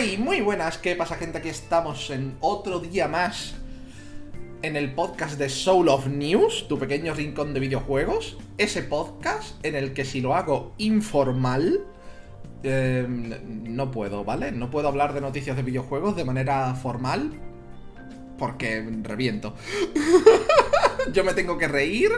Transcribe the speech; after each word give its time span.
¡Hey! 0.00 0.16
Muy 0.16 0.40
buenas, 0.40 0.78
¿qué 0.78 0.94
pasa 0.94 1.16
gente? 1.16 1.38
Aquí 1.38 1.48
estamos 1.48 2.10
en 2.10 2.36
otro 2.38 2.78
día 2.78 3.08
más 3.08 3.54
en 4.62 4.76
el 4.76 4.94
podcast 4.94 5.36
de 5.38 5.48
Soul 5.48 5.88
of 5.88 6.06
News, 6.06 6.68
tu 6.68 6.78
pequeño 6.78 7.14
rincón 7.14 7.52
de 7.52 7.58
videojuegos. 7.58 8.38
Ese 8.58 8.84
podcast 8.84 9.56
en 9.64 9.74
el 9.74 9.94
que 9.94 10.04
si 10.04 10.20
lo 10.20 10.36
hago 10.36 10.72
informal, 10.78 11.80
eh, 12.62 13.06
no 13.08 13.90
puedo, 13.90 14.22
¿vale? 14.22 14.52
No 14.52 14.70
puedo 14.70 14.86
hablar 14.86 15.14
de 15.14 15.20
noticias 15.20 15.56
de 15.56 15.64
videojuegos 15.64 16.14
de 16.14 16.24
manera 16.24 16.76
formal 16.76 17.32
porque 18.38 18.88
reviento. 19.02 19.56
Yo 21.12 21.24
me 21.24 21.32
tengo 21.32 21.58
que 21.58 21.66
reír 21.66 22.12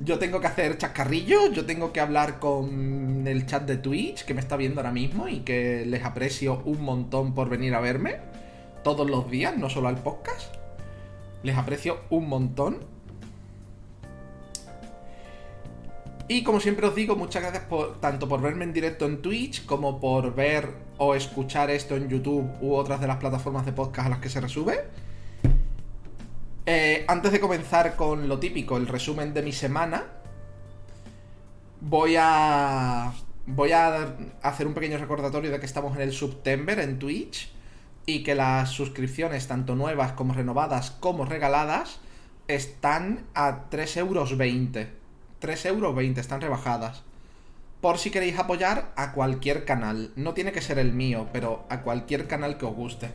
yo 0.00 0.18
tengo 0.18 0.40
que 0.40 0.46
hacer 0.46 0.76
chascarrillo, 0.76 1.52
yo 1.52 1.64
tengo 1.64 1.92
que 1.92 2.00
hablar 2.00 2.38
con 2.38 3.03
el 3.26 3.46
chat 3.46 3.64
de 3.64 3.76
Twitch 3.76 4.24
que 4.24 4.34
me 4.34 4.40
está 4.40 4.56
viendo 4.56 4.80
ahora 4.80 4.92
mismo 4.92 5.28
y 5.28 5.40
que 5.40 5.84
les 5.86 6.04
aprecio 6.04 6.62
un 6.64 6.82
montón 6.82 7.34
por 7.34 7.48
venir 7.48 7.74
a 7.74 7.80
verme 7.80 8.16
todos 8.82 9.08
los 9.08 9.30
días, 9.30 9.56
no 9.56 9.68
solo 9.70 9.88
al 9.88 9.98
podcast. 9.98 10.54
Les 11.42 11.56
aprecio 11.56 12.00
un 12.10 12.28
montón. 12.28 12.78
Y 16.28 16.42
como 16.42 16.60
siempre 16.60 16.86
os 16.86 16.94
digo, 16.94 17.16
muchas 17.16 17.42
gracias 17.42 17.64
tanto 18.00 18.28
por 18.28 18.40
verme 18.40 18.64
en 18.64 18.72
directo 18.72 19.04
en 19.06 19.20
Twitch 19.20 19.66
como 19.66 20.00
por 20.00 20.34
ver 20.34 20.70
o 20.98 21.14
escuchar 21.14 21.70
esto 21.70 21.96
en 21.96 22.08
YouTube 22.08 22.48
u 22.60 22.74
otras 22.74 23.00
de 23.00 23.06
las 23.06 23.18
plataformas 23.18 23.66
de 23.66 23.72
podcast 23.72 24.06
a 24.06 24.10
las 24.10 24.18
que 24.20 24.28
se 24.30 24.40
resube. 24.40 24.84
Eh, 26.66 27.04
antes 27.08 27.30
de 27.30 27.40
comenzar 27.40 27.94
con 27.94 28.26
lo 28.26 28.38
típico, 28.38 28.78
el 28.78 28.86
resumen 28.86 29.34
de 29.34 29.42
mi 29.42 29.52
semana, 29.52 30.04
voy 31.84 32.16
a. 32.18 33.12
Voy 33.46 33.72
a 33.72 34.16
hacer 34.42 34.66
un 34.66 34.72
pequeño 34.72 34.96
recordatorio 34.96 35.50
de 35.50 35.60
que 35.60 35.66
estamos 35.66 35.94
en 35.96 36.02
el 36.02 36.14
September 36.14 36.78
en 36.78 36.98
Twitch 36.98 37.52
y 38.06 38.22
que 38.22 38.34
las 38.34 38.70
suscripciones, 38.70 39.46
tanto 39.48 39.74
nuevas 39.74 40.12
como 40.12 40.32
renovadas 40.32 40.90
como 40.92 41.26
regaladas, 41.26 42.00
están 42.48 43.26
a 43.34 43.68
3,20 43.70 43.98
euros. 43.98 44.32
3,20 44.32 45.66
euros, 45.66 46.18
están 46.18 46.40
rebajadas. 46.40 47.02
Por 47.82 47.98
si 47.98 48.10
queréis 48.10 48.38
apoyar 48.38 48.92
a 48.96 49.12
cualquier 49.12 49.66
canal. 49.66 50.10
No 50.16 50.32
tiene 50.32 50.52
que 50.52 50.62
ser 50.62 50.78
el 50.78 50.94
mío, 50.94 51.28
pero 51.34 51.66
a 51.68 51.82
cualquier 51.82 52.26
canal 52.26 52.56
que 52.56 52.64
os 52.64 52.74
guste. 52.74 53.10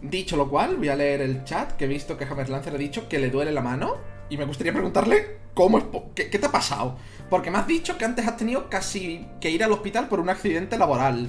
Dicho 0.00 0.38
lo 0.38 0.48
cual, 0.48 0.76
voy 0.76 0.88
a 0.88 0.96
leer 0.96 1.20
el 1.20 1.44
chat 1.44 1.72
que 1.72 1.84
he 1.84 1.88
visto 1.88 2.16
que 2.16 2.24
Hammer 2.24 2.48
Lancer 2.48 2.74
ha 2.74 2.78
dicho 2.78 3.10
que 3.10 3.18
le 3.18 3.28
duele 3.28 3.52
la 3.52 3.60
mano. 3.60 4.13
Y 4.28 4.36
me 4.36 4.44
gustaría 4.44 4.72
preguntarle 4.72 5.38
cómo 5.54 5.78
es. 5.78 5.84
Qué, 6.14 6.24
te 6.24 6.46
ha 6.46 6.52
pasado? 6.52 6.98
Porque 7.30 7.50
me 7.50 7.58
has 7.58 7.66
dicho 7.66 7.98
que 7.98 8.04
antes 8.04 8.26
has 8.26 8.36
tenido 8.36 8.68
casi 8.68 9.26
que 9.40 9.50
ir 9.50 9.62
al 9.64 9.72
hospital 9.72 10.08
por 10.08 10.20
un 10.20 10.28
accidente 10.28 10.78
laboral. 10.78 11.28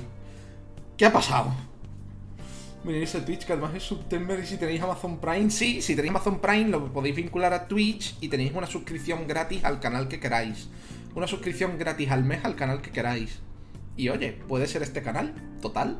¿Qué 0.98 1.06
ha 1.06 1.14
pasado? 1.14 1.54
Miréis 2.84 3.16
el 3.16 3.26
Twitch, 3.26 3.46
que 3.46 3.54
además 3.54 3.73
es 3.73 3.84
September 3.84 4.40
y 4.40 4.46
si 4.46 4.58
tenéis 4.58 4.82
Amazon 4.82 5.18
Prime, 5.18 5.50
sí, 5.50 5.82
si 5.82 5.96
tenéis 5.96 6.12
Amazon 6.12 6.40
Prime 6.40 6.70
lo 6.70 6.94
podéis 6.94 7.16
vincular 7.16 7.52
a 7.52 7.68
Twitch 7.68 8.16
y 8.22 8.30
tenéis 8.30 8.54
una 8.54 8.68
suscripción 8.68 9.26
gratis 9.28 9.64
al 9.66 9.80
canal 9.80 10.08
que 10.08 10.20
queráis. 10.20 10.70
Una 11.16 11.26
suscripción 11.26 11.80
gratis 11.80 12.12
al 12.12 12.23
mes 12.23 12.46
al 12.46 12.56
canal 12.56 12.82
que 12.82 12.92
queráis. 12.92 13.40
Y 13.98 14.10
oye, 14.10 14.34
puede 14.48 14.68
ser 14.68 14.84
este 14.84 15.02
canal, 15.02 15.34
total. 15.62 16.00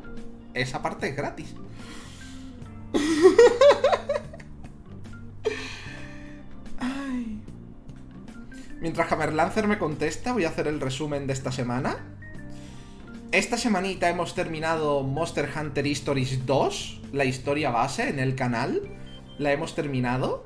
Esa 0.54 0.80
parte 0.82 1.08
es 1.08 1.16
gratis. 1.16 1.54
Mientras 8.80 9.10
Hammerlancer 9.10 9.66
me 9.66 9.78
contesta, 9.78 10.32
voy 10.32 10.44
a 10.44 10.48
hacer 10.48 10.68
el 10.68 10.80
resumen 10.80 11.26
de 11.26 11.32
esta 11.32 11.52
semana. 11.52 11.96
Esta 13.32 13.56
semanita 13.56 14.08
hemos 14.08 14.34
terminado 14.34 15.02
Monster 15.02 15.48
Hunter 15.54 15.86
Stories 15.88 16.46
2, 16.46 17.02
la 17.12 17.24
historia 17.24 17.70
base 17.70 18.08
en 18.08 18.18
el 18.18 18.34
canal. 18.34 18.82
La 19.38 19.52
hemos 19.52 19.74
terminado. 19.74 20.44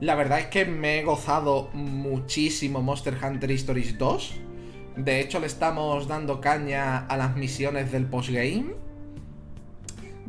La 0.00 0.14
verdad 0.14 0.40
es 0.40 0.46
que 0.46 0.64
me 0.64 0.98
he 0.98 1.04
gozado 1.04 1.70
muchísimo 1.72 2.82
Monster 2.82 3.18
Hunter 3.22 3.50
Stories 3.52 3.98
2. 3.98 4.34
De 4.96 5.20
hecho, 5.20 5.40
le 5.40 5.46
estamos 5.46 6.08
dando 6.08 6.40
caña 6.40 6.98
a 7.06 7.16
las 7.16 7.36
misiones 7.36 7.92
del 7.92 8.06
postgame 8.06 8.84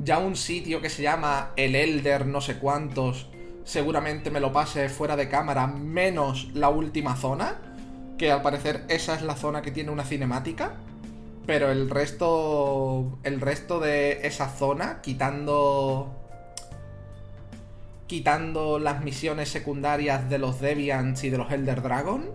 ya 0.04 0.20
un 0.20 0.36
sitio 0.36 0.82
que 0.82 0.90
se 0.90 1.04
llama 1.04 1.52
El 1.56 1.76
Elder 1.76 2.26
no 2.26 2.42
sé 2.42 2.58
cuántos, 2.58 3.30
seguramente 3.66 4.32
me 4.32 4.40
lo 4.40 4.54
pase 4.54 4.88
fuera 4.88 5.18
de 5.18 5.28
cámara, 5.28 5.68
menos 5.68 6.50
la 6.54 6.70
última 6.70 7.18
zona, 7.18 7.60
que 8.18 8.32
al 8.32 8.42
parecer 8.42 8.86
esa 8.88 9.16
es 9.16 9.24
la 9.24 9.36
zona 9.36 9.62
que 9.62 9.72
tiene 9.72 9.92
una 9.92 10.06
cinemática, 10.06 10.76
pero 11.46 11.72
el 11.72 11.90
resto 11.90 13.20
el 13.24 13.42
resto 13.42 13.80
de 13.80 14.26
esa 14.26 14.50
zona 14.50 15.02
quitando 15.02 16.16
quitando 18.08 18.80
las 18.80 19.04
misiones 19.04 19.50
secundarias 19.50 20.30
de 20.30 20.38
los 20.38 20.62
Deviants 20.62 21.24
y 21.24 21.30
de 21.30 21.38
los 21.38 21.52
Elder 21.52 21.82
Dragon, 21.82 22.32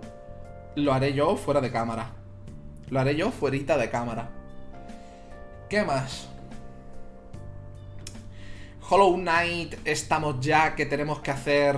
lo 0.75 0.93
haré 0.93 1.15
yo 1.15 1.37
fuera 1.37 1.61
de 1.61 1.71
cámara. 1.71 2.11
Lo 2.89 2.99
haré 2.99 3.15
yo 3.15 3.31
fuera 3.31 3.79
de 3.79 3.89
cámara. 3.89 4.31
¿Qué 5.69 5.85
más? 5.85 6.30
Hollow 8.93 9.19
Knight 9.19 9.77
estamos 9.85 10.41
ya 10.41 10.75
que 10.75 10.85
tenemos 10.85 11.21
que 11.21 11.31
hacer 11.31 11.77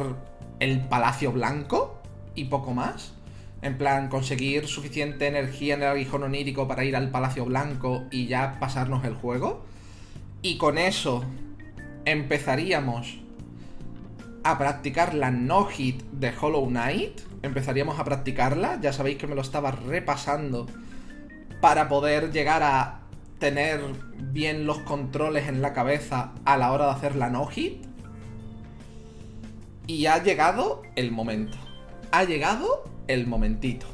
el 0.60 0.80
Palacio 0.80 1.30
Blanco 1.30 2.00
y 2.34 2.44
poco 2.44 2.72
más. 2.72 3.12
En 3.60 3.76
plan, 3.76 4.08
conseguir 4.08 4.66
suficiente 4.66 5.26
energía 5.26 5.74
en 5.74 5.82
el 5.82 5.88
aguijón 5.88 6.22
onírico 6.22 6.66
para 6.66 6.84
ir 6.84 6.96
al 6.96 7.10
Palacio 7.10 7.44
Blanco 7.44 8.04
y 8.10 8.28
ya 8.28 8.58
pasarnos 8.58 9.04
el 9.04 9.14
juego. 9.14 9.62
Y 10.40 10.56
con 10.56 10.78
eso 10.78 11.22
empezaríamos 12.06 13.18
a 14.42 14.56
practicar 14.56 15.12
la 15.12 15.30
no-hit 15.30 16.02
de 16.12 16.32
Hollow 16.40 16.66
Knight. 16.66 17.20
Empezaríamos 17.42 18.00
a 18.00 18.04
practicarla. 18.04 18.78
Ya 18.80 18.94
sabéis 18.94 19.18
que 19.18 19.26
me 19.26 19.34
lo 19.34 19.42
estaba 19.42 19.70
repasando 19.70 20.66
para 21.60 21.90
poder 21.90 22.32
llegar 22.32 22.62
a 22.62 23.01
tener 23.42 23.80
bien 24.32 24.66
los 24.66 24.78
controles 24.78 25.48
en 25.48 25.62
la 25.62 25.72
cabeza 25.72 26.32
a 26.44 26.56
la 26.56 26.70
hora 26.70 26.84
de 26.84 26.90
hacer 26.92 27.16
la 27.16 27.28
no-hit. 27.28 27.84
Y 29.88 30.06
ha 30.06 30.22
llegado 30.22 30.82
el 30.94 31.10
momento. 31.10 31.58
Ha 32.12 32.22
llegado 32.22 32.84
el 33.08 33.26
momentito. 33.26 33.86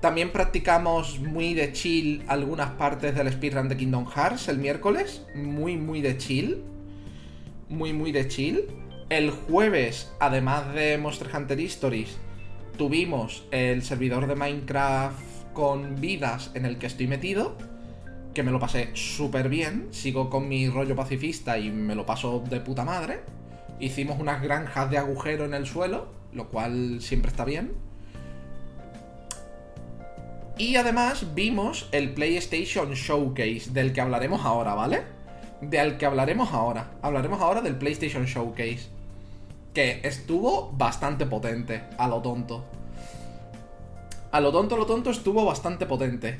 También 0.00 0.30
practicamos 0.30 1.18
muy 1.18 1.54
de 1.54 1.72
chill 1.72 2.22
algunas 2.28 2.70
partes 2.70 3.16
del 3.16 3.32
speedrun 3.32 3.68
de 3.68 3.76
Kingdom 3.76 4.06
Hearts 4.06 4.46
el 4.46 4.58
miércoles. 4.58 5.26
Muy, 5.34 5.76
muy 5.76 6.00
de 6.00 6.16
chill. 6.16 6.62
Muy, 7.68 7.92
muy 7.92 8.12
de 8.12 8.28
chill. 8.28 8.66
El 9.08 9.32
jueves, 9.32 10.12
además 10.20 10.72
de 10.74 10.96
Monster 10.96 11.28
Hunter 11.34 11.58
Stories, 11.62 12.18
tuvimos 12.78 13.48
el 13.50 13.82
servidor 13.82 14.28
de 14.28 14.36
Minecraft 14.36 15.18
con 15.54 16.00
vidas 16.00 16.52
en 16.54 16.66
el 16.66 16.78
que 16.78 16.86
estoy 16.86 17.08
metido 17.08 17.56
que 18.34 18.42
me 18.42 18.52
lo 18.52 18.60
pasé 18.60 18.90
súper 18.94 19.48
bien, 19.48 19.88
sigo 19.90 20.30
con 20.30 20.48
mi 20.48 20.68
rollo 20.68 20.94
pacifista 20.94 21.58
y 21.58 21.70
me 21.70 21.94
lo 21.94 22.06
paso 22.06 22.42
de 22.48 22.60
puta 22.60 22.84
madre. 22.84 23.20
Hicimos 23.80 24.20
unas 24.20 24.42
granjas 24.42 24.90
de 24.90 24.98
agujero 24.98 25.44
en 25.44 25.54
el 25.54 25.66
suelo, 25.66 26.08
lo 26.32 26.48
cual 26.48 27.00
siempre 27.00 27.30
está 27.30 27.44
bien. 27.44 27.72
Y 30.58 30.76
además 30.76 31.34
vimos 31.34 31.88
el 31.90 32.12
PlayStation 32.12 32.92
Showcase, 32.92 33.70
del 33.70 33.94
que 33.94 34.02
hablaremos 34.02 34.44
ahora, 34.44 34.74
¿vale? 34.74 35.02
Del 35.62 35.96
que 35.96 36.04
hablaremos 36.04 36.52
ahora. 36.52 36.92
Hablaremos 37.00 37.40
ahora 37.40 37.62
del 37.62 37.76
PlayStation 37.76 38.26
Showcase. 38.26 38.90
Que 39.72 40.00
estuvo 40.04 40.70
bastante 40.72 41.24
potente, 41.24 41.82
a 41.96 42.08
lo 42.08 42.20
tonto. 42.20 42.64
A 44.30 44.40
lo 44.40 44.52
tonto, 44.52 44.74
a 44.74 44.78
lo 44.78 44.86
tonto 44.86 45.10
estuvo 45.10 45.46
bastante 45.46 45.86
potente. 45.86 46.36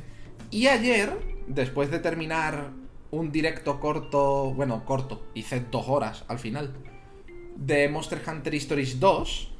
Y 0.51 0.67
ayer 0.67 1.17
después 1.55 1.91
de 1.91 1.99
terminar 1.99 2.71
un 3.11 3.33
directo 3.33 3.81
corto, 3.81 4.53
bueno, 4.55 4.85
corto, 4.85 5.27
hice 5.35 5.65
dos 5.71 5.89
horas 5.89 6.25
al 6.29 6.39
final, 6.39 6.73
de 7.57 7.89
Monster 7.89 8.23
Hunter 8.27 8.55
Stories 8.55 9.01
2, 9.01 9.51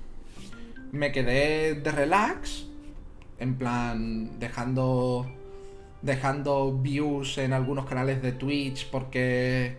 me 0.93 1.13
quedé 1.13 1.75
de 1.75 1.91
relax, 1.91 2.67
en 3.39 3.57
plan, 3.57 4.39
dejando, 4.39 5.27
dejando 6.03 6.79
views 6.79 7.39
en 7.39 7.53
algunos 7.53 7.87
canales 7.87 8.23
de 8.23 8.33
Twitch 8.33 8.89
porque, 8.91 9.77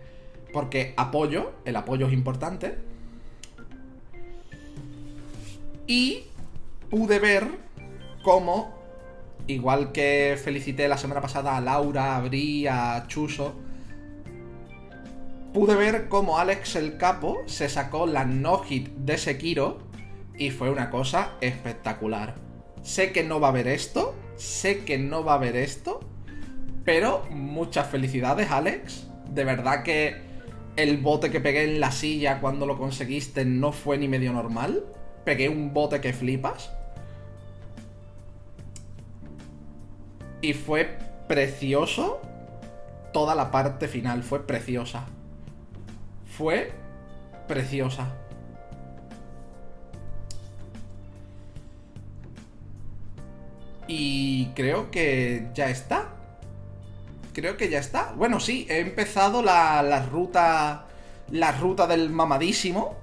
porque 0.52 0.92
apoyo, 0.96 1.52
el 1.64 1.76
apoyo 1.76 2.08
es 2.08 2.12
importante. 2.12 2.76
Y 5.86 6.24
pude 6.90 7.18
ver 7.18 7.46
cómo 8.22 8.81
igual 9.46 9.92
que 9.92 10.38
felicité 10.42 10.88
la 10.88 10.98
semana 10.98 11.20
pasada 11.20 11.56
a 11.56 11.60
Laura, 11.60 12.16
a 12.16 12.20
Bri, 12.20 12.66
a 12.66 13.04
Chuso, 13.08 13.54
pude 15.52 15.74
ver 15.74 16.08
cómo 16.08 16.38
Alex 16.38 16.76
el 16.76 16.96
Capo 16.96 17.42
se 17.46 17.68
sacó 17.68 18.06
la 18.06 18.24
no-hit 18.24 18.88
de 18.88 19.18
Sekiro 19.18 19.78
y 20.38 20.50
fue 20.50 20.70
una 20.70 20.90
cosa 20.90 21.32
espectacular. 21.40 22.34
Sé 22.82 23.12
que 23.12 23.22
no 23.22 23.38
va 23.38 23.48
a 23.48 23.50
haber 23.50 23.68
esto, 23.68 24.14
sé 24.36 24.84
que 24.84 24.98
no 24.98 25.24
va 25.24 25.32
a 25.32 25.36
haber 25.36 25.56
esto, 25.56 26.00
Pero 26.84 27.24
muchas 27.30 27.88
felicidades, 27.88 28.50
Alex. 28.50 29.06
De 29.30 29.44
verdad 29.44 29.82
que 29.82 30.16
el 30.76 30.98
bote 30.98 31.30
que 31.30 31.40
pegué 31.40 31.64
en 31.64 31.80
la 31.80 31.92
silla 31.92 32.40
cuando 32.40 32.66
lo 32.66 32.78
conseguiste 32.78 33.44
no 33.44 33.72
fue 33.72 33.98
ni 33.98 34.08
medio 34.08 34.32
normal. 34.32 34.84
Pegué 35.24 35.48
un 35.48 35.72
bote 35.72 36.00
que 36.00 36.12
flipas. 36.12 36.72
Y 40.42 40.52
fue 40.52 40.98
precioso. 41.28 42.20
Toda 43.12 43.34
la 43.34 43.50
parte 43.50 43.88
final 43.88 44.22
fue 44.22 44.46
preciosa. 44.46 45.06
Fue 46.36 46.72
preciosa. 47.46 48.08
Y 53.86 54.46
creo 54.54 54.90
que 54.90 55.48
ya 55.54 55.70
está. 55.70 56.08
Creo 57.32 57.56
que 57.56 57.70
ya 57.70 57.78
está. 57.78 58.12
Bueno, 58.16 58.40
sí, 58.40 58.66
he 58.68 58.80
empezado 58.80 59.42
la, 59.42 59.82
la 59.82 60.04
ruta. 60.06 60.86
La 61.30 61.52
ruta 61.52 61.86
del 61.86 62.10
mamadísimo. 62.10 63.01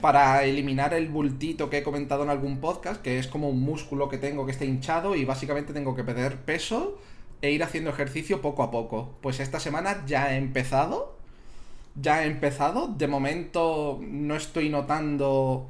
Para 0.00 0.44
eliminar 0.44 0.94
el 0.94 1.08
bultito 1.08 1.68
que 1.68 1.78
he 1.78 1.82
comentado 1.82 2.22
en 2.22 2.30
algún 2.30 2.58
podcast. 2.58 3.02
Que 3.02 3.18
es 3.18 3.26
como 3.26 3.48
un 3.48 3.60
músculo 3.60 4.08
que 4.08 4.18
tengo 4.18 4.46
que 4.46 4.52
está 4.52 4.64
hinchado. 4.64 5.14
Y 5.14 5.24
básicamente 5.24 5.72
tengo 5.72 5.94
que 5.94 6.04
perder 6.04 6.36
peso. 6.38 6.98
E 7.42 7.50
ir 7.50 7.62
haciendo 7.62 7.90
ejercicio 7.90 8.42
poco 8.42 8.62
a 8.62 8.70
poco. 8.70 9.14
Pues 9.20 9.40
esta 9.40 9.60
semana 9.60 10.04
ya 10.06 10.32
he 10.34 10.36
empezado. 10.36 11.16
Ya 11.94 12.24
he 12.24 12.26
empezado. 12.26 12.88
De 12.88 13.06
momento 13.06 13.98
no 14.02 14.36
estoy 14.36 14.68
notando. 14.68 15.68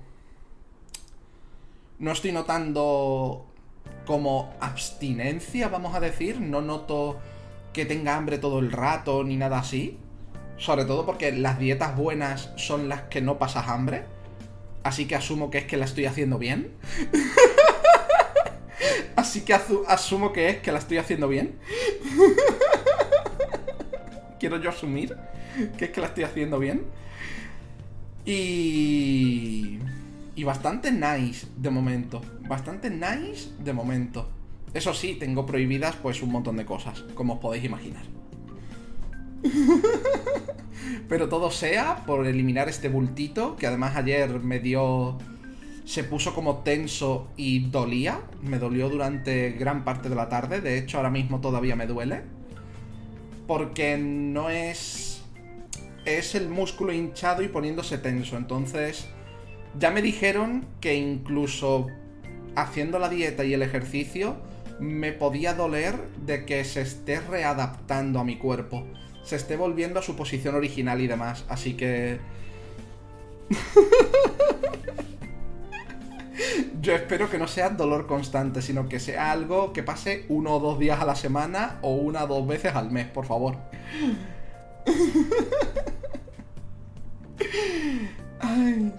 No 1.99 2.13
estoy 2.13 2.33
notando 2.33 3.47
como 4.07 4.53
abstinencia, 4.61 5.69
vamos 5.69 5.95
a 5.95 6.01
decir. 6.01 6.41
No 6.41 6.63
noto 6.63 7.19
que 7.73 7.85
tenga 7.85 8.17
hambre 8.17 8.39
todo 8.39 8.59
el 8.59 8.73
rato 8.73 9.23
ni 9.25 9.37
nada 9.37 9.59
así. 9.59 9.99
Sobre 10.57 10.85
todo 10.85 11.07
porque 11.07 11.33
las 11.33 11.59
dietas 11.59 11.97
buenas 11.97 12.53
son 12.57 12.89
las 12.89 13.03
que 13.03 13.21
no 13.21 13.39
pasas 13.39 13.69
hambre. 13.69 14.05
Así 14.83 15.07
que 15.07 15.15
asumo 15.15 15.51
que 15.51 15.59
es 15.59 15.65
que 15.65 15.77
la 15.77 15.85
estoy 15.85 16.07
haciendo 16.07 16.39
bien. 16.39 16.73
así 19.17 19.43
que 19.43 19.55
asumo 19.55 20.33
que 20.33 20.49
es 20.49 20.59
que 20.59 20.73
la 20.73 20.79
estoy 20.79 20.99
haciendo 20.99 21.29
bien. 21.29 21.59
Quiero 24.41 24.59
yo 24.59 24.71
asumir 24.71 25.17
que 25.77 25.87
es 25.87 25.91
que 25.91 26.01
la 26.01 26.07
estoy 26.07 26.25
haciendo 26.25 26.59
bien. 26.59 26.85
Y 28.25 29.81
y 30.41 30.45
bastante 30.45 30.91
nice 30.91 31.47
de 31.55 31.69
momento. 31.69 32.23
Bastante 32.49 32.89
nice 32.89 33.51
de 33.63 33.75
momento. 33.75 34.31
Eso 34.73 34.95
sí, 34.95 35.19
tengo 35.21 35.45
prohibidas 35.45 35.97
pues 35.97 36.23
un 36.23 36.33
montón 36.33 36.57
de 36.57 36.65
cosas, 36.65 37.05
como 37.15 37.35
os 37.35 37.41
podéis 37.41 37.65
imaginar. 37.65 38.05
Pero 41.09 41.29
todo 41.29 41.51
sea 41.51 42.05
por 42.07 42.27
eliminar 42.27 42.69
este 42.69 42.89
bultito, 42.89 43.57
que 43.57 43.67
además 43.67 43.97
ayer 43.97 44.41
me 44.41 44.61
dio... 44.61 45.19
Se 45.85 46.05
puso 46.05 46.35
como 46.35 46.59
tenso 46.59 47.29
y 47.37 47.71
dolía. 47.71 48.21
Me 48.43 48.59
dolió 48.59 48.89
durante 48.89 49.51
gran 49.53 49.85
parte 49.85 50.09
de 50.09 50.15
la 50.15 50.29
tarde. 50.29 50.61
De 50.61 50.79
hecho, 50.79 50.99
ahora 50.99 51.11
mismo 51.11 51.41
todavía 51.41 51.75
me 51.75 51.87
duele. 51.87 52.23
Porque 53.47 53.97
no 53.99 54.51
es... 54.51 55.23
Es 56.05 56.35
el 56.35 56.49
músculo 56.49 56.93
hinchado 56.93 57.43
y 57.43 57.49
poniéndose 57.49 57.99
tenso. 57.99 58.37
Entonces 58.37 59.09
ya 59.79 59.91
me 59.91 60.03
dijeron 60.03 60.67
que 60.81 60.95
incluso 60.95 61.87
haciendo 62.57 62.99
la 62.99 63.09
dieta 63.09 63.45
y 63.45 63.55
el 63.55 63.63
ejercicio 63.63 64.37
me 64.81 65.13
podía 65.13 65.55
doler 65.55 66.09
de 66.25 66.47
que 66.47 66.65
se 66.65 66.81
esté 66.81 67.21
readaptando 67.21 68.19
a 68.19 68.25
mi 68.25 68.37
cuerpo. 68.37 68.87
Se 69.25 69.37
esté 69.37 69.57
volviendo 69.57 70.01
a 70.01 70.03
su 70.03 70.17
posición 70.17 70.55
original 70.55 71.01
y 71.01 71.07
demás. 71.07 71.45
Así 71.49 71.75
que... 71.75 72.19
Yo 76.81 76.95
espero 76.95 77.29
que 77.29 77.39
no 77.39 77.47
sea 77.47 77.69
dolor 77.71 78.07
constante, 78.07 78.63
sino 78.63 78.89
que 78.89 79.01
sea 79.01 79.33
algo 79.33 79.75
que 79.75 79.83
pase 79.83 80.25
uno 80.29 80.55
o 80.55 80.61
dos 80.61 80.79
días 80.79 80.99
a 81.01 81.05
la 81.05 81.15
semana 81.15 81.79
o 81.83 81.97
una 81.97 82.25
o 82.25 82.27
dos 82.27 82.47
veces 82.47 82.75
al 82.75 82.91
mes, 82.91 83.07
por 83.07 83.27
favor. 83.27 83.59
Ay. 88.41 88.95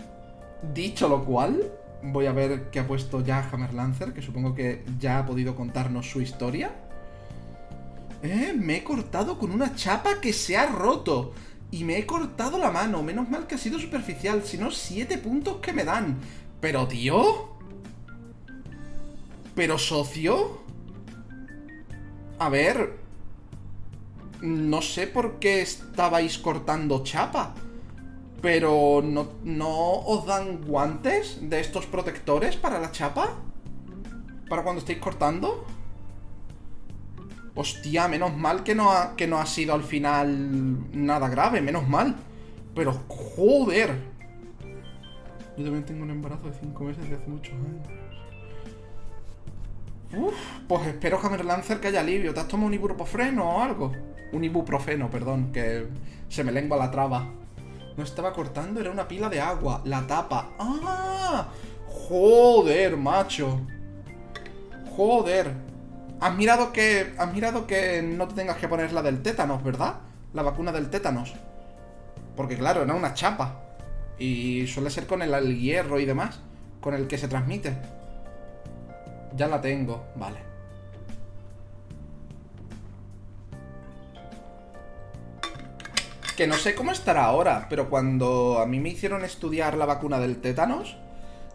Dicho 0.74 1.10
lo 1.10 1.26
cual, 1.26 1.72
voy 2.04 2.28
a 2.28 2.32
ver 2.32 2.70
qué 2.70 2.80
ha 2.80 2.88
puesto 2.88 3.22
ya 3.22 3.50
Hammer 3.52 3.74
Lancer, 3.74 4.14
que 4.14 4.22
supongo 4.22 4.54
que 4.54 4.84
ya 5.00 5.20
ha 5.20 5.26
podido 5.26 5.56
contarnos 5.56 6.10
su 6.10 6.22
historia. 6.22 6.72
Eh, 8.24 8.54
me 8.56 8.78
he 8.78 8.84
cortado 8.84 9.40
con 9.40 9.52
una 9.52 9.76
chapa 9.76 10.22
que 10.22 10.34
se 10.34 10.58
ha 10.58 10.68
roto. 10.68 11.34
Y 11.72 11.84
me 11.84 11.98
he 11.98 12.06
cortado 12.06 12.58
la 12.58 12.72
mano. 12.72 13.02
Menos 13.02 13.30
mal 13.30 13.48
que 13.48 13.56
ha 13.56 13.58
sido 13.58 13.80
superficial. 13.80 14.44
Si 14.44 14.58
no, 14.58 14.72
siete 14.72 15.18
puntos 15.18 15.58
que 15.58 15.74
me 15.74 15.84
dan. 15.84 16.20
Pero, 16.60 16.88
tío. 16.88 17.50
Pero, 19.56 19.78
socio. 19.78 20.62
A 22.40 22.50
ver. 22.50 23.00
No 24.42 24.82
sé 24.82 25.08
por 25.08 25.40
qué 25.40 25.62
estabais 25.62 26.38
cortando 26.38 27.04
chapa. 27.04 27.54
Pero 28.42 29.04
¿no, 29.04 29.70
os 29.70 30.26
dan 30.26 30.62
guantes 30.62 31.38
de 31.48 31.60
estos 31.60 31.86
protectores 31.86 32.56
para 32.56 32.80
la 32.80 32.92
chapa? 32.92 33.36
¿Para 34.50 34.64
cuando 34.64 34.80
estéis 34.80 34.98
cortando? 34.98 35.64
Hostia, 37.54 38.08
menos 38.08 38.36
mal 38.36 38.64
que 38.64 38.76
no 38.76 38.92
ha, 38.92 39.16
que 39.16 39.28
no 39.28 39.38
ha 39.38 39.46
sido 39.46 39.74
al 39.74 39.84
final 39.84 40.90
nada 40.94 41.28
grave, 41.30 41.62
menos 41.62 41.88
mal. 41.88 42.16
Pero 42.74 42.94
joder. 43.08 43.96
Yo 45.58 45.66
también 45.66 45.86
tengo 45.86 46.04
un 46.04 46.12
embarazo 46.12 46.48
de 46.48 46.54
5 46.54 46.84
meses 46.84 47.10
de 47.10 47.16
hace 47.16 47.28
muchos 47.28 47.54
años. 47.54 47.88
Uf, 50.18 50.36
pues 50.68 50.88
espero, 50.88 51.20
Hammer 51.22 51.46
Lancer, 51.46 51.80
que 51.80 51.88
haya 51.88 52.02
alivio. 52.02 52.34
¿Te 52.34 52.40
has 52.40 52.48
tomado 52.48 52.68
un 52.68 52.74
ibuprofeno 52.74 53.50
o 53.50 53.62
algo? 53.62 53.92
Un 54.32 54.44
ibuprofeno, 54.44 55.10
perdón, 55.10 55.52
que 55.52 55.88
se 56.30 56.44
me 56.44 56.52
lengua 56.52 56.78
la 56.78 56.90
traba. 56.90 57.28
No 57.98 58.04
estaba 58.04 58.32
cortando, 58.32 58.80
era 58.80 58.92
una 58.92 59.08
pila 59.08 59.30
de 59.30 59.42
agua. 59.42 59.82
La 59.84 60.08
tapa. 60.08 60.52
¡Ah! 60.58 61.48
Joder, 61.88 62.96
macho. 62.96 63.60
Joder. 64.96 65.71
Has 66.22 66.36
mirado 66.36 66.72
que. 66.72 67.14
Has 67.18 67.34
mirado 67.34 67.66
que 67.66 68.04
no 68.04 68.28
te 68.28 68.36
tengas 68.36 68.58
que 68.58 68.68
poner 68.68 68.94
la 68.94 69.02
del 69.02 69.24
tétanos, 69.24 69.64
¿verdad? 69.64 69.96
La 70.34 70.44
vacuna 70.44 70.72
del 70.72 70.92
tétanos. 70.92 71.34
Porque 72.36 72.58
claro, 72.58 72.84
era 72.84 72.94
una 72.94 73.16
chapa. 73.16 73.60
Y 74.20 74.68
suele 74.68 74.92
ser 74.92 75.08
con 75.08 75.24
el 75.24 75.60
hierro 75.60 76.00
y 76.00 76.06
demás. 76.06 76.40
Con 76.80 76.94
el 76.94 77.08
que 77.08 77.18
se 77.18 77.28
transmite. 77.28 77.76
Ya 79.36 79.48
la 79.48 79.62
tengo, 79.62 80.06
vale. 80.16 80.38
Que 86.38 86.46
no 86.46 86.56
sé 86.56 86.76
cómo 86.76 86.92
estará 86.92 87.26
ahora, 87.26 87.66
pero 87.68 87.90
cuando 87.90 88.60
a 88.60 88.68
mí 88.68 88.80
me 88.80 88.90
hicieron 88.90 89.26
estudiar 89.26 89.76
la 89.76 89.86
vacuna 89.86 90.20
del 90.20 90.40
tétanos, 90.40 90.98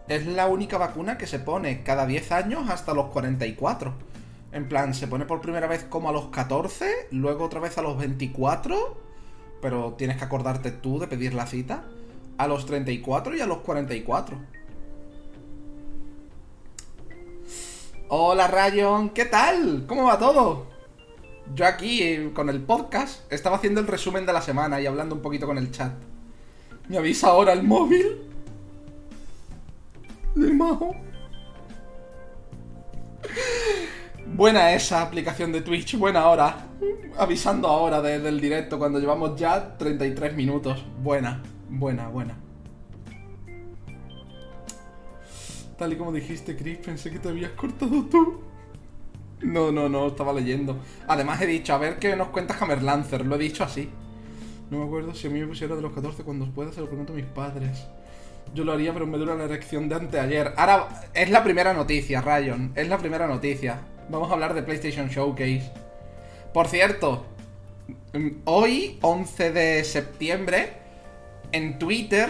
es 0.09 0.25
la 0.25 0.47
única 0.47 0.77
vacuna 0.77 1.17
que 1.17 1.27
se 1.27 1.39
pone 1.39 1.83
cada 1.83 2.05
10 2.05 2.31
años 2.33 2.69
hasta 2.69 2.93
los 2.93 3.07
44. 3.07 4.16
En 4.51 4.69
plan, 4.69 4.93
se 4.93 5.07
pone 5.07 5.25
por 5.25 5.41
primera 5.41 5.67
vez 5.67 5.83
como 5.83 6.09
a 6.09 6.11
los 6.11 6.27
14, 6.27 7.09
luego 7.11 7.45
otra 7.45 7.59
vez 7.59 7.77
a 7.77 7.81
los 7.81 7.97
24, 7.97 8.97
pero 9.61 9.93
tienes 9.97 10.17
que 10.17 10.23
acordarte 10.23 10.71
tú 10.71 10.99
de 10.99 11.07
pedir 11.07 11.33
la 11.33 11.47
cita, 11.47 11.83
a 12.37 12.47
los 12.47 12.65
34 12.65 13.35
y 13.35 13.41
a 13.41 13.45
los 13.45 13.59
44. 13.59 14.37
Hola 18.09 18.47
Rayon, 18.47 19.09
¿qué 19.09 19.25
tal? 19.25 19.85
¿Cómo 19.85 20.05
va 20.05 20.17
todo? 20.17 20.77
yo 21.55 21.65
aquí 21.65 22.03
eh, 22.03 22.31
con 22.33 22.49
el 22.49 22.61
podcast 22.61 23.31
estaba 23.31 23.57
haciendo 23.57 23.81
el 23.81 23.87
resumen 23.87 24.25
de 24.25 24.33
la 24.33 24.41
semana 24.41 24.81
y 24.81 24.85
hablando 24.85 25.15
un 25.15 25.21
poquito 25.21 25.45
con 25.45 25.57
el 25.57 25.71
chat. 25.71 25.93
¿Me 26.87 26.97
avisa 26.97 27.27
ahora 27.27 27.53
el 27.53 27.63
móvil? 27.63 28.21
De 30.35 30.53
majo. 30.53 30.95
Buena 34.35 34.73
esa 34.73 35.01
aplicación 35.01 35.51
de 35.51 35.61
Twitch, 35.61 35.97
buena 35.97 36.27
hora. 36.27 36.67
Avisando 37.17 37.67
ahora 37.67 38.01
desde 38.01 38.29
el 38.29 38.39
directo 38.39 38.77
cuando 38.77 38.99
llevamos 38.99 39.39
ya 39.39 39.77
33 39.77 40.35
minutos. 40.35 40.85
Buena, 41.01 41.41
buena, 41.69 42.07
buena. 42.07 42.37
Tal 45.77 45.93
y 45.93 45.95
como 45.95 46.11
dijiste, 46.11 46.55
Chris, 46.55 46.77
pensé 46.77 47.11
que 47.11 47.19
te 47.19 47.29
habías 47.29 47.51
cortado 47.51 48.03
tú. 48.05 48.41
No, 49.41 49.71
no, 49.71 49.87
no, 49.87 50.07
estaba 50.07 50.33
leyendo. 50.33 50.79
Además 51.07 51.41
he 51.41 51.47
dicho, 51.47 51.73
a 51.73 51.77
ver 51.77 51.97
qué 51.97 52.15
nos 52.15 52.29
cuenta 52.29 52.55
Hammer 52.59 52.83
Lancer, 52.83 53.25
lo 53.25 53.35
he 53.35 53.39
dicho 53.39 53.63
así. 53.63 53.89
No 54.69 54.79
me 54.79 54.85
acuerdo 54.85 55.13
si 55.13 55.27
a 55.27 55.29
mí 55.29 55.39
me 55.39 55.47
pusiera 55.47 55.75
de 55.75 55.81
los 55.81 55.93
14 55.93 56.23
cuando 56.23 56.45
pueda, 56.47 56.71
se 56.71 56.81
lo 56.81 56.87
pregunto 56.87 57.13
a 57.13 57.15
mis 57.15 57.25
padres. 57.25 57.87
Yo 58.53 58.63
lo 58.63 58.73
haría, 58.73 58.93
pero 58.93 59.05
me 59.05 59.17
dura 59.17 59.35
la 59.35 59.43
erección 59.43 59.87
de 59.89 59.95
anteayer. 59.95 60.53
Ahora, 60.57 60.87
es 61.13 61.29
la 61.29 61.43
primera 61.43 61.73
noticia, 61.73 62.21
Rayon. 62.21 62.71
Es 62.75 62.87
la 62.87 62.97
primera 62.97 63.27
noticia. 63.27 63.79
Vamos 64.09 64.29
a 64.29 64.33
hablar 64.33 64.53
de 64.53 64.63
PlayStation 64.63 65.09
Showcase. 65.09 65.69
Por 66.53 66.67
cierto, 66.67 67.25
mm, 68.13 68.27
hoy, 68.45 68.97
11 69.01 69.51
de 69.51 69.83
septiembre, 69.83 70.73
en 71.51 71.77
Twitter 71.77 72.29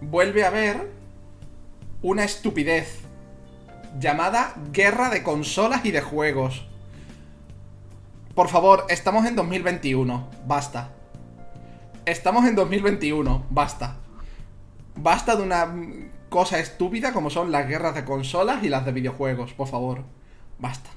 vuelve 0.00 0.44
a 0.44 0.48
haber 0.48 0.90
una 2.00 2.24
estupidez 2.24 3.00
llamada 3.98 4.54
Guerra 4.72 5.10
de 5.10 5.22
Consolas 5.22 5.84
y 5.84 5.90
de 5.90 6.00
Juegos. 6.00 6.66
Por 8.34 8.48
favor, 8.48 8.86
estamos 8.88 9.26
en 9.26 9.36
2021, 9.36 10.30
basta. 10.46 10.92
Estamos 12.06 12.46
en 12.46 12.54
2021, 12.54 13.44
basta. 13.50 13.96
Basta 14.96 15.36
de 15.36 15.42
una 15.42 15.74
cosa 16.30 16.58
estúpida 16.58 17.12
como 17.12 17.28
son 17.28 17.52
las 17.52 17.68
guerras 17.68 17.94
de 17.94 18.06
consolas 18.06 18.64
y 18.64 18.70
las 18.70 18.86
de 18.86 18.92
videojuegos, 18.92 19.52
por 19.52 19.68
favor. 19.68 20.04
Basta. 20.60 20.90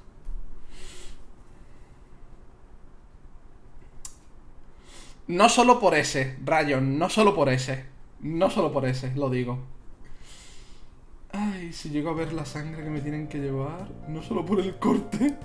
No 5.27 5.47
solo 5.47 5.79
por 5.79 5.95
ese, 5.95 6.37
Rayon, 6.43 6.99
no 6.99 7.09
solo 7.09 7.33
por 7.33 7.49
ese. 7.49 7.85
No 8.19 8.49
solo 8.49 8.71
por 8.73 8.85
ese, 8.85 9.15
lo 9.15 9.29
digo. 9.29 9.59
Ay, 11.31 11.73
si 11.73 11.89
llego 11.89 12.11
a 12.11 12.13
ver 12.13 12.33
la 12.33 12.45
sangre 12.45 12.83
que 12.83 12.89
me 12.89 13.01
tienen 13.01 13.27
que 13.27 13.39
llevar, 13.39 13.89
no 14.07 14.21
solo 14.21 14.45
por 14.45 14.59
el 14.59 14.77
corte. 14.77 15.35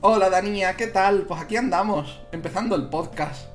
Hola, 0.00 0.30
Danía, 0.30 0.76
¿qué 0.76 0.86
tal? 0.86 1.22
Pues 1.22 1.40
aquí 1.40 1.56
andamos, 1.56 2.20
empezando 2.32 2.74
el 2.76 2.88
podcast. 2.88 3.48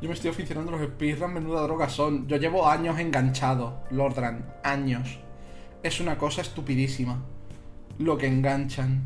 Yo 0.00 0.08
me 0.08 0.14
estoy 0.14 0.30
aficionando 0.30 0.74
a 0.74 0.78
los 0.78 0.88
speedruns, 0.90 1.32
menuda 1.32 1.62
droga 1.62 1.88
son. 1.88 2.26
Yo 2.26 2.36
llevo 2.38 2.68
años 2.68 2.98
enganchado, 2.98 3.84
Lordran, 3.90 4.52
años. 4.64 5.21
Es 5.82 5.98
una 5.98 6.16
cosa 6.16 6.42
estupidísima. 6.42 7.22
Lo 7.98 8.16
que 8.16 8.26
enganchan. 8.26 9.02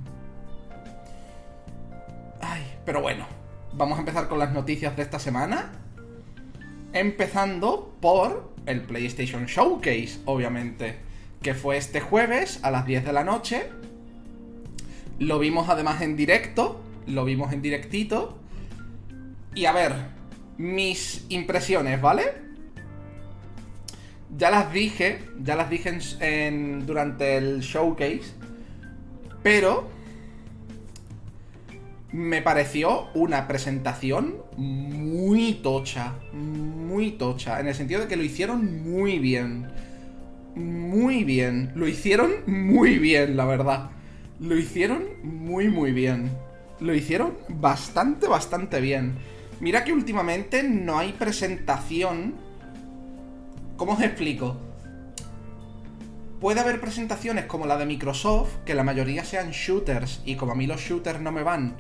Ay, 2.40 2.62
pero 2.85 3.00
bueno. 3.00 3.26
Vamos 3.73 3.97
a 3.97 4.00
empezar 4.00 4.28
con 4.28 4.38
las 4.38 4.52
noticias 4.52 4.95
de 4.97 5.02
esta 5.02 5.18
semana. 5.18 5.73
Empezando 6.92 7.95
por 8.00 8.52
el 8.66 8.83
PlayStation 8.83 9.47
Showcase, 9.47 10.21
obviamente. 10.26 10.97
Que 11.42 11.54
fue 11.54 11.78
este 11.78 12.00
jueves 12.00 12.61
a 12.62 12.71
las 12.71 12.85
10 12.87 13.06
de 13.06 13.12
la 13.12 13.25
noche. 13.25 13.71
Lo 15.18 15.38
vimos 15.38 15.68
además 15.71 16.02
en 16.02 16.16
directo. 16.16 16.80
Lo 17.06 17.25
vimos 17.25 17.52
en 17.54 17.62
directito. 17.62 18.38
Y 19.54 19.64
a 19.64 19.73
ver, 19.73 19.95
mis 20.59 21.25
impresiones, 21.30 22.00
¿vale? 22.02 22.45
Ya 24.37 24.50
las 24.50 24.73
dije, 24.73 25.21
ya 25.42 25.54
las 25.56 25.71
dije 25.71 25.99
en, 26.21 26.87
durante 26.87 27.37
el 27.37 27.61
showcase, 27.61 28.33
pero 29.42 29.88
me 32.12 32.42
pareció 32.42 33.09
una 33.14 33.47
presentación 33.47 34.37
muy 34.56 35.54
tocha, 35.54 36.14
muy 36.33 37.12
tocha, 37.12 37.61
en 37.61 37.68
el 37.68 37.75
sentido 37.75 38.00
de 38.00 38.09
que 38.09 38.16
lo 38.16 38.23
hicieron 38.23 38.83
muy 38.83 39.18
bien. 39.18 39.68
Muy 40.54 41.25
bien, 41.25 41.73
lo 41.75 41.87
hicieron 41.87 42.33
muy 42.47 42.99
bien, 42.99 43.37
la 43.37 43.45
verdad. 43.45 43.90
Lo 44.40 44.56
hicieron 44.56 45.04
muy, 45.23 45.68
muy 45.68 45.92
bien. 45.92 46.30
Lo 46.80 46.95
hicieron 46.95 47.35
bastante, 47.49 48.26
bastante 48.26 48.80
bien. 48.80 49.16
Mira 49.61 49.85
que 49.85 49.92
últimamente 49.92 50.62
no 50.62 50.99
hay 50.99 51.12
presentación. 51.12 52.35
¿Cómo 53.76 53.92
os 53.92 54.02
explico? 54.02 54.56
Puede 56.40 56.61
haber 56.61 56.80
presentaciones 56.80 57.47
como 57.47 57.66
la 57.66 57.76
de 57.76 57.87
Microsoft, 57.87 58.56
que 58.64 58.75
la 58.75 58.85
mayoría 58.85 59.25
sean 59.25 59.50
shooters, 59.50 60.21
y 60.25 60.37
como 60.37 60.52
a 60.52 60.54
mí 60.54 60.66
los 60.66 60.80
shooters 60.80 61.21
no 61.21 61.33
me 61.33 61.42
van 61.42 61.76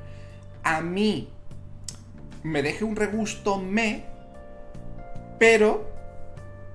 a 0.66 0.80
mí 0.80 1.28
me 2.42 2.60
deje 2.60 2.82
un 2.82 2.96
regusto 2.96 3.58
me, 3.58 4.02
pero, 5.38 5.88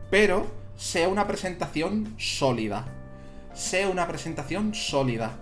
pero, 0.10 0.48
sea 0.78 1.10
una 1.10 1.28
presentación 1.28 2.16
sólida. 2.18 2.86
Sea 3.54 3.90
una 3.90 4.08
presentación 4.08 4.74
sólida. 4.74 5.40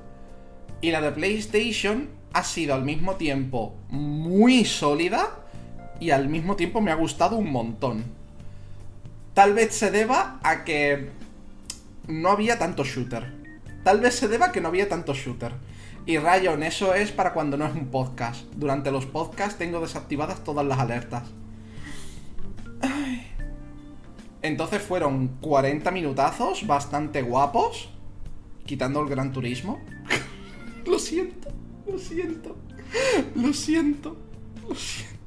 Y 0.82 0.90
la 0.90 1.00
de 1.02 1.12
PlayStation 1.12 2.10
ha 2.34 2.44
sido 2.44 2.74
al 2.74 2.84
mismo 2.84 3.18
tiempo 3.18 3.76
muy 3.90 4.66
sólida 4.66 5.30
y 6.00 6.10
al 6.10 6.28
mismo 6.28 6.56
tiempo 6.56 6.82
me 6.82 6.92
ha 6.92 6.96
gustado 6.96 7.36
un 7.36 7.52
montón. 7.52 8.04
Tal 9.34 9.54
vez 9.54 9.74
se 9.76 9.92
deba 9.92 10.40
a 10.44 10.64
que 10.64 11.10
no 12.08 12.30
había 12.30 12.58
tanto 12.58 12.84
shooter. 12.84 13.34
Tal 13.84 14.02
vez 14.02 14.16
se 14.16 14.28
deba 14.28 14.48
a 14.48 14.52
que 14.52 14.62
no 14.62 14.68
había 14.68 14.90
tanto 14.90 15.14
shooter. 15.14 15.54
Y 16.06 16.18
Rayon, 16.18 16.64
eso 16.64 16.96
es 16.96 17.12
para 17.12 17.34
cuando 17.34 17.56
no 17.58 17.66
es 17.66 17.74
un 17.74 17.88
podcast. 17.88 18.46
Durante 18.56 18.92
los 18.92 19.06
podcasts 19.06 19.58
tengo 19.58 19.80
desactivadas 19.80 20.44
todas 20.44 20.66
las 20.66 20.80
alertas. 20.80 21.24
Entonces 24.42 24.82
fueron 24.82 25.28
40 25.42 25.92
minutazos 25.92 26.66
bastante 26.66 27.22
guapos. 27.22 27.90
Quitando 28.66 29.02
el 29.02 29.10
gran 29.10 29.32
turismo. 29.32 29.80
lo 30.86 30.98
siento, 31.00 31.50
lo 31.88 31.98
siento. 31.98 32.56
Lo 33.36 33.54
siento. 33.54 34.18
Lo 34.68 34.76
siento. 34.76 35.19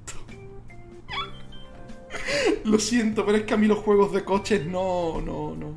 Lo 2.65 2.79
siento, 2.79 3.25
pero 3.25 3.39
es 3.39 3.45
que 3.45 3.55
a 3.55 3.57
mí 3.57 3.67
los 3.67 3.79
juegos 3.79 4.13
de 4.13 4.25
coches 4.25 4.67
no, 4.67 5.21
no, 5.21 5.55
no. 5.55 5.77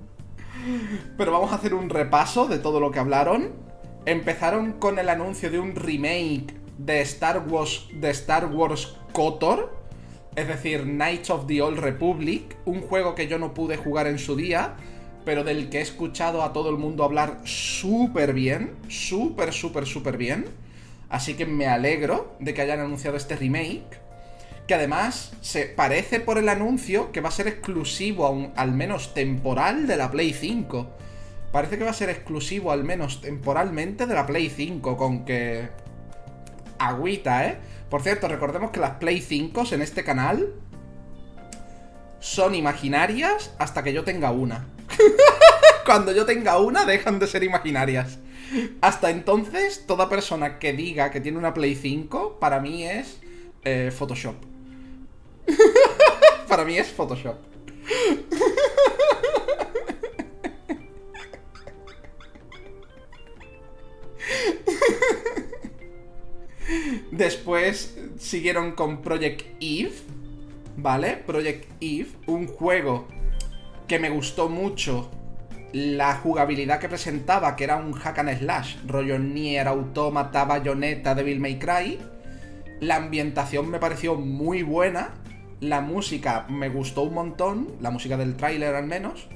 Pero 1.18 1.32
vamos 1.32 1.52
a 1.52 1.56
hacer 1.56 1.74
un 1.74 1.90
repaso 1.90 2.48
de 2.48 2.60
todo 2.60 2.80
lo 2.80 2.92
que 2.92 3.00
hablaron 3.00 3.66
empezaron 4.06 4.74
con 4.74 5.00
el 5.00 5.10
anuncio 5.10 5.50
de 5.50 5.60
un 5.60 5.76
remake 5.76 6.54
de 6.78 7.02
Star 7.02 7.46
Wars, 7.48 7.88
de 7.94 8.12
Star 8.12 8.46
Wars 8.46 8.96
KOTOR, 9.14 9.76
es 10.36 10.48
decir, 10.48 10.84
Knights 10.84 11.30
of 11.30 11.48
the 11.48 11.62
Old 11.62 11.80
Republic, 11.80 12.58
un 12.66 12.82
juego 12.82 13.16
que 13.16 13.28
yo 13.28 13.40
no 13.40 13.54
pude 13.54 13.78
jugar 13.78 14.08
en 14.08 14.20
su 14.20 14.36
día, 14.36 14.76
pero 15.24 15.44
del 15.44 15.70
que 15.70 15.80
he 15.80 15.82
escuchado 15.82 16.44
a 16.44 16.54
todo 16.54 16.70
el 16.70 16.78
mundo 16.78 17.04
hablar 17.04 17.40
súper 17.46 18.34
bien, 18.34 18.76
súper, 18.88 19.54
súper, 19.54 19.88
súper 19.88 20.18
bien. 20.18 20.46
Así 21.10 21.36
que 21.36 21.46
me 21.46 21.68
alegro 21.68 22.36
de 22.40 22.54
que 22.54 22.62
hayan 22.62 22.80
anunciado 22.80 23.18
este 23.18 23.36
remake, 23.36 24.02
que 24.68 24.74
además 24.74 25.32
se 25.42 25.66
parece 25.66 26.20
por 26.20 26.38
el 26.38 26.50
anuncio 26.50 27.12
que 27.12 27.22
va 27.22 27.30
a 27.30 27.32
ser 27.32 27.48
exclusivo, 27.48 28.52
al 28.56 28.72
menos 28.72 29.14
temporal, 29.14 29.86
de 29.88 29.98
la 29.98 30.10
Play 30.10 30.34
5. 30.34 30.90
Parece 31.52 31.78
que 31.78 31.84
va 31.84 31.92
a 31.92 31.94
ser 31.94 32.10
exclusivo, 32.10 32.72
al 32.72 32.84
menos 32.84 33.22
temporalmente, 33.22 34.08
de 34.08 34.14
la 34.16 34.26
Play 34.26 34.50
5, 34.50 34.98
con 34.98 35.26
que... 35.26 35.70
Agüita, 36.78 37.48
¿eh? 37.48 37.58
Por 37.90 38.02
cierto, 38.02 38.28
recordemos 38.28 38.72
que 38.72 38.80
las 38.80 38.98
Play 38.98 39.22
5 39.22 39.64
en 39.72 39.82
este 39.82 40.04
canal 40.04 40.54
son 42.20 42.56
imaginarias 42.56 43.54
hasta 43.60 43.84
que 43.84 43.94
yo 43.94 44.04
tenga 44.04 44.32
una. 44.32 44.68
Cuando 45.86 46.12
yo 46.12 46.26
tenga 46.26 46.60
una, 46.60 46.86
dejan 46.86 47.20
de 47.20 47.28
ser 47.28 47.44
imaginarias. 47.44 48.18
Hasta 48.82 49.12
entonces, 49.12 49.86
toda 49.86 50.10
persona 50.10 50.60
que 50.60 50.74
diga 50.74 51.12
que 51.12 51.22
tiene 51.22 51.38
una 51.38 51.54
Play 51.54 51.76
5, 51.76 52.40
para 52.40 52.60
mí 52.60 52.84
es 52.84 53.20
eh, 53.64 53.92
Photoshop. 53.96 54.55
Para 56.48 56.66
mí 56.66 56.78
es 56.78 56.88
Photoshop. 56.88 57.36
Después 67.12 67.98
siguieron 68.20 68.74
con 68.74 69.02
Project 69.02 69.44
Eve, 69.62 69.94
¿vale? 70.76 71.18
Project 71.26 71.66
Eve, 71.80 72.10
un 72.28 72.48
juego 72.48 73.08
que 73.88 74.00
me 74.00 74.10
gustó 74.10 74.50
mucho 74.50 75.10
la 75.72 76.16
jugabilidad 76.16 76.80
que 76.80 76.90
presentaba, 76.90 77.56
que 77.56 77.66
era 77.66 77.78
un 77.78 77.94
hack 77.94 78.20
and 78.20 78.40
slash, 78.40 78.78
rollo 78.88 79.20
Nier, 79.20 79.68
Automata, 79.68 80.46
Bayonetta, 80.46 81.16
Devil 81.16 81.40
May 81.40 81.60
Cry. 81.60 82.00
La 82.80 82.98
ambientación 82.98 83.70
me 83.70 83.80
pareció 83.80 84.16
muy 84.16 84.64
buena, 84.64 85.14
la 85.70 85.82
música 85.82 86.46
me 86.50 86.70
gustó 86.70 87.04
un 87.04 87.14
montón, 87.14 87.76
la 87.82 87.92
música 87.92 88.18
del 88.18 88.36
tráiler 88.36 88.76
al 88.76 88.86
menos. 88.86 89.28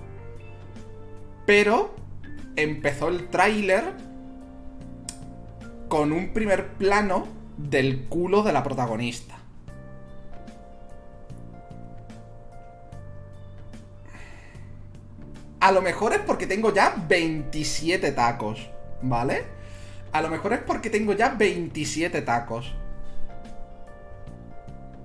Pero 1.46 1.96
empezó 2.56 3.10
el 3.10 3.30
tráiler 3.30 3.94
con 5.88 6.12
un 6.12 6.34
primer 6.34 6.74
plano 6.74 7.28
del 7.58 8.06
culo 8.06 8.44
de 8.44 8.54
la 8.54 8.64
protagonista. 8.64 9.40
A 15.60 15.72
lo 15.72 15.82
mejor 15.82 16.14
es 16.14 16.20
porque 16.20 16.48
tengo 16.48 16.74
ya 16.74 16.96
27 17.08 18.12
tacos, 18.14 18.70
¿vale? 19.02 19.44
A 20.14 20.22
lo 20.22 20.30
mejor 20.30 20.54
es 20.54 20.60
porque 20.60 20.90
tengo 20.90 21.14
ya 21.14 21.30
27 21.30 22.22
tacos. 22.22 22.74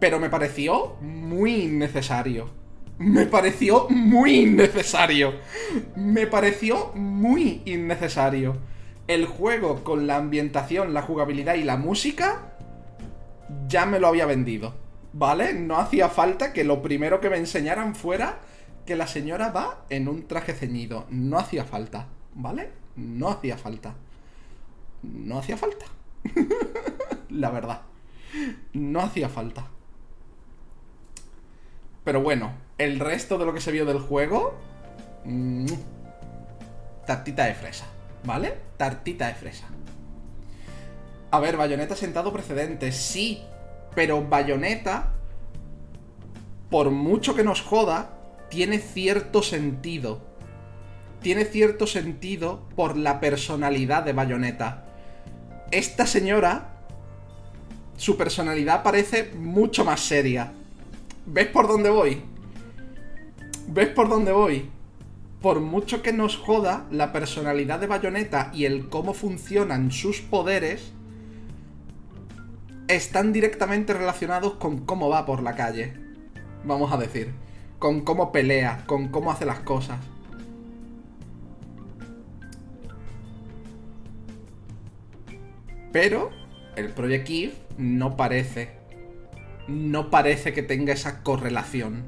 Pero 0.05 0.21
me 0.21 0.29
pareció 0.29 0.97
muy 1.01 1.63
innecesario. 1.63 2.51
Me 2.99 3.25
pareció 3.25 3.89
muy 3.89 4.41
innecesario. 4.41 5.33
Me 5.97 6.27
pareció 6.27 6.93
muy 6.95 7.63
innecesario 7.65 8.59
el 9.09 9.25
juego 9.25 9.83
con 9.83 10.07
la 10.07 10.17
ambientación, 10.17 10.93
la 10.93 11.01
jugabilidad 11.01 11.55
y 11.55 11.65
la 11.65 11.79
música 11.79 12.53
ya 13.67 13.87
me 13.87 13.99
lo 13.99 14.09
había 14.09 14.27
vendido. 14.27 14.75
¿Vale? 15.15 15.55
No 15.55 15.79
hacía 15.79 16.11
falta 16.11 16.53
que 16.53 16.65
lo 16.65 16.83
primero 16.83 17.19
que 17.23 17.31
me 17.31 17.39
enseñaran 17.39 17.95
fuera 17.95 18.41
que 18.85 18.97
la 18.97 19.07
señora 19.07 19.53
va 19.53 19.87
en 19.89 20.07
un 20.07 20.29
traje 20.29 20.53
ceñido. 20.53 21.07
No 21.09 21.39
hacía 21.39 21.65
falta. 21.65 22.09
¿Vale? 22.35 22.69
No 22.97 23.31
hacía 23.31 23.57
falta. 23.57 23.95
No 25.03 25.39
hacía 25.39 25.57
falta. 25.57 25.87
la 27.31 27.51
verdad. 27.51 27.81
No 28.75 29.01
hacía 29.01 29.31
falta. 29.31 29.71
Pero 32.05 32.21
bueno, 32.21 32.53
el 32.79 33.01
resto 33.01 33.39
de 33.39 33.47
lo 33.47 33.55
que 33.55 33.61
se 33.61 33.73
vio 33.73 33.87
del 33.87 33.99
juego... 33.99 34.55
Mmm, 35.25 35.67
tartita 37.07 37.45
de 37.45 37.55
fresa, 37.55 37.87
¿vale? 38.25 38.55
Tartita 38.77 39.29
de 39.29 39.35
fresa. 39.35 39.67
A 41.31 41.39
ver, 41.41 41.57
Bayonetta 41.57 41.97
sentado 41.97 42.33
precedentes, 42.33 42.97
sí, 42.97 43.43
pero 43.95 44.23
Bayonetta, 44.27 45.13
por 46.71 46.91
mucho 46.91 47.35
que 47.35 47.45
nos 47.45 47.61
joda, 47.61 48.11
tiene 48.49 48.79
cierto 48.79 49.43
sentido. 49.43 50.21
Tiene 51.21 51.45
cierto 51.45 51.87
sentido 51.87 52.69
por 52.77 52.97
la 52.97 53.19
personalidad 53.21 54.03
de 54.03 54.13
Bayonetta. 54.13 54.85
Esta 55.71 56.07
señora, 56.07 56.77
su 57.97 58.17
personalidad 58.17 58.83
parece 58.83 59.33
mucho 59.35 59.85
más 59.85 60.01
seria. 60.01 60.53
¿Ves 61.27 61.47
por 61.49 61.67
dónde 61.67 61.89
voy? 61.89 62.23
¿Ves 63.69 63.89
por 63.89 64.09
dónde 64.11 64.33
voy? 64.33 64.71
Por 65.41 65.61
mucho 65.61 66.03
que 66.03 66.13
nos 66.13 66.37
joda 66.37 66.87
la 66.91 67.13
personalidad 67.13 67.81
de 67.81 67.87
Bayonetta 67.87 68.51
y 68.53 68.67
el 68.67 68.91
cómo 68.91 69.15
funcionan 69.15 69.91
sus 69.91 70.21
poderes, 70.21 70.93
están 72.89 73.33
directamente 73.33 73.95
relacionados 73.95 74.55
con 74.55 74.85
cómo 74.85 75.09
va 75.09 75.25
por 75.25 75.43
la 75.43 75.55
calle. 75.55 75.95
Vamos 76.65 76.93
a 76.93 76.99
decir. 76.99 77.33
Con 77.79 78.03
cómo 78.03 78.31
pelea, 78.31 78.85
con 78.87 79.09
cómo 79.09 79.31
hace 79.31 79.47
las 79.47 79.61
cosas. 79.61 79.99
Pero 85.91 86.31
el 86.77 86.91
Project 86.93 87.55
no 87.79 88.17
parece. 88.17 88.84
No 89.69 90.11
parece 90.11 90.53
que 90.53 90.63
tenga 90.63 90.93
esa 90.93 91.23
correlación. 91.23 92.05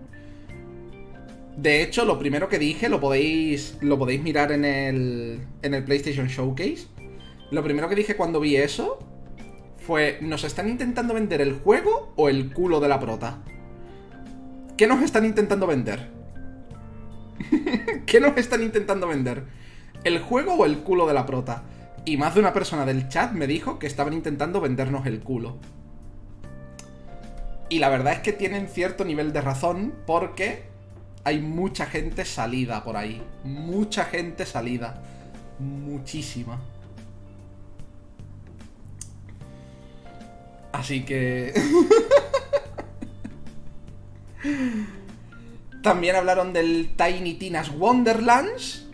De 1.57 1.83
hecho, 1.83 2.05
lo 2.05 2.19
primero 2.19 2.49
que 2.49 2.59
dije, 2.59 2.89
lo 2.89 3.01
podéis, 3.01 3.79
lo 3.81 3.99
podéis 3.99 4.23
mirar 4.23 4.53
en 4.53 4.65
el, 4.65 5.41
en 5.63 5.75
el 5.75 5.85
PlayStation 5.85 6.27
Showcase. 6.27 6.87
Lo 7.51 7.63
primero 7.63 7.89
que 7.89 7.95
dije 7.95 8.17
cuando 8.17 8.41
vi 8.41 8.57
eso 8.57 8.99
fue, 9.79 10.19
¿nos 10.21 10.45
están 10.45 10.69
intentando 10.69 11.15
vender 11.15 11.41
el 11.41 11.55
juego 11.55 12.13
o 12.17 12.29
el 12.29 12.53
culo 12.53 12.81
de 12.81 12.89
la 12.89 13.01
prota? 13.01 13.43
¿Qué 14.77 14.87
nos 14.87 15.03
están 15.03 15.25
intentando 15.25 15.67
vender? 15.67 16.11
¿Qué 18.07 18.21
nos 18.21 18.37
están 18.37 18.63
intentando 18.63 19.09
vender? 19.09 19.45
¿El 20.05 20.19
juego 20.19 20.55
o 20.55 20.67
el 20.67 20.79
culo 20.79 21.07
de 21.07 21.15
la 21.15 21.25
prota? 21.25 21.63
Y 22.05 22.19
más 22.19 22.35
de 22.35 22.41
una 22.41 22.53
persona 22.53 22.85
del 22.85 23.09
chat 23.09 23.33
me 23.33 23.47
dijo 23.47 23.79
que 23.79 23.87
estaban 23.87 24.13
intentando 24.13 24.61
vendernos 24.61 25.07
el 25.07 25.21
culo. 25.21 25.59
Y 27.69 27.79
la 27.81 27.89
verdad 27.89 28.13
es 28.15 28.21
que 28.21 28.33
tienen 28.33 28.69
cierto 28.69 29.05
nivel 29.05 29.33
de 29.33 29.41
razón 29.41 29.93
porque 30.07 30.65
hay 31.25 31.41
mucha 31.41 31.87
gente 31.87 32.25
salida 32.25 32.85
por 32.85 32.97
ahí. 32.97 33.21
Mucha 33.43 34.05
gente 34.05 34.47
salida. 34.47 35.03
Muchísima. 35.59 36.61
Así 40.73 41.05
que... 41.05 41.53
También 45.83 46.15
hablaron 46.15 46.53
del 46.53 46.95
Tiny 46.97 47.35
Tina's 47.35 47.71
Wonderlands. 47.71 48.87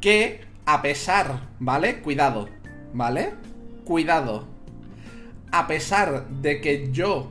Que, 0.00 0.40
a 0.64 0.80
pesar, 0.80 1.50
¿vale? 1.58 2.00
Cuidado, 2.00 2.48
¿vale? 2.94 3.34
Cuidado. 3.84 4.46
A 5.50 5.66
pesar 5.66 6.28
de 6.28 6.62
que 6.62 6.90
yo 6.92 7.30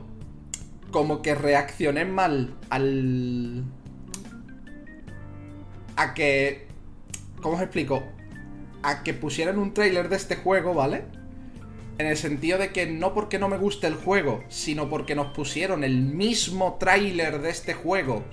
como 0.92 1.22
que 1.22 1.34
reaccioné 1.34 2.04
mal 2.04 2.54
al... 2.70 3.64
A 5.96 6.14
que... 6.14 6.68
¿Cómo 7.40 7.56
os 7.56 7.62
explico? 7.62 8.04
A 8.84 9.02
que 9.02 9.14
pusieran 9.14 9.58
un 9.58 9.74
tráiler 9.74 10.08
de 10.08 10.16
este 10.16 10.36
juego, 10.36 10.74
¿vale? 10.74 11.02
En 11.98 12.06
el 12.06 12.16
sentido 12.16 12.58
de 12.58 12.70
que 12.70 12.86
no 12.86 13.14
porque 13.14 13.40
no 13.40 13.48
me 13.48 13.58
guste 13.58 13.88
el 13.88 13.94
juego, 13.94 14.44
sino 14.48 14.88
porque 14.88 15.16
nos 15.16 15.32
pusieron 15.32 15.82
el 15.82 16.00
mismo 16.00 16.76
tráiler 16.78 17.40
de 17.40 17.50
este 17.50 17.74
juego 17.74 18.24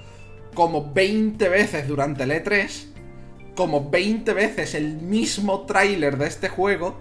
como 0.53 0.91
20 0.93 1.47
veces 1.49 1.87
durante 1.87 2.23
el 2.23 2.31
E3, 2.31 2.85
como 3.55 3.89
20 3.89 4.33
veces 4.33 4.75
el 4.75 4.97
mismo 4.97 5.65
tráiler 5.65 6.17
de 6.17 6.27
este 6.27 6.49
juego, 6.49 6.97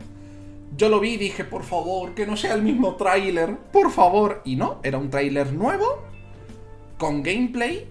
yo 0.76 0.88
lo 0.88 1.00
vi 1.00 1.14
y 1.14 1.16
dije, 1.16 1.44
por 1.44 1.64
favor, 1.64 2.14
que 2.14 2.26
no 2.26 2.36
sea 2.36 2.54
el 2.54 2.62
mismo 2.62 2.96
tráiler, 2.96 3.56
por 3.72 3.90
favor. 3.90 4.42
Y 4.44 4.56
no, 4.56 4.80
era 4.82 4.98
un 4.98 5.10
tráiler 5.10 5.52
nuevo, 5.52 6.04
con 6.98 7.22
gameplay, 7.22 7.88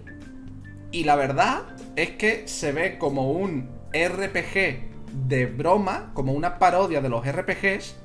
y 0.90 1.04
la 1.04 1.16
verdad 1.16 1.62
es 1.96 2.10
que 2.12 2.48
se 2.48 2.72
ve 2.72 2.98
como 2.98 3.32
un 3.32 3.68
RPG 3.92 4.88
de 5.28 5.46
broma, 5.46 6.10
como 6.14 6.32
una 6.32 6.58
parodia 6.58 7.00
de 7.00 7.08
los 7.08 7.26
RPGs, 7.26 7.96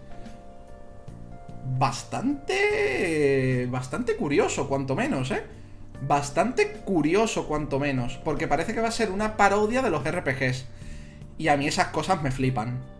bastante... 1.78 3.68
bastante 3.70 4.16
curioso, 4.16 4.68
cuanto 4.68 4.96
menos, 4.96 5.32
¿eh? 5.32 5.44
Bastante 6.06 6.72
curioso, 6.84 7.48
cuanto 7.48 7.80
menos, 7.80 8.18
porque 8.18 8.48
parece 8.48 8.74
que 8.74 8.82
va 8.82 8.90
a 8.90 8.92
ser 8.92 9.12
una 9.12 9.38
parodia 9.38 9.82
de 9.82 9.90
los 9.90 10.04
RPGs. 10.04 10.66
Y 11.38 11.48
a 11.48 11.56
mí 11.56 11.68
esas 11.68 11.88
cosas 11.88 12.22
me 12.22 12.32
flipan. 12.32 12.93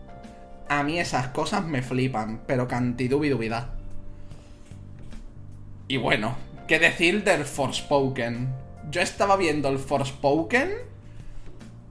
A 0.68 0.82
mí 0.82 0.98
esas 0.98 1.28
cosas 1.28 1.64
me 1.64 1.82
flipan, 1.82 2.42
pero 2.46 2.66
cantidubidubidad. 2.66 3.68
Y 5.86 5.98
bueno, 5.98 6.36
¿qué 6.66 6.78
decir 6.78 7.24
del 7.24 7.44
Forspoken? 7.44 8.48
Yo 8.90 9.00
estaba 9.00 9.36
viendo 9.36 9.68
el 9.68 9.78
Forspoken, 9.78 10.70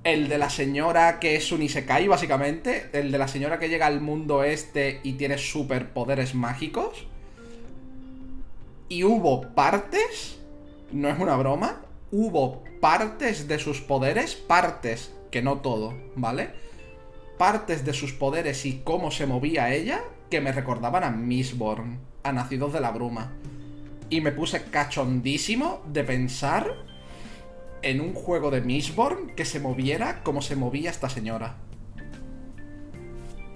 el 0.04 0.28
de 0.28 0.38
la 0.38 0.50
señora 0.50 1.20
que 1.20 1.36
es 1.36 1.52
un 1.52 1.62
Isekai, 1.62 2.08
básicamente, 2.08 2.90
el 2.94 3.12
de 3.12 3.18
la 3.18 3.28
señora 3.28 3.60
que 3.60 3.70
llega 3.70 3.86
al 3.86 4.02
mundo 4.02 4.44
este 4.44 5.00
y 5.04 5.14
tiene 5.14 5.38
superpoderes 5.38 6.34
mágicos. 6.36 7.06
Y 8.90 9.04
hubo 9.04 9.42
partes, 9.54 10.40
no 10.92 11.10
es 11.10 11.20
una 11.20 11.36
broma, 11.36 11.82
hubo 12.12 12.64
partes 12.82 13.48
de 13.48 13.60
sus 13.60 13.82
poderes, 13.82 14.36
partes, 14.36 15.14
que 15.32 15.42
no 15.42 15.60
todo, 15.62 15.94
¿vale? 16.16 16.50
Partes 17.44 17.84
de 17.84 17.92
sus 17.92 18.14
poderes 18.14 18.66
y 18.66 18.84
cómo 18.86 19.12
se 19.12 19.26
movía 19.26 19.74
ella 19.74 20.00
que 20.30 20.40
me 20.40 20.54
recordaban 20.54 21.04
a 21.04 21.12
Mistborn, 21.12 22.00
a 22.24 22.32
Nacidos 22.32 22.72
de 22.72 22.80
la 22.80 22.92
Bruma. 22.92 23.34
Y 24.10 24.22
me 24.22 24.32
puse 24.32 24.64
cachondísimo 24.64 25.82
de 25.92 26.06
pensar 26.06 26.74
en 27.82 28.00
un 28.00 28.14
juego 28.14 28.50
de 28.50 28.62
Mistborn 28.62 29.36
que 29.36 29.44
se 29.44 29.60
moviera 29.60 30.24
como 30.24 30.42
se 30.42 30.56
movía 30.56 30.90
esta 30.90 31.10
señora. 31.10 31.58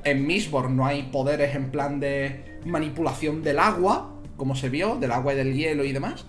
En 0.03 0.27
Mistborn 0.27 0.75
no 0.75 0.85
hay 0.85 1.03
poderes 1.03 1.55
en 1.55 1.71
plan 1.71 2.01
de 2.01 2.59
manipulación 2.65 3.41
del 3.41 3.57
agua, 3.57 4.19
como 4.35 4.57
se 4.57 4.67
vio, 4.67 4.97
del 4.97 5.13
agua 5.13 5.31
y 5.31 5.37
del 5.37 5.55
hielo 5.55 5.85
y 5.85 5.93
demás, 5.93 6.25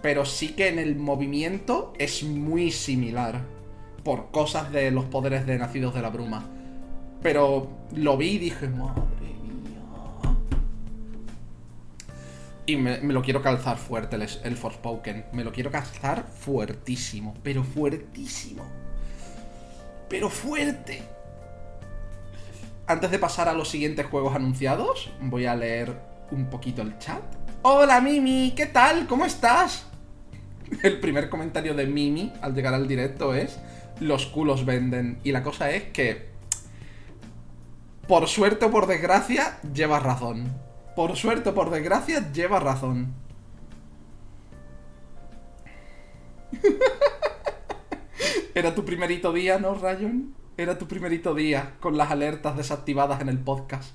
pero 0.00 0.24
sí 0.24 0.54
que 0.54 0.68
en 0.68 0.78
el 0.78 0.96
movimiento 0.96 1.92
es 1.98 2.22
muy 2.22 2.70
similar, 2.70 3.42
por 4.02 4.30
cosas 4.30 4.72
de 4.72 4.90
los 4.90 5.04
poderes 5.04 5.44
de 5.44 5.58
Nacidos 5.58 5.92
de 5.92 6.00
la 6.00 6.08
Bruma. 6.08 6.61
Pero 7.22 7.70
lo 7.94 8.16
vi 8.16 8.30
y 8.30 8.38
dije, 8.38 8.68
madre 8.68 9.02
mía. 9.42 10.36
Y 12.66 12.76
me, 12.76 12.98
lo 13.00 13.22
quiero 13.22 13.42
calzar 13.42 13.78
fuerte 13.78 14.16
el, 14.16 14.22
el 14.22 14.56
Forspoken. 14.56 15.26
Me 15.32 15.44
lo 15.44 15.52
quiero 15.52 15.70
calzar 15.70 16.24
fuertísimo, 16.24 17.34
pero 17.42 17.62
fuertísimo. 17.62 18.64
Pero 20.08 20.28
fuerte. 20.28 21.02
Antes 22.86 23.10
de 23.10 23.18
pasar 23.18 23.48
a 23.48 23.52
los 23.52 23.68
siguientes 23.68 24.04
juegos 24.06 24.34
anunciados, 24.34 25.12
voy 25.20 25.46
a 25.46 25.54
leer 25.54 25.96
un 26.32 26.46
poquito 26.46 26.82
el 26.82 26.98
chat. 26.98 27.22
Hola 27.62 28.00
Mimi, 28.00 28.54
¿qué 28.56 28.66
tal? 28.66 29.06
¿Cómo 29.06 29.24
estás? 29.24 29.86
El 30.82 30.98
primer 30.98 31.28
comentario 31.28 31.74
de 31.74 31.86
Mimi 31.86 32.32
al 32.42 32.54
llegar 32.54 32.74
al 32.74 32.88
directo 32.88 33.34
es, 33.34 33.58
los 34.00 34.26
culos 34.26 34.64
venden. 34.64 35.20
Y 35.22 35.30
la 35.30 35.42
cosa 35.42 35.70
es 35.70 35.84
que, 35.84 36.31
por 38.12 38.28
suerte 38.28 38.66
o 38.66 38.70
por 38.70 38.86
desgracia, 38.86 39.58
llevas 39.72 40.02
razón. 40.02 40.52
Por 40.94 41.16
suerte 41.16 41.48
o 41.48 41.54
por 41.54 41.70
desgracia, 41.70 42.30
llevas 42.30 42.62
razón. 42.62 43.14
Era 48.54 48.74
tu 48.74 48.84
primerito 48.84 49.32
día, 49.32 49.58
¿no, 49.58 49.72
Rayon? 49.72 50.34
Era 50.58 50.76
tu 50.76 50.86
primerito 50.86 51.34
día 51.34 51.76
con 51.80 51.96
las 51.96 52.10
alertas 52.10 52.54
desactivadas 52.54 53.22
en 53.22 53.30
el 53.30 53.38
podcast. 53.38 53.94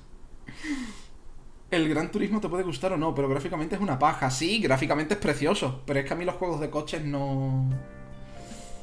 El 1.70 1.88
Gran 1.88 2.10
Turismo 2.10 2.40
te 2.40 2.48
puede 2.48 2.64
gustar 2.64 2.94
o 2.94 2.96
no, 2.96 3.14
pero 3.14 3.28
gráficamente 3.28 3.76
es 3.76 3.80
una 3.80 4.00
paja. 4.00 4.32
Sí, 4.32 4.60
gráficamente 4.60 5.14
es 5.14 5.20
precioso, 5.20 5.82
pero 5.86 6.00
es 6.00 6.06
que 6.06 6.14
a 6.14 6.16
mí 6.16 6.24
los 6.24 6.34
juegos 6.34 6.58
de 6.58 6.70
coches 6.70 7.04
no... 7.04 7.70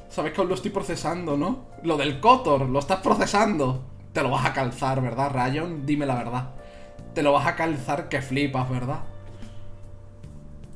Sabes 0.07 0.31
que 0.31 0.39
os 0.39 0.47
lo 0.47 0.55
estoy 0.55 0.71
procesando, 0.71 1.35
¿no? 1.35 1.65
Lo 1.83 1.97
del 1.97 2.21
Kotor, 2.21 2.69
lo 2.69 2.79
estás 2.79 3.01
procesando. 3.01 3.94
Te 4.15 4.23
lo 4.23 4.29
vas 4.29 4.45
a 4.45 4.53
calzar, 4.53 5.01
¿verdad, 5.01 5.29
Rayon? 5.29 5.85
Dime 5.85 6.05
la 6.05 6.15
verdad. 6.15 6.51
Te 7.13 7.21
lo 7.21 7.33
vas 7.33 7.47
a 7.47 7.57
calzar 7.57 8.07
que 8.07 8.21
flipas, 8.21 8.69
¿verdad? 8.69 9.03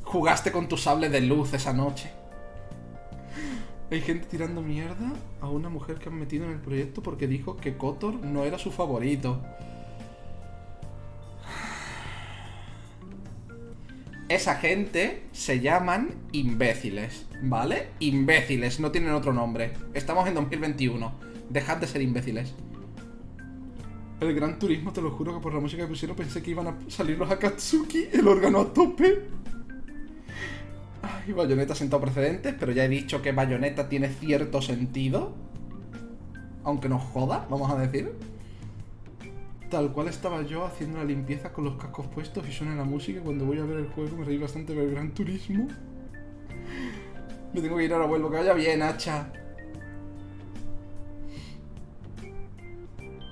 Jugaste 0.04 0.52
con 0.52 0.68
tu 0.68 0.76
sable 0.76 1.08
de 1.08 1.22
luz 1.22 1.54
esa 1.54 1.72
noche. 1.72 2.12
Hay 3.90 4.02
gente 4.02 4.28
tirando 4.28 4.62
mierda 4.62 5.14
a 5.40 5.48
una 5.48 5.70
mujer 5.70 6.00
que 6.00 6.10
han 6.10 6.20
metido 6.20 6.44
en 6.44 6.52
el 6.52 6.60
proyecto 6.60 7.02
porque 7.02 7.28
dijo 7.28 7.56
que 7.56 7.78
Kotor 7.78 8.16
no 8.16 8.44
era 8.44 8.60
su 8.60 8.72
favorito. 8.72 9.40
Esa 14.28 14.56
gente 14.56 15.24
se 15.32 15.62
llaman 15.62 16.10
imbéciles, 16.34 17.26
¿vale? 17.42 17.92
Imbéciles, 18.02 18.82
no 18.82 18.92
tienen 18.92 19.14
otro 19.14 19.32
nombre. 19.32 19.72
Estamos 19.94 20.28
en 20.28 20.34
2021. 20.34 21.14
Dejad 21.50 21.78
de 21.78 21.88
ser 21.88 22.02
imbéciles. 22.02 22.54
El 24.20 24.34
Gran 24.34 24.60
Turismo, 24.60 24.92
te 24.92 25.02
lo 25.02 25.12
juro 25.12 25.34
que 25.34 25.40
por 25.40 25.54
la 25.54 25.62
música 25.62 25.84
que 25.84 25.90
pusieron 25.90 26.16
pensé 26.16 26.42
que 26.42 26.52
iban 26.52 26.68
a 26.68 26.78
salir 26.90 27.18
los 27.18 27.32
Akatsuki, 27.32 28.10
el 28.12 28.28
órgano 28.28 28.60
a 28.60 28.74
tope. 28.74 29.30
Ay, 31.02 31.32
Bayonetta 31.32 31.74
sentado 31.74 32.02
precedentes, 32.02 32.54
pero 32.60 32.74
ya 32.74 32.84
he 32.84 32.90
dicho 32.90 33.22
que 33.22 33.32
Bayonetta 33.32 33.88
tiene 33.88 34.10
cierto 34.10 34.62
sentido. 34.62 35.34
Aunque 36.66 36.90
nos 36.90 37.02
joda, 37.02 37.48
vamos 37.50 37.72
a 37.72 37.78
decir. 37.78 38.12
Tal 39.70 39.94
cual 39.94 40.10
estaba 40.10 40.42
yo 40.42 40.66
haciendo 40.66 40.98
la 40.98 41.06
limpieza 41.06 41.54
con 41.54 41.64
los 41.64 41.78
cascos 41.78 42.08
puestos 42.08 42.46
y 42.50 42.52
suena 42.52 42.76
la 42.76 42.84
música. 42.84 43.22
Cuando 43.22 43.46
voy 43.46 43.60
a 43.60 43.64
ver 43.64 43.78
el 43.78 43.88
juego 43.88 44.18
me 44.18 44.26
reí 44.26 44.38
bastante 44.38 44.76
ver 44.76 44.86
el 44.86 44.92
Gran 44.92 45.12
Turismo. 45.14 45.70
Me 47.54 47.62
tengo 47.62 47.78
que 47.78 47.86
ir 47.86 47.94
ahora, 47.94 48.06
vuelvo. 48.06 48.30
Que 48.30 48.38
vaya 48.38 48.54
bien, 48.54 48.82
hacha. 48.82 49.32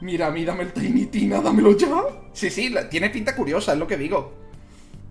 Mira, 0.01 0.27
a 0.27 0.31
mí 0.31 0.45
dame 0.45 0.63
el 0.63 0.73
Tiny 0.73 1.07
Tina, 1.07 1.41
dámelo 1.41 1.75
ya. 1.75 1.89
Sí, 2.33 2.49
sí, 2.49 2.69
la- 2.69 2.87
tiene 2.89 3.09
pinta 3.09 3.35
curiosa, 3.35 3.73
es 3.73 3.79
lo 3.79 3.87
que 3.87 3.97
digo. 3.97 4.33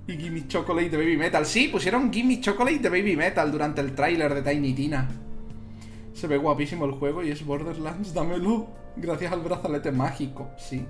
Y 0.07 0.17
Gimme 0.17 0.47
Chocolate 0.47 0.91
de 0.91 0.97
Baby 0.97 1.17
Metal. 1.17 1.45
Sí, 1.45 1.69
pusieron 1.69 2.13
Gimme 2.13 2.41
Chocolate 2.41 2.79
de 2.79 2.89
Baby 2.89 3.17
Metal 3.17 3.51
durante 3.51 3.81
el 3.81 3.95
tráiler 3.95 4.33
de 4.35 4.43
Tiny 4.53 4.73
Tina. 4.75 5.09
Se 6.15 6.29
ve 6.29 6.37
guapísimo 6.39 6.85
el 6.85 6.93
juego 6.93 7.23
y 7.25 7.31
es 7.31 7.45
Borderlands, 7.45 8.15
dámelo. 8.15 8.69
Gracias 8.97 9.33
al 9.33 9.41
brazalete 9.41 9.91
mágico, 9.91 10.51
sí. 10.57 10.87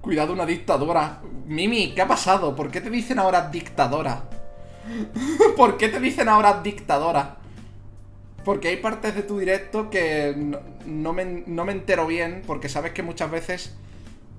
Cuidado, 0.00 0.32
una 0.32 0.44
dictadora. 0.44 1.22
Mimi, 1.46 1.94
¿qué 1.94 2.02
ha 2.02 2.08
pasado? 2.08 2.54
¿Por 2.54 2.70
qué 2.70 2.80
te 2.80 2.90
dicen 2.90 3.18
ahora 3.20 3.48
dictadora? 3.48 4.24
¿Por 5.56 5.76
qué 5.78 5.88
te 5.88 6.00
dicen 6.00 6.28
ahora 6.28 6.60
dictadora? 6.62 7.36
Porque 8.44 8.68
hay 8.68 8.76
partes 8.76 9.14
de 9.14 9.22
tu 9.22 9.38
directo 9.38 9.90
que 9.90 10.34
no, 10.86 11.12
me, 11.12 11.44
no 11.46 11.64
me 11.64 11.72
entero 11.72 12.06
bien, 12.06 12.42
porque 12.46 12.68
sabes 12.68 12.92
que 12.92 13.02
muchas 13.02 13.30
veces 13.30 13.74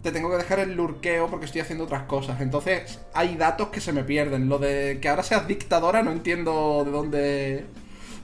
te 0.06 0.12
tengo 0.12 0.30
que 0.30 0.38
dejar 0.38 0.60
el 0.60 0.76
lurqueo 0.76 1.28
porque 1.32 1.48
estoy 1.48 1.62
haciendo 1.62 1.86
otras 1.86 2.04
cosas. 2.04 2.40
Entonces 2.40 3.00
hay 3.14 3.36
datos 3.38 3.70
que 3.70 3.82
se 3.82 3.92
me 3.92 4.04
pierden. 4.04 4.48
Lo 4.48 4.60
de 4.60 5.00
que 5.02 5.10
ahora 5.10 5.24
seas 5.24 5.48
dictadora 5.48 6.04
no 6.04 6.12
entiendo 6.12 6.84
de 6.86 6.92
dónde... 6.92 7.66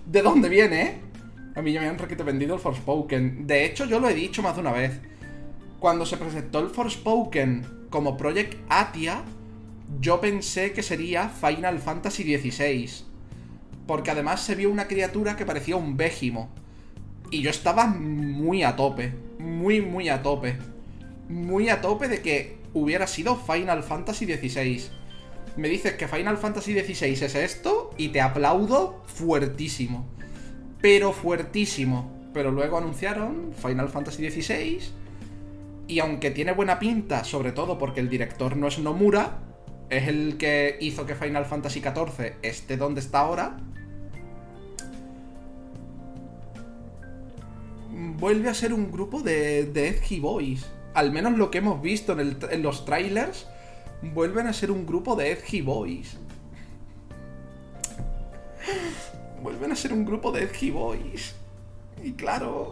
¿De 0.06 0.22
dónde 0.22 0.50
viene, 0.50 0.82
eh? 0.82 1.00
A 1.56 1.62
mí 1.62 1.74
ya 1.74 1.82
me 1.82 1.88
han 1.88 1.98
requete 1.98 2.24
vendido 2.24 2.56
el 2.56 2.62
Forspoken. 2.62 3.48
De 3.48 3.66
hecho, 3.66 3.86
yo 3.86 4.00
lo 4.00 4.10
he 4.10 4.14
dicho 4.14 4.44
más 4.44 4.56
de 4.56 4.62
una 4.62 4.72
vez. 4.72 5.00
Cuando 5.80 6.06
se 6.06 6.18
presentó 6.18 6.60
el 6.60 6.70
Forspoken 6.70 7.88
como 7.90 8.16
Project 8.16 8.58
Atia, 8.70 9.24
yo 10.00 10.22
pensé 10.22 10.74
que 10.74 10.84
sería 10.84 11.30
Final 11.30 11.80
Fantasy 11.80 12.24
XVI. 12.24 13.11
Porque 13.88 14.12
además 14.12 14.42
se 14.42 14.56
vio 14.56 14.70
una 14.70 14.88
criatura 14.88 15.36
que 15.36 15.46
parecía 15.46 15.76
un 15.76 15.98
Végimo. 15.98 16.50
Y 17.32 17.42
yo 17.42 17.50
estaba 17.50 17.88
muy 17.88 18.64
a 18.64 18.76
tope. 18.76 19.14
Muy, 19.40 19.82
muy 19.82 20.10
a 20.10 20.22
tope. 20.22 20.58
Muy 21.30 21.70
a 21.70 21.82
tope 21.82 22.08
de 22.08 22.22
que 22.22 22.58
hubiera 22.74 23.08
sido 23.08 23.36
Final 23.36 23.84
Fantasy 23.84 24.26
XVI. 24.26 24.84
Me 25.58 25.68
dices 25.68 25.94
que 25.94 26.08
Final 26.08 26.38
Fantasy 26.38 26.74
XVI 26.74 27.26
es 27.26 27.36
esto 27.36 27.92
y 27.98 28.10
te 28.10 28.22
aplaudo 28.22 29.04
fuertísimo. 29.06 30.06
Pero 30.82 31.12
fuertísimo. 31.12 32.12
Pero 32.34 32.52
luego 32.52 32.78
anunciaron 32.78 33.54
Final 33.54 33.90
Fantasy 33.90 34.30
XVI. 34.30 34.80
Y 35.88 36.00
aunque 36.00 36.32
tiene 36.32 36.54
buena 36.54 36.80
pinta, 36.80 37.24
sobre 37.24 37.52
todo 37.52 37.78
porque 37.78 38.00
el 38.00 38.10
director 38.10 38.56
no 38.56 38.68
es 38.68 38.80
Nomura, 38.80 39.40
es 39.90 40.08
el 40.08 40.38
que 40.38 40.78
hizo 40.80 41.06
que 41.06 41.16
Final 41.16 41.46
Fantasy 41.46 41.82
XIV 41.82 42.36
esté 42.42 42.78
donde 42.78 43.02
está 43.02 43.20
ahora. 43.20 43.58
Vuelve 48.22 48.50
a 48.50 48.54
ser 48.54 48.72
un 48.72 48.92
grupo 48.92 49.22
de, 49.22 49.66
de 49.66 49.88
Edgy 49.88 50.20
Boys. 50.20 50.68
Al 50.94 51.12
menos 51.12 51.40
lo 51.40 51.50
que 51.50 51.58
hemos 51.58 51.82
visto 51.82 52.16
en, 52.20 52.62
los 52.62 52.86
trailers, 52.86 53.48
vuelven 54.14 54.46
a 54.46 54.54
ser 54.54 54.70
un 54.70 54.86
grupo 54.86 55.16
de 55.16 55.32
Edgy 55.32 55.62
Boys. 55.62 56.18
Vuelven 59.42 59.72
a 59.72 59.76
ser 59.76 59.92
un 59.92 60.06
grupo 60.06 60.32
de 60.32 60.44
Edgy 60.44 60.70
Boys. 60.70 61.34
Y 62.04 62.12
claro. 62.12 62.72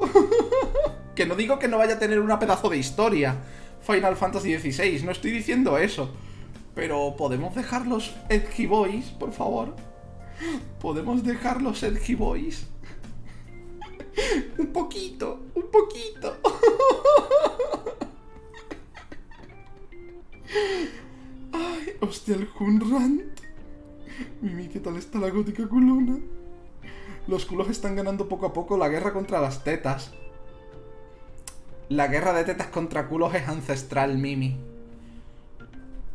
que 1.15 1.25
no 1.25 1.33
digo 1.33 1.57
que 1.57 1.67
no 1.67 1.79
vaya 1.79 1.95
a 1.95 1.99
tener 1.99 2.19
una 2.19 2.37
pedazo 2.37 2.69
de 2.69 2.77
historia. 2.77 3.37
Final 3.81 4.17
Fantasy 4.17 4.55
XVI, 4.55 5.01
no 5.03 5.11
estoy 5.11 5.31
diciendo 5.31 5.79
eso. 5.79 6.11
Pero 6.75 7.15
podemos 7.17 7.55
dejar 7.55 7.87
los 7.87 8.13
Edgy 8.29 8.67
Boys, 8.67 9.07
por 9.07 9.33
favor. 9.33 9.75
Podemos 10.79 11.23
dejar 11.23 11.59
los 11.63 11.81
Edgy 11.81 12.13
Boys. 12.13 12.67
un 14.57 14.67
poquito, 14.67 15.39
un 15.55 15.67
poquito. 15.71 16.37
Ay, 21.53 21.93
hostia, 22.01 22.35
el 22.35 22.49
Hunrant. 22.59 23.39
Mimi, 24.41 24.67
¿qué 24.67 24.79
tal 24.79 24.97
está 24.97 25.19
la 25.19 25.29
gótica 25.29 25.67
culona? 25.67 26.19
Los 27.27 27.45
culos 27.45 27.69
están 27.69 27.95
ganando 27.95 28.27
poco 28.27 28.47
a 28.47 28.53
poco 28.53 28.75
la 28.77 28.89
guerra 28.89 29.13
contra 29.13 29.39
las 29.39 29.63
tetas. 29.63 30.11
La 31.87 32.07
guerra 32.07 32.33
de 32.33 32.43
tetas 32.43 32.67
contra 32.67 33.07
culos 33.07 33.33
es 33.35 33.47
ancestral, 33.47 34.17
Mimi. 34.17 34.59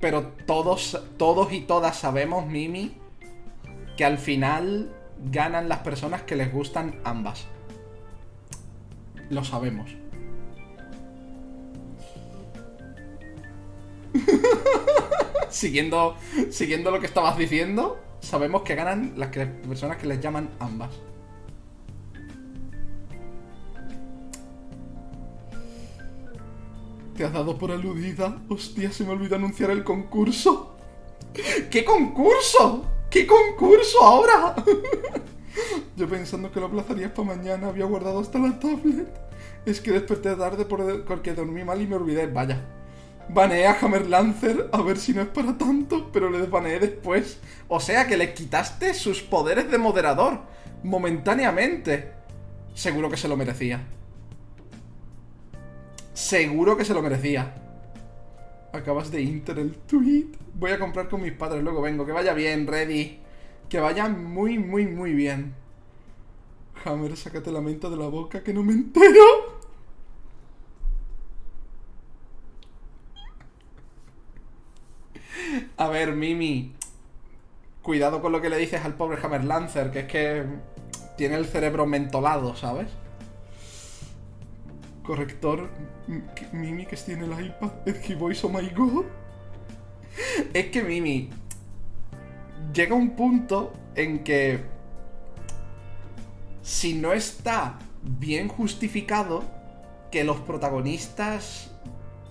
Pero 0.00 0.32
todos, 0.46 1.02
todos 1.16 1.52
y 1.52 1.60
todas 1.62 1.96
sabemos, 1.98 2.46
Mimi, 2.46 2.96
que 3.96 4.04
al 4.04 4.18
final 4.18 4.92
ganan 5.30 5.68
las 5.68 5.78
personas 5.78 6.22
que 6.22 6.36
les 6.36 6.52
gustan 6.52 7.00
ambas. 7.04 7.46
Lo 9.34 9.42
sabemos. 9.42 9.90
siguiendo, 15.50 16.16
siguiendo 16.50 16.90
lo 16.90 17.00
que 17.00 17.06
estabas 17.06 17.36
diciendo, 17.36 17.98
sabemos 18.20 18.62
que 18.62 18.74
ganan 18.74 19.14
las 19.16 19.30
que- 19.30 19.46
personas 19.46 19.96
que 19.96 20.06
les 20.06 20.20
llaman 20.20 20.50
ambas. 20.60 20.90
¿Te 27.16 27.24
has 27.24 27.32
dado 27.32 27.56
por 27.56 27.70
aludida? 27.70 28.40
Hostia, 28.48 28.90
se 28.90 29.04
me 29.04 29.10
olvidó 29.12 29.36
anunciar 29.36 29.70
el 29.70 29.84
concurso. 29.84 30.74
¿Qué 31.70 31.84
concurso? 31.84 32.84
¿Qué 33.10 33.26
concurso 33.26 34.02
ahora? 34.02 34.54
Yo 35.96 36.08
pensando 36.08 36.50
que 36.50 36.60
lo 36.60 36.66
aplazarías 36.66 37.12
para 37.12 37.28
mañana, 37.36 37.68
había 37.68 37.84
guardado 37.84 38.20
hasta 38.20 38.38
la 38.38 38.58
tablet. 38.58 39.08
Es 39.66 39.80
que 39.80 39.92
desperté 39.92 40.34
tarde 40.36 40.64
por- 40.64 41.04
porque 41.04 41.32
dormí 41.34 41.64
mal 41.64 41.80
y 41.80 41.86
me 41.86 41.96
olvidé. 41.96 42.26
Vaya. 42.26 42.60
Baneé 43.28 43.66
a 43.66 43.78
Hammer 43.80 44.06
Lancer, 44.06 44.68
a 44.70 44.82
ver 44.82 44.98
si 44.98 45.14
no 45.14 45.22
es 45.22 45.28
para 45.28 45.56
tanto, 45.56 46.10
pero 46.12 46.28
le 46.28 46.38
desbaneé 46.38 46.78
después. 46.78 47.38
O 47.68 47.80
sea 47.80 48.06
que 48.06 48.18
le 48.18 48.34
quitaste 48.34 48.92
sus 48.92 49.22
poderes 49.22 49.70
de 49.70 49.78
moderador, 49.78 50.40
momentáneamente. 50.82 52.12
Seguro 52.74 53.08
que 53.08 53.16
se 53.16 53.28
lo 53.28 53.36
merecía. 53.36 53.82
Seguro 56.12 56.76
que 56.76 56.84
se 56.84 56.94
lo 56.94 57.02
merecía. 57.02 57.54
Acabas 58.72 59.10
de 59.10 59.22
inter 59.22 59.58
el 59.58 59.74
tweet. 59.74 60.26
Voy 60.54 60.72
a 60.72 60.78
comprar 60.78 61.08
con 61.08 61.22
mis 61.22 61.32
padres, 61.32 61.62
luego 61.62 61.80
vengo. 61.80 62.04
Que 62.04 62.12
vaya 62.12 62.34
bien, 62.34 62.66
ready. 62.66 63.20
Que 63.74 63.80
vaya 63.80 64.08
muy, 64.08 64.56
muy, 64.56 64.86
muy 64.86 65.14
bien. 65.14 65.52
Hammer, 66.84 67.16
sácate 67.16 67.50
la 67.50 67.60
menta 67.60 67.90
de 67.90 67.96
la 67.96 68.06
boca 68.06 68.44
que 68.44 68.54
no 68.54 68.62
me 68.62 68.72
entero. 68.72 69.24
A 75.76 75.88
ver, 75.88 76.12
Mimi. 76.12 76.72
Cuidado 77.82 78.22
con 78.22 78.30
lo 78.30 78.40
que 78.40 78.48
le 78.48 78.58
dices 78.58 78.84
al 78.84 78.94
pobre 78.94 79.18
Hammer 79.20 79.42
Lancer, 79.42 79.90
que 79.90 79.98
es 79.98 80.06
que 80.06 80.44
tiene 81.16 81.34
el 81.34 81.44
cerebro 81.44 81.84
mentolado, 81.84 82.54
¿sabes? 82.54 82.86
Corrector, 85.02 85.68
Mimi 86.52 86.86
que 86.86 86.94
tiene 86.94 87.24
el 87.24 87.46
iPad, 87.46 87.72
Edgy 87.86 88.14
Voice, 88.14 88.46
oh 88.46 88.50
my 88.50 88.68
god. 88.68 89.06
Es 90.52 90.66
que 90.66 90.80
Mimi 90.80 91.28
llega 92.74 92.94
un 92.94 93.10
punto 93.10 93.72
en 93.94 94.24
que 94.24 94.64
si 96.62 96.94
no 96.94 97.12
está 97.12 97.78
bien 98.02 98.48
justificado 98.48 99.44
que 100.10 100.24
los 100.24 100.40
protagonistas 100.40 101.70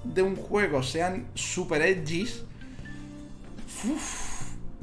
de 0.04 0.22
un 0.22 0.36
juego 0.36 0.84
sean 0.84 1.28
super 1.34 1.82
edgys, 1.82 2.44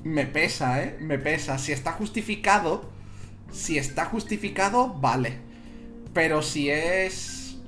me 0.03 0.27
pesa, 0.27 0.83
¿eh? 0.83 0.97
Me 1.01 1.19
pesa. 1.19 1.59
Si 1.59 1.73
está 1.73 1.93
justificado, 1.93 2.91
si 3.53 3.79
está 3.79 4.07
justificado, 4.07 4.95
vale. 4.95 5.39
Pero 6.13 6.43
si 6.43 6.71
es 6.71 7.59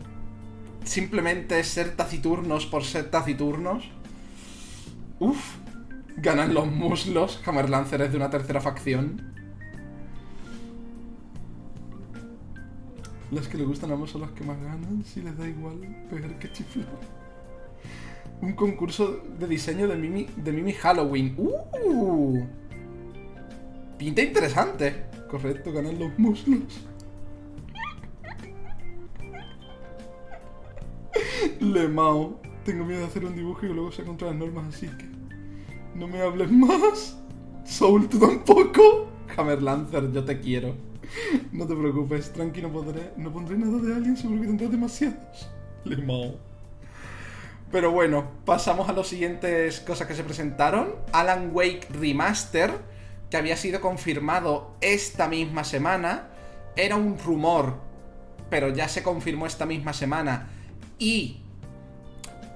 simplemente 0.85 1.63
ser 1.65 1.97
taciturnos 1.97 2.67
por 2.67 2.85
ser 2.85 3.11
taciturnos. 3.11 3.85
Uf, 5.21 5.57
ganan 6.17 6.55
los 6.55 6.71
muslos. 6.71 7.41
Hammerlancer 7.47 8.03
es 8.03 8.11
de 8.11 8.17
una 8.17 8.31
tercera 8.31 8.61
facción. 8.61 9.33
Las 13.31 13.49
que 13.49 13.57
le 13.57 13.65
gustan 13.65 13.91
ambos 13.91 14.11
son 14.11 14.21
las 14.21 14.31
que 14.33 14.45
más 14.45 14.61
ganan. 14.61 15.03
Si 15.05 15.23
les 15.23 15.37
da 15.37 15.49
igual 15.49 15.81
pegar 16.11 16.39
que 16.39 16.53
chiflar. 16.53 16.87
Un 18.43 18.53
concurso 18.53 19.23
de 19.39 19.47
diseño 19.47 19.89
de 19.89 19.97
Mimi, 19.97 20.27
de 20.37 20.53
Mimi 20.53 20.73
Halloween. 20.73 21.35
¡Uh! 21.39 22.45
Pinta 23.97 24.23
interesante. 24.23 25.05
Correcto, 25.31 25.73
ganan 25.73 25.99
los 25.99 26.19
muslos. 26.19 26.87
Lemao. 31.61 32.41
Tengo 32.65 32.85
miedo 32.85 33.01
de 33.01 33.07
hacer 33.07 33.25
un 33.25 33.35
dibujo 33.35 33.65
y 33.67 33.71
luego 33.71 33.91
se 33.91 34.05
contra 34.05 34.29
las 34.29 34.37
normas, 34.37 34.75
así 34.75 34.87
que. 34.89 35.12
No 35.95 36.09
me 36.09 36.21
hables 36.21 36.51
más. 36.51 37.17
Soul, 37.65 38.09
tú 38.09 38.19
tampoco. 38.19 39.09
Hammer 39.37 39.63
Lancer, 39.63 40.11
yo 40.13 40.25
te 40.25 40.41
quiero. 40.41 40.75
No 41.53 41.67
te 41.67 41.75
preocupes, 41.75 42.33
tranqui, 42.33 42.63
no 42.63 42.73
pondré, 42.73 43.13
no 43.17 43.33
pondré 43.33 43.59
nada 43.59 43.79
de 43.79 43.95
alguien, 43.95 44.17
seguro 44.17 44.41
que 44.41 44.47
tendrás 44.47 44.71
demasiados. 44.71 45.51
Lemao. 45.85 46.37
Pero 47.71 47.91
bueno, 47.91 48.31
pasamos 48.45 48.89
a 48.89 48.93
las 48.93 49.07
siguientes 49.07 49.81
cosas 49.81 50.07
que 50.07 50.15
se 50.15 50.25
presentaron. 50.25 50.95
Alan 51.13 51.51
Wake 51.53 51.89
Remaster, 51.91 52.71
que 53.31 53.37
había 53.37 53.57
sido 53.57 53.81
confirmado 53.81 54.75
esta 54.81 55.29
misma 55.29 55.65
semana. 55.65 56.29
Era 56.77 56.97
un 56.97 57.19
rumor, 57.19 57.77
pero 58.51 58.71
ya 58.71 58.89
se 58.89 59.03
confirmó 59.03 59.47
esta 59.47 59.67
misma 59.67 59.93
semana 59.93 60.49
y 60.99 61.42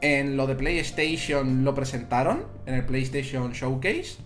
en 0.07 0.37
lo 0.37 0.47
de 0.47 0.55
PlayStation 0.55 1.65
lo 1.65 1.75
presentaron, 1.75 2.45
en 2.67 2.75
el 2.75 2.85
PlayStation 2.85 3.53
Showcase. 3.53 4.19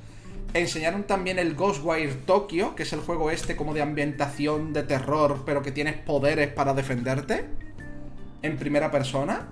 Enseñaron 0.53 1.05
también 1.05 1.39
el 1.39 1.55
Ghostwire 1.55 2.15
Tokyo, 2.27 2.75
que 2.75 2.83
es 2.83 2.93
el 2.93 3.01
juego 3.01 3.31
este 3.31 3.57
como 3.57 3.73
de 3.73 3.81
ambientación 3.81 4.75
de 4.75 4.83
terror, 4.83 5.43
pero 5.47 5.63
que 5.63 5.73
tienes 5.73 5.97
poderes 5.97 6.49
para 6.49 6.75
defenderte. 6.75 7.47
En 8.43 8.57
primera 8.59 8.91
persona. 8.91 9.49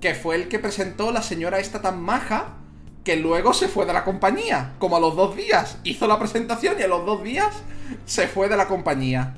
Que 0.00 0.14
fue 0.16 0.34
el 0.34 0.48
que 0.48 0.58
presentó 0.58 1.12
la 1.12 1.22
señora 1.22 1.60
esta 1.60 1.80
tan 1.80 2.02
maja, 2.02 2.56
que 3.04 3.14
luego 3.16 3.54
se 3.54 3.68
fue 3.68 3.86
de 3.86 3.92
la 3.92 4.04
compañía. 4.04 4.72
Como 4.80 4.96
a 4.96 5.00
los 5.00 5.14
dos 5.14 5.36
días. 5.36 5.78
Hizo 5.84 6.08
la 6.08 6.18
presentación 6.18 6.74
y 6.80 6.82
a 6.82 6.88
los 6.88 7.06
dos 7.06 7.22
días 7.22 7.62
se 8.04 8.26
fue 8.26 8.48
de 8.48 8.56
la 8.56 8.66
compañía 8.66 9.36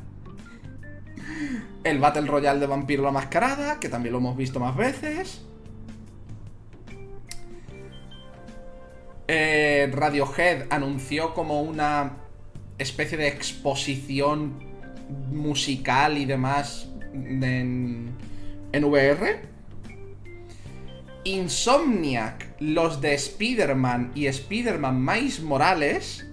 el 1.83 1.99
Battle 1.99 2.27
Royale 2.27 2.61
de 2.61 2.67
Vampiro 2.67 3.03
la 3.03 3.11
Mascarada, 3.11 3.79
que 3.79 3.91
también 3.91 4.15
lo 4.15 4.19
hemos 4.19 4.39
visto 4.39 4.59
más 4.59 4.75
veces. 4.75 5.43
Eh, 9.27 9.91
Radiohead 9.93 10.67
anunció 10.71 11.35
como 11.35 11.63
una 11.63 12.19
especie 12.79 13.17
de 13.17 13.29
exposición 13.29 14.59
musical 15.31 16.19
y 16.19 16.25
demás 16.25 16.89
en, 17.13 18.15
en 18.73 18.85
VR. 18.85 19.55
Insomniac, 21.25 22.55
los 22.61 23.01
de 23.01 23.15
Spider-Man 23.15 24.13
y 24.15 24.27
Spider-Man 24.27 25.03
Miles 25.03 25.41
Morales 25.41 26.27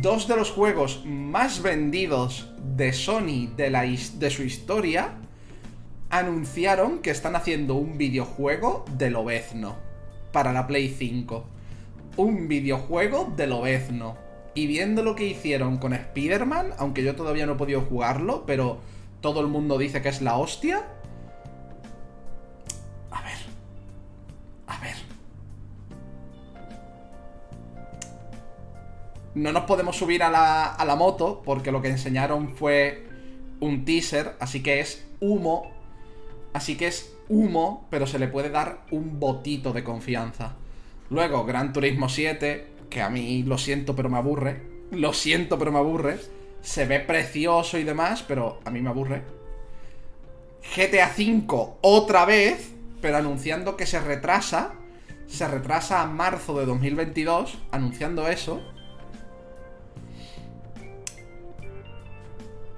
dos 0.00 0.28
de 0.28 0.36
los 0.36 0.50
juegos 0.50 1.02
más 1.06 1.62
vendidos 1.62 2.50
de 2.76 2.92
Sony 2.92 3.48
de, 3.56 3.70
la 3.70 3.82
de 3.82 4.30
su 4.30 4.42
historia 4.42 5.14
anunciaron 6.10 7.00
que 7.00 7.10
están 7.10 7.34
haciendo 7.36 7.74
un 7.74 7.96
videojuego 7.96 8.84
de 8.96 9.10
Lobezno 9.10 9.76
para 10.32 10.52
la 10.52 10.66
Play 10.66 10.94
5. 10.96 11.46
Un 12.16 12.48
videojuego 12.48 13.32
de 13.36 13.46
Lobezno. 13.46 14.16
Y 14.54 14.66
viendo 14.66 15.02
lo 15.02 15.14
que 15.14 15.26
hicieron 15.26 15.76
con 15.76 15.92
Spider-Man, 15.92 16.74
aunque 16.78 17.02
yo 17.02 17.14
todavía 17.14 17.46
no 17.46 17.52
he 17.52 17.56
podido 17.56 17.82
jugarlo, 17.82 18.44
pero 18.46 18.78
todo 19.20 19.40
el 19.40 19.48
mundo 19.48 19.76
dice 19.76 20.00
que 20.00 20.08
es 20.08 20.22
la 20.22 20.38
hostia, 20.38 20.86
No 29.36 29.52
nos 29.52 29.64
podemos 29.64 29.98
subir 29.98 30.22
a 30.22 30.30
la, 30.30 30.96
moto 30.96 31.42
porque 31.44 31.70
lo 31.70 31.82
que 31.82 31.88
enseñaron 31.88 32.56
fue 32.56 33.06
un 33.60 33.84
teaser, 33.84 34.34
así 34.40 34.62
que 34.62 34.80
es 34.80 35.06
humo. 35.20 35.72
Así 36.54 36.78
que 36.78 36.86
es 36.86 37.14
humo, 37.28 37.86
pero 37.90 38.06
se 38.06 38.18
le 38.18 38.28
puede 38.28 38.48
dar 38.48 38.86
un 38.90 39.20
botito 39.20 39.74
de 39.74 39.84
confianza. 39.84 40.56
Luego, 41.10 41.44
Gran 41.44 41.72
Turismo 41.72 42.08
7, 42.08 42.66
que 42.90 43.02
a 43.02 43.08
mí 43.08 43.42
lo 43.42 43.58
siento, 43.58 43.94
pero 43.94 44.08
me 44.08 44.18
aburre. 44.18 44.62
Lo 44.90 45.12
siento, 45.12 45.58
pero 45.58 45.72
me 45.72 45.78
aburre. 45.78 46.18
Se 46.62 46.86
ve 46.86 47.00
precioso 47.00 47.78
y 47.78 47.84
demás, 47.84 48.24
pero 48.26 48.60
a 48.64 48.70
mí 48.70 48.80
me 48.80 48.90
aburre. 48.90 49.22
GTA 50.76 51.12
V 51.16 51.76
otra 51.80 52.24
vez, 52.24 52.72
pero 53.00 53.16
anunciando 53.16 53.76
que 53.76 53.86
se 53.86 54.00
retrasa. 54.00 54.74
Se 55.26 55.46
retrasa 55.46 56.02
a 56.02 56.06
marzo 56.06 56.58
de 56.58 56.66
2022, 56.66 57.58
anunciando 57.70 58.28
eso. 58.28 58.62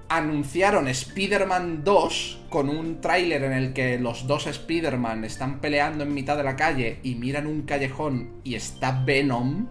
anunciaron 0.09 0.89
Spider-Man 0.89 1.85
2 1.85 2.38
con 2.49 2.69
un 2.69 3.01
tráiler 3.01 3.45
en 3.45 3.53
el 3.53 3.73
que 3.73 3.99
los 3.99 4.27
dos 4.27 4.47
Spider-Man 4.47 5.25
están 5.25 5.61
peleando 5.61 6.05
en 6.05 6.15
mitad 6.15 6.37
de 6.37 6.45
la 6.45 6.57
calle 6.57 6.99
y 7.03 7.15
miran 7.15 7.47
un 7.47 7.63
callejón 7.63 8.41
y 8.45 8.55
está 8.55 9.03
Venom, 9.05 9.69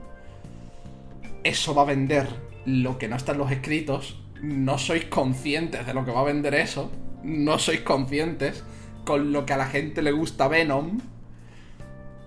eso 1.43 1.73
va 1.73 1.83
a 1.83 1.85
vender 1.85 2.27
lo 2.65 2.97
que 2.97 3.07
no 3.07 3.15
está 3.15 3.31
en 3.31 3.37
los 3.39 3.51
escritos. 3.51 4.21
No 4.41 4.77
sois 4.77 5.05
conscientes 5.05 5.85
de 5.85 5.93
lo 5.93 6.05
que 6.05 6.11
va 6.11 6.21
a 6.21 6.25
vender 6.25 6.53
eso. 6.53 6.91
No 7.23 7.57
sois 7.57 7.81
conscientes 7.81 8.63
con 9.05 9.31
lo 9.31 9.45
que 9.45 9.53
a 9.53 9.57
la 9.57 9.67
gente 9.67 10.01
le 10.01 10.11
gusta 10.11 10.47
Venom. 10.47 10.99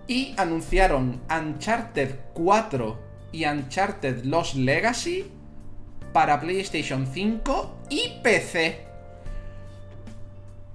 Y 0.08 0.34
anunciaron 0.36 1.20
Uncharted 1.30 2.16
4 2.34 2.98
y 3.32 3.44
Uncharted 3.44 4.24
Lost 4.24 4.56
Legacy 4.56 5.26
para 6.12 6.40
PlayStation 6.40 7.06
5 7.06 7.84
y 7.90 8.20
PC. 8.22 8.89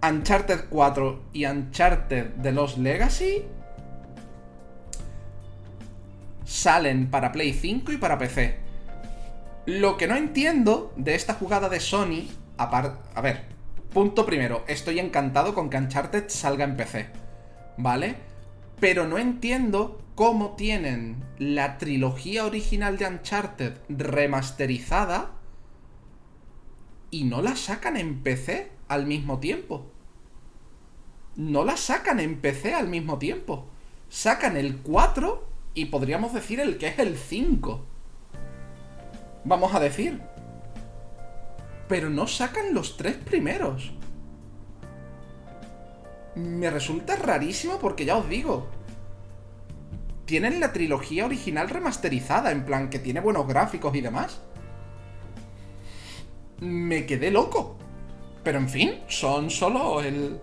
Uncharted 0.10 0.66
4 0.70 1.24
y 1.34 1.46
Uncharted 1.46 2.26
de 2.36 2.52
los 2.52 2.78
Legacy 2.78 3.44
salen 6.44 7.10
para 7.10 7.32
Play 7.32 7.54
5 7.54 7.92
y 7.92 7.98
para 7.98 8.18
PC. 8.18 8.60
Lo 9.66 9.98
que 9.98 10.08
no 10.08 10.16
entiendo 10.16 10.94
de 10.96 11.16
esta 11.16 11.34
jugada 11.34 11.70
de 11.70 11.80
Sony, 11.80 12.28
a 12.58 13.22
ver, 13.22 13.46
punto 13.92 14.26
primero, 14.26 14.64
estoy 14.68 15.00
encantado 15.00 15.56
con 15.56 15.70
que 15.70 15.78
Uncharted 15.78 16.26
salga 16.28 16.66
en 16.66 16.78
PC, 16.78 17.08
¿vale? 17.78 18.16
Pero 18.80 19.08
no 19.08 19.18
entiendo 19.18 20.02
cómo 20.14 20.56
tienen 20.56 21.24
la 21.40 21.78
trilogía 21.78 22.46
original 22.46 22.98
de 22.98 23.08
Uncharted 23.08 23.74
remasterizada 23.90 25.32
y 27.10 27.24
no 27.24 27.42
la 27.42 27.56
sacan 27.56 27.98
en 27.98 28.22
PC 28.22 28.72
al 28.88 29.08
mismo 29.08 29.40
tiempo. 29.40 29.92
No 31.36 31.64
la 31.64 31.78
sacan 31.78 32.20
en 32.20 32.40
PC 32.40 32.74
al 32.74 32.88
mismo 32.88 33.18
tiempo. 33.18 33.68
Sacan 34.10 34.58
el 34.58 34.78
4 34.78 35.48
y 35.74 35.86
podríamos 35.86 36.34
decir 36.34 36.60
el 36.60 36.78
que 36.78 36.88
es 36.88 37.00
el 37.00 37.18
5. 37.18 37.86
Vamos 39.44 39.74
a 39.74 39.80
decir. 39.80 40.22
Pero 41.88 42.10
no 42.10 42.28
sacan 42.28 42.74
los 42.74 42.98
tres 42.98 43.16
primeros. 43.16 43.92
Me 46.36 46.70
resulta 46.70 47.16
rarísimo 47.16 47.80
porque 47.80 48.06
ya 48.06 48.18
os 48.18 48.28
digo. 48.28 48.68
Tienen 50.26 50.60
la 50.60 50.74
trilogía 50.74 51.26
original 51.26 51.70
remasterizada, 51.70 52.52
en 52.52 52.66
plan 52.66 52.90
que 52.90 52.98
tiene 52.98 53.20
buenos 53.20 53.48
gráficos 53.48 53.96
y 53.96 54.02
demás 54.02 54.42
me 56.60 57.06
quedé 57.06 57.32
loco. 57.32 57.78
Pero 58.44 58.60
en 58.60 58.70
fin, 58.70 59.00
son 59.08 59.50
solo 59.50 60.02
el... 60.02 60.40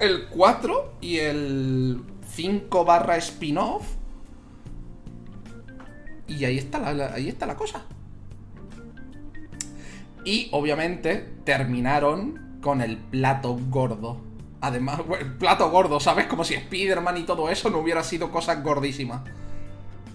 el 0.00 0.28
4 0.28 0.94
y 1.00 1.18
el 1.18 2.02
5 2.34 2.84
barra 2.84 3.16
spin-off. 3.18 3.86
Y 6.26 6.44
ahí 6.44 6.58
está 6.58 6.78
la, 6.92 7.14
ahí 7.14 7.28
está 7.28 7.46
la 7.46 7.56
cosa. 7.56 7.84
Y 10.24 10.48
obviamente 10.52 11.16
terminaron 11.44 12.58
con 12.62 12.80
el 12.80 12.96
plato 12.96 13.58
gordo. 13.68 14.20
Además, 14.60 15.00
el 15.20 15.34
plato 15.34 15.70
gordo, 15.70 16.00
¿sabes? 16.00 16.26
Como 16.26 16.44
si 16.44 16.54
Spider-Man 16.54 17.18
y 17.18 17.22
todo 17.24 17.50
eso 17.50 17.70
no 17.70 17.78
hubiera 17.78 18.02
sido 18.02 18.30
cosas 18.30 18.62
gordísimas. 18.62 19.22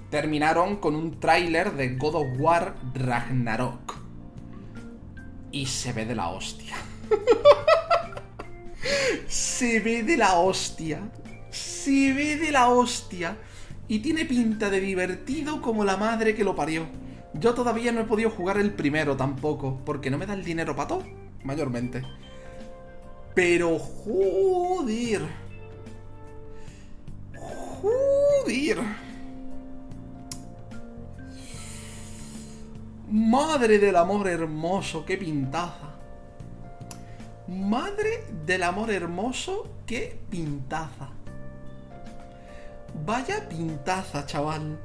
Terminaron 0.10 0.78
con 0.78 0.96
un 0.96 1.20
tráiler 1.20 1.74
de 1.74 1.96
God 1.96 2.16
of 2.16 2.28
War 2.40 2.76
Ragnarok. 2.94 3.96
Y 5.52 5.68
se 5.68 5.94
ve 5.94 6.06
de 6.06 6.16
la 6.16 6.30
hostia. 6.30 6.76
se 9.28 9.80
ve 9.80 10.04
de 10.04 10.18
la 10.18 10.40
hostia. 10.40 11.02
Se 11.50 12.14
ve 12.14 12.38
de 12.38 12.52
la 12.52 12.70
hostia. 12.70 13.38
Y 13.88 14.00
tiene 14.00 14.26
pinta 14.26 14.70
de 14.70 14.80
divertido 14.80 15.62
como 15.62 15.84
la 15.84 15.98
madre 15.98 16.36
que 16.36 16.44
lo 16.44 16.56
parió. 16.56 16.88
Yo 17.34 17.54
todavía 17.54 17.92
no 17.92 18.02
he 18.02 18.06
podido 18.06 18.30
jugar 18.30 18.58
el 18.58 18.74
primero 18.74 19.18
tampoco, 19.18 19.82
porque 19.86 20.10
no 20.10 20.18
me 20.18 20.26
da 20.26 20.34
el 20.34 20.44
dinero 20.44 20.76
para 20.76 20.88
todo, 20.88 21.04
mayormente. 21.44 22.02
Pero 23.34 23.78
joder. 23.78 25.22
Joder. 27.82 28.80
Madre 33.12 33.80
del 33.80 33.98
amor 33.98 34.28
hermoso, 34.28 35.06
qué 35.06 35.18
pintaza. 35.18 35.95
Madre 37.48 38.24
del 38.48 38.64
amor 38.64 38.90
hermoso, 38.90 39.68
qué 39.86 40.18
pintaza. 40.32 41.10
Vaya 43.06 43.48
pintaza, 43.48 44.26
chaval. 44.26 44.80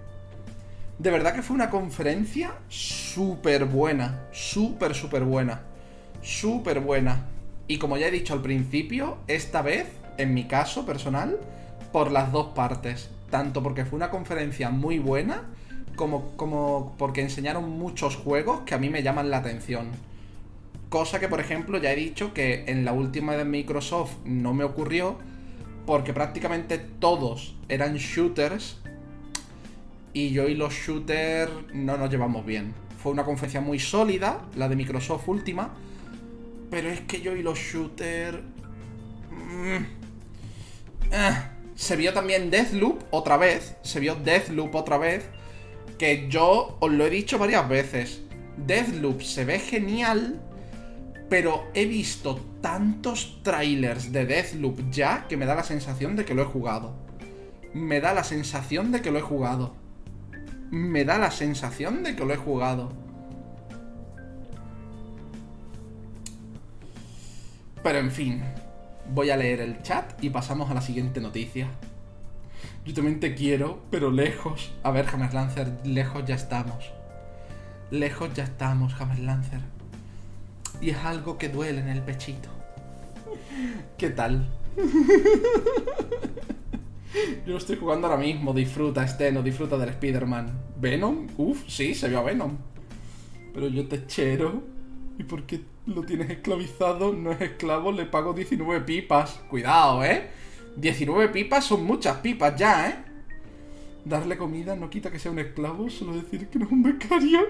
De 0.98 1.10
verdad 1.10 1.34
que 1.34 1.40
fue 1.40 1.54
una 1.54 1.70
conferencia 1.70 2.52
súper 2.68 3.64
buena. 3.64 4.26
Súper, 4.30 4.94
súper 4.94 5.24
buena. 5.24 5.62
Súper 6.20 6.80
buena. 6.80 7.28
Y 7.66 7.78
como 7.78 7.96
ya 7.96 8.08
he 8.08 8.10
dicho 8.10 8.34
al 8.34 8.42
principio, 8.42 9.16
esta 9.26 9.62
vez, 9.62 9.86
en 10.18 10.34
mi 10.34 10.44
caso 10.44 10.84
personal, 10.84 11.38
por 11.92 12.10
las 12.10 12.30
dos 12.30 12.48
partes. 12.48 13.08
Tanto 13.30 13.62
porque 13.62 13.86
fue 13.86 13.96
una 13.96 14.10
conferencia 14.10 14.68
muy 14.68 14.98
buena, 14.98 15.44
como, 15.96 16.36
como 16.36 16.94
porque 16.98 17.22
enseñaron 17.22 17.70
muchos 17.70 18.16
juegos 18.16 18.60
que 18.66 18.74
a 18.74 18.78
mí 18.78 18.90
me 18.90 19.02
llaman 19.02 19.30
la 19.30 19.38
atención. 19.38 20.09
Cosa 20.90 21.20
que, 21.20 21.28
por 21.28 21.38
ejemplo, 21.38 21.78
ya 21.78 21.92
he 21.92 21.96
dicho 21.96 22.34
que 22.34 22.64
en 22.66 22.84
la 22.84 22.92
última 22.92 23.36
de 23.36 23.44
Microsoft 23.44 24.16
no 24.24 24.54
me 24.54 24.64
ocurrió, 24.64 25.18
porque 25.86 26.12
prácticamente 26.12 26.78
todos 26.78 27.54
eran 27.68 27.94
shooters 27.94 28.78
y 30.12 30.30
yo 30.30 30.48
y 30.48 30.56
los 30.56 30.74
shooters 30.74 31.52
no 31.72 31.96
nos 31.96 32.10
llevamos 32.10 32.44
bien. 32.44 32.74
Fue 33.00 33.12
una 33.12 33.24
conferencia 33.24 33.60
muy 33.60 33.78
sólida, 33.78 34.44
la 34.56 34.68
de 34.68 34.74
Microsoft 34.74 35.28
última, 35.28 35.72
pero 36.70 36.90
es 36.90 37.00
que 37.02 37.20
yo 37.20 37.36
y 37.36 37.42
los 37.44 37.56
shooters... 37.56 38.38
Mm, 39.30 39.84
eh, 41.12 41.42
se 41.76 41.94
vio 41.94 42.12
también 42.12 42.50
Deathloop 42.50 43.04
otra 43.12 43.36
vez, 43.36 43.76
se 43.82 44.00
vio 44.00 44.16
Deathloop 44.16 44.74
otra 44.74 44.98
vez, 44.98 45.24
que 45.98 46.28
yo 46.28 46.76
os 46.80 46.90
lo 46.90 47.06
he 47.06 47.10
dicho 47.10 47.38
varias 47.38 47.68
veces. 47.68 48.22
Deathloop 48.56 49.22
se 49.22 49.44
ve 49.44 49.60
genial, 49.60 50.42
pero 51.30 51.70
he 51.72 51.86
visto 51.86 52.38
tantos 52.60 53.40
trailers 53.42 54.12
de 54.12 54.26
Deathloop 54.26 54.90
ya 54.90 55.26
que 55.26 55.38
me 55.38 55.46
da 55.46 55.54
la 55.54 55.62
sensación 55.62 56.16
de 56.16 56.26
que 56.26 56.34
lo 56.34 56.42
he 56.42 56.46
jugado. 56.46 56.92
Me 57.72 58.02
da 58.02 58.12
la 58.12 58.24
sensación 58.24 58.92
de 58.92 59.00
que 59.00 59.10
lo 59.10 59.18
he 59.18 59.22
jugado 59.22 59.80
me 60.70 61.04
da 61.04 61.18
la 61.18 61.30
sensación 61.30 62.04
de 62.04 62.14
que 62.14 62.24
lo 62.24 62.32
he 62.32 62.36
jugado. 62.36 62.92
Pero 67.82 67.98
en 67.98 68.10
fin, 68.10 68.42
voy 69.12 69.30
a 69.30 69.36
leer 69.36 69.60
el 69.60 69.82
chat 69.82 70.22
y 70.22 70.30
pasamos 70.30 70.70
a 70.70 70.74
la 70.74 70.80
siguiente 70.80 71.20
noticia. 71.20 71.68
Yo 72.84 72.94
también 72.94 73.20
te 73.20 73.34
quiero, 73.34 73.82
pero 73.90 74.10
lejos. 74.10 74.72
A 74.82 74.90
ver, 74.90 75.06
James 75.06 75.34
Lancer, 75.34 75.72
lejos 75.84 76.24
ya 76.24 76.36
estamos. 76.36 76.92
Lejos 77.90 78.32
ya 78.34 78.44
estamos, 78.44 78.94
James 78.94 79.18
Lancer. 79.18 79.60
Y 80.80 80.90
es 80.90 80.98
algo 80.98 81.38
que 81.38 81.48
duele 81.48 81.80
en 81.80 81.88
el 81.88 82.02
pechito. 82.02 82.48
¿Qué 83.98 84.10
tal? 84.10 84.46
Yo 87.46 87.56
estoy 87.56 87.76
jugando 87.76 88.06
ahora 88.06 88.20
mismo, 88.20 88.52
disfruta, 88.52 89.04
este, 89.04 89.32
no 89.32 89.42
disfruta 89.42 89.76
del 89.76 89.88
Spider-Man. 89.90 90.52
¿Venom? 90.80 91.26
Uf, 91.36 91.64
sí, 91.68 91.94
se 91.94 92.08
vio 92.08 92.20
a 92.20 92.22
Venom. 92.22 92.56
Pero 93.52 93.68
yo 93.68 93.86
te 93.88 94.06
chero. 94.06 94.62
¿Y 95.18 95.24
por 95.24 95.42
qué 95.42 95.60
lo 95.86 96.02
tienes 96.02 96.30
esclavizado? 96.30 97.12
No 97.12 97.32
es 97.32 97.40
esclavo, 97.40 97.92
le 97.92 98.06
pago 98.06 98.32
19 98.32 98.82
pipas. 98.82 99.40
Cuidado, 99.50 100.04
¿eh? 100.04 100.30
19 100.76 101.28
pipas 101.28 101.64
son 101.64 101.84
muchas 101.84 102.18
pipas 102.18 102.56
ya, 102.56 102.88
¿eh? 102.88 102.94
Darle 104.04 104.38
comida 104.38 104.76
no 104.76 104.88
quita 104.88 105.10
que 105.10 105.18
sea 105.18 105.32
un 105.32 105.40
esclavo, 105.40 105.90
solo 105.90 106.14
decir 106.14 106.48
que 106.48 106.58
no 106.58 106.66
es 106.66 106.72
un 106.72 106.82
becario. 106.82 107.40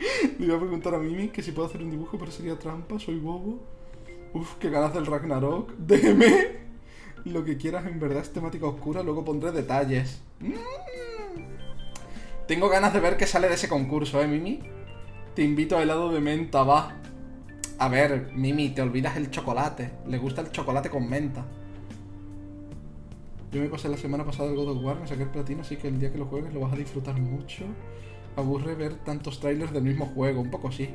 Le 0.38 0.46
iba 0.46 0.56
a 0.56 0.60
preguntar 0.60 0.94
a 0.94 0.98
Mimi 0.98 1.28
que 1.28 1.42
si 1.42 1.52
puedo 1.52 1.68
hacer 1.68 1.82
un 1.82 1.90
dibujo, 1.90 2.18
pero 2.18 2.30
sería 2.30 2.58
trampa, 2.58 2.98
soy 2.98 3.18
bobo. 3.18 3.60
Uf, 4.32 4.54
qué 4.58 4.70
ganas 4.70 4.94
del 4.94 5.06
Ragnarok. 5.06 5.72
Déjeme 5.78 6.60
lo 7.24 7.44
que 7.44 7.56
quieras 7.56 7.86
en 7.86 8.00
verdad 8.00 8.22
es 8.22 8.32
temática 8.32 8.66
oscura, 8.66 9.02
luego 9.02 9.24
pondré 9.24 9.52
detalles. 9.52 10.22
Mm. 10.40 10.54
Tengo 12.46 12.68
ganas 12.68 12.92
de 12.92 13.00
ver 13.00 13.16
qué 13.16 13.26
sale 13.26 13.48
de 13.48 13.54
ese 13.54 13.68
concurso, 13.68 14.20
¿eh, 14.20 14.26
Mimi? 14.26 14.60
Te 15.34 15.42
invito 15.42 15.76
a 15.76 15.82
helado 15.82 16.10
de 16.10 16.20
menta, 16.20 16.64
va. 16.64 16.96
A 17.78 17.88
ver, 17.88 18.32
Mimi, 18.34 18.70
te 18.70 18.82
olvidas 18.82 19.16
el 19.16 19.30
chocolate. 19.30 19.90
Le 20.06 20.18
gusta 20.18 20.40
el 20.40 20.50
chocolate 20.50 20.90
con 20.90 21.08
menta. 21.08 21.46
Yo 23.52 23.60
me 23.60 23.68
pasé 23.68 23.88
la 23.88 23.96
semana 23.96 24.24
pasada 24.24 24.50
el 24.50 24.56
God 24.56 24.76
of 24.76 24.84
War, 24.84 25.00
me 25.00 25.06
saqué 25.06 25.24
el 25.24 25.28
platino, 25.28 25.62
así 25.62 25.76
que 25.76 25.88
el 25.88 25.98
día 25.98 26.12
que 26.12 26.18
lo 26.18 26.26
juegues 26.26 26.52
lo 26.54 26.60
vas 26.60 26.72
a 26.72 26.76
disfrutar 26.76 27.20
mucho. 27.20 27.64
Aburre 28.36 28.74
ver 28.74 28.94
tantos 28.94 29.40
trailers 29.40 29.72
del 29.72 29.82
mismo 29.82 30.06
juego, 30.06 30.40
un 30.40 30.50
poco 30.50 30.72
sí. 30.72 30.90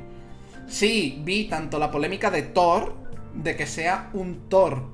Sí, 0.66 1.20
vi 1.24 1.44
tanto 1.44 1.78
la 1.78 1.90
polémica 1.90 2.30
de 2.30 2.42
Thor, 2.42 2.94
de 3.34 3.56
que 3.56 3.66
sea 3.66 4.10
un 4.12 4.48
Thor 4.48 4.84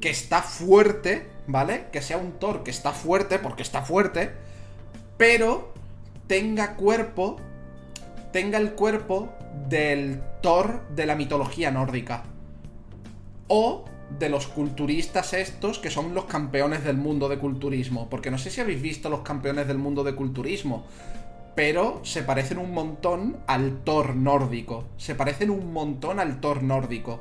que 0.00 0.10
está 0.10 0.42
fuerte, 0.42 1.28
¿vale? 1.46 1.86
Que 1.92 2.02
sea 2.02 2.18
un 2.18 2.32
Thor 2.32 2.62
que 2.62 2.70
está 2.70 2.92
fuerte, 2.92 3.38
porque 3.38 3.62
está 3.62 3.82
fuerte, 3.82 4.30
pero 5.16 5.72
tenga 6.26 6.76
cuerpo, 6.76 7.36
tenga 8.32 8.58
el 8.58 8.72
cuerpo 8.72 9.32
del 9.68 10.22
Thor 10.42 10.86
de 10.94 11.06
la 11.06 11.16
mitología 11.16 11.70
nórdica. 11.70 12.24
O 13.48 13.84
de 14.18 14.28
los 14.28 14.46
culturistas 14.46 15.34
estos 15.34 15.78
que 15.78 15.90
son 15.90 16.14
los 16.14 16.24
campeones 16.24 16.84
del 16.84 16.96
mundo 16.96 17.28
de 17.28 17.38
culturismo. 17.38 18.08
Porque 18.08 18.30
no 18.30 18.38
sé 18.38 18.50
si 18.50 18.60
habéis 18.60 18.80
visto 18.80 19.10
los 19.10 19.20
campeones 19.20 19.66
del 19.66 19.78
mundo 19.78 20.04
de 20.04 20.14
culturismo. 20.14 20.86
Pero 21.58 22.00
se 22.04 22.22
parecen 22.22 22.58
un 22.58 22.70
montón 22.70 23.38
al 23.48 23.82
Thor 23.82 24.14
nórdico. 24.14 24.84
Se 24.96 25.16
parecen 25.16 25.50
un 25.50 25.72
montón 25.72 26.20
al 26.20 26.40
Thor 26.40 26.62
nórdico. 26.62 27.20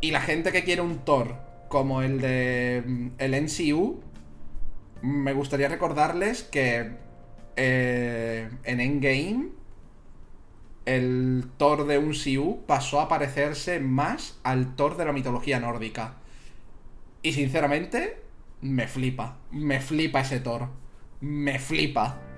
Y 0.00 0.10
la 0.10 0.20
gente 0.20 0.50
que 0.50 0.64
quiere 0.64 0.82
un 0.82 1.04
Thor 1.04 1.36
como 1.68 2.02
el 2.02 2.20
de 2.20 2.82
mm, 2.84 3.08
el 3.18 3.44
NCU, 3.44 4.00
me 5.02 5.34
gustaría 5.34 5.68
recordarles 5.68 6.42
que 6.42 6.96
eh, 7.54 8.50
en 8.64 8.80
Endgame 8.80 9.50
el 10.84 11.44
Thor 11.58 11.86
de 11.86 11.98
un 11.98 12.14
CU 12.14 12.64
pasó 12.66 13.00
a 13.00 13.08
parecerse 13.08 13.78
más 13.78 14.40
al 14.42 14.74
Thor 14.74 14.96
de 14.96 15.04
la 15.04 15.12
mitología 15.12 15.60
nórdica. 15.60 16.16
Y 17.22 17.34
sinceramente, 17.34 18.20
me 18.62 18.88
flipa. 18.88 19.38
Me 19.52 19.80
flipa 19.80 20.22
ese 20.22 20.40
Thor. 20.40 20.70
Me 21.20 21.60
flipa. 21.60 22.31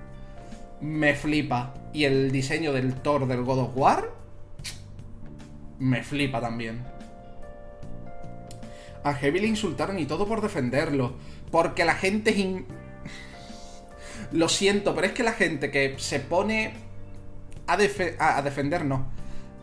Me 0.81 1.15
flipa. 1.15 1.73
Y 1.93 2.03
el 2.03 2.31
diseño 2.31 2.73
del 2.73 2.95
Thor 2.95 3.27
del 3.27 3.43
God 3.43 3.59
of 3.59 3.77
War, 3.77 4.09
me 5.79 6.03
flipa 6.03 6.41
también. 6.41 6.83
A 9.03 9.13
Heavy 9.13 9.39
le 9.39 9.47
insultaron 9.47 9.99
y 9.99 10.05
todo 10.05 10.27
por 10.27 10.41
defenderlo. 10.41 11.13
Porque 11.51 11.85
la 11.85 11.95
gente 11.95 12.31
es... 12.31 12.63
Lo 14.31 14.49
siento, 14.49 14.95
pero 14.95 15.07
es 15.07 15.13
que 15.13 15.23
la 15.23 15.33
gente 15.33 15.71
que 15.71 15.95
se 15.97 16.19
pone 16.19 16.73
a, 17.67 17.73
a, 17.73 18.41
defender, 18.41 18.85
no. 18.85 19.07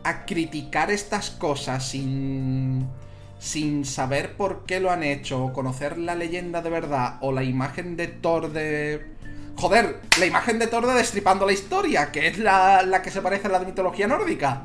A 0.03 0.25
criticar 0.25 0.91
estas 0.91 1.31
cosas 1.31 1.87
sin... 1.87 2.87
Sin 3.37 3.83
saber 3.83 4.37
por 4.37 4.63
qué 4.65 4.79
lo 4.79 4.89
han 4.89 5.03
hecho, 5.03 5.43
o 5.43 5.51
conocer 5.51 5.97
la 5.97 6.15
leyenda 6.15 6.61
de 6.61 6.69
verdad, 6.69 7.17
o 7.19 7.33
la 7.33 7.43
imagen 7.43 7.97
de 7.97 8.07
Thor 8.07 8.53
de... 8.53 9.05
Joder, 9.55 10.01
la 10.19 10.25
imagen 10.25 10.59
de 10.59 10.67
Thor 10.67 10.87
de 10.87 10.93
Destripando 10.93 11.45
la 11.45 11.53
Historia, 11.53 12.11
que 12.11 12.27
es 12.27 12.37
la, 12.37 12.83
la 12.83 13.01
que 13.01 13.11
se 13.11 13.21
parece 13.21 13.47
a 13.47 13.51
la 13.51 13.59
de 13.59 13.67
mitología 13.67 14.07
nórdica. 14.07 14.63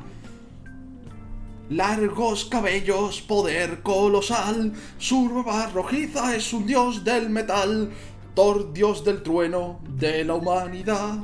Largos 1.69 2.45
cabellos, 2.45 3.21
poder 3.21 3.81
colosal, 3.81 4.73
su 4.97 5.43
rojiza 5.73 6.35
es 6.35 6.51
un 6.51 6.65
dios 6.65 7.03
del 7.03 7.29
metal, 7.29 7.91
Thor, 8.35 8.73
dios 8.73 9.05
del 9.05 9.21
trueno 9.21 9.79
de 9.87 10.25
la 10.25 10.33
humanidad. 10.33 11.19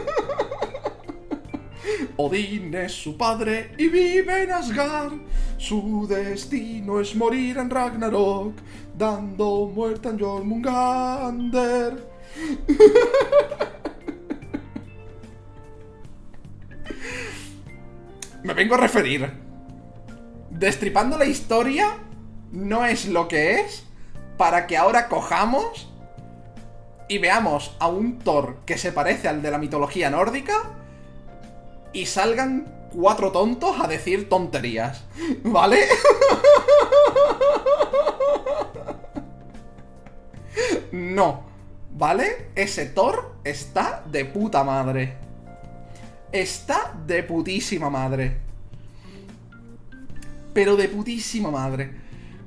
Odín 2.17 2.73
es 2.75 2.91
su 2.93 3.17
padre 3.17 3.71
y 3.77 3.87
vive 3.87 4.43
en 4.43 4.51
Asgard. 4.51 5.13
Su 5.57 6.07
destino 6.07 6.99
es 6.99 7.15
morir 7.15 7.57
en 7.57 7.69
Ragnarok, 7.69 8.55
dando 8.97 9.71
muerte 9.73 10.09
a 10.09 10.17
Jormungander. 10.17 12.09
Me 18.43 18.53
vengo 18.53 18.75
a 18.75 18.79
referir. 18.79 19.31
Destripando 20.49 21.17
la 21.17 21.25
historia 21.25 21.97
no 22.51 22.85
es 22.85 23.07
lo 23.07 23.27
que 23.27 23.61
es 23.61 23.85
para 24.37 24.67
que 24.67 24.77
ahora 24.77 25.07
cojamos 25.07 25.89
y 27.07 27.17
veamos 27.17 27.75
a 27.79 27.87
un 27.87 28.19
Thor 28.19 28.57
que 28.65 28.77
se 28.77 28.91
parece 28.91 29.27
al 29.27 29.41
de 29.41 29.51
la 29.51 29.57
mitología 29.57 30.09
nórdica 30.09 30.53
y 31.93 32.05
salgan 32.05 32.89
cuatro 32.91 33.31
tontos 33.31 33.79
a 33.79 33.87
decir 33.87 34.29
tonterías. 34.29 35.03
¿Vale? 35.43 35.79
No. 40.91 41.43
¿Vale? 41.93 42.47
Ese 42.55 42.85
Thor 42.85 43.35
está 43.43 44.03
de 44.09 44.25
puta 44.25 44.63
madre. 44.63 45.15
Está 46.31 46.93
de 47.05 47.23
putísima 47.23 47.89
madre. 47.89 48.37
Pero 50.53 50.75
de 50.75 50.87
putísima 50.87 51.51
madre. 51.51 51.91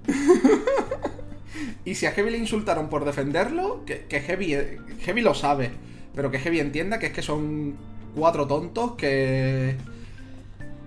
y 1.85 1.95
si 1.95 2.07
a 2.07 2.13
Heavy 2.13 2.31
le 2.31 2.39
insultaron 2.39 2.89
por 2.89 3.05
defenderlo, 3.05 3.85
que, 3.85 4.07
que 4.07 4.21
Heavy, 4.21 4.79
Heavy 5.01 5.21
lo 5.21 5.35
sabe. 5.35 5.71
Pero 6.15 6.31
que 6.31 6.39
Heavy 6.39 6.61
entienda 6.61 6.99
que 6.99 7.07
es 7.07 7.13
que 7.13 7.23
son 7.23 7.77
cuatro 8.15 8.47
tontos 8.47 8.93
que... 8.93 9.77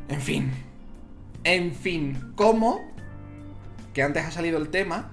En 0.10 0.22
fin. 0.22 0.52
En 1.44 1.74
fin. 1.74 2.34
Como... 2.36 2.92
Que 3.94 4.04
antes 4.04 4.26
ha 4.26 4.32
salido 4.32 4.58
el 4.58 4.70
tema. 4.70 5.12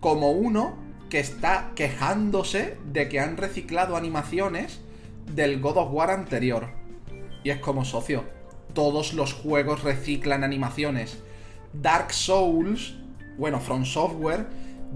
Como 0.00 0.32
uno 0.32 0.76
que 1.08 1.20
está 1.20 1.70
quejándose 1.74 2.76
de 2.92 3.08
que 3.08 3.20
han 3.20 3.36
reciclado 3.36 3.96
animaciones 3.96 4.80
del 5.32 5.60
God 5.60 5.76
of 5.78 5.92
War 5.92 6.10
anterior. 6.10 6.68
Y 7.42 7.50
es 7.50 7.58
como 7.58 7.84
socio. 7.84 8.24
Todos 8.72 9.14
los 9.14 9.32
juegos 9.32 9.84
reciclan 9.84 10.42
animaciones. 10.42 11.18
Dark 11.72 12.12
Souls, 12.12 12.96
bueno, 13.38 13.60
From 13.60 13.84
Software, 13.84 14.46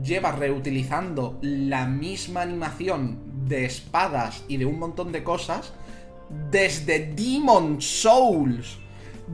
lleva 0.02 0.32
reutilizando 0.32 1.38
la 1.42 1.86
misma 1.86 2.42
animación 2.42 3.18
de 3.46 3.64
espadas 3.64 4.44
y 4.48 4.56
de 4.56 4.66
un 4.66 4.78
montón 4.78 5.12
de 5.12 5.24
cosas 5.24 5.72
desde 6.28 7.12
Demon 7.14 7.80
Souls. 7.80 8.78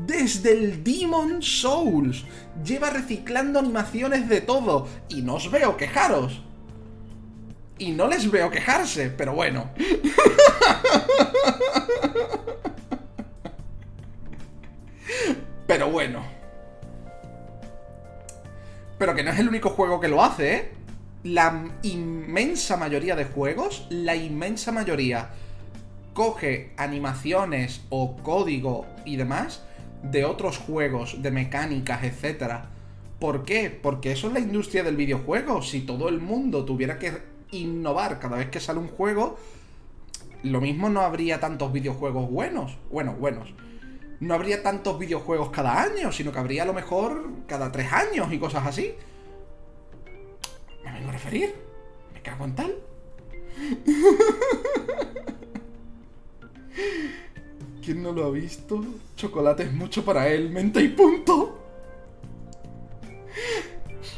Desde 0.06 0.52
el 0.52 0.82
Demon 0.82 1.42
Souls. 1.42 2.24
Lleva 2.64 2.90
reciclando 2.90 3.58
animaciones 3.58 4.28
de 4.28 4.40
todo. 4.40 4.88
Y 5.08 5.22
no 5.22 5.34
os 5.34 5.50
veo 5.50 5.76
quejaros. 5.76 6.42
Y 7.78 7.92
no 7.92 8.06
les 8.06 8.30
veo 8.30 8.50
quejarse, 8.50 9.10
pero 9.10 9.34
bueno. 9.34 9.70
pero 15.66 15.90
bueno. 15.90 16.24
Pero 18.98 19.14
que 19.14 19.24
no 19.24 19.32
es 19.32 19.38
el 19.40 19.48
único 19.48 19.70
juego 19.70 19.98
que 20.00 20.08
lo 20.08 20.22
hace, 20.22 20.54
¿eh? 20.54 20.72
La 21.24 21.64
inmensa 21.82 22.76
mayoría 22.76 23.16
de 23.16 23.24
juegos, 23.24 23.86
la 23.90 24.14
inmensa 24.14 24.70
mayoría 24.72 25.30
coge 26.14 26.72
animaciones 26.76 27.82
o 27.90 28.16
código 28.16 28.86
y 29.04 29.16
demás 29.16 29.62
de 30.02 30.24
otros 30.24 30.58
juegos, 30.58 31.22
de 31.22 31.30
mecánicas, 31.30 32.04
etc. 32.04 32.66
¿Por 33.18 33.44
qué? 33.44 33.70
Porque 33.70 34.12
eso 34.12 34.28
es 34.28 34.32
la 34.32 34.40
industria 34.40 34.82
del 34.82 34.96
videojuego. 34.96 35.60
Si 35.62 35.80
todo 35.80 36.08
el 36.08 36.20
mundo 36.20 36.64
tuviera 36.64 36.98
que 36.98 37.12
innovar 37.50 38.18
cada 38.20 38.36
vez 38.36 38.48
que 38.50 38.60
sale 38.60 38.78
un 38.78 38.88
juego, 38.88 39.36
lo 40.42 40.60
mismo 40.60 40.88
no 40.90 41.00
habría 41.00 41.40
tantos 41.40 41.72
videojuegos 41.72 42.30
buenos. 42.30 42.76
Bueno, 42.90 43.14
buenos. 43.14 43.52
No 44.20 44.34
habría 44.34 44.62
tantos 44.62 44.98
videojuegos 44.98 45.50
cada 45.50 45.82
año, 45.82 46.12
sino 46.12 46.32
que 46.32 46.38
habría 46.38 46.62
a 46.62 46.66
lo 46.66 46.74
mejor 46.74 47.30
cada 47.46 47.72
tres 47.72 47.92
años 47.92 48.32
y 48.32 48.38
cosas 48.38 48.66
así. 48.66 48.94
Me 50.84 50.92
vengo 50.92 51.08
a 51.08 51.12
referir. 51.12 51.54
Me 52.12 52.22
cago 52.22 52.44
en 52.44 52.54
tal. 52.54 52.74
¿Quién 57.84 58.02
no 58.02 58.12
lo 58.12 58.24
ha 58.24 58.30
visto? 58.30 58.84
Chocolate 59.16 59.64
es 59.64 59.72
mucho 59.72 60.04
para 60.04 60.28
él, 60.28 60.50
menta 60.50 60.80
y 60.80 60.88
punto. 60.88 61.60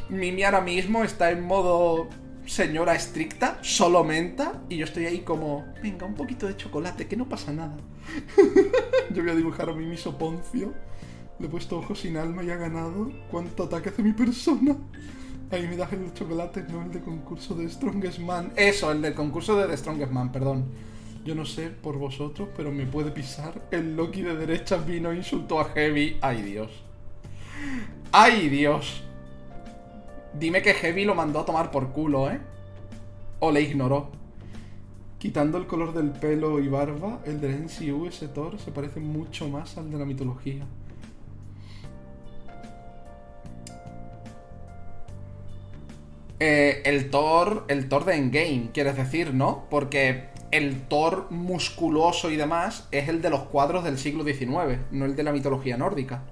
Mimi 0.09 0.45
ahora 0.45 0.61
mismo 0.61 1.03
está 1.03 1.31
en 1.31 1.43
modo 1.43 2.09
señora 2.47 2.95
estricta, 2.95 3.59
solo 3.63 4.05
menta, 4.05 4.63
y 4.69 4.77
yo 4.77 4.85
estoy 4.85 5.07
ahí 5.07 5.21
como, 5.21 5.67
venga, 5.83 6.07
un 6.07 6.15
poquito 6.15 6.47
de 6.47 6.57
chocolate, 6.57 7.07
que 7.07 7.17
no 7.17 7.29
pasa 7.29 7.53
nada. 7.53 7.77
yo 9.13 9.23
voy 9.23 9.33
a 9.33 9.35
dibujar 9.35 9.69
a 9.69 9.73
Mimi 9.73 9.97
Soponcio. 9.97 10.73
Le 11.39 11.47
he 11.47 11.51
puesto 11.51 11.79
ojos 11.79 12.01
sin 12.01 12.17
alma 12.17 12.43
y 12.45 12.51
ha 12.51 12.57
ganado. 12.57 13.13
¿Cuánto 13.31 13.65
ataque 13.65 13.91
hace 13.91 14.03
mi 14.03 14.13
persona? 14.13 14.77
Ahí 15.51 15.67
me 15.69 15.77
das 15.77 15.93
el 15.93 16.13
chocolate, 16.15 16.65
no 16.71 16.83
el 16.83 16.93
de 16.93 17.01
concurso 17.01 17.55
de 17.55 17.69
Strongest 17.69 18.21
Man. 18.21 18.53
Eso, 18.57 18.91
el 18.91 19.03
del 19.03 19.15
concurso 19.15 19.57
de 19.57 19.67
The 19.67 19.77
Strongest 19.77 20.13
Man, 20.13 20.33
perdón. 20.33 20.67
Yo 21.27 21.35
no 21.35 21.45
sé 21.45 21.71
por 21.71 21.99
vosotros, 21.99 22.49
pero 22.57 22.71
me 22.71 22.87
puede 22.87 23.11
pisar. 23.11 23.61
El 23.73 23.97
Loki 23.97 24.23
de 24.23 24.37
derecha 24.37 24.77
vino 24.77 25.11
e 25.11 25.17
insultó 25.17 25.59
a 25.59 25.65
Heavy. 25.65 26.19
¡Ay, 26.21 26.41
Dios! 26.43 26.71
¡Ay, 28.13 28.49
Dios! 28.49 29.03
Dime 30.39 30.63
que 30.63 30.73
Heavy 30.73 31.05
lo 31.05 31.17
mandó 31.17 31.41
a 31.41 31.45
tomar 31.45 31.73
por 31.73 31.91
culo, 31.91 32.31
¿eh? 32.31 32.39
O 33.41 33.51
le 33.51 33.61
ignoró. 33.61 34.13
Quitando 35.19 35.59
el 35.59 35.67
color 35.67 35.93
del 35.95 36.13
pelo 36.13 36.61
y 36.61 36.69
barba, 36.69 37.19
el 37.25 37.41
del 37.41 37.65
NCU, 37.65 38.07
ese 38.07 38.29
Thor, 38.29 38.61
se 38.61 38.71
parece 38.71 39.01
mucho 39.01 39.49
más 39.49 39.77
al 39.79 39.91
de 39.91 39.99
la 39.99 40.05
mitología. 40.05 40.65
Eh, 46.39 46.83
el 46.85 47.11
Thor. 47.11 47.65
El 47.67 47.89
Thor 47.89 48.05
de 48.05 48.15
Endgame, 48.15 48.71
quieres 48.73 48.97
decir, 48.97 49.35
¿no? 49.35 49.65
Porque 49.69 50.36
el 50.57 50.89
Thor 50.89 51.31
musculoso 51.31 52.31
y 52.31 52.37
demás 52.37 52.89
es 52.91 53.11
el 53.11 53.21
de 53.21 53.29
los 53.29 53.43
cuadros 53.43 53.85
del 53.85 53.99
siglo 53.99 54.25
XIX, 54.25 54.79
no 54.91 55.05
el 55.05 55.15
de 55.15 55.23
la 55.23 55.33
mitología 55.33 55.77
nórdica. 55.77 56.23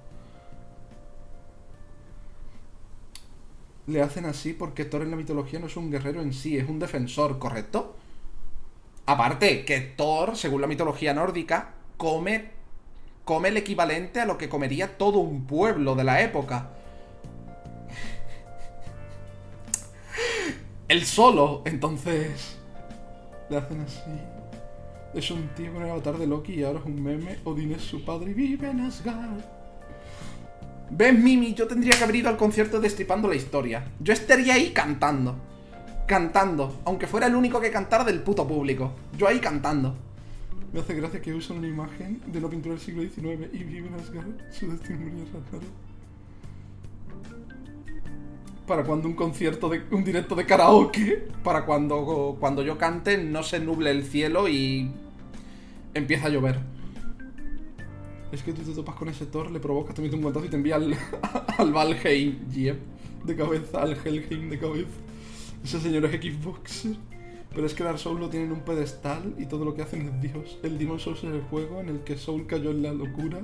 Le 3.86 4.00
hacen 4.00 4.24
así 4.24 4.54
porque 4.54 4.86
Thor 4.86 5.02
en 5.02 5.10
la 5.10 5.16
mitología 5.16 5.58
no 5.58 5.66
es 5.66 5.76
un 5.76 5.90
guerrero 5.90 6.22
en 6.22 6.32
sí, 6.32 6.56
es 6.56 6.66
un 6.66 6.78
defensor, 6.78 7.38
¿correcto? 7.38 7.96
Aparte, 9.04 9.66
que 9.66 9.80
Thor, 9.80 10.36
según 10.36 10.62
la 10.62 10.66
mitología 10.66 11.12
nórdica, 11.12 11.74
come, 11.98 12.52
come 13.26 13.48
el 13.48 13.58
equivalente 13.58 14.20
a 14.20 14.24
lo 14.24 14.38
que 14.38 14.48
comería 14.48 14.96
todo 14.96 15.18
un 15.18 15.44
pueblo 15.44 15.94
de 15.94 16.04
la 16.04 16.22
época. 16.22 16.70
El 20.88 21.04
solo, 21.04 21.60
entonces... 21.66 22.63
Le 23.50 23.56
hacen 23.56 23.80
así. 23.80 24.00
Es 25.14 25.30
un 25.30 25.48
tío 25.54 25.72
con 25.72 25.82
el 25.82 25.90
avatar 25.90 26.18
de 26.18 26.26
Loki 26.26 26.54
y 26.54 26.64
ahora 26.64 26.80
es 26.80 26.86
un 26.86 27.02
meme. 27.02 27.38
Odin 27.44 27.72
es 27.72 27.82
su 27.82 28.04
padre 28.04 28.32
y 28.32 28.34
vive 28.34 28.70
en 28.70 28.80
Asgard. 28.80 29.40
¿Ves, 30.90 31.18
Mimi? 31.18 31.54
Yo 31.54 31.66
tendría 31.66 31.96
que 31.96 32.04
haber 32.04 32.16
ido 32.16 32.28
al 32.28 32.36
concierto 32.36 32.80
destripando 32.80 33.28
la 33.28 33.34
historia. 33.34 33.84
Yo 34.00 34.12
estaría 34.12 34.54
ahí 34.54 34.72
cantando. 34.72 35.36
Cantando. 36.06 36.80
Aunque 36.84 37.06
fuera 37.06 37.26
el 37.26 37.34
único 37.34 37.60
que 37.60 37.70
cantara 37.70 38.04
del 38.04 38.22
puto 38.22 38.46
público. 38.46 38.92
Yo 39.16 39.28
ahí 39.28 39.38
cantando. 39.38 39.94
Me 40.72 40.80
hace 40.80 40.94
gracia 40.94 41.22
que 41.22 41.32
usan 41.32 41.58
una 41.58 41.68
imagen 41.68 42.20
de 42.26 42.38
una 42.38 42.48
pintura 42.48 42.74
del 42.74 42.84
siglo 42.84 43.02
XIX 43.02 43.48
y 43.52 43.64
vive 43.64 43.88
en. 43.88 44.38
Su 44.52 44.70
destino 44.70 45.06
es 45.06 45.30
para 48.66 48.84
cuando 48.84 49.08
un 49.08 49.14
concierto 49.14 49.68
de 49.68 49.82
un 49.90 50.04
directo 50.04 50.34
de 50.34 50.46
karaoke, 50.46 51.28
para 51.42 51.64
cuando 51.66 52.36
cuando 52.40 52.62
yo 52.62 52.78
cante 52.78 53.18
no 53.18 53.42
se 53.42 53.60
nuble 53.60 53.90
el 53.90 54.04
cielo 54.04 54.48
y 54.48 54.90
empieza 55.92 56.26
a 56.26 56.30
llover. 56.30 56.60
Es 58.32 58.42
que 58.42 58.52
tú 58.52 58.62
te 58.62 58.72
topas 58.72 58.96
con 58.96 59.08
ese 59.08 59.26
Thor, 59.26 59.50
le 59.50 59.60
provocas, 59.60 59.94
te 59.94 60.02
metes 60.02 60.16
un 60.16 60.22
guantazo 60.22 60.46
y 60.46 60.48
te 60.48 60.56
envía 60.56 60.76
al, 60.76 60.96
al 61.58 61.72
Valheim, 61.72 62.48
yep, 62.50 62.78
de 63.24 63.36
cabeza, 63.36 63.82
al 63.82 63.96
Helheim 64.04 64.50
de 64.50 64.58
cabeza. 64.58 64.90
Ese 65.62 65.80
señor 65.80 66.04
es 66.06 66.12
Xboxer. 66.12 66.96
Pero 67.54 67.66
es 67.66 67.74
que 67.74 67.84
Dark 67.84 68.00
Souls 68.00 68.18
lo 68.18 68.28
tiene 68.28 68.46
en 68.46 68.52
un 68.52 68.60
pedestal 68.62 69.34
y 69.38 69.46
todo 69.46 69.64
lo 69.64 69.74
que 69.74 69.82
hacen 69.82 70.08
es 70.08 70.20
Dios. 70.20 70.58
El 70.64 70.76
Demon 70.76 70.98
Souls 70.98 71.22
es 71.22 71.32
el 71.32 71.42
juego 71.42 71.80
en 71.80 71.88
el 71.88 72.00
que 72.00 72.16
Soul 72.16 72.46
cayó 72.46 72.72
en 72.72 72.82
la 72.82 72.92
locura 72.92 73.42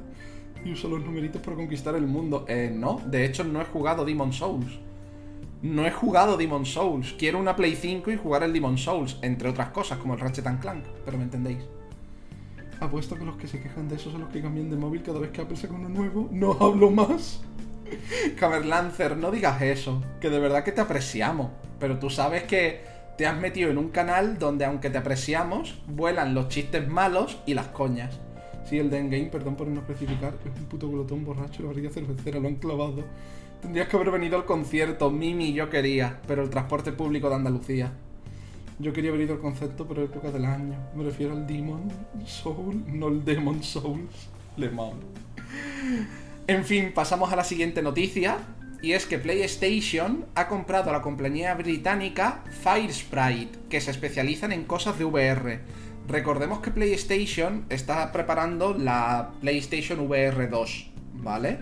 y 0.64 0.72
usó 0.72 0.88
los 0.88 1.04
numeritos 1.04 1.40
para 1.40 1.56
conquistar 1.56 1.94
el 1.94 2.08
mundo. 2.08 2.44
Eh, 2.48 2.72
no, 2.74 3.00
de 3.06 3.24
hecho 3.24 3.44
no 3.44 3.60
he 3.60 3.64
jugado 3.64 4.04
Demon 4.04 4.32
Souls. 4.32 4.80
No 5.62 5.86
he 5.86 5.90
jugado 5.90 6.36
Demon 6.38 6.64
Souls. 6.64 7.14
Quiero 7.18 7.38
una 7.38 7.54
Play 7.54 7.76
5 7.76 8.10
y 8.10 8.16
jugar 8.16 8.42
el 8.42 8.52
Demon 8.52 8.78
Souls, 8.78 9.18
entre 9.20 9.50
otras 9.50 9.68
cosas, 9.70 9.98
como 9.98 10.14
el 10.14 10.20
Ratchet 10.20 10.44
Clank, 10.60 10.84
pero 11.04 11.18
me 11.18 11.24
entendéis. 11.24 11.58
Apuesto 12.80 13.16
que 13.16 13.26
los 13.26 13.36
que 13.36 13.46
se 13.46 13.60
quejan 13.60 13.88
de 13.88 13.96
eso 13.96 14.10
son 14.10 14.22
los 14.22 14.30
que 14.30 14.40
cambian 14.40 14.70
de 14.70 14.76
móvil 14.76 15.02
cada 15.02 15.18
vez 15.18 15.30
que 15.30 15.42
Apple 15.42 15.56
saca 15.56 15.74
uno 15.74 15.90
nuevo. 15.90 16.28
No 16.32 16.56
hablo 16.58 16.90
más. 16.90 17.42
Lancer, 18.64 19.18
no 19.18 19.30
digas 19.30 19.60
eso, 19.60 20.02
que 20.20 20.30
de 20.30 20.38
verdad 20.38 20.64
que 20.64 20.72
te 20.72 20.80
apreciamos, 20.80 21.50
pero 21.78 21.98
tú 21.98 22.08
sabes 22.08 22.44
que 22.44 22.82
te 23.18 23.26
has 23.26 23.38
metido 23.38 23.70
en 23.70 23.76
un 23.76 23.90
canal 23.90 24.38
donde 24.38 24.64
aunque 24.64 24.88
te 24.88 24.96
apreciamos, 24.96 25.82
vuelan 25.86 26.34
los 26.34 26.48
chistes 26.48 26.88
malos 26.88 27.38
y 27.44 27.52
las 27.52 27.66
coñas. 27.68 28.18
Sí, 28.64 28.78
el 28.78 28.88
de 28.88 28.98
Endgame, 28.98 29.26
perdón 29.26 29.56
por 29.56 29.66
no 29.66 29.80
especificar, 29.80 30.34
es 30.42 30.58
un 30.58 30.66
puto 30.66 30.88
glotón 30.88 31.24
borracho, 31.24 31.62
la 31.62 31.68
barriga 31.68 31.90
cervecera, 31.90 32.40
lo 32.40 32.48
han 32.48 32.56
clavado. 32.56 33.04
Tendrías 33.62 33.88
que 33.88 33.96
haber 33.96 34.10
venido 34.10 34.36
al 34.36 34.44
concierto, 34.44 35.10
Mimi, 35.10 35.52
yo 35.52 35.68
quería, 35.68 36.20
pero 36.26 36.42
el 36.42 36.50
transporte 36.50 36.92
público 36.92 37.28
de 37.28 37.36
Andalucía. 37.36 37.92
Yo 38.78 38.92
quería 38.94 39.10
haber 39.10 39.22
ido 39.22 39.34
al 39.34 39.40
concepto, 39.40 39.86
pero 39.86 40.02
época 40.02 40.30
del 40.30 40.46
año. 40.46 40.74
Me 40.94 41.04
refiero 41.04 41.34
al 41.34 41.46
Demon 41.46 41.82
Soul, 42.24 42.82
no 42.86 43.08
el 43.08 43.24
Demon 43.24 43.62
Souls. 43.62 44.30
Le 44.56 44.70
mamo. 44.70 44.94
En 46.46 46.64
fin, 46.64 46.92
pasamos 46.94 47.32
a 47.32 47.36
la 47.36 47.44
siguiente 47.44 47.82
noticia. 47.82 48.38
Y 48.82 48.92
es 48.92 49.04
que 49.04 49.18
PlayStation 49.18 50.24
ha 50.34 50.48
comprado 50.48 50.88
a 50.88 50.94
la 50.94 51.02
compañía 51.02 51.54
británica 51.54 52.42
Firesprite, 52.62 53.58
que 53.68 53.82
se 53.82 53.90
especializan 53.90 54.52
en 54.52 54.64
cosas 54.64 54.98
de 54.98 55.04
VR. 55.04 55.60
Recordemos 56.08 56.60
que 56.60 56.70
PlayStation 56.70 57.66
está 57.68 58.10
preparando 58.10 58.72
la 58.72 59.32
PlayStation 59.42 60.00
VR 60.00 60.48
2, 60.48 60.90
¿vale? 61.16 61.58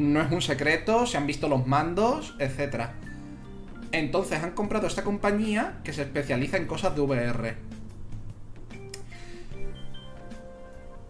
No 0.00 0.22
es 0.22 0.32
un 0.32 0.40
secreto, 0.40 1.04
se 1.04 1.18
han 1.18 1.26
visto 1.26 1.46
los 1.46 1.66
mandos, 1.66 2.34
etc. 2.38 2.86
Entonces 3.92 4.42
han 4.42 4.52
comprado 4.52 4.86
esta 4.86 5.04
compañía 5.04 5.80
que 5.84 5.92
se 5.92 6.00
especializa 6.00 6.56
en 6.56 6.66
cosas 6.66 6.96
de 6.96 7.02
VR. 7.02 7.56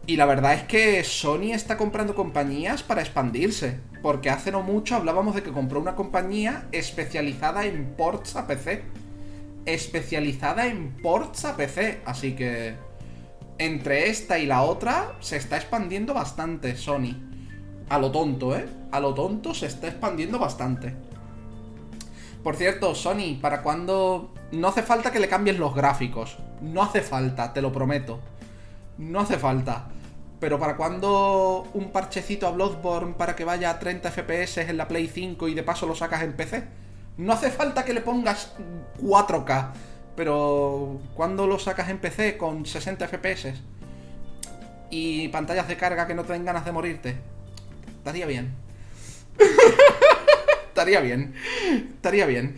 Y 0.06 0.16
la 0.16 0.26
verdad 0.26 0.54
es 0.54 0.64
que 0.64 1.04
Sony 1.04 1.52
está 1.52 1.76
comprando 1.76 2.16
compañías 2.16 2.82
para 2.82 3.00
expandirse. 3.00 3.78
Porque 4.02 4.28
hace 4.28 4.50
no 4.50 4.62
mucho 4.62 4.96
hablábamos 4.96 5.36
de 5.36 5.44
que 5.44 5.52
compró 5.52 5.78
una 5.78 5.94
compañía 5.94 6.66
especializada 6.72 7.66
en 7.66 7.94
ports 7.96 8.34
a 8.34 8.48
PC. 8.48 8.82
Especializada 9.66 10.66
en 10.66 10.96
ports 10.96 11.44
a 11.44 11.56
PC. 11.56 12.00
Así 12.04 12.32
que... 12.32 12.74
Entre 13.58 14.08
esta 14.10 14.40
y 14.40 14.46
la 14.46 14.62
otra 14.62 15.12
se 15.20 15.36
está 15.36 15.58
expandiendo 15.58 16.12
bastante 16.12 16.74
Sony. 16.74 17.29
A 17.90 17.98
lo 17.98 18.12
tonto, 18.12 18.56
¿eh? 18.56 18.68
A 18.92 19.00
lo 19.00 19.12
tonto 19.14 19.52
se 19.52 19.66
está 19.66 19.88
expandiendo 19.88 20.38
bastante. 20.38 20.94
Por 22.42 22.54
cierto, 22.54 22.94
Sony, 22.94 23.38
¿para 23.40 23.62
cuándo...? 23.62 24.32
No 24.52 24.68
hace 24.68 24.82
falta 24.82 25.10
que 25.10 25.18
le 25.18 25.28
cambies 25.28 25.58
los 25.58 25.74
gráficos. 25.74 26.38
No 26.62 26.82
hace 26.82 27.02
falta, 27.02 27.52
te 27.52 27.60
lo 27.60 27.72
prometo. 27.72 28.20
No 28.96 29.20
hace 29.20 29.38
falta. 29.38 29.88
Pero 30.38 30.58
¿para 30.58 30.76
cuándo 30.76 31.68
un 31.74 31.90
parchecito 31.90 32.46
a 32.46 32.52
Bloodborne 32.52 33.14
para 33.14 33.34
que 33.34 33.44
vaya 33.44 33.70
a 33.70 33.78
30 33.80 34.10
FPS 34.10 34.58
en 34.58 34.76
la 34.76 34.86
Play 34.86 35.08
5 35.08 35.48
y 35.48 35.54
de 35.54 35.62
paso 35.64 35.86
lo 35.86 35.96
sacas 35.96 36.22
en 36.22 36.34
PC? 36.34 36.64
No 37.16 37.32
hace 37.32 37.50
falta 37.50 37.84
que 37.84 37.92
le 37.92 38.00
pongas 38.02 38.54
4K, 39.02 39.72
pero 40.14 41.00
¿cuándo 41.14 41.46
lo 41.46 41.58
sacas 41.58 41.88
en 41.88 41.98
PC 41.98 42.38
con 42.38 42.64
60 42.64 43.08
FPS? 43.08 43.52
Y 44.90 45.28
pantallas 45.28 45.68
de 45.68 45.76
carga 45.76 46.06
que 46.06 46.14
no 46.14 46.22
te 46.22 46.38
ganas 46.38 46.64
de 46.64 46.72
morirte. 46.72 47.39
Estaría 48.00 48.24
bien. 48.24 48.54
Estaría 50.68 51.00
bien. 51.00 51.34
Estaría 51.96 52.24
bien. 52.24 52.56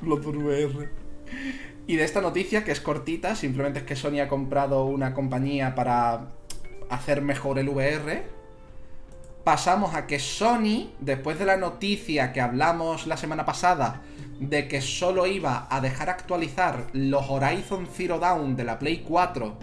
Bloodborne 0.00 0.44
VR. 0.44 0.88
Y 1.88 1.96
de 1.96 2.04
esta 2.04 2.20
noticia, 2.20 2.62
que 2.62 2.70
es 2.70 2.80
cortita, 2.80 3.34
simplemente 3.34 3.80
es 3.80 3.84
que 3.84 3.96
Sony 3.96 4.20
ha 4.20 4.28
comprado 4.28 4.84
una 4.84 5.12
compañía 5.12 5.74
para 5.74 6.28
hacer 6.88 7.20
mejor 7.20 7.58
el 7.58 7.68
VR. 7.68 8.22
Pasamos 9.42 9.96
a 9.96 10.06
que 10.06 10.20
Sony, 10.20 10.92
después 11.00 11.40
de 11.40 11.46
la 11.46 11.56
noticia 11.56 12.32
que 12.32 12.40
hablamos 12.40 13.08
la 13.08 13.16
semana 13.16 13.44
pasada, 13.44 14.02
de 14.40 14.68
que 14.68 14.80
solo 14.80 15.26
iba 15.26 15.66
a 15.70 15.80
dejar 15.80 16.10
actualizar 16.10 16.86
los 16.92 17.28
Horizon 17.28 17.88
Zero 17.92 18.18
Dawn 18.18 18.56
de 18.56 18.64
la 18.64 18.78
Play 18.78 19.04
4 19.06 19.58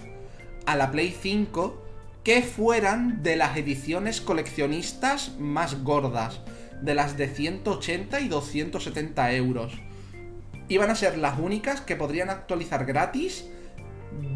a 0.65 0.75
la 0.75 0.91
Play 0.91 1.15
5, 1.19 1.81
que 2.23 2.41
fueran 2.41 3.23
de 3.23 3.35
las 3.35 3.57
ediciones 3.57 4.21
coleccionistas 4.21 5.37
más 5.39 5.83
gordas, 5.83 6.41
de 6.81 6.95
las 6.95 7.17
de 7.17 7.27
180 7.27 8.19
y 8.21 8.27
270 8.27 9.33
euros 9.33 9.73
iban 10.73 10.89
a 10.89 10.95
ser 10.95 11.17
las 11.17 11.37
únicas 11.37 11.81
que 11.81 11.95
podrían 11.95 12.29
actualizar 12.29 12.85
gratis 12.85 13.45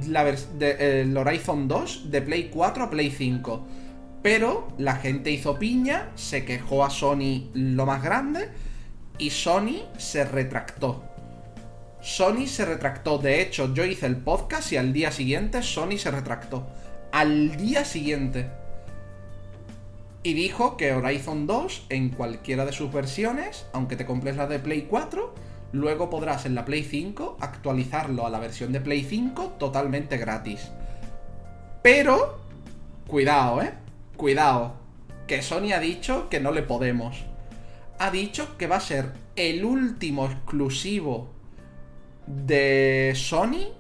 la 0.08 0.28
el 0.60 1.16
Horizon 1.16 1.68
2 1.68 2.12
de 2.12 2.22
Play 2.22 2.50
4 2.52 2.84
a 2.84 2.90
Play 2.90 3.10
5. 3.10 3.66
Pero 4.22 4.68
la 4.78 4.96
gente 4.96 5.32
hizo 5.32 5.60
piña, 5.60 6.12
se 6.16 6.46
quejó 6.46 6.84
a 6.84 6.90
Sony 6.90 7.52
lo 7.54 7.86
más 7.86 8.04
grande 8.04 8.50
y 9.18 9.30
Sony 9.30 9.84
se 9.98 10.26
retractó. 10.26 11.04
Sony 12.02 12.48
se 12.48 12.66
retractó. 12.66 13.18
De 13.18 13.42
hecho, 13.42 13.74
yo 13.74 13.86
hice 13.86 14.06
el 14.06 14.18
podcast 14.18 14.72
y 14.72 14.78
al 14.78 14.94
día 14.94 15.12
siguiente 15.12 15.64
Sony 15.64 15.98
se 15.98 16.12
retractó. 16.12 16.68
Al 17.12 17.58
día 17.58 17.86
siguiente. 17.86 18.50
Y 20.24 20.34
dijo 20.34 20.78
que 20.78 20.94
Horizon 20.94 21.48
2 21.48 21.88
en 21.90 22.10
cualquiera 22.10 22.66
de 22.66 22.74
sus 22.74 22.92
versiones, 22.92 23.66
aunque 23.74 23.96
te 23.96 24.06
compres 24.06 24.36
la 24.36 24.48
de 24.48 24.60
Play 24.60 24.88
4, 24.90 25.34
Luego 25.76 26.10
podrás 26.10 26.46
en 26.46 26.56
la 26.56 26.64
Play 26.64 26.86
5 26.86 27.36
actualizarlo 27.42 28.26
a 28.26 28.30
la 28.30 28.40
versión 28.40 28.72
de 28.72 28.80
Play 28.80 29.04
5 29.04 29.56
totalmente 29.60 30.18
gratis. 30.18 30.72
Pero, 31.82 32.40
cuidado, 33.08 33.62
¿eh? 33.62 33.74
Cuidado. 34.16 34.76
Que 35.28 35.42
Sony 35.42 35.74
ha 35.76 35.80
dicho 35.82 36.30
que 36.30 36.40
no 36.40 36.54
le 36.54 36.62
podemos. 36.62 37.26
Ha 38.00 38.12
dicho 38.12 38.58
que 38.58 38.68
va 38.68 38.78
a 38.78 38.82
ser 38.82 39.14
el 39.36 39.64
último 39.64 40.26
exclusivo 40.26 41.30
de 42.28 43.14
Sony 43.16 43.74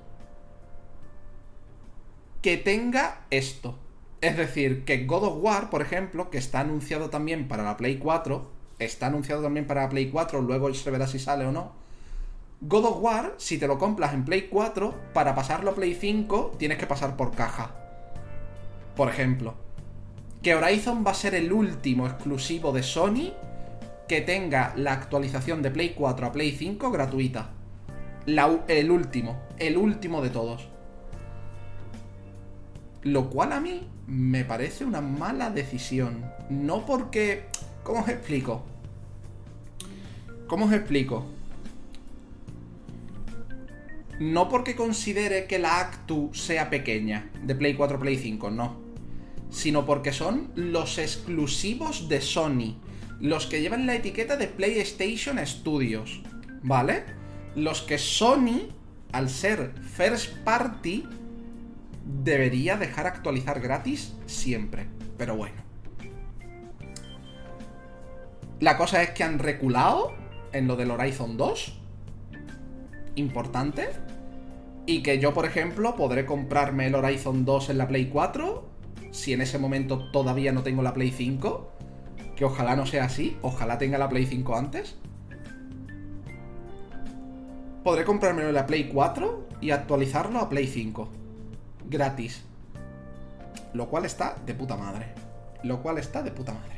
que 2.42 2.58
tenga 2.58 3.26
esto. 3.30 3.78
Es 4.22 4.38
decir, 4.38 4.86
que 4.86 5.06
God 5.06 5.24
of 5.24 5.38
War, 5.42 5.70
por 5.70 5.82
ejemplo, 5.82 6.30
que 6.30 6.38
está 6.38 6.62
anunciado 6.62 7.10
también 7.10 7.48
para 7.48 7.64
la 7.64 7.78
Play 7.78 7.98
4, 7.98 8.50
está 8.80 9.08
anunciado 9.08 9.42
también 9.42 9.68
para 9.68 9.84
la 9.84 9.90
Play 9.90 10.10
4, 10.10 10.42
luego 10.42 10.74
se 10.74 10.92
verá 10.92 11.08
si 11.08 11.20
sale 11.20 11.46
o 11.46 11.52
no 11.52 11.86
God 12.62 12.86
of 12.86 12.98
War, 13.02 13.36
si 13.38 13.58
te 13.58 13.68
lo 13.68 13.78
compras 13.78 14.14
en 14.14 14.26
Play 14.26 14.48
4, 14.50 14.96
para 15.14 15.36
pasarlo 15.36 15.72
a 15.72 15.76
Play 15.76 15.94
5 15.94 16.56
tienes 16.58 16.78
que 16.78 16.88
pasar 16.88 17.16
por 17.16 17.32
caja. 17.36 17.76
Por 18.96 19.10
ejemplo. 19.10 19.54
Que 20.42 20.56
Horizon 20.56 21.04
va 21.06 21.12
a 21.12 21.16
ser 21.16 21.36
el 21.36 21.52
último 21.52 22.08
exclusivo 22.08 22.72
de 22.72 22.84
Sony 22.84 23.34
que 24.08 24.22
tenga 24.22 24.74
la 24.76 24.94
actualización 24.94 25.62
de 25.62 25.72
Play 25.72 25.94
4 25.96 26.28
a 26.28 26.32
Play 26.32 26.52
5 26.52 26.92
gratuita. 26.92 27.50
el 28.68 28.92
último, 28.92 29.42
el 29.58 29.78
último 29.78 30.22
de 30.22 30.30
todos. 30.30 30.68
Lo 33.04 33.30
cual 33.30 33.54
a 33.54 33.60
mí 33.60 33.88
me 34.08 34.46
parece 34.46 34.86
una 34.86 35.02
mala 35.02 35.50
decisión. 35.50 36.26
No 36.50 36.86
porque... 36.86 37.46
¿Cómo 37.84 38.02
os 38.02 38.10
explico? 38.10 38.64
¿Cómo 40.48 40.66
os 40.66 40.74
explico? 40.74 41.26
no 44.20 44.48
porque 44.50 44.76
considere 44.76 45.46
que 45.46 45.60
la 45.60 45.80
Actu 45.80 46.32
sea 46.34 46.70
pequeña, 46.70 47.30
de 47.44 47.56
Play 47.56 47.76
4 47.76 48.00
Play 48.00 48.18
5, 48.18 48.52
no. 48.52 48.78
Sino 49.50 49.86
porque 49.86 50.14
son 50.14 50.52
los 50.56 50.98
exclusivos 50.98 52.08
de 52.08 52.22
Sony, 52.22 52.78
los 53.20 53.48
que 53.48 53.62
llevan 53.62 53.86
la 53.86 53.96
etiqueta 53.96 54.38
de 54.38 54.48
PlayStation 54.48 55.40
Studios, 55.46 56.22
¿vale? 56.64 57.04
Los 57.56 57.82
que 57.82 57.98
Sony, 57.98 58.70
al 59.12 59.30
ser 59.30 59.74
first 59.82 60.38
party, 60.44 61.06
debería 62.24 62.78
dejar 62.78 63.08
actualizar 63.08 63.60
gratis 63.62 64.14
siempre. 64.26 64.88
Pero 65.18 65.36
bueno. 65.36 65.64
La 68.60 68.78
cosa 68.78 69.02
es 69.04 69.12
que 69.12 69.24
han 69.24 69.40
reculado 69.40 70.14
en 70.54 70.68
lo 70.68 70.76
del 70.76 70.92
Horizon 70.92 71.38
2 71.38 71.80
importante. 73.16 73.90
Y 74.86 75.02
que 75.02 75.20
yo, 75.20 75.34
por 75.34 75.46
ejemplo, 75.46 75.96
podré 75.96 76.26
comprarme 76.26 76.88
el 76.88 76.96
Horizon 76.96 77.44
2 77.44 77.72
en 77.72 77.78
la 77.80 77.88
Play 77.88 78.08
4. 78.08 78.70
Si 79.12 79.34
en 79.34 79.42
ese 79.42 79.58
momento 79.58 80.12
todavía 80.12 80.52
no 80.52 80.62
tengo 80.62 80.84
la 80.84 80.94
Play 80.94 81.12
5. 81.12 81.72
Que 82.36 82.46
ojalá 82.46 82.76
no 82.76 82.86
sea 82.86 83.06
así, 83.06 83.38
ojalá 83.42 83.78
tenga 83.78 83.98
la 83.98 84.10
Play 84.10 84.26
5 84.26 84.56
antes. 84.56 84.96
Podré 87.84 88.04
comprármelo 88.04 88.52
la 88.52 88.66
Play 88.66 88.90
4 88.90 89.48
y 89.62 89.72
actualizarlo 89.72 90.40
a 90.40 90.50
Play 90.50 90.68
5. 90.68 91.08
Gratis. 91.88 92.44
Lo 93.74 93.88
cual 93.88 94.06
está 94.06 94.36
de 94.46 94.54
puta 94.54 94.76
madre. 94.76 95.08
Lo 95.64 95.82
cual 95.82 95.98
está 95.98 96.24
de 96.24 96.32
puta 96.32 96.54
madre. 96.54 96.76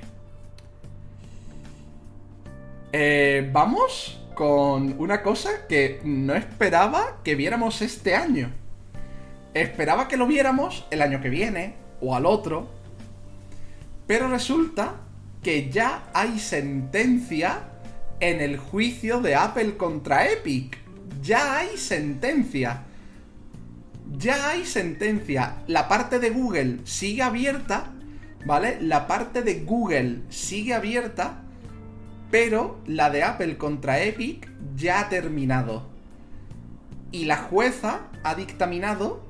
Eh, 2.92 3.50
vamos 3.52 4.22
con 4.36 4.96
una 5.00 5.24
cosa 5.24 5.68
que 5.68 6.02
no 6.04 6.36
esperaba 6.36 7.18
que 7.24 7.36
viéramos 7.36 7.82
este 7.82 8.16
año. 8.16 8.52
Esperaba 9.54 10.08
que 10.08 10.18
lo 10.18 10.28
viéramos 10.28 10.86
el 10.92 11.02
año 11.02 11.22
que 11.22 11.30
viene 11.30 11.76
o 12.02 12.16
al 12.16 12.26
otro. 12.26 12.68
Pero 14.06 14.28
resulta 14.30 15.07
que 15.44 15.70
ya 15.70 16.10
hay 16.14 16.40
sentencia 16.40 17.70
en 18.20 18.42
el 18.42 18.58
juicio 18.58 19.22
de 19.22 19.36
Apple 19.36 19.78
contra 19.78 20.30
Epic. 20.30 20.78
Ya 21.22 21.58
hay 21.58 21.78
sentencia. 21.78 22.84
Ya 24.18 24.50
hay 24.50 24.66
sentencia. 24.66 25.58
La 25.68 25.88
parte 25.88 26.20
de 26.20 26.30
Google 26.30 26.80
sigue 26.86 27.22
abierta, 27.24 27.92
¿vale? 28.46 28.78
La 28.82 29.08
parte 29.08 29.42
de 29.42 29.62
Google 29.64 30.22
sigue 30.30 30.74
abierta, 30.74 31.44
pero 32.32 32.80
la 32.86 33.10
de 33.10 33.24
Apple 33.24 33.58
contra 33.58 34.02
Epic 34.02 34.50
ya 34.76 35.02
ha 35.02 35.10
terminado. 35.10 35.90
Y 37.12 37.26
la 37.26 37.38
jueza 37.38 38.08
ha 38.24 38.36
dictaminado 38.36 39.26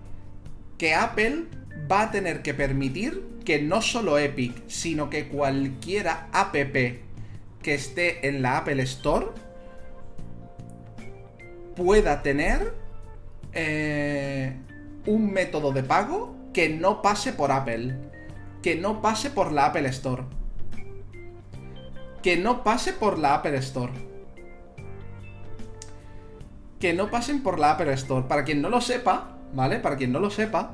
que 0.78 0.96
Apple 0.96 1.46
va 1.92 2.04
a 2.04 2.12
tener 2.12 2.42
que 2.42 2.54
permitir 2.54 3.24
que 3.48 3.62
no 3.62 3.82
solo 3.82 4.20
Epic, 4.20 4.68
sino 4.68 5.10
que 5.10 5.30
cualquiera 5.30 6.28
app 6.34 6.54
que 6.54 7.00
esté 7.64 8.28
en 8.28 8.42
la 8.42 8.58
Apple 8.58 8.84
Store 8.84 9.28
pueda 11.74 12.22
tener 12.24 12.74
eh, 13.54 14.54
un 15.06 15.32
método 15.32 15.72
de 15.72 15.82
pago 15.82 16.36
que 16.52 16.68
no 16.68 17.02
pase 17.02 17.32
por 17.32 17.54
Apple, 17.54 17.96
que 18.62 18.76
no 18.76 19.02
pase 19.02 19.30
por 19.30 19.54
la 19.54 19.68
Apple 19.68 19.88
Store. 19.88 20.24
Que 22.22 22.36
no 22.36 22.66
pase 22.66 22.92
por 22.92 23.18
la 23.18 23.36
Apple 23.36 23.56
Store. 23.60 23.94
Que 26.82 26.94
no 26.94 27.10
pasen 27.10 27.42
por 27.44 27.60
la 27.60 27.72
Apple 27.72 27.94
Store. 27.94 28.28
Para 28.28 28.44
quien 28.44 28.62
no 28.62 28.68
lo 28.68 28.82
sepa, 28.82 29.38
¿vale? 29.54 29.80
Para 29.80 29.96
quien 29.96 30.12
no 30.12 30.20
lo 30.20 30.32
sepa, 30.32 30.74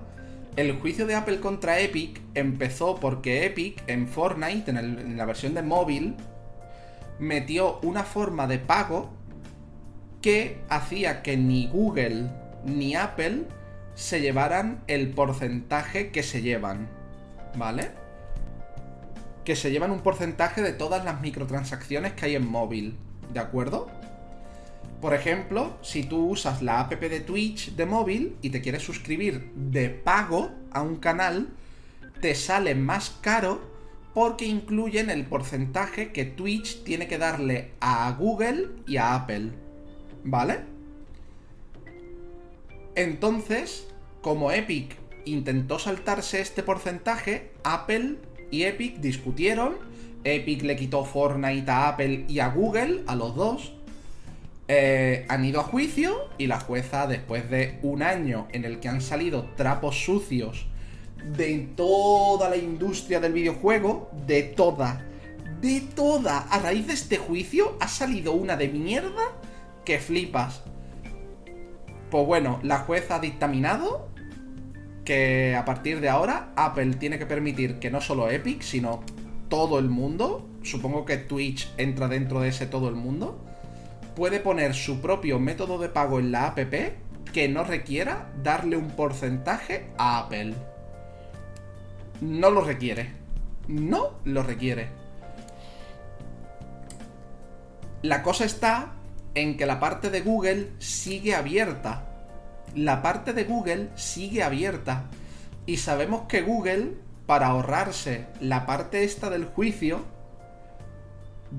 el 0.55 0.79
juicio 0.79 1.07
de 1.07 1.15
Apple 1.15 1.39
contra 1.39 1.79
Epic 1.79 2.21
empezó 2.35 2.95
porque 2.99 3.45
Epic 3.45 3.83
en 3.87 4.07
Fortnite, 4.07 4.69
en, 4.69 5.17
la 5.17 5.25
versión 5.25 5.53
de 5.53 5.63
móvil, 5.63 6.15
metió 7.19 7.79
una 7.81 8.03
forma 8.03 8.47
de 8.47 8.59
pago 8.59 9.09
que 10.21 10.61
hacía 10.69 11.23
que 11.23 11.37
ni 11.37 11.67
Google 11.67 12.29
ni 12.65 12.95
Apple 12.95 13.43
se 13.95 14.21
llevaran 14.21 14.83
el 14.87 15.11
porcentaje 15.11 16.11
que 16.11 16.23
se 16.23 16.41
llevan. 16.41 16.87
¿Vale? 17.55 17.91
Que 19.43 19.55
se 19.55 19.71
llevan 19.71 19.91
un 19.91 20.01
porcentaje 20.01 20.61
de 20.61 20.73
todas 20.73 21.03
las 21.03 21.21
microtransacciones 21.21 22.13
que 22.13 22.25
hay 22.25 22.35
en 22.35 22.47
móvil. 22.47 22.97
¿De 23.33 23.39
acuerdo? 23.39 23.87
Por 25.03 25.13
ejemplo, 25.13 25.75
si 25.81 26.03
tú 26.03 26.29
usas 26.29 26.61
la 26.61 26.79
app 26.79 26.93
de 26.93 27.19
Twitch 27.19 27.75
de 27.75 27.85
móvil 27.85 28.37
y 28.41 28.51
te 28.51 28.61
quieres 28.61 28.83
suscribir 28.83 29.51
de 29.53 29.89
pago 29.89 30.51
a 30.71 30.81
un 30.81 30.95
canal, 30.95 31.49
te 32.21 32.33
sale 32.35 32.73
más 32.73 33.17
caro 33.19 33.59
porque 34.13 34.45
incluyen 34.45 35.09
el 35.09 35.25
porcentaje 35.25 36.13
que 36.13 36.23
Twitch 36.23 36.85
tiene 36.85 37.09
que 37.09 37.17
darle 37.17 37.71
a 37.81 38.09
Google 38.17 38.69
y 38.87 38.95
a 38.95 39.13
Apple. 39.15 39.49
¿Vale? 40.23 40.61
Entonces, 42.95 43.89
como 44.21 44.53
Epic 44.53 44.95
intentó 45.25 45.79
saltarse 45.79 46.39
este 46.39 46.63
porcentaje, 46.63 47.51
Apple 47.65 48.19
y 48.51 48.63
Epic 48.63 48.99
discutieron. 49.01 49.75
Epic 50.23 50.61
le 50.61 50.77
quitó 50.77 51.03
Fortnite 51.03 51.69
a 51.69 51.89
Apple 51.89 52.23
y 52.29 52.39
a 52.39 52.47
Google, 52.47 53.03
a 53.05 53.17
los 53.17 53.35
dos. 53.35 53.73
Eh, 54.75 55.27
han 55.29 55.45
ido 55.45 55.59
a 55.59 55.63
juicio 55.65 56.29
y 56.39 56.47
la 56.47 56.59
jueza, 56.59 57.05
después 57.05 57.47
de 57.51 57.77
un 57.83 58.01
año 58.01 58.47
en 58.53 58.65
el 58.65 58.79
que 58.79 58.89
han 58.89 59.01
salido 59.01 59.51
trapos 59.55 60.03
sucios 60.03 60.65
de 61.37 61.69
toda 61.75 62.49
la 62.49 62.57
industria 62.57 63.19
del 63.19 63.33
videojuego, 63.33 64.09
de 64.25 64.41
toda, 64.41 65.05
de 65.61 65.79
toda, 65.79 66.39
a 66.49 66.57
raíz 66.57 66.87
de 66.87 66.93
este 66.93 67.17
juicio 67.17 67.77
ha 67.81 67.87
salido 67.87 68.33
una 68.33 68.55
de 68.55 68.67
mierda 68.67 69.21
que 69.85 69.99
flipas. 69.99 70.63
Pues 72.09 72.25
bueno, 72.25 72.59
la 72.63 72.79
jueza 72.79 73.17
ha 73.17 73.19
dictaminado 73.19 74.09
que 75.05 75.55
a 75.55 75.65
partir 75.65 76.01
de 76.01 76.09
ahora 76.09 76.51
Apple 76.55 76.95
tiene 76.95 77.19
que 77.19 77.27
permitir 77.27 77.77
que 77.77 77.91
no 77.91 78.01
solo 78.01 78.27
Epic, 78.27 78.63
sino 78.63 79.03
todo 79.49 79.77
el 79.77 79.89
mundo, 79.89 80.49
supongo 80.63 81.05
que 81.05 81.17
Twitch 81.17 81.71
entra 81.77 82.07
dentro 82.07 82.39
de 82.39 82.49
ese 82.49 82.65
todo 82.65 82.89
el 82.89 82.95
mundo, 82.95 83.52
puede 84.15 84.39
poner 84.39 84.73
su 84.73 85.01
propio 85.01 85.39
método 85.39 85.77
de 85.77 85.89
pago 85.89 86.19
en 86.19 86.31
la 86.31 86.47
app 86.47 86.59
que 87.31 87.49
no 87.49 87.63
requiera 87.63 88.31
darle 88.43 88.77
un 88.77 88.91
porcentaje 88.91 89.87
a 89.97 90.19
Apple. 90.19 90.53
No 92.21 92.51
lo 92.51 92.61
requiere. 92.61 93.11
No 93.67 94.19
lo 94.25 94.43
requiere. 94.43 94.89
La 98.01 98.21
cosa 98.21 98.45
está 98.45 98.93
en 99.33 99.57
que 99.57 99.65
la 99.65 99.79
parte 99.79 100.09
de 100.09 100.21
Google 100.21 100.71
sigue 100.79 101.35
abierta. 101.35 102.05
La 102.75 103.01
parte 103.01 103.33
de 103.33 103.45
Google 103.45 103.89
sigue 103.95 104.43
abierta. 104.43 105.05
Y 105.65 105.77
sabemos 105.77 106.23
que 106.27 106.41
Google, 106.41 106.97
para 107.25 107.47
ahorrarse 107.47 108.27
la 108.41 108.65
parte 108.65 109.03
esta 109.03 109.29
del 109.29 109.45
juicio, 109.45 110.03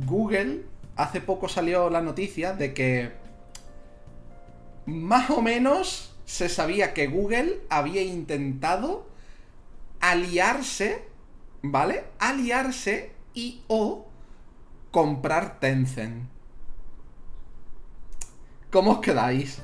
Google 0.07 0.67
hace 0.97 1.21
poco 1.21 1.49
salió 1.49 1.91
la 1.91 2.01
noticia 2.01 2.53
de 2.53 2.75
que 2.75 3.13
más 4.87 5.31
o 5.31 5.43
menos 5.43 6.15
se 6.25 6.49
sabía 6.49 6.95
que 6.95 7.07
Google 7.07 7.61
había 7.69 8.03
intentado 8.03 9.07
aliarse, 10.01 11.05
¿vale? 11.63 12.05
Aliarse 12.19 13.13
y 13.35 13.63
o 13.69 14.07
comprar 14.91 15.59
Tencent. 15.61 16.29
¿Cómo 18.71 18.93
os 18.93 19.01
quedáis? 19.01 19.59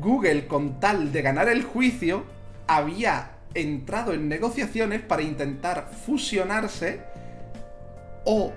Google, 0.00 0.46
con 0.46 0.80
tal 0.80 1.12
de 1.12 1.22
ganar 1.22 1.48
el 1.48 1.64
juicio, 1.64 2.24
había 2.66 3.32
entrado 3.54 4.12
en 4.12 4.28
negociaciones 4.28 5.00
para 5.02 5.22
intentar 5.22 5.90
fusionarse 6.06 7.00
o 8.24 8.52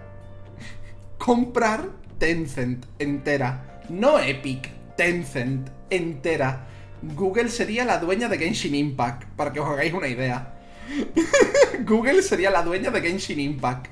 comprar 1.23 1.89
Tencent 2.19 2.85
entera. 2.99 3.81
No 3.87 4.19
Epic, 4.19 4.69
Tencent 4.97 5.69
entera. 5.89 6.67
Google 7.01 7.47
sería 7.47 7.85
la 7.85 7.97
dueña 7.99 8.27
de 8.27 8.37
Genshin 8.37 8.75
Impact, 8.75 9.23
para 9.37 9.53
que 9.53 9.61
os 9.61 9.69
hagáis 9.69 9.93
una 9.93 10.09
idea. 10.09 10.59
Google 11.87 12.21
sería 12.23 12.51
la 12.51 12.61
dueña 12.61 12.91
de 12.91 12.99
Genshin 12.99 13.39
Impact. 13.39 13.87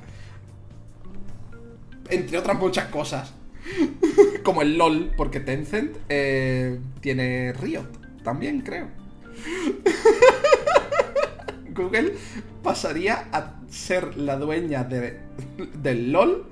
Entre 2.10 2.38
otras 2.38 2.60
muchas 2.60 2.88
cosas. 2.88 3.34
Como 4.44 4.62
el 4.62 4.78
LOL, 4.78 5.14
porque 5.16 5.40
Tencent 5.40 5.96
eh, 6.10 6.82
tiene 7.00 7.54
Riot, 7.54 7.88
también 8.26 8.60
creo. 8.60 8.90
Google 11.74 12.16
pasaría 12.62 13.30
a 13.32 13.54
ser 13.70 14.18
la 14.18 14.36
dueña 14.36 14.84
de, 14.84 15.22
del 15.82 16.12
LOL 16.12 16.51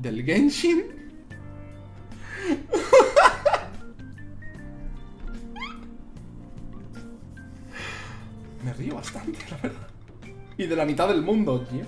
del 0.00 0.24
Genshin. 0.24 0.84
Me 8.64 8.72
río 8.74 8.94
bastante, 8.94 9.38
la 9.50 9.56
verdad. 9.58 9.88
Y 10.56 10.66
de 10.66 10.76
la 10.76 10.84
mitad 10.84 11.08
del 11.08 11.22
mundo, 11.22 11.60
tío. 11.62 11.84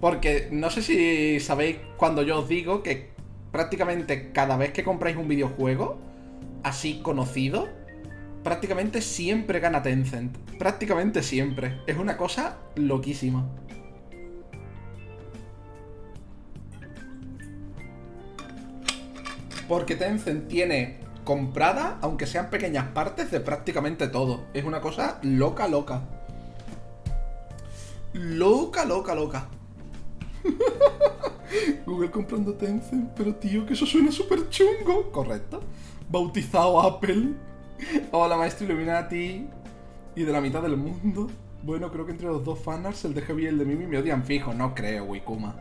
Porque 0.00 0.48
no 0.52 0.70
sé 0.70 0.82
si 0.82 1.40
sabéis 1.40 1.78
cuando 1.96 2.22
yo 2.22 2.40
os 2.40 2.48
digo 2.48 2.82
que 2.82 3.10
prácticamente 3.50 4.30
cada 4.32 4.56
vez 4.56 4.72
que 4.72 4.84
compráis 4.84 5.16
un 5.16 5.28
videojuego, 5.28 5.98
así 6.62 7.00
conocido, 7.02 7.68
prácticamente 8.44 9.00
siempre 9.00 9.60
gana 9.60 9.82
Tencent. 9.82 10.36
Prácticamente 10.58 11.22
siempre. 11.22 11.80
Es 11.86 11.96
una 11.96 12.16
cosa 12.16 12.58
loquísima. 12.76 13.48
Porque 19.68 19.96
Tencent 19.96 20.48
tiene 20.48 20.98
comprada, 21.24 21.98
aunque 22.00 22.26
sean 22.26 22.48
pequeñas 22.48 22.86
partes, 22.88 23.30
de 23.30 23.40
prácticamente 23.40 24.08
todo. 24.08 24.46
Es 24.54 24.64
una 24.64 24.80
cosa 24.80 25.18
loca, 25.22 25.68
loca. 25.68 26.00
Loca, 28.14 28.86
loca, 28.86 29.14
loca. 29.14 29.48
Google 31.86 32.10
comprando 32.10 32.54
Tencent, 32.54 33.10
pero 33.14 33.34
tío, 33.34 33.66
que 33.66 33.74
eso 33.74 33.84
suena 33.84 34.10
súper 34.10 34.48
chungo. 34.48 35.12
Correcto. 35.12 35.60
Bautizado 36.08 36.80
Apple. 36.80 37.34
Hola, 38.10 38.38
maestro 38.38 38.66
Illuminati. 38.66 39.46
Y 40.16 40.22
de 40.24 40.32
la 40.32 40.40
mitad 40.40 40.62
del 40.62 40.78
mundo. 40.78 41.28
Bueno, 41.62 41.92
creo 41.92 42.06
que 42.06 42.12
entre 42.12 42.28
los 42.28 42.42
dos 42.42 42.58
fanarts, 42.58 43.04
el 43.04 43.12
de 43.12 43.20
Heavy 43.20 43.44
y 43.44 43.46
el 43.48 43.58
de 43.58 43.66
Mimi, 43.66 43.86
me 43.86 43.98
odian 43.98 44.24
fijo. 44.24 44.54
No 44.54 44.74
creo, 44.74 45.04
Wikuma. 45.04 45.54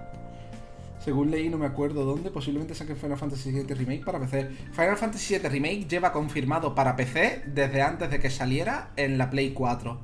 Según 1.08 1.32
leí, 1.32 1.48
no 1.48 1.58
me 1.58 1.66
acuerdo 1.66 2.04
dónde, 2.04 2.32
posiblemente 2.32 2.76
saquen 2.76 2.98
Final 2.98 3.18
Fantasy 3.18 3.50
VII 3.52 3.74
Remake 3.76 4.04
para 4.04 4.20
PC. 4.20 4.50
Final 4.74 4.98
Fantasy 4.98 5.38
VII 5.38 5.48
Remake 5.48 5.88
lleva 5.88 6.12
confirmado 6.12 6.76
para 6.76 6.98
PC 6.98 7.44
desde 7.46 7.82
antes 7.82 8.12
de 8.12 8.20
que 8.20 8.30
saliera 8.30 8.92
en 8.98 9.18
la 9.18 9.30
Play 9.30 9.54
4. 9.54 9.98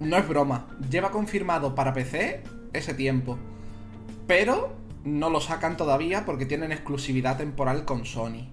No 0.00 0.16
es 0.16 0.26
broma, 0.26 0.66
lleva 0.90 1.12
confirmado 1.12 1.76
para 1.76 1.92
PC 1.92 2.42
ese 2.72 2.94
tiempo. 2.94 3.38
Pero 4.26 4.74
no 5.04 5.30
lo 5.30 5.40
sacan 5.40 5.76
todavía 5.76 6.24
porque 6.24 6.46
tienen 6.46 6.72
exclusividad 6.72 7.36
temporal 7.36 7.84
con 7.84 8.04
Sony. 8.04 8.48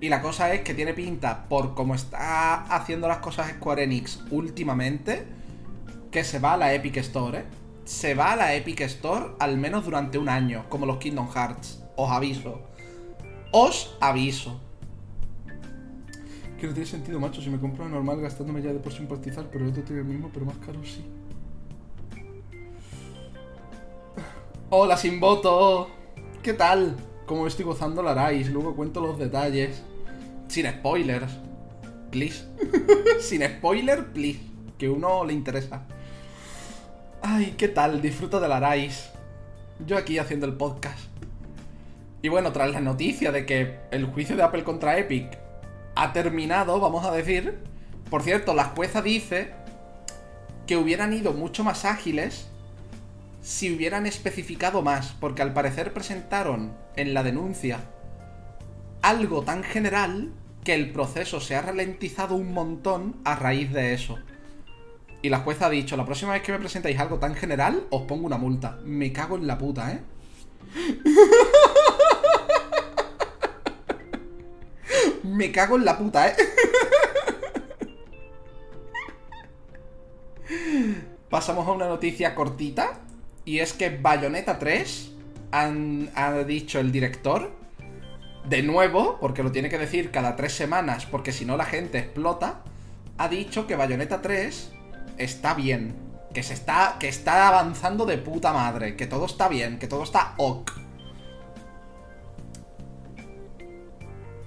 Y 0.00 0.08
la 0.08 0.22
cosa 0.22 0.54
es 0.54 0.62
que 0.62 0.72
tiene 0.72 0.94
pinta, 0.94 1.46
por 1.50 1.74
cómo 1.74 1.94
está 1.94 2.64
haciendo 2.74 3.06
las 3.06 3.18
cosas 3.18 3.50
Square 3.50 3.82
Enix 3.82 4.24
últimamente, 4.30 5.26
que 6.10 6.24
se 6.24 6.38
va 6.38 6.54
a 6.54 6.56
la 6.56 6.72
Epic 6.72 6.96
Store, 6.96 7.40
¿eh? 7.40 7.44
Se 7.88 8.12
va 8.12 8.32
a 8.32 8.36
la 8.36 8.54
Epic 8.54 8.82
Store 8.82 9.28
al 9.38 9.56
menos 9.56 9.86
durante 9.86 10.18
un 10.18 10.28
año, 10.28 10.66
como 10.68 10.84
los 10.84 10.98
Kingdom 10.98 11.26
Hearts. 11.32 11.82
Os 11.96 12.10
aviso. 12.10 12.60
Os 13.50 13.96
aviso. 13.98 14.60
Que 16.60 16.66
no 16.66 16.74
tiene 16.74 16.86
sentido, 16.86 17.18
macho. 17.18 17.40
Si 17.40 17.48
me 17.48 17.58
compro 17.58 17.86
una 17.86 17.94
normal 17.94 18.20
gastándome 18.20 18.60
ya 18.60 18.74
de 18.74 18.78
por 18.78 18.92
simpatizar, 18.92 19.48
pero 19.50 19.64
el 19.64 19.70
otro 19.70 19.84
tiene 19.84 20.02
el 20.02 20.06
mismo, 20.06 20.28
pero 20.34 20.44
más 20.44 20.58
caro 20.58 20.84
sí. 20.84 21.02
Hola, 24.68 24.98
sin 24.98 25.18
voto. 25.18 25.88
¿Qué 26.42 26.52
tal? 26.52 26.94
¿Cómo 27.24 27.44
me 27.44 27.48
estoy 27.48 27.64
gozando 27.64 28.02
la 28.02 28.10
Arais? 28.10 28.50
Luego 28.50 28.76
cuento 28.76 29.00
los 29.00 29.18
detalles. 29.18 29.82
Sin 30.48 30.70
spoilers. 30.70 31.38
Please. 32.10 32.44
Sin 33.22 33.40
spoiler, 33.48 34.12
please. 34.12 34.40
Que 34.76 34.90
uno 34.90 35.24
le 35.24 35.32
interesa. 35.32 35.86
Ay, 37.22 37.54
¿qué 37.58 37.66
tal? 37.66 38.00
Disfruto 38.00 38.38
de 38.38 38.48
la 38.48 38.58
Arais. 38.58 39.10
Yo 39.84 39.96
aquí 39.96 40.18
haciendo 40.18 40.46
el 40.46 40.54
podcast. 40.54 41.00
Y 42.22 42.28
bueno, 42.28 42.52
tras 42.52 42.70
la 42.70 42.80
noticia 42.80 43.32
de 43.32 43.44
que 43.44 43.80
el 43.90 44.06
juicio 44.06 44.36
de 44.36 44.44
Apple 44.44 44.62
contra 44.62 44.98
Epic 44.98 45.36
ha 45.96 46.12
terminado, 46.12 46.78
vamos 46.78 47.04
a 47.04 47.10
decir. 47.10 47.58
Por 48.08 48.22
cierto, 48.22 48.54
la 48.54 48.64
jueza 48.64 49.02
dice 49.02 49.52
que 50.66 50.76
hubieran 50.76 51.12
ido 51.12 51.32
mucho 51.32 51.64
más 51.64 51.84
ágiles 51.84 52.48
si 53.42 53.74
hubieran 53.74 54.06
especificado 54.06 54.82
más, 54.82 55.14
porque 55.18 55.42
al 55.42 55.52
parecer 55.52 55.92
presentaron 55.92 56.72
en 56.96 57.14
la 57.14 57.22
denuncia 57.24 57.80
algo 59.02 59.42
tan 59.42 59.64
general 59.64 60.32
que 60.64 60.74
el 60.74 60.92
proceso 60.92 61.40
se 61.40 61.56
ha 61.56 61.62
ralentizado 61.62 62.34
un 62.34 62.52
montón 62.52 63.16
a 63.24 63.34
raíz 63.34 63.72
de 63.72 63.94
eso. 63.94 64.18
Y 65.20 65.30
la 65.30 65.40
jueza 65.40 65.66
ha 65.66 65.70
dicho, 65.70 65.96
la 65.96 66.04
próxima 66.04 66.32
vez 66.32 66.42
que 66.42 66.52
me 66.52 66.60
presentáis 66.60 67.00
algo 67.00 67.18
tan 67.18 67.34
general, 67.34 67.88
os 67.90 68.02
pongo 68.02 68.26
una 68.26 68.38
multa. 68.38 68.78
Me 68.84 69.12
cago 69.12 69.36
en 69.36 69.48
la 69.48 69.58
puta, 69.58 69.92
¿eh? 69.92 70.00
Me 75.24 75.50
cago 75.50 75.74
en 75.76 75.84
la 75.84 75.98
puta, 75.98 76.28
¿eh? 76.28 76.36
Pasamos 81.28 81.66
a 81.66 81.72
una 81.72 81.88
noticia 81.88 82.36
cortita. 82.36 83.00
Y 83.44 83.58
es 83.58 83.72
que 83.72 83.90
Bayonetta 83.90 84.58
3 84.58 85.12
han, 85.50 86.10
ha 86.14 86.32
dicho 86.44 86.78
el 86.78 86.92
director. 86.92 87.50
De 88.48 88.62
nuevo, 88.62 89.18
porque 89.20 89.42
lo 89.42 89.50
tiene 89.50 89.68
que 89.68 89.78
decir 89.78 90.10
cada 90.10 90.36
tres 90.36 90.52
semanas, 90.52 91.06
porque 91.06 91.32
si 91.32 91.44
no 91.44 91.56
la 91.56 91.64
gente 91.64 91.98
explota. 91.98 92.62
Ha 93.18 93.28
dicho 93.28 93.66
que 93.66 93.74
Bayonetta 93.74 94.22
3 94.22 94.77
está 95.18 95.54
bien. 95.54 95.94
Que 96.32 96.42
se 96.42 96.54
está. 96.54 96.96
que 96.98 97.08
está 97.08 97.48
avanzando 97.48 98.06
de 98.06 98.18
puta 98.18 98.52
madre. 98.52 98.96
Que 98.96 99.06
todo 99.06 99.26
está 99.26 99.48
bien, 99.48 99.78
que 99.78 99.86
todo 99.86 100.02
está 100.02 100.34
ok. 100.36 100.72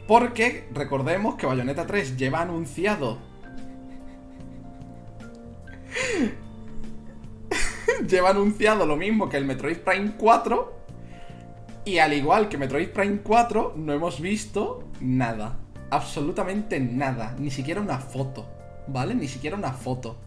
Porque 0.08 0.68
recordemos 0.74 1.36
que 1.36 1.46
Bayonetta 1.46 1.88
3 1.88 2.18
lleva 2.18 2.42
anunciado. 2.42 3.20
lleva 8.08 8.32
anunciado 8.32 8.86
lo 8.86 8.98
mismo 8.98 9.30
que 9.30 9.38
el 9.38 9.46
Metroid 9.46 9.78
Prime 9.78 10.14
4. 10.18 10.82
Y 11.86 12.00
al 12.00 12.14
igual 12.14 12.50
que 12.50 12.58
Metroid 12.58 12.90
Prime 12.90 13.20
4, 13.24 13.76
no 13.78 13.94
hemos 13.94 14.20
visto 14.20 14.84
nada. 15.00 15.58
Absolutamente 15.90 16.80
nada. 16.80 17.36
Ni 17.40 17.50
siquiera 17.50 17.82
una 17.82 17.98
foto. 17.98 18.46
¿Vale? 18.88 19.16
Ni 19.16 19.28
siquiera 19.28 19.56
una 19.56 19.72
foto. 19.72 20.18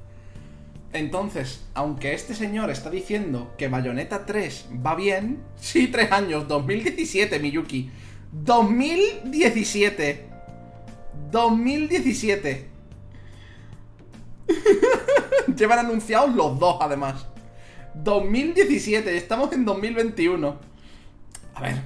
Entonces, 0.94 1.60
aunque 1.74 2.14
este 2.14 2.36
señor 2.36 2.70
está 2.70 2.88
diciendo 2.88 3.52
que 3.58 3.66
Bayonetta 3.66 4.24
3 4.24 4.68
va 4.86 4.94
bien, 4.94 5.42
sí, 5.56 5.88
tres 5.88 6.12
años, 6.12 6.46
2017, 6.46 7.40
Miyuki. 7.40 7.90
2017. 8.30 10.28
2017. 11.32 12.68
Llevan 15.56 15.78
anunciados 15.80 16.32
los 16.32 16.60
dos, 16.60 16.76
además. 16.80 17.26
2017, 17.94 19.16
estamos 19.16 19.52
en 19.52 19.64
2021. 19.64 20.60
A 21.54 21.60
ver. 21.60 21.82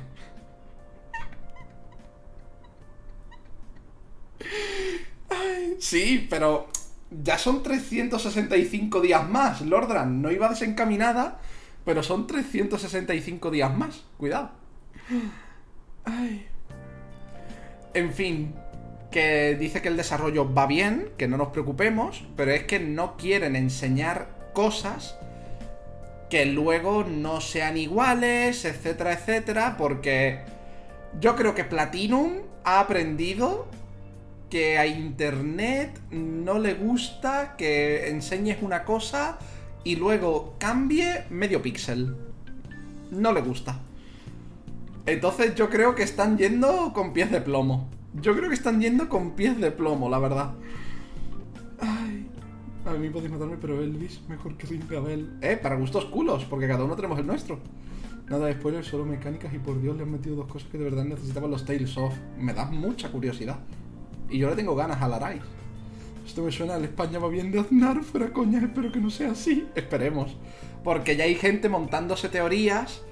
sí, 5.78 6.26
pero 6.28 6.68
ya 7.10 7.38
son 7.38 7.62
365 7.62 9.00
días 9.00 9.28
más, 9.28 9.62
Lordran. 9.62 10.22
No 10.22 10.30
iba 10.30 10.48
desencaminada, 10.48 11.38
pero 11.84 12.02
son 12.02 12.26
365 12.26 13.50
días 13.50 13.76
más. 13.76 14.04
Cuidado. 14.16 14.50
En 17.94 18.12
fin, 18.12 18.54
que 19.10 19.56
dice 19.58 19.82
que 19.82 19.88
el 19.88 19.96
desarrollo 19.96 20.52
va 20.52 20.66
bien, 20.66 21.10
que 21.16 21.28
no 21.28 21.36
nos 21.36 21.48
preocupemos, 21.48 22.24
pero 22.36 22.52
es 22.52 22.64
que 22.64 22.78
no 22.80 23.16
quieren 23.16 23.56
enseñar 23.56 24.28
cosas 24.52 25.18
que 26.28 26.44
luego 26.44 27.04
no 27.04 27.40
sean 27.40 27.76
iguales, 27.78 28.64
etcétera, 28.64 29.14
etcétera, 29.14 29.76
porque 29.78 30.40
yo 31.20 31.36
creo 31.36 31.54
que 31.54 31.64
Platinum 31.64 32.34
ha 32.64 32.80
aprendido 32.80 33.66
que 34.50 34.78
a 34.78 34.86
Internet 34.86 36.00
no 36.10 36.58
le 36.58 36.74
gusta 36.74 37.56
que 37.56 38.08
enseñes 38.08 38.58
una 38.62 38.84
cosa 38.84 39.38
y 39.84 39.96
luego 39.96 40.54
cambie 40.58 41.24
medio 41.30 41.62
píxel. 41.62 42.16
No 43.10 43.32
le 43.32 43.40
gusta. 43.40 43.80
Entonces 45.06 45.54
yo 45.54 45.70
creo 45.70 45.94
que 45.94 46.02
están 46.02 46.36
yendo 46.36 46.92
con 46.92 47.12
pies 47.12 47.30
de 47.30 47.40
plomo. 47.40 47.88
Yo 48.20 48.34
creo 48.36 48.48
que 48.48 48.54
están 48.54 48.80
yendo 48.80 49.08
con 49.08 49.32
pies 49.32 49.58
de 49.58 49.70
plomo, 49.70 50.08
la 50.08 50.18
verdad. 50.18 50.54
Ay. 51.80 52.26
A 52.84 52.92
mí 52.92 53.10
podéis 53.10 53.30
matarme, 53.32 53.56
pero 53.60 53.82
Elvis 53.82 54.22
mejor 54.28 54.56
que 54.56 54.78
Gabel. 54.88 55.36
Eh, 55.42 55.58
para 55.60 55.76
gustos 55.76 56.06
culos, 56.06 56.44
porque 56.46 56.66
cada 56.66 56.84
uno 56.84 56.96
tenemos 56.96 57.18
el 57.18 57.26
nuestro. 57.26 57.58
Nada 58.28 58.46
de 58.46 58.54
spoilers, 58.54 58.86
solo 58.86 59.04
mecánicas 59.04 59.52
y 59.54 59.58
por 59.58 59.80
Dios 59.80 59.96
le 59.96 60.02
han 60.02 60.10
metido 60.10 60.36
dos 60.36 60.46
cosas 60.46 60.68
que 60.70 60.78
de 60.78 60.84
verdad 60.84 61.04
necesitaban 61.04 61.50
los 61.50 61.64
Tales 61.64 61.96
of. 61.96 62.14
Me 62.38 62.52
da 62.52 62.66
mucha 62.66 63.10
curiosidad. 63.10 63.58
Y 64.30 64.38
yo 64.38 64.50
le 64.50 64.56
tengo 64.56 64.74
ganas 64.74 65.00
a 65.00 65.08
Larais. 65.08 65.42
Esto 66.26 66.42
me 66.42 66.52
suena 66.52 66.74
al 66.74 66.84
España 66.84 67.18
va 67.18 67.28
bien 67.28 67.50
de 67.50 67.60
Aznar, 67.60 68.02
fuera 68.02 68.30
coña, 68.32 68.58
espero 68.58 68.92
que 68.92 69.00
no 69.00 69.08
sea 69.08 69.30
así. 69.30 69.66
Esperemos. 69.74 70.36
Porque 70.84 71.16
ya 71.16 71.24
hay 71.24 71.34
gente 71.34 71.68
montándose 71.68 72.28
teorías 72.28 73.02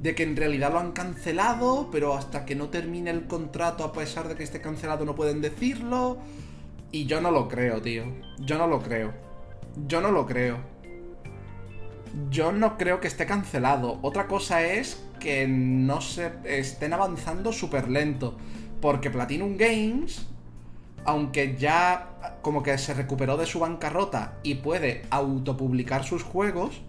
de 0.00 0.14
que 0.14 0.22
en 0.22 0.36
realidad 0.36 0.72
lo 0.72 0.78
han 0.78 0.92
cancelado, 0.92 1.90
pero 1.92 2.14
hasta 2.14 2.44
que 2.44 2.54
no 2.54 2.70
termine 2.70 3.10
el 3.10 3.26
contrato, 3.26 3.84
a 3.84 3.92
pesar 3.92 4.28
de 4.28 4.34
que 4.34 4.42
esté 4.42 4.60
cancelado, 4.60 5.04
no 5.04 5.14
pueden 5.14 5.40
decirlo. 5.40 6.18
Y 6.90 7.06
yo 7.06 7.20
no 7.20 7.30
lo 7.30 7.48
creo, 7.48 7.80
tío. 7.80 8.04
Yo 8.38 8.58
no 8.58 8.66
lo 8.66 8.80
creo. 8.82 9.12
Yo 9.86 10.00
no 10.00 10.10
lo 10.10 10.26
creo. 10.26 10.58
Yo 12.30 12.52
no 12.52 12.76
creo 12.76 13.00
que 13.00 13.08
esté 13.08 13.26
cancelado. 13.26 13.98
Otra 14.02 14.26
cosa 14.26 14.64
es 14.64 15.02
que 15.20 15.46
no 15.46 16.00
se 16.00 16.32
estén 16.44 16.92
avanzando 16.92 17.52
súper 17.52 17.88
lento. 17.88 18.36
Porque 18.80 19.10
Platinum 19.10 19.56
Games, 19.56 20.26
aunque 21.04 21.56
ya 21.56 22.08
como 22.42 22.62
que 22.62 22.76
se 22.78 22.94
recuperó 22.94 23.36
de 23.36 23.46
su 23.46 23.60
bancarrota 23.60 24.34
y 24.42 24.56
puede 24.56 25.02
autopublicar 25.10 26.04
sus 26.04 26.22
juegos, 26.22 26.80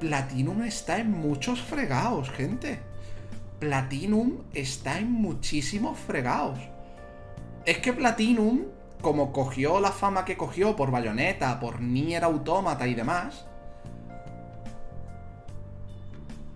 Platinum 0.00 0.62
está 0.62 0.98
en 0.98 1.12
muchos 1.12 1.60
fregados, 1.62 2.30
gente. 2.30 2.80
Platinum 3.60 4.38
está 4.52 4.98
en 4.98 5.12
muchísimos 5.12 5.98
fregados. 5.98 6.58
Es 7.64 7.78
que 7.78 7.92
Platinum, 7.92 8.62
como 9.00 9.32
cogió 9.32 9.78
la 9.78 9.92
fama 9.92 10.24
que 10.24 10.36
cogió 10.36 10.74
por 10.74 10.90
Bayonetta, 10.90 11.60
por 11.60 11.80
Nier 11.80 12.24
Automata 12.24 12.88
y 12.88 12.94
demás, 12.94 13.46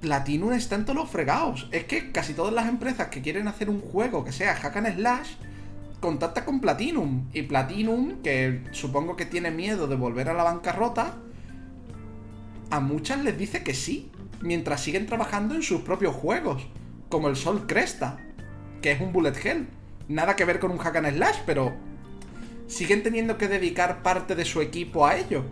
Platinum 0.01 0.53
está 0.53 0.75
en 0.75 0.85
todos 0.85 0.97
los 0.97 1.09
fregados. 1.11 1.69
Es 1.71 1.85
que 1.85 2.11
casi 2.11 2.35
todas 2.35 2.53
las 2.53 2.69
empresas 2.69 3.09
que 3.09 3.23
quieren 3.23 3.47
hacer 3.47 3.71
un 3.71 3.81
juego 3.81 4.25
que 4.25 4.33
sea 4.33 4.57
hack 4.57 4.77
and 4.77 4.95
slash 4.97 5.31
contacta 6.07 6.45
con 6.45 6.61
Platinum. 6.61 7.27
Y 7.33 7.43
Platinum, 7.43 8.23
que 8.23 8.63
supongo 8.71 9.17
que 9.17 9.27
tiene 9.27 9.51
miedo 9.51 9.89
de 9.89 9.97
volver 9.97 10.29
a 10.29 10.35
la 10.35 10.45
bancarrota, 10.45 11.17
a 12.71 12.79
muchas 12.79 13.25
les 13.25 13.37
dice 13.37 13.65
que 13.65 13.75
sí, 13.75 14.13
mientras 14.41 14.81
siguen 14.83 15.07
trabajando 15.07 15.57
en 15.57 15.65
sus 15.65 15.81
propios 15.81 16.15
juegos, 16.15 16.65
como 17.09 17.27
el 17.27 17.35
Sol 17.35 17.67
Cresta, 17.67 18.19
que 18.83 18.93
es 18.93 19.01
un 19.01 19.13
bullet 19.13 19.35
hell. 19.45 19.67
Nada 20.07 20.37
que 20.37 20.45
ver 20.45 20.61
con 20.61 20.71
un 20.71 20.79
hack 20.79 20.95
and 20.95 21.17
slash, 21.17 21.39
pero 21.45 21.75
siguen 22.69 23.03
teniendo 23.03 23.37
que 23.37 23.49
dedicar 23.49 24.05
parte 24.05 24.37
de 24.37 24.45
su 24.45 24.61
equipo 24.61 25.07
a 25.07 25.17
ello. 25.17 25.43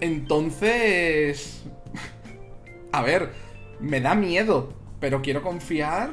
Entonces... 0.00 1.62
A 2.90 3.02
ver, 3.02 3.32
me 3.78 4.00
da 4.00 4.16
miedo, 4.16 4.72
pero 4.98 5.22
quiero 5.22 5.42
confiar 5.42 6.10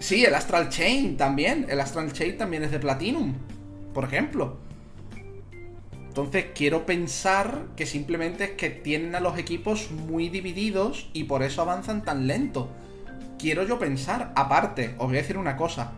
Sí, 0.00 0.24
el 0.24 0.34
Astral 0.34 0.70
Chain 0.70 1.18
también. 1.18 1.66
El 1.68 1.78
Astral 1.78 2.10
Chain 2.12 2.38
también 2.38 2.62
es 2.62 2.70
de 2.70 2.78
Platinum, 2.78 3.34
por 3.92 4.04
ejemplo. 4.04 4.56
Entonces 5.92 6.46
quiero 6.54 6.86
pensar 6.86 7.66
que 7.76 7.84
simplemente 7.84 8.44
es 8.44 8.50
que 8.52 8.70
tienen 8.70 9.14
a 9.14 9.20
los 9.20 9.38
equipos 9.38 9.90
muy 9.90 10.30
divididos 10.30 11.10
y 11.12 11.24
por 11.24 11.42
eso 11.42 11.60
avanzan 11.60 12.02
tan 12.02 12.26
lento. 12.26 12.70
Quiero 13.38 13.62
yo 13.64 13.78
pensar, 13.78 14.32
aparte, 14.36 14.94
os 14.96 15.08
voy 15.08 15.18
a 15.18 15.20
decir 15.20 15.36
una 15.36 15.56
cosa. 15.56 15.92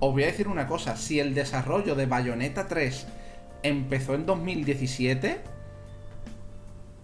Os 0.00 0.12
voy 0.12 0.24
a 0.24 0.26
decir 0.26 0.48
una 0.48 0.66
cosa, 0.66 0.96
si 0.96 1.20
el 1.20 1.32
desarrollo 1.32 1.94
de 1.94 2.06
Bayonetta 2.06 2.66
3 2.66 3.06
empezó 3.62 4.14
en 4.14 4.26
2017, 4.26 5.40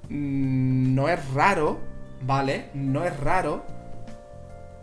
mm, 0.09 0.95
no 0.95 1.09
es 1.09 1.33
raro, 1.33 1.81
¿vale? 2.27 2.71
No 2.75 3.05
es 3.05 3.17
raro 3.21 3.65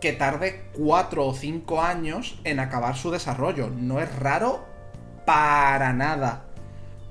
que 0.02 0.12
tarde 0.12 0.64
4 0.72 1.24
o 1.24 1.32
5 1.32 1.80
años 1.80 2.36
en 2.42 2.58
acabar 2.58 2.96
su 2.96 3.12
desarrollo. 3.12 3.70
No 3.70 4.00
es 4.00 4.12
raro 4.16 4.66
para 5.24 5.92
nada. 5.92 6.46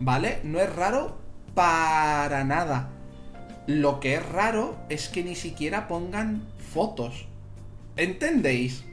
¿Vale? 0.02 0.42
No 0.44 0.60
es 0.60 0.76
raro 0.76 1.18
para 1.56 2.44
nada. 2.44 2.90
Lo 3.66 4.02
que 4.02 4.16
es 4.16 4.30
raro 4.30 4.76
es 4.90 5.08
que 5.08 5.24
ni 5.24 5.36
siquiera 5.36 5.88
pongan 5.88 6.44
fotos. 6.74 7.28
¿Entendéis? 7.96 8.84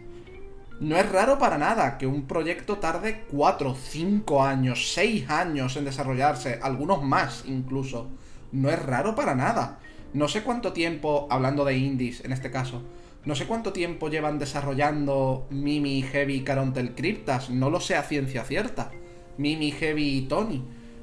No 0.78 0.96
es 0.96 1.10
raro 1.10 1.40
para 1.40 1.58
nada 1.58 1.98
que 1.98 2.06
un 2.06 2.28
proyecto 2.28 2.78
tarde 2.78 3.24
4, 3.32 3.74
5 3.74 4.44
años, 4.44 4.92
6 4.92 5.28
años 5.28 5.76
en 5.76 5.84
desarrollarse, 5.84 6.60
algunos 6.62 7.02
más 7.02 7.42
incluso. 7.46 8.06
No 8.52 8.70
es 8.70 8.80
raro 8.80 9.16
para 9.16 9.34
nada. 9.34 9.80
No 10.14 10.28
sé 10.28 10.44
cuánto 10.44 10.72
tiempo, 10.72 11.26
hablando 11.30 11.64
de 11.64 11.76
indies 11.76 12.24
en 12.24 12.32
este 12.32 12.52
caso, 12.52 12.82
no 13.24 13.34
sé 13.34 13.46
cuánto 13.46 13.72
tiempo 13.72 14.08
llevan 14.08 14.38
desarrollando 14.38 15.46
Mimi, 15.50 16.02
Heavy 16.02 16.42
Carontel 16.42 16.94
Cryptas. 16.94 17.50
No 17.50 17.68
lo 17.68 17.80
sé 17.80 17.96
a 17.96 18.02
ciencia 18.02 18.44
cierta. 18.44 18.90
Mimi, 19.36 19.70
Heavy 19.70 20.18
y 20.18 20.22
Tony. 20.22 20.62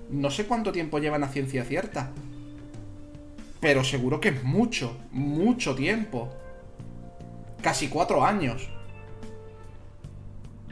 No 0.10 0.32
sé 0.32 0.46
cuánto 0.46 0.72
tiempo 0.72 1.00
llevan 1.00 1.24
a 1.24 1.28
ciencia 1.28 1.64
cierta. 1.66 2.12
Pero 3.60 3.84
seguro 3.84 4.20
que 4.20 4.30
es 4.30 4.44
mucho, 4.44 4.98
mucho 5.12 5.76
tiempo. 5.76 6.30
Casi 7.62 7.90
cuatro 7.90 8.26
años. 8.26 8.70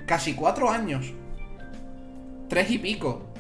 Casi 0.05 0.33
cuatro 0.33 0.69
años. 0.69 1.13
Tres 2.49 2.69
y 2.71 2.77
pico. 2.77 3.32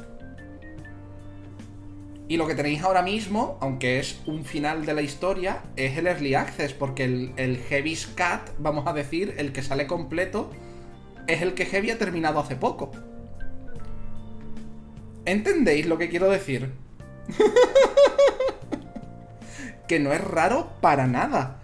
Y 2.27 2.37
lo 2.37 2.47
que 2.47 2.55
tenéis 2.55 2.81
ahora 2.83 3.01
mismo, 3.01 3.57
aunque 3.61 3.99
es 3.99 4.21
un 4.25 4.45
final 4.45 4.85
de 4.85 4.93
la 4.93 5.01
historia, 5.01 5.61
es 5.75 5.97
el 5.97 6.07
Early 6.07 6.35
Access, 6.35 6.73
porque 6.73 7.03
el, 7.03 7.33
el 7.35 7.57
Heavy 7.57 7.95
Scat, 7.95 8.49
vamos 8.59 8.87
a 8.87 8.93
decir, 8.93 9.33
el 9.37 9.51
que 9.51 9.61
sale 9.61 9.87
completo, 9.87 10.49
es 11.27 11.41
el 11.41 11.53
que 11.53 11.65
Heavy 11.65 11.91
ha 11.91 11.97
terminado 11.97 12.39
hace 12.39 12.55
poco. 12.55 12.91
¿Entendéis 15.25 15.85
lo 15.85 15.97
que 15.97 16.09
quiero 16.09 16.29
decir? 16.29 16.71
que 19.87 19.99
no 19.99 20.13
es 20.13 20.21
raro 20.21 20.69
para 20.81 21.07
nada. 21.07 21.59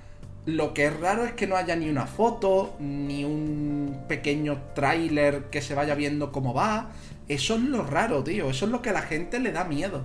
Lo 0.46 0.74
que 0.74 0.86
es 0.86 1.00
raro 1.00 1.26
es 1.26 1.34
que 1.34 1.48
no 1.48 1.58
haya 1.58 1.76
ni 1.76 1.90
una 1.90 2.08
foto, 2.08 2.76
ni 2.80 3.24
un 3.24 4.06
pequeño 4.08 4.62
tráiler 4.74 5.46
que 5.46 5.62
se 5.62 5.76
vaya 5.76 5.96
viendo 5.96 6.32
cómo 6.32 6.54
va. 6.54 6.92
Eso 7.28 7.56
es 7.56 7.62
lo 7.62 7.84
raro, 7.84 8.24
tío. 8.24 8.50
Eso 8.50 8.66
es 8.66 8.72
lo 8.72 8.82
que 8.82 8.90
a 8.90 8.94
la 8.94 9.02
gente 9.02 9.40
le 9.40 9.52
da 9.52 9.66
miedo. 9.66 10.04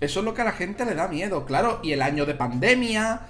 Eso 0.00 0.20
es 0.20 0.24
lo 0.24 0.34
que 0.34 0.42
a 0.42 0.44
la 0.44 0.52
gente 0.52 0.84
le 0.84 0.94
da 0.94 1.08
miedo, 1.08 1.44
claro. 1.44 1.80
Y 1.82 1.92
el 1.92 2.02
año 2.02 2.24
de 2.24 2.34
pandemia, 2.34 3.22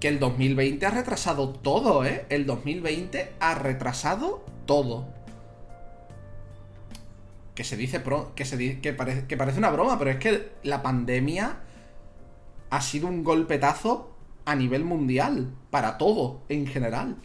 que 0.00 0.08
el 0.08 0.18
2020 0.18 0.86
ha 0.86 0.90
retrasado 0.90 1.50
todo, 1.50 2.04
¿eh? 2.04 2.24
El 2.30 2.46
2020 2.46 3.34
ha 3.40 3.54
retrasado 3.54 4.44
todo. 4.66 5.06
Que 7.54 7.62
se 7.62 7.76
dice 7.76 8.02
que, 8.34 8.44
se 8.44 8.80
que, 8.80 8.92
parece, 8.92 9.26
que 9.26 9.36
parece 9.36 9.58
una 9.58 9.70
broma, 9.70 9.98
pero 9.98 10.10
es 10.10 10.18
que 10.18 10.52
la 10.62 10.82
pandemia 10.82 11.58
ha 12.70 12.80
sido 12.80 13.06
un 13.06 13.22
golpetazo 13.22 14.16
a 14.46 14.54
nivel 14.54 14.84
mundial, 14.84 15.54
para 15.70 15.98
todo 15.98 16.42
en 16.48 16.66
general. 16.66 17.16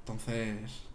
Entonces... 0.00 0.91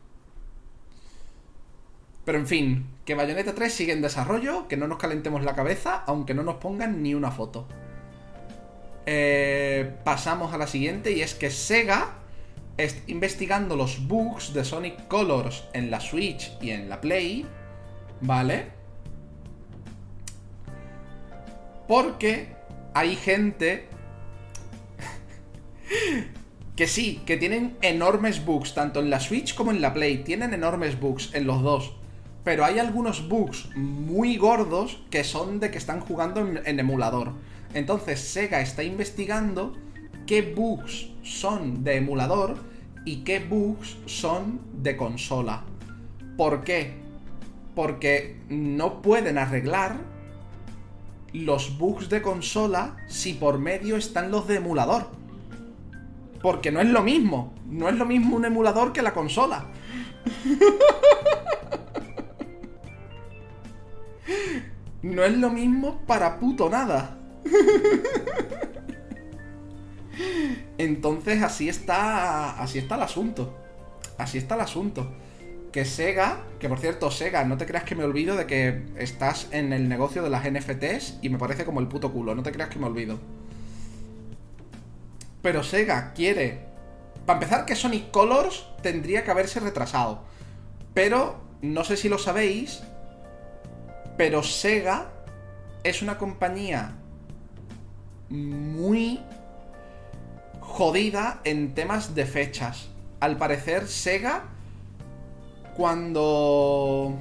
Pero 2.28 2.39
en 2.39 2.45
fin, 2.45 2.86
que 3.05 3.15
Bayonetta 3.15 3.55
3 3.55 3.73
sigue 3.73 3.93
en 3.93 4.01
desarrollo, 4.01 4.67
que 4.67 4.75
no 4.75 4.89
nos 4.89 4.97
calentemos 4.97 5.45
la 5.45 5.55
cabeza, 5.55 6.03
aunque 6.07 6.34
no 6.34 6.43
nos 6.43 6.55
pongan 6.55 7.01
ni 7.01 7.13
una 7.13 7.32
foto. 7.32 7.69
Eh, 9.05 9.95
pasamos 10.03 10.53
a 10.53 10.57
la 10.57 10.67
siguiente 10.67 11.13
y 11.13 11.21
es 11.21 11.36
que 11.36 11.49
Sega 11.49 12.15
está 12.75 13.01
investigando 13.09 13.78
los 13.78 14.09
bugs 14.09 14.53
de 14.53 14.65
Sonic 14.65 15.07
Colors 15.07 15.69
en 15.71 15.89
la 15.89 16.01
Switch 16.01 16.51
y 16.59 16.71
en 16.71 16.89
la 16.89 16.99
Play, 16.99 17.45
¿vale? 18.19 18.71
Porque 21.88 22.49
hay 22.93 23.15
gente 23.15 23.88
que 26.75 26.88
sí, 26.88 27.21
que 27.25 27.38
tienen 27.38 27.78
enormes 27.82 28.43
bugs, 28.43 28.73
tanto 28.73 28.99
en 28.99 29.09
la 29.09 29.21
Switch 29.21 29.55
como 29.55 29.71
en 29.71 29.80
la 29.80 29.93
Play, 29.93 30.25
tienen 30.25 30.53
enormes 30.53 30.99
bugs 30.99 31.34
en 31.34 31.47
los 31.47 31.63
dos 31.63 31.97
pero 32.48 32.64
hay 32.64 32.80
algunos 32.80 33.28
bugs 33.28 33.68
muy 33.76 34.38
gordos 34.38 35.04
que 35.10 35.26
son 35.26 35.60
de 35.60 35.70
que 35.70 35.78
están 35.78 36.00
jugando 36.00 36.39
en, 36.64 36.80
emulador. 36.80 37.34
Entonces 37.74 38.22
Sega 38.22 38.62
está 38.62 38.84
investigando 38.84 39.76
qué 40.26 40.54
bugs 40.56 41.10
son 41.24 41.84
de 41.84 41.98
emulador 41.98 42.56
y 43.04 43.26
qué 43.26 43.39
bugs 43.39 43.98
son 44.06 44.62
de 44.82 44.95
consola. 44.95 45.66
¿Por 46.38 46.64
qué? 46.64 46.93
Porque 47.76 48.39
no 48.48 49.02
pueden 49.02 49.38
arreglar 49.38 49.98
los 51.34 51.78
bugs 51.78 52.08
de 52.08 52.22
consola 52.22 52.95
si 53.10 53.34
por 53.34 53.60
medio 53.60 53.98
están 53.98 54.32
los 54.32 54.48
de 54.48 54.56
emulador. 54.56 55.08
Porque 56.41 56.72
no 56.72 56.80
es 56.80 56.88
lo 56.88 57.04
mismo. 57.04 57.54
No 57.66 57.89
es 57.89 57.95
lo 57.98 58.06
mismo 58.06 58.38
un 58.38 58.45
emulador 58.45 58.93
que 58.93 59.02
la 59.02 59.14
consola. 59.14 59.66
no 65.01 65.23
es 65.23 65.38
lo 65.38 65.49
mismo 65.49 66.01
para 66.05 66.39
puto 66.39 66.69
nada. 66.69 67.17
Entonces 70.78 71.41
así 71.43 71.69
está. 71.69 72.59
Así 72.61 72.80
está 72.80 72.95
el 72.95 73.03
asunto. 73.03 73.57
Así 74.17 74.38
está 74.38 74.55
el 74.55 74.61
asunto. 74.61 75.11
Que 75.71 75.86
Sega, 75.86 76.43
que 76.59 76.69
por 76.69 76.80
cierto, 76.80 77.11
Sega, 77.11 77.43
no 77.43 77.57
te 77.57 77.65
creas 77.65 77.84
que 77.84 77.95
me 77.95 78.03
olvido 78.03 78.36
de 78.36 78.47
que 78.47 78.86
estás 78.97 79.47
en 79.51 79.73
el 79.73 79.89
negocio 79.89 80.23
de 80.23 80.30
las 80.30 80.49
NFTs 80.49 81.19
y 81.21 81.30
me 81.30 81.38
parece 81.38 81.65
como 81.65 81.80
el 81.80 81.88
puto 81.88 82.11
culo, 82.11 82.34
no 82.34 82.41
te 82.41 82.51
creas 82.51 82.69
que 82.69 82.80
me 82.80 82.88
olvido. 82.88 83.19
Pero 85.41 85.63
Sega 85.63 86.13
quiere. 86.13 86.65
Para 87.25 87.38
empezar, 87.38 87.65
que 87.65 87.75
Sonic 87.75 88.09
Colors 88.11 88.65
tendría 88.82 89.23
que 89.23 89.32
haberse 89.32 89.59
retrasado. 89.59 90.23
Pero, 90.93 91.41
no 91.61 91.84
sé 91.84 91.97
si 91.97 92.09
lo 92.09 92.17
sabéis, 92.17 92.82
pero 94.18 94.41
Sega 94.41 95.11
es 95.84 96.01
una 96.01 96.18
compañía 96.18 96.95
muy 98.30 99.22
jodida 100.59 101.39
en 101.43 101.74
temas 101.74 102.15
de 102.15 102.26
fechas. 102.26 102.89
Al 103.20 103.38
parecer, 103.38 103.88
Sega, 103.88 104.43
cuando... 105.76 107.15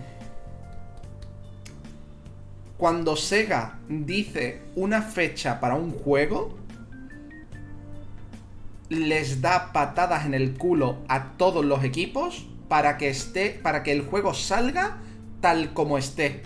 Cuando 2.77 3.17
Sega 3.17 3.79
dice 3.89 4.63
una 4.75 5.01
fecha 5.01 5.61
para 5.61 5.77
un 5.77 5.93
juego, 5.93 6.59
les 8.91 9.41
da 9.41 9.73
patadas 9.73 10.27
en 10.27 10.35
el 10.35 10.59
culo 10.59 10.99
a 11.09 11.33
todos 11.39 11.65
los 11.65 11.85
equipos 11.85 12.47
para 12.69 12.99
que 12.99 13.09
esté, 13.09 13.51
para 13.51 13.83
que 13.83 13.93
el 13.93 14.03
juego 14.03 14.35
salga 14.35 14.99
tal 15.41 15.73
como 15.73 15.97
esté. 15.97 16.43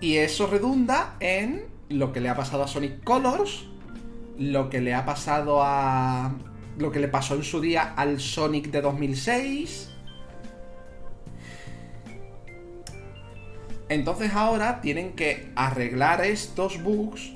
Y 0.00 0.16
eso 0.16 0.46
redunda 0.46 1.16
en 1.20 1.66
lo 1.88 2.12
que 2.12 2.20
le 2.20 2.28
ha 2.28 2.36
pasado 2.36 2.62
a 2.62 2.68
Sonic 2.68 3.02
Colors, 3.02 3.66
lo 4.38 4.70
que 4.70 4.80
le 4.80 4.94
ha 4.94 5.04
pasado 5.04 5.62
a... 5.62 6.34
lo 6.76 6.92
que 6.92 7.00
le 7.00 7.08
pasó 7.08 7.34
en 7.34 7.42
su 7.42 7.60
día 7.60 7.94
al 7.96 8.20
Sonic 8.20 8.70
de 8.70 8.80
2006. 8.80 9.90
Entonces 13.88 14.32
ahora 14.34 14.80
tienen 14.80 15.14
que 15.14 15.50
arreglar 15.56 16.24
estos 16.24 16.82
bugs 16.82 17.32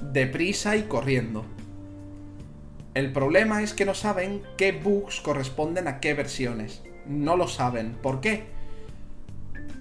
deprisa 0.00 0.76
y 0.76 0.84
corriendo. 0.84 1.44
El 2.94 3.12
problema 3.12 3.62
es 3.62 3.74
que 3.74 3.84
no 3.84 3.94
saben 3.94 4.42
qué 4.56 4.72
bugs 4.72 5.20
corresponden 5.20 5.86
a 5.86 6.00
qué 6.00 6.14
versiones. 6.14 6.82
No 7.06 7.36
lo 7.36 7.46
saben. 7.46 7.92
¿Por 8.02 8.20
qué? 8.20 8.46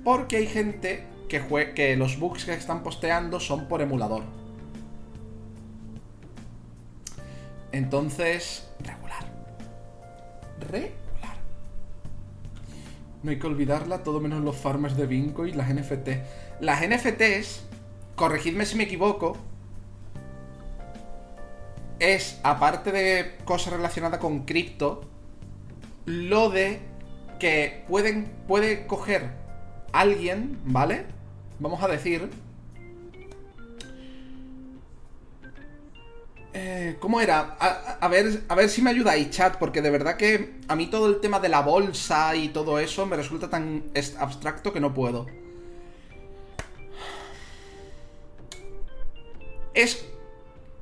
Porque 0.04 0.38
hay 0.38 0.48
gente 0.48 1.06
que, 1.28 1.96
los 1.98 2.20
bugs 2.20 2.46
que 2.46 2.54
están 2.54 2.84
posteando 2.84 3.40
son 3.40 3.68
por 3.68 3.82
emulador. 3.82 4.24
Entonces, 7.72 8.68
regular. 8.80 9.26
Regular. 10.60 11.38
No 13.24 13.32
hay 13.32 13.40
que 13.40 13.48
olvidarla, 13.48 14.04
todo 14.04 14.20
menos 14.20 14.42
los 14.44 14.56
farmers 14.56 14.96
de 14.96 15.06
Vinco 15.06 15.46
y 15.46 15.52
las 15.52 15.74
NFT. 15.74 16.10
Las 16.62 16.82
NFTs, 16.82 17.64
corregidme 18.16 18.66
si 18.66 18.78
me 18.78 18.86
equivoco, 18.86 19.38
es, 22.00 22.40
aparte 22.44 22.92
de 22.92 23.38
cosas 23.44 23.74
relacionadas 23.74 24.20
con 24.20 24.46
cripto, 24.46 25.02
lo 26.06 26.50
de 26.50 26.80
que 27.40 27.84
pueden, 27.88 28.26
puede 28.48 28.88
coger 28.88 29.32
alguien, 29.92 30.60
¿vale? 30.64 31.17
Vamos 31.60 31.82
a 31.82 31.88
decir... 31.88 32.30
Eh, 36.54 36.98
¿Cómo 37.00 37.22
era? 37.22 37.56
A, 37.60 38.08
ver, 38.08 38.42
a 38.48 38.56
ver 38.56 38.68
si 38.70 38.82
me 38.82 38.90
ayudáis, 38.90 39.30
chat, 39.30 39.58
porque 39.58 39.84
de 39.84 39.92
verdad 39.92 40.18
que 40.18 40.56
a 40.68 40.76
mí 40.76 40.88
todo 40.88 41.08
el 41.08 41.20
tema 41.20 41.40
de 41.40 41.50
la 41.50 41.62
bolsa 41.62 42.36
y 42.36 42.50
todo 42.50 42.80
eso 42.80 43.06
me 43.06 43.16
resulta 43.16 43.48
tan 43.48 43.84
abstracto 44.18 44.74
que 44.74 44.80
no 44.80 44.92
puedo. 44.92 45.28
Es 49.76 50.04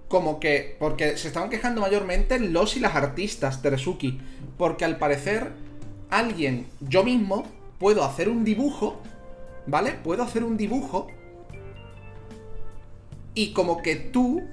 como 0.08 0.40
que. 0.40 0.78
Porque 0.80 1.18
se 1.18 1.28
estaban 1.28 1.50
quejando 1.50 1.82
mayormente 1.82 2.40
los 2.40 2.78
y 2.78 2.80
las 2.80 2.96
artistas, 2.96 3.62
Teresuki. 3.62 4.22
Porque 4.58 4.86
al 4.86 4.98
parecer, 4.98 5.52
alguien, 6.10 6.68
yo 6.80 7.04
mismo, 7.04 7.44
puedo 7.80 8.06
hacer 8.06 8.30
un 8.30 8.46
dibujo. 8.46 9.02
¿Vale? 9.68 9.92
Puedo 9.92 10.24
hacer 10.24 10.44
un 10.44 10.58
dibujo. 10.58 11.08
Y 13.34 13.54
como 13.54 13.82
que 13.82 13.96
tú. 13.96 14.44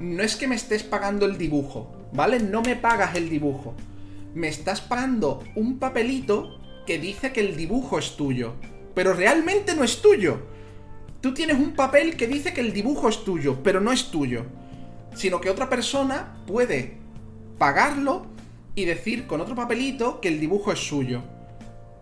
No 0.00 0.22
es 0.22 0.36
que 0.36 0.48
me 0.48 0.56
estés 0.56 0.82
pagando 0.82 1.24
el 1.26 1.38
dibujo. 1.38 1.90
¿Vale? 2.12 2.40
No 2.40 2.62
me 2.62 2.76
pagas 2.76 3.14
el 3.14 3.28
dibujo. 3.28 3.74
Me 4.34 4.48
estás 4.48 4.80
pagando 4.80 5.42
un 5.54 5.78
papelito 5.78 6.58
que 6.86 6.98
dice 6.98 7.32
que 7.32 7.40
el 7.40 7.56
dibujo 7.56 7.98
es 7.98 8.16
tuyo. 8.16 8.54
Pero 8.94 9.12
realmente 9.12 9.74
no 9.74 9.84
es 9.84 10.02
tuyo. 10.02 10.38
Tú 11.20 11.32
tienes 11.32 11.56
un 11.56 11.72
papel 11.72 12.16
que 12.16 12.26
dice 12.26 12.52
que 12.52 12.60
el 12.60 12.72
dibujo 12.72 13.08
es 13.08 13.24
tuyo, 13.24 13.62
pero 13.62 13.80
no 13.80 13.92
es 13.92 14.10
tuyo 14.10 14.44
sino 15.14 15.40
que 15.40 15.50
otra 15.50 15.68
persona 15.68 16.36
puede 16.46 16.98
pagarlo 17.58 18.26
y 18.74 18.84
decir 18.84 19.26
con 19.26 19.40
otro 19.40 19.54
papelito 19.54 20.20
que 20.20 20.28
el 20.28 20.40
dibujo 20.40 20.72
es 20.72 20.80
suyo. 20.80 21.22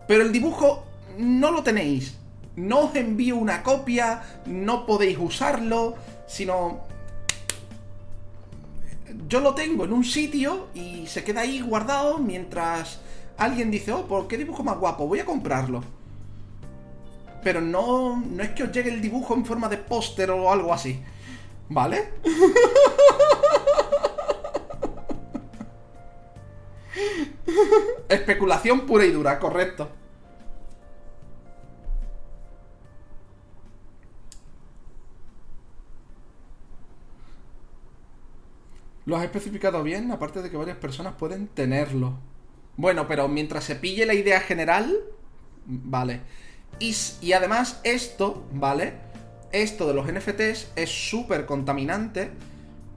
Pero 0.09 0.23
el 0.23 0.33
dibujo 0.33 0.85
no 1.19 1.51
lo 1.51 1.63
tenéis. 1.63 2.19
No 2.57 2.81
os 2.81 2.95
envío 2.95 3.37
una 3.37 3.63
copia, 3.63 4.23
no 4.47 4.87
podéis 4.87 5.19
usarlo, 5.19 5.97
sino... 6.27 6.81
Yo 9.29 9.41
lo 9.41 9.55
tengo 9.55 9.85
en 9.85 9.93
un 9.93 10.05
sitio 10.05 10.69
y 10.75 11.07
se 11.07 11.25
queda 11.25 11.43
ahí 11.43 11.61
guardado 11.61 12.19
mientras 12.19 13.01
alguien 13.37 13.71
dice, 13.71 13.93
oh, 13.93 14.07
¿por 14.07 14.29
qué 14.29 14.39
dibujo 14.39 14.63
más 14.63 14.79
guapo? 14.79 15.07
Voy 15.07 15.21
a 15.21 15.25
comprarlo. 15.25 15.83
Pero 17.43 17.61
no, 17.61 18.17
no 18.17 18.43
es 18.43 18.51
que 18.51 18.65
os 18.65 18.73
llegue 18.73 18.91
el 18.91 19.01
dibujo 19.01 19.35
en 19.35 19.45
forma 19.45 19.69
de 19.69 19.79
póster 19.79 20.31
o 20.31 20.51
algo 20.51 20.73
así. 20.73 21.03
¿Vale? 21.69 22.13
Especulación 28.09 28.87
pura 28.87 29.05
y 29.05 29.11
dura, 29.11 29.39
correcto. 29.39 29.89
Lo 39.05 39.17
has 39.17 39.25
especificado 39.25 39.83
bien, 39.83 40.11
aparte 40.13 40.43
de 40.43 40.51
que 40.51 40.57
varias 40.57 40.77
personas 40.77 41.15
pueden 41.15 41.49
tenerlo. 41.49 42.19
Bueno, 42.77 43.09
pero 43.09 43.29
mientras 43.29 43.65
se 43.65 43.77
pille 43.77 44.07
la 44.07 44.15
idea 44.15 44.41
general, 44.41 44.97
vale. 45.67 46.21
Y, 46.79 46.95
y 47.21 47.33
además 47.33 47.81
esto, 47.85 48.47
¿vale? 48.53 48.95
esto 49.53 49.87
de 49.87 49.95
los 49.95 50.11
NFTs 50.11 50.73
es 50.77 50.91
súper 50.91 51.47
contaminante 51.47 52.31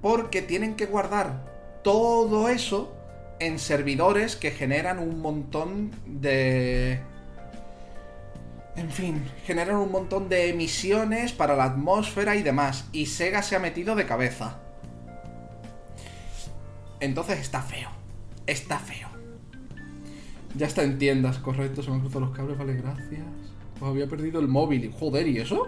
porque 0.02 0.42
tienen 0.42 0.76
que 0.76 0.86
guardar 0.86 1.44
todo 1.84 2.50
eso 2.50 2.96
en 3.40 3.60
servidores 3.60 4.36
que 4.36 4.52
generan 4.52 5.00
un 5.00 5.20
montón 5.20 5.92
de... 6.06 7.02
En 8.76 8.92
fin, 8.92 9.24
generan 9.46 9.78
un 9.78 9.92
montón 9.92 10.28
de 10.28 10.50
emisiones 10.50 11.32
para 11.32 11.56
la 11.56 11.66
atmósfera 11.66 12.36
y 12.36 12.44
demás. 12.44 12.86
Y 12.92 13.06
Sega 13.06 13.42
se 13.42 13.56
ha 13.56 13.60
metido 13.60 13.96
de 13.96 14.06
cabeza. 14.06 14.60
Entonces 17.06 17.40
está 17.40 17.62
feo. 17.62 17.90
Está 18.48 18.80
feo. 18.80 19.08
Ya 20.56 20.66
está 20.66 20.82
en 20.82 20.98
tiendas, 20.98 21.38
correcto. 21.38 21.84
Se 21.84 21.92
me 21.92 21.98
han 21.98 22.02
cruzado 22.02 22.22
los 22.22 22.36
cables, 22.36 22.58
vale, 22.58 22.74
gracias. 22.74 23.22
Pues 23.80 23.90
había 23.92 24.08
perdido 24.08 24.40
el 24.40 24.48
móvil. 24.48 24.92
Joder, 24.92 25.28
¿y 25.28 25.38
eso? 25.38 25.68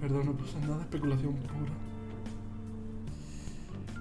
Perdón, 0.00 0.26
no 0.26 0.32
pasa 0.36 0.58
nada, 0.58 0.82
especulación 0.82 1.34
pura. 1.34 1.72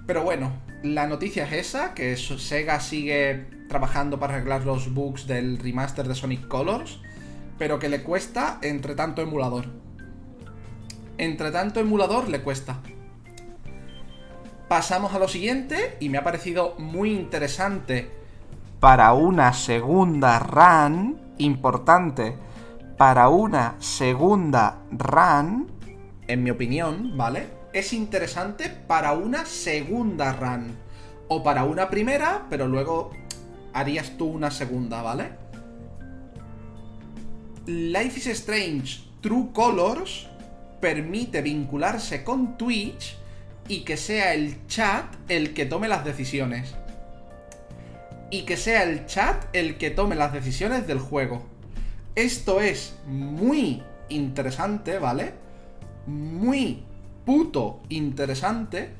Pero 0.07 0.23
bueno, 0.23 0.53
la 0.81 1.05
noticia 1.05 1.45
es 1.45 1.67
esa, 1.67 1.93
que 1.93 2.17
Sega 2.17 2.79
sigue 2.79 3.45
trabajando 3.69 4.19
para 4.19 4.35
arreglar 4.35 4.65
los 4.65 4.91
bugs 4.91 5.27
del 5.27 5.59
remaster 5.59 6.07
de 6.07 6.15
Sonic 6.15 6.47
Colors, 6.47 6.99
pero 7.59 7.77
que 7.77 7.89
le 7.89 8.01
cuesta 8.01 8.57
entre 8.63 8.95
tanto 8.95 9.21
emulador. 9.21 9.67
Entre 11.19 11.51
tanto 11.51 11.79
emulador 11.79 12.27
le 12.27 12.41
cuesta. 12.41 12.81
Pasamos 14.75 15.13
a 15.13 15.19
lo 15.19 15.29
siguiente, 15.29 15.95
y 16.01 16.09
me 16.09 16.17
ha 16.17 16.23
parecido 16.25 16.75
muy 16.77 17.13
interesante 17.13 18.11
para 18.81 19.13
una 19.13 19.53
segunda 19.53 20.37
run, 20.37 21.17
importante, 21.37 22.35
para 22.97 23.29
una 23.29 23.75
segunda 23.79 24.79
run, 24.91 25.71
en 26.27 26.43
mi 26.43 26.49
opinión, 26.49 27.15
¿vale? 27.15 27.47
Es 27.71 27.93
interesante 27.93 28.67
para 28.69 29.13
una 29.13 29.45
segunda 29.45 30.33
run. 30.33 30.75
O 31.29 31.41
para 31.41 31.63
una 31.63 31.89
primera, 31.89 32.45
pero 32.49 32.67
luego 32.67 33.11
harías 33.71 34.17
tú 34.17 34.25
una 34.25 34.51
segunda, 34.51 35.01
¿vale? 35.01 35.29
Life 37.65 38.19
is 38.19 38.27
Strange 38.27 39.05
True 39.21 39.51
Colors 39.53 40.27
permite 40.81 41.41
vincularse 41.41 42.25
con 42.25 42.57
Twitch 42.57 43.23
y 43.67 43.81
que 43.81 43.97
sea 43.97 44.33
el 44.33 44.67
chat 44.67 45.05
el 45.27 45.53
que 45.53 45.65
tome 45.65 45.87
las 45.87 46.05
decisiones. 46.05 46.75
Y 48.31 48.43
que 48.43 48.57
sea 48.57 48.83
el 48.83 49.05
chat 49.05 49.45
el 49.53 49.77
que 49.77 49.91
tome 49.91 50.15
las 50.15 50.33
decisiones 50.33 50.87
del 50.87 50.99
juego. 50.99 51.45
Esto 52.15 52.61
es 52.61 52.95
muy 53.05 53.83
interesante, 54.09 54.99
¿vale? 54.99 55.45
muy 56.07 56.83
puto 57.25 57.81
interesante, 57.89 58.91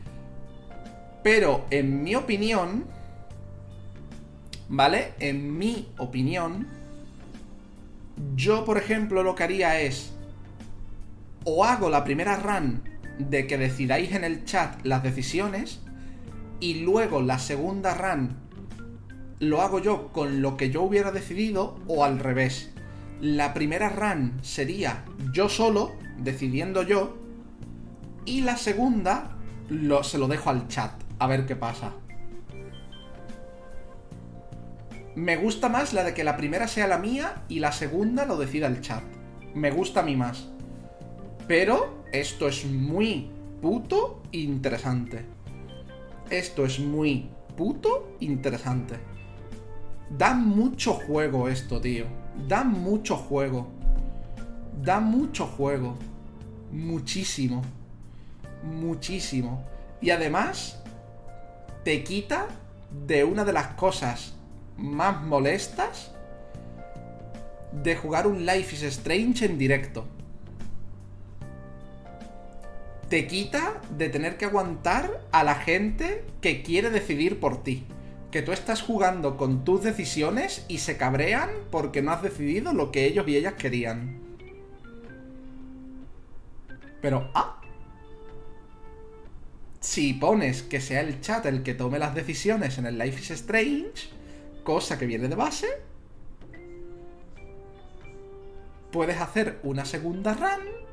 pero 1.24 1.66
en 1.70 2.04
mi 2.04 2.16
opinión, 2.16 2.86
¿vale? 4.70 5.14
En 5.20 5.58
mi 5.58 5.90
opinión, 5.98 6.68
yo 8.36 8.66
por 8.66 8.78
ejemplo 8.78 9.24
lo 9.24 9.36
que 9.36 9.44
haría 9.44 9.80
es, 9.80 10.12
o 11.44 11.64
hago 11.64 11.90
la 11.90 12.04
primera 12.04 12.38
run 12.38 12.82
de 13.20 13.48
que 13.48 13.58
decidáis 13.58 14.14
en 14.14 14.24
el 14.24 14.46
chat 14.46 14.84
las 14.84 15.04
decisiones, 15.04 15.82
y 16.60 16.82
luego 16.82 17.22
la 17.22 17.40
segunda 17.40 17.94
run 17.94 18.38
lo 19.40 19.62
hago 19.62 19.80
yo 19.80 20.12
con 20.14 20.42
lo 20.42 20.56
que 20.58 20.70
yo 20.70 20.82
hubiera 20.82 21.12
decidido, 21.12 21.80
o 21.88 22.04
al 22.06 22.20
revés. 22.20 22.72
La 23.22 23.54
primera 23.54 23.90
run 23.90 24.34
sería 24.42 25.06
yo 25.34 25.50
solo, 25.50 25.94
decidiendo 26.18 26.84
yo. 26.84 27.18
Y 28.26 28.42
la 28.42 28.58
segunda 28.58 29.38
se 30.04 30.18
lo 30.18 30.28
dejo 30.28 30.50
al 30.50 30.68
chat, 30.68 30.92
a 31.20 31.28
ver 31.28 31.46
qué 31.46 31.56
pasa. 31.56 31.94
Me 35.16 35.38
gusta 35.38 35.70
más 35.70 35.94
la 35.94 36.04
de 36.04 36.14
que 36.14 36.24
la 36.24 36.36
primera 36.36 36.68
sea 36.68 36.88
la 36.88 36.98
mía 36.98 37.44
y 37.48 37.60
la 37.60 37.72
segunda 37.72 38.26
lo 38.26 38.38
decida 38.38 38.68
el 38.68 38.82
chat. 38.82 39.04
Me 39.54 39.72
gusta 39.72 40.02
a 40.02 40.04
mí 40.04 40.16
más. 40.16 40.50
Pero 41.48 42.04
esto 42.12 42.48
es 42.48 42.66
muy 42.66 43.30
puto 43.62 44.24
interesante. 44.32 45.26
Esto 46.30 46.66
es 46.66 46.80
muy 46.80 47.30
puto 47.56 48.16
interesante. 48.20 48.96
Da 50.10 50.34
mucho 50.34 50.94
juego 50.94 51.48
esto, 51.48 51.80
tío. 51.80 52.06
Da 52.48 52.64
mucho 52.64 53.16
juego. 53.16 53.68
Da 54.82 55.00
mucho 55.00 55.46
juego. 55.46 55.96
Muchísimo. 56.72 57.62
Muchísimo. 58.64 59.64
Y 60.02 60.10
además, 60.10 60.82
te 61.84 62.04
quita 62.04 62.48
de 63.06 63.24
una 63.24 63.46
de 63.46 63.54
las 63.54 63.68
cosas 63.76 64.34
más 64.78 65.22
molestas 65.24 66.12
de 67.72 67.96
jugar 67.96 68.26
un 68.26 68.46
Life 68.46 68.76
is 68.76 68.84
Strange 68.84 69.46
en 69.46 69.58
directo. 69.58 70.15
Te 73.10 73.28
quita 73.28 73.82
de 73.96 74.10
tener 74.10 74.38
que 74.38 74.46
aguantar 74.46 75.22
a 75.32 75.44
la 75.44 75.56
gente 75.56 76.24
que 76.42 76.64
quiere 76.64 76.90
decidir 76.90 77.40
por 77.40 77.64
ti. 77.64 77.86
Que 78.32 78.42
tú 78.42 78.52
estás 78.52 78.82
jugando 78.82 79.38
con 79.38 79.64
tus 79.64 79.84
decisiones 79.84 80.66
y 80.68 80.80
se 80.80 80.98
cabrean 80.98 81.50
porque 81.70 82.02
no 82.02 82.12
has 82.12 82.24
decidido 82.24 82.74
lo 82.74 82.92
que 82.92 83.06
ellos 83.06 83.28
y 83.28 83.38
ellas 83.38 83.54
querían. 83.54 84.20
Pero, 87.02 87.30
ah, 87.36 87.62
si 89.80 90.14
pones 90.14 90.64
que 90.64 90.82
sea 90.82 91.02
el 91.02 91.22
chat 91.22 91.46
el 91.46 91.62
que 91.62 91.76
tome 91.76 92.00
las 92.00 92.16
decisiones 92.16 92.80
en 92.80 92.88
el 92.88 92.98
Life 92.98 93.22
is 93.22 93.32
Strange, 93.32 94.10
cosa 94.64 94.98
que 94.98 95.06
viene 95.06 95.28
de 95.28 95.36
base, 95.36 95.68
puedes 98.92 99.22
hacer 99.22 99.60
una 99.62 99.86
segunda 99.86 100.34
run 100.34 100.85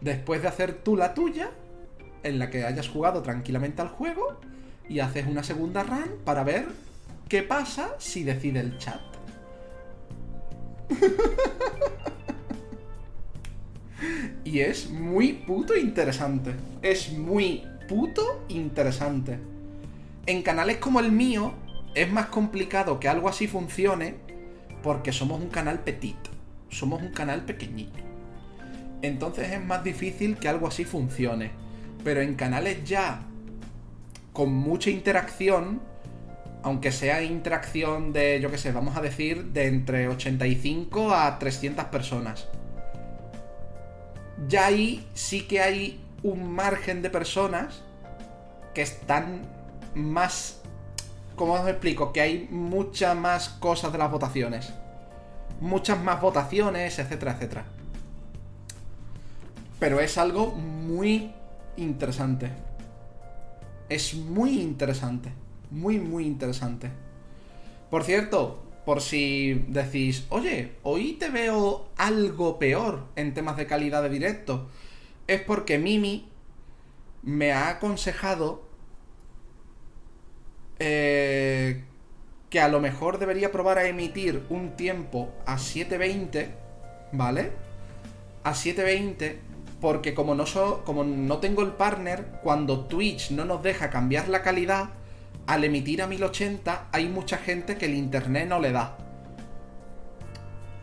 después 0.00 0.42
de 0.42 0.48
hacer 0.48 0.74
tú 0.74 0.96
la 0.96 1.14
tuya, 1.14 1.50
en 2.22 2.38
la 2.38 2.50
que 2.50 2.64
hayas 2.64 2.88
jugado 2.88 3.22
tranquilamente 3.22 3.82
al 3.82 3.88
juego, 3.88 4.38
y 4.88 5.00
haces 5.00 5.26
una 5.26 5.42
segunda 5.42 5.82
run 5.82 6.18
para 6.24 6.44
ver 6.44 6.68
qué 7.28 7.42
pasa 7.42 7.94
si 7.98 8.24
decide 8.24 8.60
el 8.60 8.78
chat. 8.78 9.00
y 14.44 14.60
es 14.60 14.90
muy 14.90 15.34
puto 15.34 15.76
interesante. 15.76 16.54
Es 16.82 17.12
muy 17.12 17.66
puto 17.88 18.44
interesante. 18.48 19.38
En 20.26 20.42
canales 20.42 20.78
como 20.78 21.00
el 21.00 21.12
mío 21.12 21.54
es 21.94 22.10
más 22.10 22.26
complicado 22.26 23.00
que 23.00 23.08
algo 23.08 23.28
así 23.28 23.46
funcione 23.46 24.16
porque 24.82 25.12
somos 25.12 25.40
un 25.40 25.48
canal 25.48 25.80
petit, 25.80 26.16
somos 26.68 27.02
un 27.02 27.12
canal 27.12 27.44
pequeñito. 27.44 28.09
Entonces 29.02 29.52
es 29.52 29.64
más 29.64 29.82
difícil 29.84 30.36
que 30.36 30.48
algo 30.48 30.68
así 30.68 30.84
funcione. 30.84 31.50
Pero 32.04 32.20
en 32.20 32.34
canales 32.34 32.84
ya 32.84 33.22
con 34.32 34.52
mucha 34.52 34.90
interacción, 34.90 35.80
aunque 36.62 36.92
sea 36.92 37.22
interacción 37.22 38.12
de, 38.12 38.40
yo 38.40 38.50
qué 38.50 38.58
sé, 38.58 38.72
vamos 38.72 38.96
a 38.96 39.00
decir, 39.00 39.46
de 39.46 39.66
entre 39.66 40.08
85 40.08 41.14
a 41.14 41.38
300 41.38 41.86
personas. 41.86 42.48
Ya 44.48 44.66
ahí 44.66 45.06
sí 45.14 45.42
que 45.42 45.60
hay 45.60 46.00
un 46.22 46.52
margen 46.52 47.02
de 47.02 47.10
personas 47.10 47.82
que 48.74 48.82
están 48.82 49.42
más... 49.94 50.60
¿Cómo 51.36 51.54
os 51.54 51.68
explico? 51.68 52.12
Que 52.12 52.20
hay 52.20 52.48
muchas 52.50 53.16
más 53.16 53.48
cosas 53.48 53.92
de 53.92 53.98
las 53.98 54.10
votaciones. 54.10 54.72
Muchas 55.60 56.02
más 56.02 56.20
votaciones, 56.20 56.98
etcétera, 56.98 57.32
etcétera. 57.32 57.64
Pero 59.80 59.98
es 59.98 60.16
algo 60.18 60.52
muy 60.52 61.32
interesante. 61.76 62.50
Es 63.88 64.14
muy 64.14 64.60
interesante. 64.60 65.32
Muy, 65.70 65.98
muy 65.98 66.24
interesante. 66.24 66.90
Por 67.90 68.04
cierto, 68.04 68.62
por 68.84 69.00
si 69.00 69.64
decís, 69.66 70.26
oye, 70.28 70.74
hoy 70.84 71.14
te 71.14 71.30
veo 71.30 71.88
algo 71.96 72.60
peor 72.60 73.06
en 73.16 73.34
temas 73.34 73.56
de 73.56 73.66
calidad 73.66 74.02
de 74.04 74.10
directo 74.10 74.68
es 75.30 75.40
porque 75.42 75.78
Mimi 75.78 76.28
me 77.22 77.52
ha 77.52 77.68
aconsejado 77.68 78.64
eh, 80.80 81.84
que 82.48 82.58
a 82.58 82.66
lo 82.66 82.80
mejor 82.80 83.20
debería 83.20 83.52
probar 83.52 83.78
a 83.78 83.86
emitir 83.86 84.42
un 84.50 84.74
tiempo 84.74 85.32
a 85.46 85.58
720, 85.58 86.48
¿vale? 87.12 87.52
A 88.42 88.54
720, 88.54 89.38
porque 89.80 90.14
como 90.14 90.34
no, 90.34 91.38
tengo 91.38 91.62
el 91.62 91.72
partner, 91.72 92.26
cuando 92.42 92.86
Twitch 92.86 93.30
no 93.30 93.44
nos 93.44 93.62
deja 93.62 93.90
cambiar 93.90 94.28
la 94.28 94.42
calidad, 94.42 94.90
al 95.46 95.64
emitir 95.64 96.02
a 96.02 96.06
1080 96.06 96.88
hay 96.92 97.08
mucha 97.08 97.38
gente 97.38 97.76
que 97.76 97.86
el 97.86 97.94
internet 97.94 98.48
no 98.48 98.60
le 98.60 98.72
da. 98.72 98.96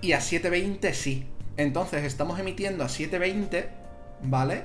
Y 0.02 0.14
a 0.14 0.22
720 0.22 0.94
sí. 0.94 1.28
Entonces 1.58 2.04
estamos 2.04 2.40
emitiendo 2.40 2.84
a 2.84 2.90
720 2.90 3.70
¿vale? 4.24 4.64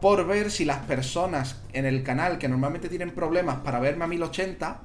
Por 0.00 0.26
ver 0.26 0.50
si 0.50 0.64
las 0.64 0.78
personas 0.78 1.62
en 1.72 1.86
el 1.86 2.02
canal 2.02 2.38
que 2.38 2.48
normalmente 2.48 2.88
tienen 2.88 3.12
problemas 3.12 3.58
para 3.58 3.78
verme 3.78 4.04
a 4.04 4.08
1080, 4.08 4.80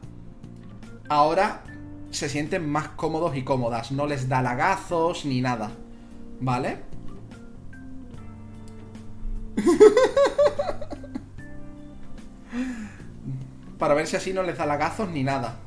ahora 1.10 1.64
se 2.12 2.30
sienten 2.30 2.70
más 2.70 2.90
cómodos 2.90 3.36
y 3.36 3.44
cómodas. 3.44 3.92
No 3.92 4.06
les 4.06 4.30
da 4.30 4.42
lagazos 4.42 5.26
ni 5.26 5.42
nada. 5.42 5.72
¿Vale? 6.40 6.78
para 13.78 13.94
ver 13.94 14.08
si 14.08 14.16
así 14.16 14.34
no 14.34 14.44
les 14.44 14.58
da 14.58 14.66
lagazos 14.66 15.10
ni 15.10 15.24
nada. 15.24 15.60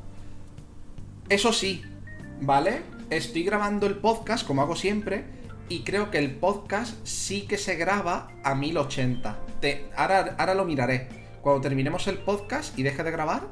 Eso 1.28 1.53
sí, 1.53 1.84
¿vale? 2.41 2.82
Estoy 3.11 3.45
grabando 3.45 3.86
el 3.86 3.97
podcast, 3.97 4.47
como 4.47 4.62
hago 4.62 4.76
siempre, 4.76 5.24
y 5.68 5.80
creo 5.80 6.11
que 6.11 6.18
el 6.18 6.32
podcast 6.32 6.95
sí 7.07 7.43
que 7.43 7.59
se 7.59 7.76
graba 7.76 8.28
a 8.43 8.55
1080. 8.55 9.38
Te, 9.61 9.91
ahora, 9.97 10.34
ahora 10.38 10.55
lo 10.55 10.64
miraré. 10.64 11.09
Cuando 11.43 11.61
terminemos 11.61 12.07
el 12.09 12.18
podcast 12.18 12.78
y 12.78 12.82
deje 12.82 13.03
de 13.03 13.11
grabar, 13.11 13.49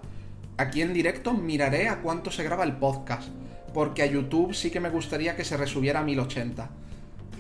aquí 0.57 0.83
en 0.83 0.93
directo 0.93 1.33
miraré 1.33 1.89
a 1.89 2.01
cuánto 2.01 2.31
se 2.31 2.43
graba 2.43 2.65
el 2.65 2.77
podcast. 2.77 3.29
Porque 3.73 4.03
a 4.03 4.07
YouTube 4.07 4.55
sí 4.55 4.71
que 4.71 4.81
me 4.81 4.91
gustaría 4.91 5.37
que 5.37 5.45
se 5.45 5.57
resubiera 5.57 6.01
a 6.01 6.05
1080. 6.05 6.71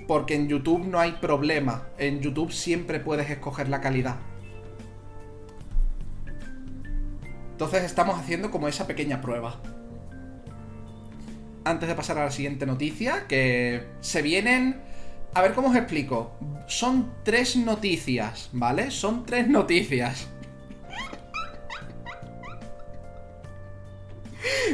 Porque 0.08 0.34
en 0.34 0.48
YouTube 0.48 0.84
no 0.84 0.98
hay 0.98 1.12
problema. 1.12 1.86
En 1.98 2.20
YouTube 2.20 2.50
siempre 2.50 2.98
puedes 2.98 3.30
escoger 3.30 3.68
la 3.68 3.80
calidad. 3.80 4.16
Entonces 7.52 7.84
estamos 7.84 8.18
haciendo 8.18 8.50
como 8.50 8.66
esa 8.66 8.88
pequeña 8.88 9.20
prueba 9.20 9.60
antes 11.64 11.88
de 11.88 11.94
pasar 11.94 12.18
a 12.18 12.24
la 12.24 12.30
siguiente 12.30 12.66
noticia, 12.66 13.26
que 13.28 13.86
se 14.00 14.22
vienen... 14.22 14.80
A 15.34 15.42
ver 15.42 15.52
cómo 15.52 15.68
os 15.68 15.76
explico. 15.76 16.32
Son 16.66 17.12
tres 17.22 17.54
noticias, 17.56 18.48
¿vale? 18.52 18.90
Son 18.90 19.26
tres 19.26 19.46
noticias. 19.46 20.26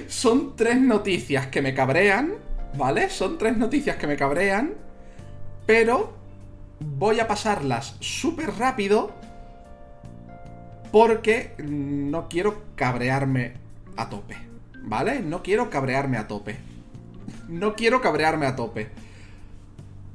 Son 0.07 0.55
tres 0.55 0.81
noticias 0.81 1.49
que 1.49 1.61
me 1.61 1.75
cabrean, 1.75 2.35
¿vale? 2.77 3.11
Son 3.11 3.37
tres 3.37 3.57
noticias 3.57 3.97
que 3.97 4.07
me 4.07 4.17
cabrean, 4.17 4.75
pero 5.67 6.15
voy 6.81 7.21
a 7.21 7.29
pasarlas 7.29 7.97
súper 8.01 8.55
rápido 8.57 9.13
porque 10.93 11.55
no 11.59 12.29
quiero 12.29 12.63
cabrearme 12.77 13.55
a 13.97 14.09
tope, 14.09 14.37
¿vale? 14.83 15.21
No 15.21 15.43
quiero 15.43 15.71
cabrearme 15.71 16.19
a 16.19 16.29
tope 16.29 16.75
no 17.49 17.75
quiero 17.75 18.01
cabrearme 18.01 18.47
a 18.47 18.55
tope. 18.57 18.89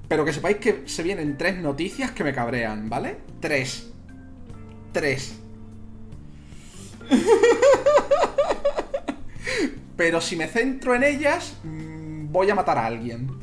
Pero 0.07 0.25
que 0.25 0.33
sepáis 0.33 0.57
que 0.57 0.87
se 0.87 1.03
vienen 1.03 1.37
tres 1.37 1.57
noticias 1.57 2.09
que 2.11 2.23
me 2.23 2.33
cabrean, 2.33 2.89
¿vale? 2.89 3.17
Tres. 3.39 3.91
Tres. 4.91 5.35
Pero 9.95 10.19
si 10.21 10.35
me 10.35 10.47
centro 10.47 10.95
en 10.95 11.03
ellas, 11.03 11.57
mm, 11.63 12.31
voy 12.31 12.49
a 12.49 12.55
matar 12.55 12.79
a 12.79 12.85
alguien. 12.85 13.38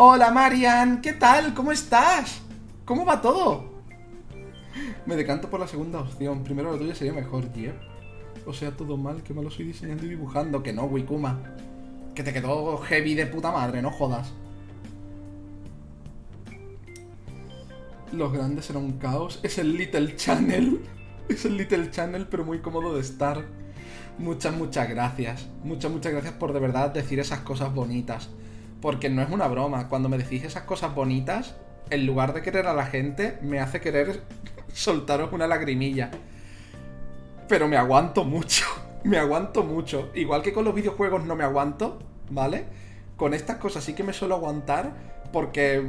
Hola 0.00 0.30
Marian, 0.30 1.00
¿qué 1.00 1.12
tal? 1.12 1.54
¿Cómo 1.54 1.72
estás? 1.72 2.40
¿Cómo 2.84 3.04
va 3.04 3.20
todo? 3.20 3.82
Me 5.06 5.16
decanto 5.16 5.50
por 5.50 5.58
la 5.58 5.66
segunda 5.66 5.98
opción. 5.98 6.44
Primero 6.44 6.70
lo 6.70 6.78
tuyo 6.78 6.94
sería 6.94 7.12
mejor, 7.12 7.46
tío. 7.46 7.72
O 8.46 8.52
sea, 8.52 8.76
todo 8.76 8.96
mal, 8.96 9.24
que 9.24 9.34
me 9.34 9.42
lo 9.42 9.48
estoy 9.48 9.66
diseñando 9.66 10.06
y 10.06 10.10
dibujando. 10.10 10.62
Que 10.62 10.72
no, 10.72 10.84
Wikuma. 10.84 11.40
Que 12.14 12.22
te 12.22 12.32
quedó 12.32 12.78
heavy 12.78 13.16
de 13.16 13.26
puta 13.26 13.50
madre, 13.50 13.82
no 13.82 13.90
jodas. 13.90 14.32
Los 18.12 18.32
grandes 18.32 18.66
serán 18.66 18.84
un 18.84 18.98
caos. 18.98 19.40
Es 19.42 19.58
el 19.58 19.76
Little 19.76 20.14
Channel. 20.14 20.80
Es 21.28 21.44
el 21.44 21.56
Little 21.56 21.90
Channel, 21.90 22.28
pero 22.28 22.44
muy 22.44 22.60
cómodo 22.60 22.94
de 22.94 23.00
estar. 23.00 23.46
Muchas, 24.16 24.54
muchas 24.54 24.88
gracias. 24.88 25.48
Muchas, 25.64 25.90
muchas 25.90 26.12
gracias 26.12 26.34
por 26.34 26.52
de 26.52 26.60
verdad 26.60 26.90
decir 26.90 27.18
esas 27.18 27.40
cosas 27.40 27.74
bonitas. 27.74 28.30
Porque 28.80 29.10
no 29.10 29.22
es 29.22 29.30
una 29.30 29.48
broma. 29.48 29.88
Cuando 29.88 30.08
me 30.08 30.18
decís 30.18 30.44
esas 30.44 30.62
cosas 30.62 30.94
bonitas, 30.94 31.56
en 31.90 32.06
lugar 32.06 32.32
de 32.32 32.42
querer 32.42 32.66
a 32.66 32.74
la 32.74 32.86
gente, 32.86 33.38
me 33.42 33.60
hace 33.60 33.80
querer 33.80 34.22
soltaros 34.72 35.32
una 35.32 35.46
lagrimilla. 35.46 36.10
Pero 37.48 37.68
me 37.68 37.76
aguanto 37.76 38.24
mucho. 38.24 38.64
Me 39.04 39.16
aguanto 39.16 39.62
mucho. 39.62 40.10
Igual 40.16 40.42
que 40.42 40.52
con 40.52 40.64
los 40.64 40.74
videojuegos 40.74 41.24
no 41.24 41.36
me 41.36 41.44
aguanto, 41.44 42.00
¿vale? 42.30 42.64
Con 43.16 43.32
estas 43.32 43.58
cosas 43.58 43.84
sí 43.84 43.94
que 43.94 44.02
me 44.02 44.12
suelo 44.12 44.34
aguantar 44.34 44.92
porque 45.32 45.80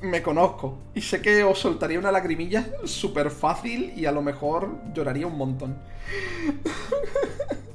me 0.00 0.20
conozco. 0.20 0.78
Y 0.92 1.02
sé 1.02 1.22
que 1.22 1.44
os 1.44 1.60
soltaría 1.60 2.00
una 2.00 2.10
lagrimilla 2.10 2.66
súper 2.84 3.30
fácil 3.30 3.92
y 3.96 4.06
a 4.06 4.12
lo 4.12 4.22
mejor 4.22 4.76
lloraría 4.92 5.28
un 5.28 5.38
montón. 5.38 5.78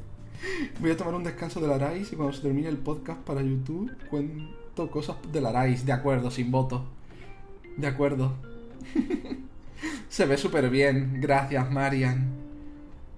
Voy 0.79 0.91
a 0.91 0.97
tomar 0.97 1.15
un 1.15 1.23
descanso 1.23 1.59
de 1.59 1.67
la 1.67 1.95
y 1.95 2.03
cuando 2.15 2.33
se 2.33 2.41
termine 2.41 2.67
el 2.67 2.77
podcast 2.77 3.21
para 3.21 3.41
YouTube 3.41 3.91
cuento 4.09 4.89
cosas 4.91 5.17
de 5.31 5.41
la 5.41 5.65
De 5.65 5.91
acuerdo, 5.91 6.31
sin 6.31 6.51
voto. 6.51 6.85
De 7.77 7.87
acuerdo. 7.87 8.35
se 10.09 10.25
ve 10.25 10.37
súper 10.37 10.69
bien. 10.69 11.19
Gracias, 11.21 11.71
Marian. 11.71 12.45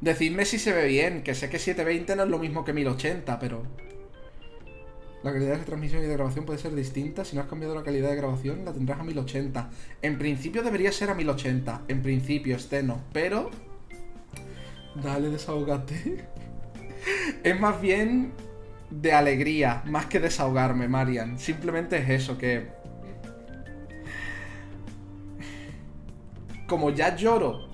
Decidme 0.01 0.45
si 0.45 0.59
se 0.59 0.73
ve 0.73 0.87
bien, 0.87 1.23
que 1.23 1.33
sé 1.33 1.49
que 1.49 1.57
720 1.57 2.15
no 2.15 2.23
es 2.23 2.29
lo 2.29 2.37
mismo 2.37 2.63
que 2.63 2.73
1080, 2.73 3.39
pero... 3.39 3.63
La 5.23 5.33
calidad 5.33 5.57
de 5.57 5.65
transmisión 5.65 6.03
y 6.03 6.05
de 6.05 6.13
grabación 6.13 6.45
puede 6.45 6.59
ser 6.59 6.75
distinta. 6.75 7.25
Si 7.25 7.35
no 7.35 7.41
has 7.41 7.47
cambiado 7.47 7.73
la 7.73 7.83
calidad 7.83 8.09
de 8.09 8.15
grabación, 8.15 8.63
la 8.63 8.71
tendrás 8.71 8.99
a 8.99 9.03
1080. 9.03 9.69
En 10.03 10.17
principio 10.17 10.61
debería 10.61 10.91
ser 10.91 11.09
a 11.09 11.15
1080. 11.15 11.83
En 11.87 12.01
principio, 12.03 12.55
este 12.55 12.83
no. 12.83 13.01
Pero... 13.11 13.49
Dale, 15.03 15.29
desahogate. 15.29 16.27
Es 17.43 17.59
más 17.59 17.81
bien 17.81 18.33
de 18.89 19.13
alegría, 19.13 19.83
más 19.85 20.05
que 20.05 20.19
desahogarme, 20.19 20.87
Marian. 20.87 21.39
Simplemente 21.39 21.97
es 21.97 22.09
eso, 22.09 22.37
que... 22.37 22.67
Como 26.67 26.89
ya 26.89 27.15
lloro 27.15 27.67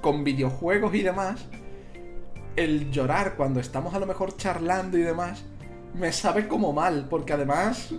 con 0.00 0.24
videojuegos 0.24 0.94
y 0.94 1.02
demás, 1.02 1.46
el 2.56 2.90
llorar 2.90 3.34
cuando 3.36 3.60
estamos 3.60 3.94
a 3.94 3.98
lo 3.98 4.06
mejor 4.06 4.36
charlando 4.36 4.96
y 4.96 5.02
demás, 5.02 5.44
me 5.94 6.12
sabe 6.12 6.48
como 6.48 6.72
mal, 6.72 7.06
porque 7.10 7.34
además 7.34 7.90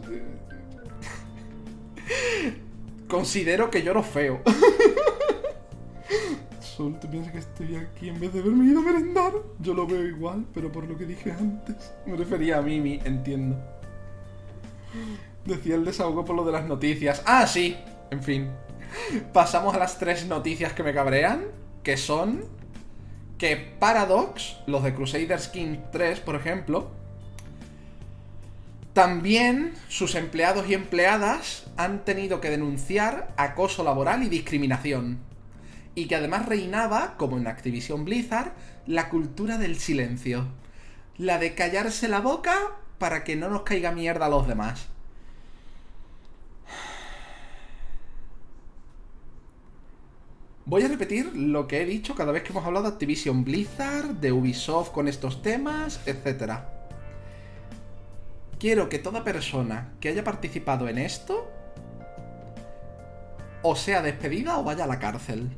considero 3.08 3.70
que 3.70 3.84
lloro 3.84 4.04
feo. 4.04 4.42
Te 6.80 7.10
piensas 7.10 7.34
que 7.34 7.40
estoy 7.40 7.76
aquí 7.76 8.08
en 8.08 8.22
vez 8.22 8.32
de 8.32 8.40
haberme 8.40 8.64
ido 8.64 8.80
a 8.80 8.84
merendar. 8.84 9.34
Yo 9.60 9.74
lo 9.74 9.86
veo 9.86 10.06
igual, 10.06 10.46
pero 10.54 10.72
por 10.72 10.88
lo 10.88 10.98
que 10.98 11.06
dije 11.06 11.30
antes. 11.34 11.92
Me 12.06 12.16
refería 12.16 12.60
a 12.60 12.62
Mimi, 12.62 13.02
entiendo. 13.04 13.58
Decía 15.44 15.76
el 15.76 15.84
desahogo 15.84 16.24
por 16.24 16.38
lo 16.38 16.46
de 16.46 16.54
las 16.54 16.66
noticias. 16.66 17.22
Ah, 17.26 17.46
sí. 17.48 17.76
En 18.12 18.24
fin. 18.24 18.50
Pasamos 19.34 19.76
a 19.76 19.78
las 19.78 20.00
tres 20.00 20.26
noticias 20.26 20.72
que 20.72 20.84
me 20.84 20.94
cabrean. 20.94 21.48
Que 21.84 21.98
son 21.98 22.46
que 23.38 23.58
Paradox, 23.58 24.56
los 24.66 24.82
de 24.82 24.94
Crusader 24.94 25.40
King 25.52 25.80
3, 25.92 26.22
por 26.22 26.36
ejemplo, 26.36 26.92
también 28.94 29.74
sus 29.90 30.16
empleados 30.16 30.70
y 30.70 30.76
empleadas 30.76 31.66
han 31.76 32.06
tenido 32.06 32.40
que 32.40 32.50
denunciar 32.50 33.34
acoso 33.36 33.84
laboral 33.84 34.24
y 34.24 34.30
discriminación. 34.30 35.29
Y 36.00 36.06
que 36.06 36.16
además 36.16 36.46
reinaba, 36.46 37.18
como 37.18 37.38
en 37.38 37.46
Activision 37.46 38.06
Blizzard, 38.06 38.54
la 38.88 39.10
cultura 39.10 39.58
del 39.58 39.78
silencio. 39.78 40.48
La 41.18 41.40
de 41.40 41.56
callarse 41.56 42.08
la 42.08 42.22
boca 42.22 42.56
para 43.00 43.26
que 43.26 43.36
no 43.36 43.50
nos 43.50 43.64
caiga 43.64 43.92
mierda 43.92 44.28
a 44.28 44.30
los 44.30 44.48
demás. 44.48 44.88
Voy 50.64 50.84
a 50.84 50.88
repetir 50.88 51.36
lo 51.36 51.68
que 51.68 51.82
he 51.82 51.86
dicho 51.86 52.16
cada 52.16 52.32
vez 52.32 52.44
que 52.44 52.54
hemos 52.54 52.66
hablado 52.66 52.86
de 52.86 52.94
Activision 52.94 53.44
Blizzard, 53.44 54.22
de 54.22 54.32
Ubisoft 54.32 54.92
con 54.92 55.10
estos 55.10 55.42
temas, 55.42 56.00
etc. 56.06 56.60
Quiero 58.58 58.88
que 58.88 59.00
toda 59.00 59.26
persona 59.26 59.92
que 60.00 60.08
haya 60.08 60.24
participado 60.24 60.88
en 60.88 60.98
esto 60.98 61.52
o 63.64 63.76
sea 63.76 64.02
despedida 64.02 64.58
o 64.58 64.64
vaya 64.64 64.86
a 64.86 64.88
la 64.88 65.00
cárcel. 65.00 65.50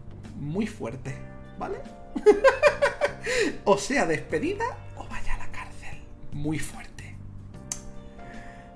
Muy 0.42 0.66
fuerte, 0.66 1.16
¿vale? 1.60 1.78
o 3.64 3.78
sea 3.78 4.08
despedida 4.08 4.66
o 4.98 5.08
vaya 5.08 5.36
a 5.36 5.38
la 5.38 5.52
cárcel. 5.52 6.02
Muy 6.34 6.58
fuerte. 6.58 7.16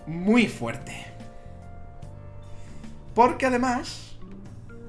Muy 0.05 0.47
fuerte. 0.47 1.07
Porque 3.15 3.47
además 3.47 4.15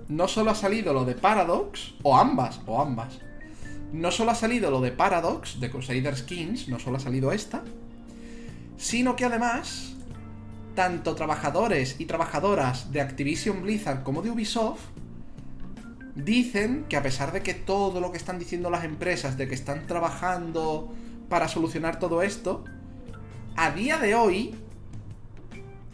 no 0.08 0.28
solo 0.28 0.50
ha 0.50 0.54
salido 0.54 0.92
lo 0.92 1.06
de 1.06 1.14
Paradox, 1.14 1.94
o 2.02 2.14
ambas, 2.14 2.60
o 2.66 2.82
ambas. 2.82 3.20
No 3.94 4.10
solo 4.10 4.32
ha 4.32 4.34
salido 4.34 4.70
lo 4.70 4.82
de 4.82 4.92
Paradox, 4.92 5.58
de 5.58 5.70
Crusader 5.70 6.14
Skins, 6.14 6.68
no 6.68 6.78
solo 6.78 6.98
ha 6.98 7.00
salido 7.00 7.32
esta, 7.32 7.64
sino 8.76 9.16
que 9.16 9.24
además, 9.24 9.94
tanto 10.74 11.14
trabajadores 11.14 11.98
y 11.98 12.04
trabajadoras 12.04 12.92
de 12.92 13.00
Activision 13.00 13.62
Blizzard 13.62 14.02
como 14.02 14.20
de 14.20 14.30
Ubisoft 14.30 14.95
dicen 16.16 16.86
que 16.88 16.96
a 16.96 17.02
pesar 17.02 17.30
de 17.30 17.42
que 17.42 17.54
todo 17.54 18.00
lo 18.00 18.10
que 18.10 18.16
están 18.16 18.38
diciendo 18.38 18.70
las 18.70 18.84
empresas, 18.84 19.36
de 19.36 19.46
que 19.46 19.54
están 19.54 19.86
trabajando 19.86 20.92
para 21.28 21.46
solucionar 21.46 21.98
todo 21.98 22.22
esto, 22.22 22.64
a 23.54 23.70
día 23.70 23.98
de 23.98 24.14
hoy, 24.14 24.54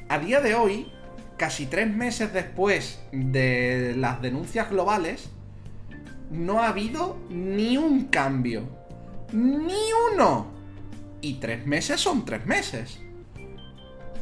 a 0.09 0.19
día 0.19 0.41
de 0.41 0.55
hoy, 0.55 0.91
casi 1.37 1.67
tres 1.67 1.93
meses 1.93 2.33
después 2.33 3.01
de 3.11 3.95
las 3.97 4.23
denuncias 4.23 4.71
globales, 4.71 5.29
no 6.31 6.61
ha 6.61 6.69
habido 6.69 7.19
ni 7.29 7.77
un 7.77 8.05
cambio. 8.05 8.63
Ni 9.33 9.79
uno. 10.13 10.47
Y 11.21 11.35
tres 11.35 11.67
meses 11.67 12.01
son 12.01 12.25
tres 12.25 12.47
meses. 12.47 13.01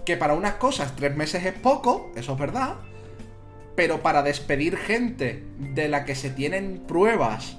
Que 0.04 0.16
para 0.16 0.34
unas 0.34 0.54
cosas 0.54 0.96
tres 0.96 1.14
meses 1.14 1.44
es 1.44 1.54
poco, 1.54 2.10
eso 2.16 2.32
es 2.32 2.38
verdad. 2.38 2.76
Pero 3.76 4.02
para 4.02 4.22
despedir 4.22 4.76
gente 4.76 5.44
de 5.58 5.88
la 5.88 6.04
que 6.04 6.14
se 6.14 6.30
tienen 6.30 6.84
pruebas 6.86 7.56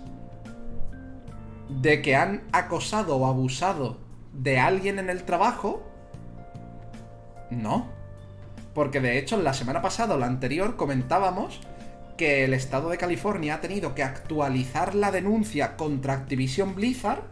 de 1.69 2.01
que 2.01 2.15
han 2.15 2.43
acosado 2.51 3.15
o 3.15 3.25
abusado 3.25 3.97
de 4.33 4.59
alguien 4.59 4.99
en 4.99 5.09
el 5.09 5.23
trabajo, 5.23 5.83
no. 7.49 7.87
Porque 8.73 8.99
de 8.99 9.17
hecho, 9.17 9.41
la 9.41 9.53
semana 9.53 9.81
pasada 9.81 10.15
o 10.15 10.17
la 10.17 10.25
anterior 10.25 10.75
comentábamos 10.75 11.61
que 12.17 12.43
el 12.43 12.53
estado 12.53 12.89
de 12.89 12.97
California 12.97 13.55
ha 13.55 13.61
tenido 13.61 13.95
que 13.95 14.03
actualizar 14.03 14.95
la 14.95 15.11
denuncia 15.11 15.75
contra 15.75 16.13
Activision 16.13 16.75
Blizzard 16.75 17.23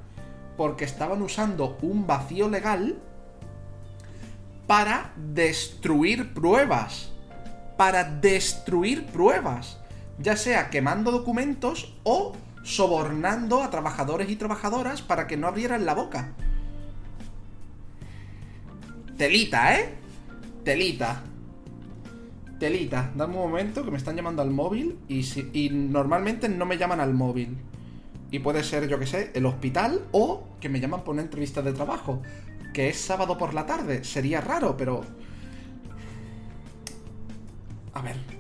porque 0.58 0.84
estaban 0.84 1.22
usando 1.22 1.78
un 1.82 2.08
vacío 2.08 2.50
legal 2.50 2.98
para 4.68 5.14
destruir 5.16 6.34
pruebas. 6.34 7.12
Para 7.80 8.04
destruir 8.04 9.06
pruebas. 9.06 9.80
Ya 10.18 10.36
sea 10.36 10.70
quemando 10.70 11.12
documentos 11.12 11.96
o 12.04 12.34
sobornando 12.62 13.64
a 13.64 13.70
trabajadores 13.70 14.30
y 14.30 14.36
trabajadoras 14.36 15.02
para 15.02 15.28
que 15.28 15.38
no 15.38 15.48
abrieran 15.48 15.86
la 15.86 15.94
boca. 15.94 16.34
Telita, 19.18 19.80
¿eh? 19.80 19.96
Telita. 20.66 21.24
Telita, 22.60 23.14
dame 23.16 23.38
un 23.38 23.44
momento 23.44 23.86
que 23.86 23.92
me 23.92 23.98
están 23.98 24.18
llamando 24.18 24.42
al 24.42 24.52
móvil 24.52 25.00
y, 25.08 25.26
y 25.54 25.70
normalmente 25.70 26.50
no 26.50 26.66
me 26.66 26.78
llaman 26.78 27.00
al 27.00 27.14
móvil. 27.14 27.58
Y 28.30 28.40
puede 28.40 28.62
ser, 28.66 28.90
yo 28.90 29.00
que 29.00 29.08
sé, 29.08 29.32
el 29.34 29.46
hospital 29.46 30.02
o 30.12 30.50
que 30.60 30.68
me 30.68 30.82
llaman 30.82 31.06
por 31.06 31.14
una 31.14 31.22
entrevista 31.22 31.62
de 31.62 31.72
trabajo. 31.72 32.22
Que 32.74 32.90
es 32.90 33.00
sábado 33.00 33.38
por 33.38 33.54
la 33.54 33.66
tarde. 33.66 34.04
Sería 34.04 34.42
raro, 34.42 34.76
pero... 34.76 35.29
A 37.94 38.02
ver, 38.02 38.39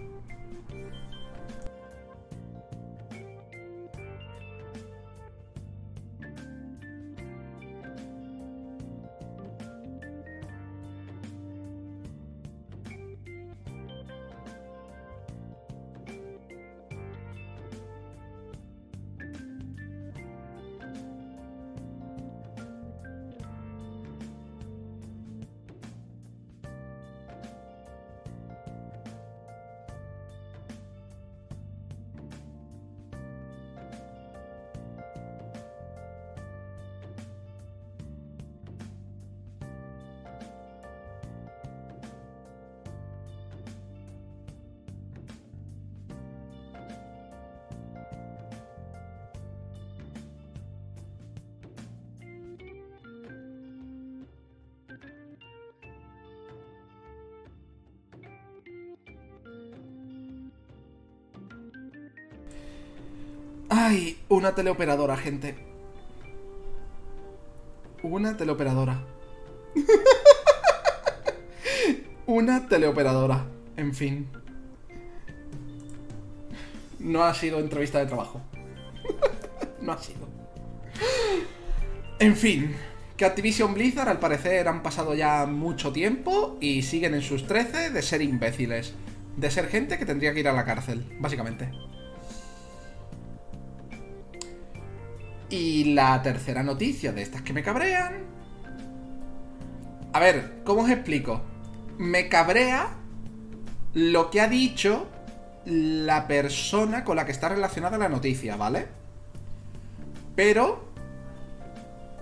una 64.49 64.55
teleoperadora, 64.55 65.15
gente. 65.15 65.55
Una 68.01 68.35
teleoperadora. 68.35 68.99
una 72.25 72.67
teleoperadora. 72.67 73.45
En 73.77 73.93
fin. 73.93 74.27
No 76.97 77.23
ha 77.23 77.35
sido 77.35 77.59
entrevista 77.59 77.99
de 77.99 78.07
trabajo. 78.07 78.41
no 79.81 79.91
ha 79.91 80.01
sido. 80.01 80.27
En 82.17 82.35
fin. 82.35 82.75
Que 83.17 83.25
Activision 83.25 83.75
Blizzard 83.75 84.09
al 84.09 84.19
parecer 84.19 84.67
han 84.67 84.81
pasado 84.81 85.13
ya 85.13 85.45
mucho 85.45 85.91
tiempo 85.91 86.57
y 86.59 86.81
siguen 86.81 87.13
en 87.13 87.21
sus 87.21 87.45
13 87.45 87.91
de 87.91 88.01
ser 88.01 88.23
imbéciles. 88.23 88.95
De 89.37 89.51
ser 89.51 89.67
gente 89.67 89.99
que 89.99 90.07
tendría 90.07 90.33
que 90.33 90.39
ir 90.39 90.47
a 90.47 90.53
la 90.53 90.65
cárcel, 90.65 91.05
básicamente. 91.19 91.69
Y 95.49 95.93
la 95.93 96.21
tercera 96.21 96.63
noticia 96.63 97.11
de 97.11 97.21
estas 97.21 97.41
que 97.41 97.53
me 97.53 97.63
cabrean. 97.63 98.23
A 100.13 100.19
ver, 100.19 100.61
¿cómo 100.63 100.81
os 100.81 100.89
explico? 100.89 101.41
Me 101.97 102.29
cabrea 102.29 102.89
lo 103.93 104.29
que 104.29 104.41
ha 104.41 104.47
dicho 104.47 105.07
la 105.65 106.27
persona 106.27 107.03
con 107.03 107.15
la 107.15 107.25
que 107.25 107.31
está 107.31 107.49
relacionada 107.49 107.97
la 107.97 108.09
noticia, 108.09 108.55
¿vale? 108.55 108.87
Pero, 110.35 110.85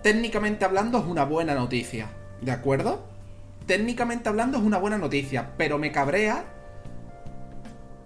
técnicamente 0.03 0.65
hablando, 0.65 0.99
es 0.99 1.05
una 1.05 1.23
buena 1.23 1.53
noticia, 1.53 2.09
¿de 2.41 2.51
acuerdo? 2.51 3.05
Técnicamente 3.65 4.29
hablando 4.29 4.57
es 4.57 4.63
una 4.63 4.77
buena 4.77 4.97
noticia, 4.97 5.51
pero 5.57 5.77
me 5.77 5.91
cabrea 5.91 6.45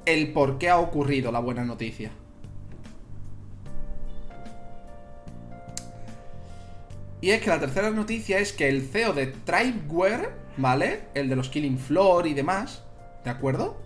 el 0.06 0.34
por 0.34 0.58
qué 0.58 0.70
ha 0.70 0.78
ocurrido 0.78 1.32
la 1.32 1.40
buena 1.40 1.64
noticia. 1.64 2.12
Y 7.22 7.30
es 7.30 7.42
que 7.44 7.52
la 7.52 7.60
tercera 7.60 7.92
noticia 7.92 8.40
es 8.40 8.52
que 8.52 8.68
el 8.68 8.82
CEO 8.82 9.14
de 9.14 9.28
Tribeware, 9.28 10.34
¿vale? 10.58 11.04
El 11.14 11.30
de 11.30 11.36
los 11.36 11.50
Killing 11.50 11.78
Floor 11.78 12.26
y 12.26 12.34
demás, 12.34 12.84
¿de 13.24 13.30
acuerdo? 13.30 13.80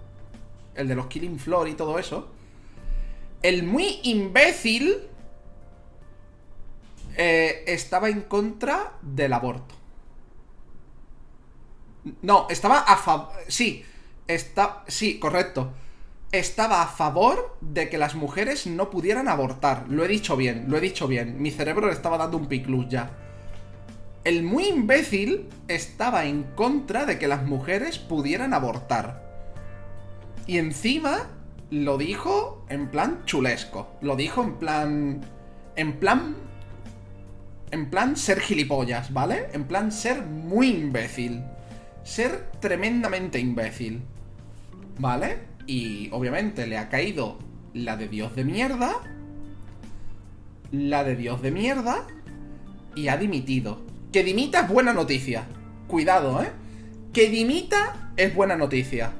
El 0.73 0.87
de 0.87 0.95
los 0.95 1.07
Killing 1.07 1.37
Floor 1.37 1.67
y 1.67 1.73
todo 1.73 1.99
eso. 1.99 2.29
El 3.43 3.63
muy 3.63 3.99
imbécil 4.03 4.95
eh, 7.17 7.65
estaba 7.67 8.07
en 8.07 8.21
contra 8.21 8.93
del 9.01 9.33
aborto. 9.33 9.75
No, 12.21 12.47
estaba 12.49 12.79
a 12.79 12.95
favor... 12.95 13.33
Sí, 13.49 13.83
está... 14.27 14.85
Sí, 14.87 15.19
correcto. 15.19 15.73
Estaba 16.31 16.81
a 16.81 16.87
favor 16.87 17.57
de 17.59 17.89
que 17.89 17.97
las 17.97 18.15
mujeres 18.15 18.65
no 18.65 18.89
pudieran 18.89 19.27
abortar. 19.27 19.87
Lo 19.89 20.05
he 20.05 20.07
dicho 20.07 20.37
bien, 20.37 20.65
lo 20.69 20.77
he 20.77 20.81
dicho 20.81 21.07
bien. 21.07 21.41
Mi 21.41 21.51
cerebro 21.51 21.87
le 21.87 21.93
estaba 21.93 22.17
dando 22.17 22.37
un 22.37 22.47
piclus 22.47 22.87
ya 22.87 23.23
el 24.25 24.41
muy 24.41 24.65
imbécil 24.65 25.47
estaba 25.67 26.25
en 26.25 26.43
contra 26.55 27.05
de 27.05 27.19
que 27.19 27.27
las 27.27 27.45
mujeres 27.45 27.99
pudieran 27.99 28.53
abortar. 28.53 29.23
Y 30.47 30.57
encima 30.57 31.29
lo 31.69 31.97
dijo 31.97 32.65
en 32.69 32.89
plan 32.89 33.23
chulesco. 33.25 33.95
Lo 34.01 34.15
dijo 34.15 34.43
en 34.43 34.55
plan. 34.55 35.21
En 35.75 35.93
plan. 35.99 36.35
En 37.69 37.89
plan 37.89 38.15
ser 38.15 38.39
gilipollas, 38.39 39.13
¿vale? 39.13 39.47
En 39.53 39.65
plan 39.65 39.91
ser 39.91 40.23
muy 40.23 40.69
imbécil. 40.69 41.43
Ser 42.03 42.49
tremendamente 42.59 43.39
imbécil. 43.39 44.01
¿Vale? 44.97 45.37
Y 45.67 46.09
obviamente 46.11 46.65
le 46.65 46.79
ha 46.79 46.89
caído 46.89 47.37
la 47.73 47.95
de 47.95 48.07
Dios 48.07 48.35
de 48.35 48.43
mierda. 48.43 48.91
La 50.71 51.03
de 51.03 51.15
Dios 51.15 51.43
de 51.43 51.51
mierda. 51.51 52.07
Y 52.95 53.09
ha 53.09 53.17
dimitido. 53.17 53.94
Que 54.15 54.23
dimita 54.23 54.61
es 54.61 54.69
buena 54.69 54.93
noticia. 54.93 55.45
Cuidado, 55.89 56.41
¿eh? 56.41 56.49
Que 57.11 57.27
dimita 57.27 58.13
es 58.15 58.33
buena 58.33 58.55
noticia. 58.55 59.11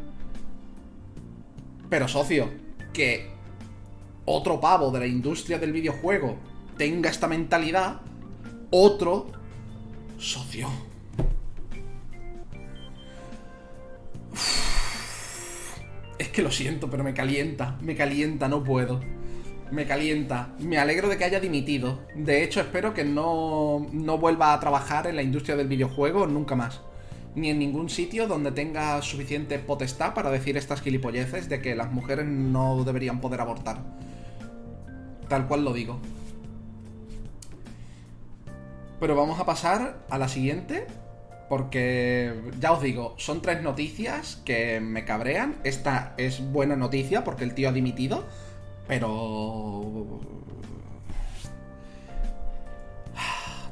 Pero 1.90 2.08
socio, 2.08 2.50
que 2.94 3.30
otro 4.24 4.62
pavo 4.62 4.92
de 4.92 5.00
la 5.00 5.06
industria 5.06 5.60
del 5.60 5.74
videojuego 5.74 6.38
tenga 6.78 7.10
esta 7.10 7.28
mentalidad, 7.28 8.00
otro 8.70 9.34
socio. 10.18 10.70
Es 16.18 16.30
que 16.30 16.42
lo 16.42 16.52
siento, 16.52 16.90
pero 16.90 17.04
me 17.04 17.14
calienta, 17.14 17.78
me 17.82 17.98
calienta, 17.98 18.48
no 18.48 18.64
puedo 18.64 19.02
me 19.72 19.86
calienta. 19.86 20.50
Me 20.60 20.78
alegro 20.78 21.10
de 21.10 21.18
que 21.18 21.26
haya 21.26 21.40
dimitido. 21.40 22.00
De 22.16 22.44
hecho, 22.44 22.62
espero 22.62 22.94
que 22.94 23.04
no, 23.04 23.88
no 23.92 24.18
vuelva 24.18 24.54
a 24.54 24.60
trabajar 24.60 25.08
en 25.08 25.16
la 25.16 25.24
industria 25.24 25.56
del 25.56 25.68
videojuego 25.68 26.28
nunca 26.28 26.56
más. 26.56 26.82
Ni 27.36 27.50
en 27.50 27.60
ningún 27.60 27.90
sitio 27.90 28.28
donde 28.28 28.52
tenga 28.52 29.02
suficiente 29.02 29.60
potestad 29.60 30.14
para 30.14 30.32
decir 30.32 30.56
estas 30.56 30.82
gilipolleces 30.82 31.50
de 31.50 31.62
que 31.62 31.76
las 31.76 31.92
mujeres 31.92 32.26
no 32.26 32.84
deberían 32.84 33.20
poder 33.20 33.42
abortar. 33.42 33.80
Tal 35.28 35.48
cual 35.48 35.66
lo 35.66 35.74
digo. 35.74 36.00
Pero 39.00 39.16
vamos 39.16 39.40
a 39.40 39.46
pasar 39.46 40.06
a 40.10 40.18
la 40.18 40.28
siguiente. 40.28 40.88
Porque 41.50 42.34
ya 42.60 42.72
os 42.72 42.82
digo, 42.82 43.14
son 43.18 43.42
tres 43.42 43.62
noticias 43.62 44.42
que 44.46 44.80
me 44.80 45.06
cabrean. 45.06 45.56
Esta 45.64 46.16
es 46.18 46.42
buena 46.52 46.76
noticia 46.76 47.24
porque 47.24 47.44
el 47.44 47.54
tío 47.54 47.70
ha 47.70 47.72
dimitido. 47.72 48.26
Pero... 48.88 50.20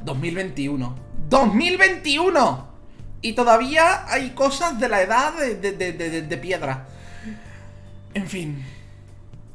2021. 0.03 0.95
¡2021! 1.29 2.65
Y 3.21 3.33
todavía 3.33 4.05
hay 4.11 4.31
cosas 4.31 4.79
de 4.79 4.89
la 4.89 5.01
edad 5.01 5.33
de, 5.37 6.37
piedra. 6.41 6.87
En 8.13 8.27
fin. 8.27 8.63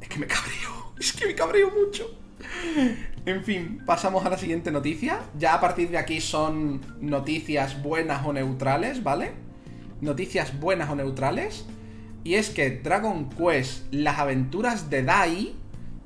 Es 0.01 0.09
que 0.09 0.19
me 0.19 0.27
cabreo. 0.27 0.79
Es 0.99 1.13
que 1.13 1.27
me 1.27 1.35
cabreo 1.37 1.71
mucho. 1.71 2.11
En 3.25 3.45
fin, 3.45 3.83
pasamos 3.87 4.27
a 4.27 4.31
la 4.31 4.39
siguiente 4.39 4.73
noticia. 4.73 5.21
Ya 5.39 5.55
a 5.55 5.61
partir 5.61 5.91
de 5.91 5.99
aquí 5.99 6.21
son 6.21 6.81
noticias 7.01 7.81
buenas 7.83 8.27
o 8.27 8.33
neutrales, 8.33 9.05
¿vale? 9.05 9.33
Noticias 10.01 10.59
buenas 10.59 10.91
o 10.91 10.97
neutrales. 10.97 11.67
Y 12.29 12.35
es 12.35 12.51
que 12.51 12.69
Dragon 12.69 13.31
Quest, 13.31 13.91
las 13.91 14.19
aventuras 14.19 14.91
de 14.91 15.03
Dai, 15.03 15.55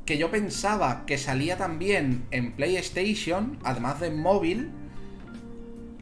que 0.07 0.19
yo 0.19 0.31
pensaba 0.31 1.05
que 1.05 1.19
salía 1.19 1.57
también 1.57 2.29
en 2.31 2.53
PlayStation, 2.53 3.59
además 3.65 3.99
de 3.99 4.13
móvil, 4.13 4.71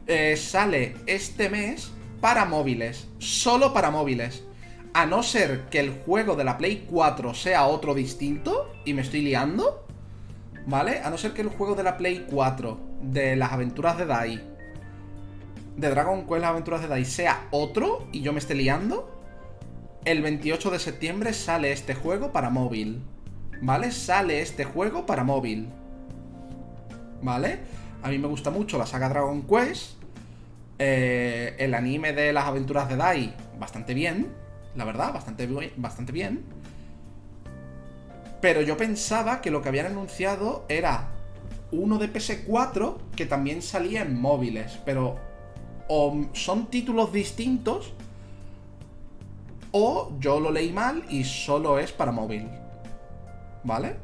eh, 0.05 0.37
sale 0.37 0.93
este 1.07 1.49
mes 1.49 1.91
para 2.19 2.45
móviles, 2.45 3.07
solo 3.17 3.73
para 3.73 3.89
móviles. 3.89 4.43
A 4.93 5.07
no 5.07 5.23
ser 5.23 5.61
que 5.71 5.79
el 5.79 5.89
juego 5.89 6.35
de 6.35 6.43
la 6.43 6.59
Play 6.59 6.85
4 6.87 7.33
sea 7.33 7.65
otro 7.65 7.95
distinto, 7.95 8.71
y 8.85 8.93
me 8.93 9.01
estoy 9.01 9.23
liando, 9.23 9.87
¿vale? 10.67 10.99
A 10.99 11.09
no 11.09 11.17
ser 11.17 11.33
que 11.33 11.41
el 11.41 11.49
juego 11.49 11.73
de 11.73 11.81
la 11.81 11.97
Play 11.97 12.27
4 12.29 12.79
de 13.01 13.35
las 13.35 13.53
aventuras 13.53 13.97
de 13.97 14.05
Dai, 14.05 14.47
de 15.77 15.89
Dragon 15.89 16.27
Quest 16.27 16.41
las 16.41 16.51
aventuras 16.51 16.83
de 16.83 16.89
Dai, 16.89 17.05
sea 17.05 17.47
otro 17.49 18.07
y 18.11 18.21
yo 18.21 18.33
me 18.33 18.39
esté 18.39 18.53
liando, 18.53 19.20
el 20.05 20.21
28 20.21 20.71
de 20.71 20.79
septiembre 20.79 21.33
sale 21.33 21.71
este 21.71 21.93
juego 21.93 22.31
para 22.31 22.49
móvil. 22.49 23.01
¿Vale? 23.61 23.91
Sale 23.91 24.41
este 24.41 24.63
juego 24.63 25.05
para 25.05 25.23
móvil. 25.23 25.69
¿Vale? 27.21 27.59
A 28.01 28.09
mí 28.09 28.17
me 28.17 28.27
gusta 28.27 28.49
mucho 28.49 28.77
la 28.77 28.85
saga 28.85 29.09
Dragon 29.09 29.43
Quest. 29.43 30.01
Eh, 30.79 31.55
el 31.59 31.75
anime 31.75 32.13
de 32.13 32.33
las 32.33 32.45
aventuras 32.45 32.89
de 32.89 32.95
Dai, 32.95 33.35
bastante 33.59 33.93
bien. 33.93 34.33
La 34.75 34.85
verdad, 34.85 35.13
bastante, 35.13 35.47
bastante 35.77 36.11
bien. 36.11 36.43
Pero 38.41 38.61
yo 38.61 38.75
pensaba 38.77 39.41
que 39.41 39.51
lo 39.51 39.61
que 39.61 39.69
habían 39.69 39.85
anunciado 39.85 40.65
era 40.67 41.09
uno 41.71 41.99
de 41.99 42.11
PS4 42.11 42.97
que 43.15 43.27
también 43.27 43.61
salía 43.61 44.01
en 44.01 44.19
móviles. 44.19 44.79
Pero 44.83 45.19
o 45.87 46.25
son 46.33 46.71
títulos 46.71 47.13
distintos 47.13 47.93
o 49.71 50.11
yo 50.19 50.39
lo 50.39 50.51
leí 50.51 50.71
mal 50.71 51.03
y 51.09 51.23
solo 51.23 51.79
es 51.79 51.91
para 51.91 52.11
móvil. 52.11 52.49
¿Vale? 53.63 53.95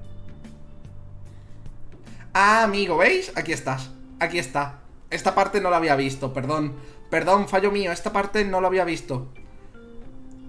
Ah, 2.34 2.64
amigo, 2.64 2.98
¿veis? 2.98 3.31
Aquí 3.35 3.52
estás. 3.52 3.89
Aquí 4.19 4.38
está. 4.39 4.80
Esta 5.10 5.34
parte 5.34 5.61
no 5.61 5.69
la 5.69 5.77
había 5.77 5.95
visto, 5.95 6.34
perdón. 6.34 6.76
Perdón, 7.10 7.48
fallo 7.48 7.72
mío. 7.72 7.91
Esta 7.91 8.14
parte 8.14 8.45
no 8.45 8.61
la 8.61 8.68
había 8.68 8.84
visto. 8.84 9.30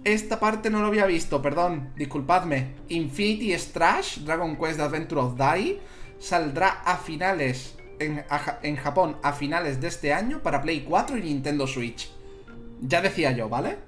Esta 0.04 0.38
parte 0.38 0.70
no 0.70 0.80
lo 0.80 0.88
había 0.88 1.06
visto, 1.06 1.40
perdón. 1.40 1.92
Disculpadme. 1.96 2.74
Infinity 2.88 3.52
Strash, 3.58 4.18
Dragon 4.18 4.56
Quest 4.56 4.80
Adventure 4.80 5.20
of 5.20 5.36
Dai, 5.36 5.80
saldrá 6.18 6.82
a 6.84 6.96
finales... 6.96 7.74
En, 8.00 8.24
en 8.62 8.76
Japón 8.76 9.16
a 9.24 9.32
finales 9.32 9.80
de 9.80 9.88
este 9.88 10.12
año 10.12 10.40
para 10.40 10.62
Play 10.62 10.84
4 10.88 11.18
y 11.18 11.22
Nintendo 11.22 11.66
Switch. 11.66 12.08
Ya 12.80 13.00
decía 13.00 13.32
yo, 13.32 13.48
¿vale? 13.48 13.87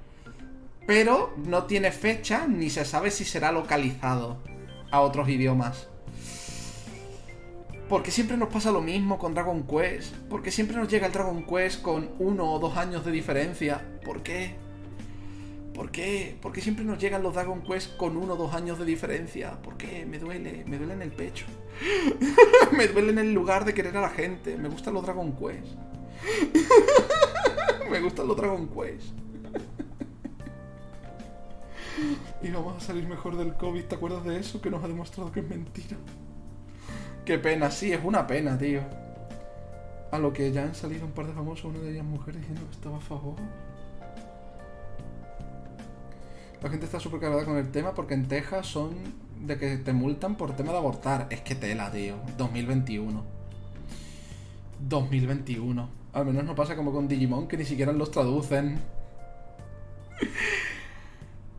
Pero 0.91 1.33
no 1.37 1.67
tiene 1.67 1.93
fecha 1.93 2.49
ni 2.49 2.69
se 2.69 2.85
sabe 2.85 3.13
si 3.13 3.25
será 3.25 3.53
localizado 3.53 4.39
a 4.91 5.03
otros 5.03 5.29
idiomas. 5.29 5.87
¿Por 7.89 8.03
qué 8.03 8.11
siempre 8.11 8.37
nos 8.37 8.49
pasa 8.49 8.73
lo 8.73 8.81
mismo 8.81 9.17
con 9.17 9.33
Dragon 9.33 9.63
Quest? 9.69 10.13
¿Por 10.29 10.43
qué 10.43 10.51
siempre 10.51 10.77
nos 10.77 10.89
llega 10.89 11.07
el 11.07 11.13
Dragon 11.13 11.47
Quest 11.47 11.81
con 11.81 12.11
uno 12.19 12.53
o 12.53 12.59
dos 12.59 12.77
años 12.77 13.05
de 13.05 13.13
diferencia? 13.13 14.01
¿Por 14.05 14.25
qué? 14.25 14.57
¿Por 15.75 15.93
qué? 15.93 16.37
¿Por 16.43 16.51
qué 16.53 16.61
siempre 16.61 16.85
nos 16.85 16.99
llegan 16.99 17.23
los 17.23 17.35
Dragon 17.35 17.63
Quest 17.63 17.97
con 17.97 18.17
uno 18.17 18.35
o 18.35 18.37
dos 18.37 18.53
años 18.53 18.77
de 18.77 18.85
diferencia? 18.85 19.63
¿Por 19.63 19.77
qué? 19.77 20.05
Me 20.05 20.19
duele, 20.19 20.65
me 20.67 20.77
duele 20.77 20.95
en 20.95 21.03
el 21.03 21.13
pecho. 21.13 21.47
me 22.77 22.89
duele 22.89 23.13
en 23.13 23.19
el 23.19 23.33
lugar 23.33 23.65
de 23.65 23.75
querer 23.75 23.97
a 23.97 24.01
la 24.01 24.11
gente. 24.11 24.57
Me 24.57 24.69
gustan 24.69 24.95
los 24.95 25.05
Dragon 25.05 25.37
Quest. 25.37 25.77
me 27.93 28.01
gustan 28.01 28.27
los 28.27 28.37
Dragon 28.37 28.69
Quest. 28.69 29.30
y 32.43 32.51
vamos 32.51 32.77
a 32.77 32.81
salir 32.81 33.07
mejor 33.07 33.37
del 33.37 33.55
COVID, 33.55 33.85
¿te 33.85 33.95
acuerdas 33.95 34.25
de 34.25 34.39
eso? 34.39 34.61
Que 34.61 34.71
nos 34.71 34.83
ha 34.83 34.89
demostrado 34.89 35.33
que 35.33 35.41
es 35.41 35.49
mentira. 35.49 35.97
Qué 37.25 37.39
pena, 37.39 37.71
sí, 37.71 37.93
es 37.93 38.01
una 38.03 38.27
pena, 38.27 38.59
tío. 38.59 38.81
A 40.11 40.19
lo 40.19 40.33
que 40.33 40.51
ya 40.51 40.65
han 40.65 40.75
salido 40.75 41.05
un 41.05 41.13
par 41.13 41.27
de 41.27 41.33
famosos, 41.33 41.67
una 41.67 41.81
de 41.81 41.93
ellas 41.93 42.05
mujeres 42.05 42.41
diciendo 42.41 42.63
que 42.67 42.73
estaba 42.73 42.97
a 42.97 43.01
favor. 43.01 43.37
La 46.63 46.69
gente 46.69 46.85
está 46.87 47.01
súper 47.01 47.21
cargada 47.21 47.45
con 47.45 47.57
el 47.57 47.71
tema 47.71 47.95
porque 47.95 48.15
en 48.15 48.29
Texas 48.29 48.67
son 48.67 48.91
de 49.41 49.57
que 49.57 49.79
te 49.79 49.93
multan 49.93 50.37
por 50.37 50.55
tema 50.57 50.73
de 50.73 50.79
abortar. 50.79 51.27
Es 51.31 51.41
que 51.41 51.55
tela, 51.55 51.91
tío. 51.91 52.17
2021. 52.37 53.23
2021. 54.81 55.89
Al 56.13 56.27
menos 56.27 56.45
no 56.45 56.55
pasa 56.55 56.77
como 56.77 56.93
con 56.93 57.09
Digimon, 57.09 57.47
que 57.47 57.57
ni 57.57 57.65
siquiera 57.65 57.93
los 57.93 58.11
traducen. 58.11 58.79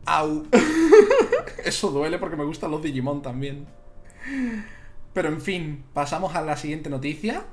Au. 0.06 0.46
Eso 1.64 1.90
duele 1.90 2.18
porque 2.18 2.36
me 2.36 2.44
gustan 2.44 2.70
los 2.70 2.82
Digimon 2.82 3.22
también. 3.22 3.66
Pero 5.12 5.28
en 5.28 5.40
fin, 5.40 5.84
pasamos 5.92 6.34
a 6.34 6.42
la 6.42 6.56
siguiente 6.56 6.90
noticia. 6.90 7.44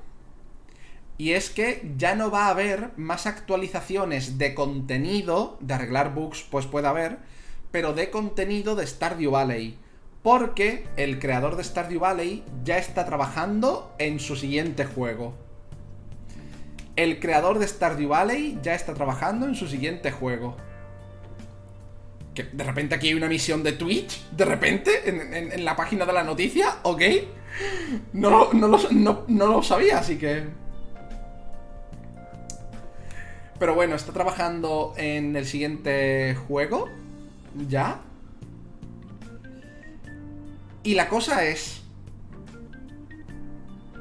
Y 1.17 1.33
es 1.33 1.49
que 1.49 1.91
ya 1.97 2.15
no 2.15 2.31
va 2.31 2.45
a 2.45 2.51
haber 2.51 2.91
más 2.95 3.25
actualizaciones 3.25 4.37
de 4.37 4.55
contenido, 4.55 5.57
de 5.59 5.73
arreglar 5.73 6.13
bugs, 6.13 6.43
pues 6.49 6.65
puede 6.65 6.87
haber, 6.87 7.19
pero 7.71 7.93
de 7.93 8.09
contenido 8.09 8.75
de 8.75 8.87
Stardew 8.87 9.31
Valley. 9.31 9.77
Porque 10.23 10.87
el 10.95 11.19
creador 11.19 11.57
de 11.57 11.63
Stardew 11.65 11.99
Valley 11.99 12.45
ya 12.63 12.77
está 12.77 13.05
trabajando 13.05 13.93
en 13.99 14.19
su 14.19 14.37
siguiente 14.37 14.85
juego. 14.85 15.33
El 16.95 17.19
creador 17.19 17.59
de 17.59 17.67
Stardew 17.67 18.09
Valley 18.09 18.57
ya 18.61 18.73
está 18.73 18.93
trabajando 18.93 19.45
en 19.45 19.55
su 19.55 19.67
siguiente 19.67 20.11
juego. 20.11 20.55
De 22.43 22.63
repente 22.63 22.95
aquí 22.95 23.09
hay 23.09 23.13
una 23.13 23.27
misión 23.27 23.63
de 23.63 23.73
Twitch, 23.73 24.29
de 24.31 24.45
repente, 24.45 25.09
en, 25.09 25.65
la 25.65 25.75
página 25.75 26.05
de 26.05 26.13
la 26.13 26.23
noticia, 26.23 26.77
¿ok? 26.83 27.01
No, 28.13 28.53
no, 28.53 28.67
lo, 28.67 28.79
no, 28.91 29.25
no 29.27 29.47
lo 29.47 29.63
sabía, 29.63 29.99
así 29.99 30.17
que... 30.17 30.43
Pero 33.59 33.75
bueno, 33.75 33.95
está 33.95 34.13
trabajando 34.13 34.93
en 34.95 35.35
el 35.35 35.45
siguiente 35.45 36.35
juego 36.47 36.87
¿Ya? 37.67 37.99
Y 40.83 40.93
la 40.93 41.09
cosa 41.09 41.45
es... 41.45 41.81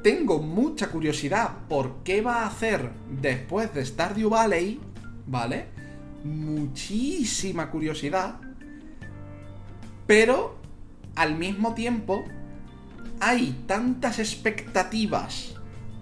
Tengo 0.03 0.39
mucha 0.39 0.87
curiosidad 0.87 1.49
por 1.67 2.03
qué 2.03 2.21
va 2.21 2.43
a 2.43 2.47
hacer 2.47 2.89
después 3.09 3.73
de 3.73 3.85
Stardew 3.85 4.29
Valley, 4.29 4.79
¿vale? 5.27 5.65
Muchísima 6.23 7.69
curiosidad. 7.71 8.39
Pero, 10.07 10.57
al 11.15 11.37
mismo 11.37 11.73
tiempo, 11.73 12.25
hay 13.19 13.63
tantas 13.67 14.19
expectativas 14.19 15.55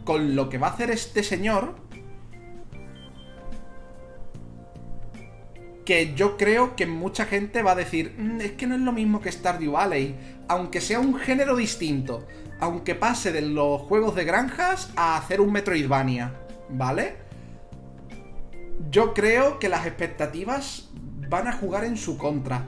con 0.03 0.35
lo 0.35 0.49
que 0.49 0.57
va 0.57 0.67
a 0.67 0.71
hacer 0.71 0.91
este 0.91 1.23
señor 1.23 1.75
que 5.87 6.13
yo 6.15 6.35
creo 6.35 6.75
que 6.75 6.85
mucha 6.85 7.25
gente 7.25 7.63
va 7.63 7.71
a 7.71 7.75
decir, 7.75 8.13
mm, 8.17 8.41
es 8.41 8.51
que 8.51 8.67
no 8.67 8.75
es 8.75 8.81
lo 8.81 8.91
mismo 8.91 9.21
que 9.21 9.31
Stardew 9.31 9.71
Valley, 9.71 10.17
aunque 10.49 10.81
sea 10.81 10.99
un 10.99 11.15
género 11.15 11.55
distinto, 11.55 12.27
aunque 12.59 12.93
pase 12.93 13.31
de 13.31 13.41
los 13.41 13.81
juegos 13.83 14.13
de 14.13 14.25
granjas 14.25 14.91
a 14.97 15.15
hacer 15.15 15.39
un 15.39 15.53
Metroidvania, 15.53 16.33
¿vale? 16.69 17.26
Yo 18.89 19.13
creo 19.13 19.59
que 19.59 19.69
las 19.69 19.85
expectativas 19.85 20.89
van 21.29 21.47
a 21.47 21.53
jugar 21.53 21.83
en 21.83 21.97
su 21.97 22.17
contra 22.17 22.65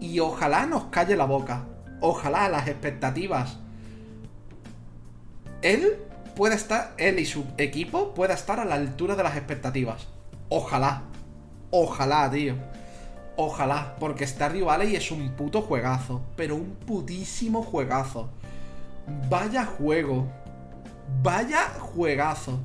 y 0.00 0.20
ojalá 0.20 0.66
nos 0.66 0.84
calle 0.84 1.16
la 1.16 1.24
boca, 1.24 1.64
ojalá 2.00 2.48
las 2.48 2.68
expectativas. 2.68 3.58
Él 5.62 5.96
pueda 6.36 6.54
estar, 6.54 6.94
él 6.98 7.18
y 7.18 7.26
su 7.26 7.44
equipo 7.56 8.14
pueda 8.14 8.34
estar 8.34 8.60
a 8.60 8.64
la 8.64 8.74
altura 8.74 9.16
de 9.16 9.22
las 9.22 9.36
expectativas. 9.36 10.06
Ojalá. 10.48 11.02
Ojalá, 11.70 12.30
tío. 12.30 12.54
Ojalá, 13.36 13.96
porque 13.98 14.26
Stardew 14.26 14.66
Valley 14.66 14.96
es 14.96 15.10
un 15.10 15.30
puto 15.30 15.62
juegazo, 15.62 16.22
pero 16.36 16.54
un 16.54 16.76
putísimo 16.86 17.62
juegazo. 17.62 18.30
Vaya 19.28 19.64
juego. 19.64 20.26
Vaya 21.22 21.68
juegazo. 21.80 22.60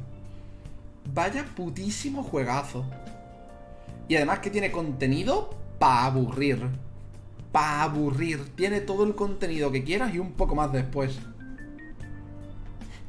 Vaya 1.14 1.46
putísimo 1.56 2.24
juegazo. 2.24 2.86
Y 4.08 4.16
además 4.16 4.40
que 4.40 4.50
tiene 4.50 4.72
contenido 4.72 5.50
para 5.80 6.06
aburrir. 6.06 6.68
Para 7.52 7.84
aburrir. 7.84 8.56
Tiene 8.56 8.82
todo 8.82 9.04
el 9.04 9.16
contenido 9.16 9.72
que 9.72 9.84
quieras 9.84 10.14
y 10.14 10.20
un 10.20 10.34
poco 10.34 10.56
más 10.56 10.72
después. 10.72 11.20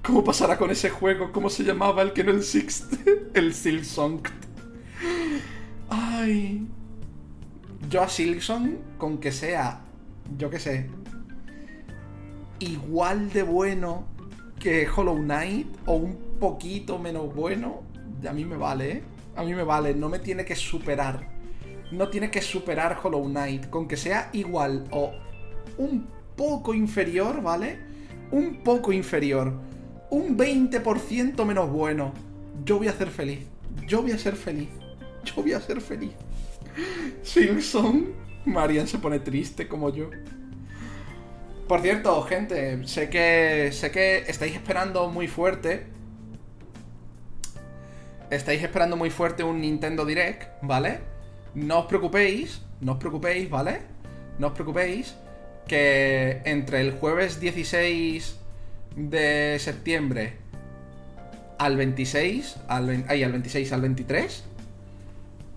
¿Cómo 0.02 0.24
pasará 0.24 0.58
con 0.58 0.70
ese 0.70 0.90
juego? 0.90 1.30
¿Cómo 1.30 1.48
se 1.48 1.62
llamaba 1.62 2.02
el 2.02 2.12
que 2.12 2.24
no 2.24 2.32
existe? 2.32 3.30
El 3.34 3.54
Silksong. 3.54 4.22
Ay. 5.88 6.66
Yo 7.88 8.02
a 8.02 8.08
Silkson, 8.08 8.78
con 8.98 9.18
que 9.18 9.30
sea, 9.30 9.82
yo 10.38 10.48
qué 10.50 10.58
sé, 10.58 10.88
igual 12.58 13.30
de 13.30 13.42
bueno 13.42 14.04
que 14.58 14.88
Hollow 14.88 15.18
Knight 15.18 15.66
o 15.84 15.96
un 15.96 16.31
poquito 16.42 16.98
menos 16.98 17.32
bueno, 17.32 17.84
a 18.28 18.32
mí 18.32 18.44
me 18.44 18.56
vale, 18.56 18.90
¿eh? 18.90 19.02
A 19.36 19.44
mí 19.44 19.54
me 19.54 19.62
vale, 19.62 19.94
no 19.94 20.08
me 20.08 20.18
tiene 20.18 20.44
que 20.44 20.56
superar. 20.56 21.28
No 21.92 22.08
tiene 22.08 22.32
que 22.32 22.42
superar 22.42 22.98
Hollow 23.00 23.24
Knight, 23.26 23.70
con 23.70 23.86
que 23.86 23.96
sea 23.96 24.28
igual 24.32 24.88
o 24.90 25.12
un 25.78 26.08
poco 26.34 26.74
inferior, 26.74 27.40
¿vale? 27.42 27.78
Un 28.32 28.64
poco 28.64 28.92
inferior. 28.92 29.52
Un 30.10 30.36
20% 30.36 31.44
menos 31.44 31.70
bueno. 31.70 32.12
Yo 32.64 32.78
voy 32.78 32.88
a 32.88 32.92
ser 32.92 33.10
feliz. 33.10 33.46
Yo 33.86 34.02
voy 34.02 34.10
a 34.10 34.18
ser 34.18 34.34
feliz. 34.34 34.68
Yo 35.22 35.42
voy 35.42 35.52
a 35.52 35.60
ser 35.60 35.80
feliz. 35.80 36.10
Simpson. 37.22 38.14
Marian 38.46 38.88
se 38.88 38.98
pone 38.98 39.20
triste 39.20 39.68
como 39.68 39.90
yo. 39.90 40.10
Por 41.68 41.82
cierto, 41.82 42.20
gente, 42.22 42.84
sé 42.88 43.08
que. 43.08 43.70
Sé 43.70 43.92
que 43.92 44.24
estáis 44.26 44.56
esperando 44.56 45.08
muy 45.08 45.28
fuerte. 45.28 46.01
Estáis 48.32 48.62
esperando 48.62 48.96
muy 48.96 49.10
fuerte 49.10 49.44
un 49.44 49.60
Nintendo 49.60 50.06
Direct, 50.06 50.48
¿vale? 50.62 51.00
No 51.54 51.80
os 51.80 51.84
preocupéis, 51.84 52.62
no 52.80 52.92
os 52.92 52.98
preocupéis, 52.98 53.50
¿vale? 53.50 53.82
No 54.38 54.46
os 54.46 54.52
preocupéis. 54.54 55.14
Que 55.68 56.40
entre 56.46 56.80
el 56.80 56.92
jueves 56.92 57.40
16 57.40 58.38
de 58.96 59.58
septiembre 59.58 60.38
al 61.58 61.76
26, 61.76 62.56
al, 62.68 63.04
al 63.06 63.32
26 63.32 63.70
al 63.70 63.82
23, 63.82 64.44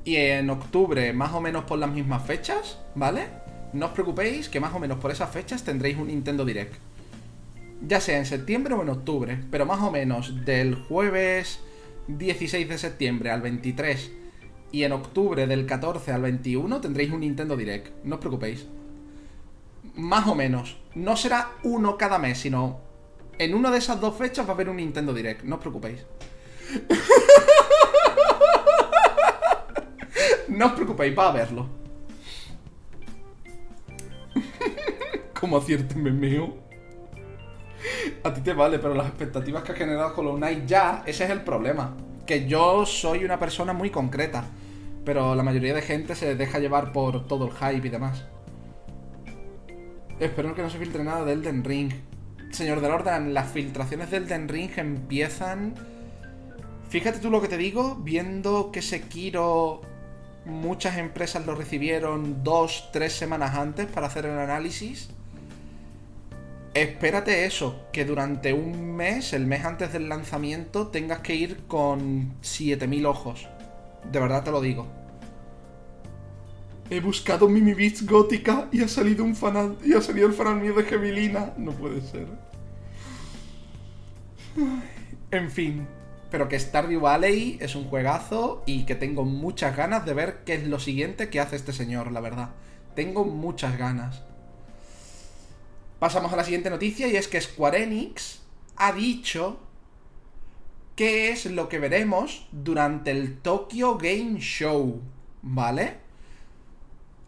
y 0.03 0.17
en 0.17 0.49
octubre, 0.49 1.13
más 1.13 1.31
o 1.31 1.39
menos 1.39 1.63
por 1.63 1.79
las 1.79 1.89
mismas 1.89 2.27
fechas, 2.27 2.77
¿vale? 2.93 3.27
No 3.71 3.85
os 3.85 3.91
preocupéis 3.93 4.49
que 4.49 4.59
más 4.59 4.73
o 4.73 4.79
menos 4.79 4.99
por 4.99 5.11
esas 5.11 5.29
fechas 5.29 5.63
tendréis 5.63 5.95
un 5.97 6.07
Nintendo 6.07 6.43
Direct. 6.43 6.75
Ya 7.87 8.01
sea 8.01 8.17
en 8.17 8.25
septiembre 8.25 8.73
o 8.73 8.81
en 8.81 8.89
octubre, 8.89 9.39
pero 9.49 9.65
más 9.65 9.81
o 9.81 9.91
menos 9.91 10.43
del 10.43 10.75
jueves 10.75 11.61
16 12.07 12.69
de 12.69 12.77
septiembre 12.77 13.31
al 13.31 13.41
23 13.41 14.11
y 14.71 14.83
en 14.83 14.91
octubre 14.91 15.47
del 15.47 15.65
14 15.65 16.11
al 16.11 16.21
21 16.21 16.81
tendréis 16.81 17.11
un 17.11 17.21
Nintendo 17.21 17.55
Direct. 17.55 18.03
No 18.03 18.15
os 18.15 18.21
preocupéis. 18.21 18.67
Más 19.95 20.27
o 20.27 20.35
menos. 20.35 20.77
No 20.93 21.15
será 21.15 21.51
uno 21.63 21.97
cada 21.97 22.19
mes, 22.19 22.39
sino 22.39 22.79
en 23.37 23.53
una 23.53 23.71
de 23.71 23.77
esas 23.77 23.99
dos 23.99 24.15
fechas 24.15 24.45
va 24.45 24.51
a 24.51 24.53
haber 24.53 24.69
un 24.69 24.77
Nintendo 24.77 25.13
Direct. 25.13 25.43
No 25.43 25.55
os 25.55 25.61
preocupéis. 25.61 26.05
No 30.47 30.67
os 30.67 30.71
preocupéis, 30.71 31.17
va 31.17 31.27
a 31.27 31.33
verlo. 31.33 31.67
Como 35.39 35.57
acierto 35.57 35.97
memeo. 35.97 36.64
A 38.23 38.33
ti 38.33 38.41
te 38.41 38.53
vale, 38.53 38.79
pero 38.79 38.93
las 38.93 39.07
expectativas 39.07 39.63
que 39.63 39.71
ha 39.71 39.75
generado 39.75 40.13
Hollow 40.15 40.37
Knight 40.37 40.65
ya, 40.65 41.03
ese 41.05 41.25
es 41.25 41.29
el 41.29 41.41
problema. 41.41 41.95
Que 42.25 42.47
yo 42.47 42.85
soy 42.85 43.23
una 43.23 43.39
persona 43.39 43.73
muy 43.73 43.89
concreta. 43.89 44.45
Pero 45.03 45.35
la 45.35 45.43
mayoría 45.43 45.73
de 45.73 45.81
gente 45.81 46.15
se 46.15 46.35
deja 46.35 46.59
llevar 46.59 46.91
por 46.91 47.27
todo 47.27 47.45
el 47.45 47.53
hype 47.53 47.87
y 47.87 47.91
demás. 47.91 48.25
Espero 50.19 50.55
que 50.55 50.61
no 50.61 50.69
se 50.69 50.79
filtre 50.79 51.03
nada 51.03 51.25
de 51.25 51.33
Elden 51.33 51.63
Ring. 51.63 51.91
señor 52.51 52.81
del 52.81 52.91
orden, 52.91 53.33
las 53.33 53.51
filtraciones 53.51 54.09
del 54.09 54.27
Den 54.27 54.47
Ring 54.47 54.71
empiezan. 54.77 55.75
Fíjate 56.89 57.19
tú 57.19 57.29
lo 57.29 57.41
que 57.41 57.49
te 57.49 57.57
digo, 57.57 57.95
viendo 57.95 58.71
que 58.71 58.81
Sekiro 58.81 59.81
muchas 60.45 60.97
empresas 60.97 61.45
lo 61.45 61.55
recibieron 61.55 62.43
dos, 62.43 62.89
tres 62.93 63.13
semanas 63.13 63.55
antes 63.55 63.87
para 63.87 64.07
hacer 64.07 64.25
el 64.25 64.37
análisis. 64.39 65.09
Espérate 66.75 67.45
eso, 67.45 67.87
que 67.93 68.03
durante 68.03 68.51
un 68.51 68.97
mes, 68.97 69.31
el 69.31 69.47
mes 69.47 69.63
antes 69.63 69.93
del 69.93 70.09
lanzamiento, 70.09 70.87
tengas 70.87 71.21
que 71.21 71.33
ir 71.33 71.67
con 71.67 72.33
7000 72.41 73.05
ojos. 73.05 73.47
De 74.11 74.19
verdad 74.19 74.43
te 74.43 74.51
lo 74.51 74.59
digo. 74.59 74.85
He 76.89 76.99
buscado 76.99 77.47
Mimi 77.47 77.73
Beats 77.73 78.05
gótica 78.05 78.67
y 78.73 78.83
ha 78.83 78.89
salido 78.89 79.23
un 79.23 79.37
fan 79.37 79.77
y 79.85 79.93
ha 79.93 80.01
salido 80.01 80.27
el 80.27 80.33
fan 80.33 80.61
mío 80.61 80.73
de 80.73 80.83
Gebilina. 80.83 81.53
No 81.57 81.71
puede 81.71 82.01
ser. 82.01 82.27
En 85.31 85.49
fin, 85.49 85.87
pero 86.29 86.49
que 86.49 86.59
Stardew 86.59 86.99
Valley 86.99 87.57
es 87.61 87.75
un 87.75 87.85
juegazo 87.85 88.63
y 88.65 88.83
que 88.83 88.95
tengo 88.95 89.23
muchas 89.23 89.77
ganas 89.77 90.05
de 90.05 90.13
ver 90.13 90.39
qué 90.45 90.55
es 90.55 90.67
lo 90.67 90.81
siguiente 90.81 91.29
que 91.29 91.39
hace 91.39 91.55
este 91.55 91.71
señor, 91.71 92.11
la 92.11 92.19
verdad. 92.19 92.49
Tengo 92.95 93.23
muchas 93.23 93.77
ganas. 93.77 94.24
Pasamos 95.99 96.33
a 96.33 96.35
la 96.35 96.43
siguiente 96.43 96.69
noticia 96.69 97.07
y 97.07 97.15
es 97.15 97.27
que 97.27 97.39
Square 97.39 97.83
Enix 97.83 98.41
ha 98.75 98.91
dicho 98.91 99.59
qué 100.95 101.29
es 101.29 101.45
lo 101.45 101.69
que 101.69 101.79
veremos 101.79 102.47
durante 102.51 103.11
el 103.11 103.39
Tokyo 103.39 103.97
Game 103.97 104.39
Show, 104.39 105.01
¿vale? 105.41 105.97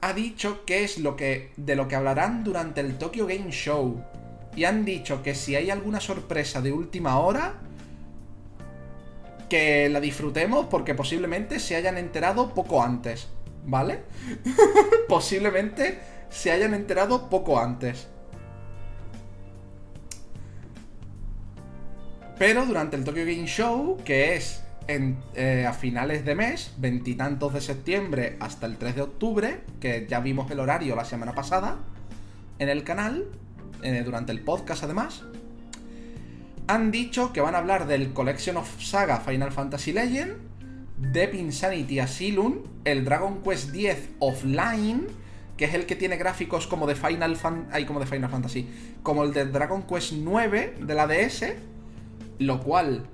Ha 0.02 0.14
dicho 0.14 0.64
qué 0.66 0.84
es 0.84 1.00
lo 1.00 1.16
que 1.16 1.52
de 1.58 1.76
lo 1.76 1.88
que 1.88 1.96
hablarán 1.96 2.44
durante 2.44 2.82
el 2.82 2.98
Tokyo 2.98 3.26
Game 3.26 3.52
Show 3.52 4.04
y 4.56 4.66
han 4.66 4.86
dicho 4.86 5.24
que 5.24 5.36
si 5.36 5.56
hay 5.56 5.70
alguna 5.70 6.00
sorpresa 6.00 6.62
de 6.62 6.72
última 6.72 7.20
hora 7.20 7.56
que 9.50 9.88
la 9.90 10.00
disfrutemos 10.00 10.66
porque 10.66 10.94
posiblemente 10.94 11.60
se 11.60 11.76
hayan 11.76 11.98
enterado 11.98 12.54
poco 12.54 12.84
antes, 12.84 13.28
¿vale? 13.66 14.02
posiblemente 15.08 16.00
se 16.30 16.52
hayan 16.52 16.74
enterado 16.74 17.30
poco 17.30 17.60
antes. 17.60 18.08
Pero 22.40 22.66
durante 22.66 22.96
el 22.96 23.04
Tokyo 23.04 23.26
Game 23.26 23.48
Show, 23.48 23.98
que 24.06 24.36
es 24.36 24.64
eh, 24.88 25.66
a 25.68 25.74
finales 25.74 26.24
de 26.24 26.36
mes, 26.36 26.72
veintitantos 26.78 27.54
de 27.54 27.62
septiembre 27.62 28.38
hasta 28.40 28.68
el 28.68 28.78
3 28.78 28.96
de 28.96 29.02
octubre, 29.02 29.62
que 29.80 30.06
ya 30.08 30.20
vimos 30.20 30.50
el 30.52 30.60
horario 30.60 30.96
la 30.96 31.04
semana 31.04 31.34
pasada 31.34 31.80
en 32.60 32.70
el 32.70 32.84
canal, 32.84 33.26
eh, 33.82 34.04
durante 34.06 34.32
el 34.32 34.42
podcast 34.42 34.84
además, 34.84 35.24
han 36.68 36.92
dicho 36.92 37.34
que 37.34 37.42
van 37.42 37.56
a 37.56 37.58
hablar 37.58 37.88
del 37.88 38.14
Collection 38.14 38.58
of 38.58 38.82
Saga 38.82 39.20
Final 39.20 39.52
Fantasy 39.52 39.94
Legend, 39.94 40.34
Deep 40.98 41.34
Insanity 41.36 42.00
Asylum, 42.00 42.60
el 42.86 43.04
Dragon 43.04 43.42
Quest 43.42 43.74
X 43.74 44.10
Offline, 44.20 45.08
que 45.58 45.66
es 45.66 45.74
el 45.74 45.86
que 45.86 45.96
tiene 45.96 46.18
gráficos 46.18 46.68
como 46.68 46.86
de 46.86 46.96
Final 46.96 47.34
de 47.34 48.06
Final 48.06 48.30
Fantasy, 48.30 48.70
como 49.02 49.24
el 49.24 49.34
de 49.34 49.46
Dragon 49.46 49.84
Quest 49.84 50.14
9 50.14 50.76
de 50.82 50.96
la 50.96 51.08
DS, 51.08 51.46
lo 52.40 52.60
cual 52.60 53.08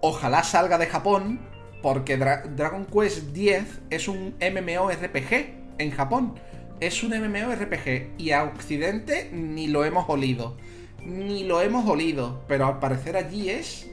ojalá 0.00 0.42
salga 0.44 0.78
de 0.78 0.86
Japón, 0.86 1.40
porque 1.82 2.16
Dragon 2.16 2.86
Quest 2.86 3.36
X 3.36 3.80
es 3.90 4.08
un 4.08 4.34
MMORPG 4.40 5.78
en 5.78 5.90
Japón 5.90 6.34
es 6.80 7.02
un 7.02 7.10
MMORPG 7.10 8.18
y 8.18 8.30
a 8.30 8.44
Occidente 8.44 9.30
ni 9.32 9.66
lo 9.66 9.84
hemos 9.84 10.08
olido. 10.08 10.56
Ni 11.04 11.44
lo 11.44 11.60
hemos 11.60 11.88
olido, 11.88 12.44
pero 12.48 12.66
al 12.66 12.78
parecer 12.78 13.16
allí 13.16 13.50
es 13.50 13.88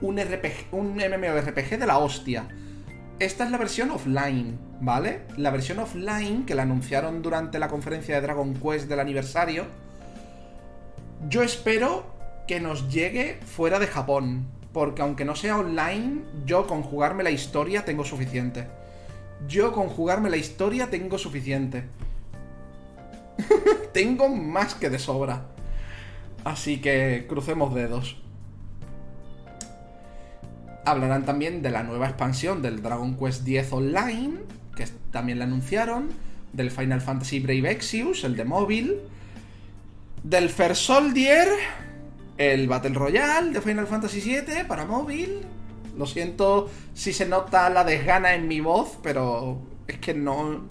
un, 0.00 0.18
RPG, 0.18 0.72
un 0.72 0.96
MMORPG 0.96 1.78
de 1.78 1.86
la 1.86 1.98
hostia. 1.98 2.48
Esta 3.18 3.44
es 3.44 3.50
la 3.50 3.58
versión 3.58 3.90
offline, 3.90 4.58
¿vale? 4.80 5.22
La 5.36 5.50
versión 5.50 5.80
offline 5.80 6.46
que 6.46 6.54
la 6.54 6.62
anunciaron 6.62 7.22
durante 7.22 7.58
la 7.58 7.68
conferencia 7.68 8.14
de 8.14 8.20
Dragon 8.20 8.54
Quest 8.54 8.88
del 8.88 9.00
aniversario. 9.00 9.66
Yo 11.26 11.42
espero 11.42 12.06
que 12.46 12.60
nos 12.60 12.88
llegue 12.88 13.40
fuera 13.44 13.78
de 13.80 13.88
Japón, 13.88 14.46
porque 14.72 15.02
aunque 15.02 15.24
no 15.24 15.34
sea 15.34 15.58
online, 15.58 16.22
yo 16.46 16.66
con 16.66 16.82
jugarme 16.82 17.24
la 17.24 17.30
historia 17.30 17.84
tengo 17.84 18.04
suficiente. 18.04 18.68
Yo 19.48 19.72
con 19.72 19.88
jugarme 19.88 20.30
la 20.30 20.36
historia 20.36 20.90
tengo 20.90 21.18
suficiente. 21.18 21.84
Tengo 23.92 24.28
más 24.28 24.74
que 24.74 24.90
de 24.90 24.98
sobra. 24.98 25.46
Así 26.44 26.80
que 26.80 27.26
crucemos 27.28 27.74
dedos. 27.74 28.16
Hablarán 30.84 31.24
también 31.24 31.62
de 31.62 31.70
la 31.70 31.82
nueva 31.82 32.08
expansión 32.08 32.62
del 32.62 32.82
Dragon 32.82 33.16
Quest 33.16 33.46
X 33.46 33.72
Online, 33.72 34.38
que 34.74 34.86
también 35.12 35.38
la 35.38 35.44
anunciaron, 35.44 36.08
del 36.52 36.70
Final 36.70 37.00
Fantasy 37.00 37.40
Brave 37.40 37.70
Exvius, 37.70 38.24
el 38.24 38.36
de 38.36 38.44
móvil, 38.44 39.00
del 40.28 40.50
First 40.50 40.82
Soldier, 40.82 41.48
el 42.36 42.68
Battle 42.68 42.92
Royale 42.92 43.50
de 43.50 43.62
Final 43.62 43.86
Fantasy 43.86 44.20
VII 44.20 44.64
para 44.64 44.84
móvil. 44.84 45.40
Lo 45.96 46.04
siento 46.04 46.68
si 46.92 47.14
se 47.14 47.24
nota 47.24 47.70
la 47.70 47.82
desgana 47.82 48.34
en 48.34 48.46
mi 48.46 48.60
voz, 48.60 48.98
pero 49.02 49.62
es 49.86 49.98
que 49.98 50.12
no 50.12 50.66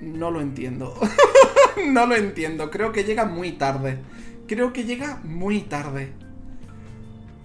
no 0.00 0.30
lo 0.32 0.40
entiendo. 0.40 0.98
no 1.86 2.06
lo 2.06 2.16
entiendo. 2.16 2.68
Creo 2.70 2.90
que 2.90 3.04
llega 3.04 3.26
muy 3.26 3.52
tarde. 3.52 3.98
Creo 4.48 4.72
que 4.72 4.82
llega 4.82 5.20
muy 5.22 5.60
tarde. 5.60 6.12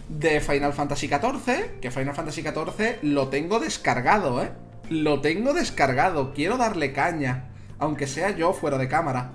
De 0.10 0.42
Final 0.42 0.74
Fantasy 0.74 1.08
XIV, 1.08 1.80
que 1.80 1.92
Final 1.92 2.16
Fantasy 2.16 2.42
XIV 2.42 3.04
lo 3.04 3.28
tengo 3.28 3.60
descargado, 3.60 4.42
¿eh? 4.42 4.52
Lo 4.90 5.22
tengo 5.22 5.54
descargado. 5.54 6.34
Quiero 6.34 6.58
darle 6.58 6.92
caña. 6.92 7.50
Aunque 7.78 8.08
sea 8.08 8.32
yo 8.32 8.52
fuera 8.54 8.80
de 8.80 8.88
cámara. 8.88 9.34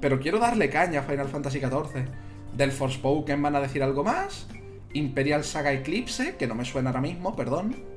Pero 0.00 0.20
quiero 0.20 0.38
darle 0.38 0.70
caña 0.70 1.00
a 1.00 1.02
Final 1.02 1.28
Fantasy 1.28 1.60
XIV. 1.60 2.06
Del 2.54 2.72
Forspoken 2.72 3.42
van 3.42 3.56
a 3.56 3.60
decir 3.60 3.82
algo 3.82 4.04
más. 4.04 4.46
Imperial 4.92 5.44
Saga 5.44 5.72
Eclipse, 5.72 6.36
que 6.36 6.46
no 6.46 6.54
me 6.54 6.64
suena 6.64 6.90
ahora 6.90 7.02
mismo, 7.02 7.36
perdón 7.36 7.96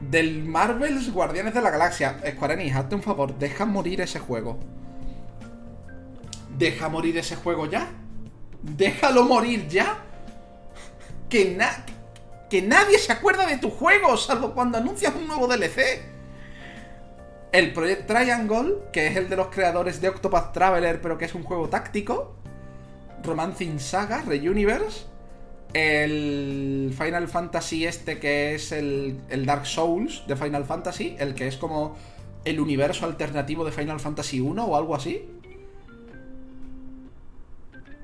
del 0.00 0.44
Marvel's 0.44 1.12
Guardianes 1.12 1.54
de 1.54 1.62
la 1.62 1.70
Galaxia. 1.70 2.20
Square 2.32 2.54
Enix, 2.54 2.76
hazte 2.76 2.94
un 2.94 3.02
favor, 3.02 3.36
deja 3.38 3.64
morir 3.64 4.00
ese 4.00 4.18
juego. 4.18 4.58
Deja 6.56 6.88
morir 6.88 7.16
ese 7.18 7.36
juego 7.36 7.66
ya. 7.66 7.88
Déjalo 8.62 9.24
morir 9.24 9.68
ya. 9.68 9.98
Que, 11.28 11.58
que 12.48 12.62
nadie 12.62 12.98
se 12.98 13.12
acuerda 13.12 13.46
de 13.46 13.58
tu 13.58 13.70
juego, 13.70 14.16
salvo 14.16 14.54
cuando 14.54 14.78
anuncias 14.78 15.14
un 15.14 15.26
nuevo 15.26 15.48
DLC. 15.48 16.15
El 17.56 17.72
Project 17.72 18.06
Triangle, 18.06 18.74
que 18.92 19.06
es 19.06 19.16
el 19.16 19.30
de 19.30 19.36
los 19.36 19.46
creadores 19.46 20.02
de 20.02 20.10
Octopath 20.10 20.52
Traveler, 20.52 21.00
pero 21.00 21.16
que 21.16 21.24
es 21.24 21.34
un 21.34 21.42
juego 21.42 21.70
táctico. 21.70 22.36
Romancing 23.22 23.80
Saga, 23.80 24.20
Reuniverse 24.20 25.06
el 25.72 26.94
Final 26.96 27.28
Fantasy 27.28 27.86
este 27.86 28.18
que 28.18 28.54
es 28.54 28.72
el, 28.72 29.18
Dark 29.46 29.66
Souls 29.66 30.24
de 30.26 30.36
Final 30.36 30.66
Fantasy, 30.66 31.16
el 31.18 31.34
que 31.34 31.48
es 31.48 31.56
como 31.56 31.96
el 32.44 32.60
universo 32.60 33.06
alternativo 33.06 33.64
de 33.64 33.72
Final 33.72 34.00
Fantasy 34.00 34.38
1 34.38 34.62
o 34.62 34.76
algo 34.76 34.94
así. 34.94 35.26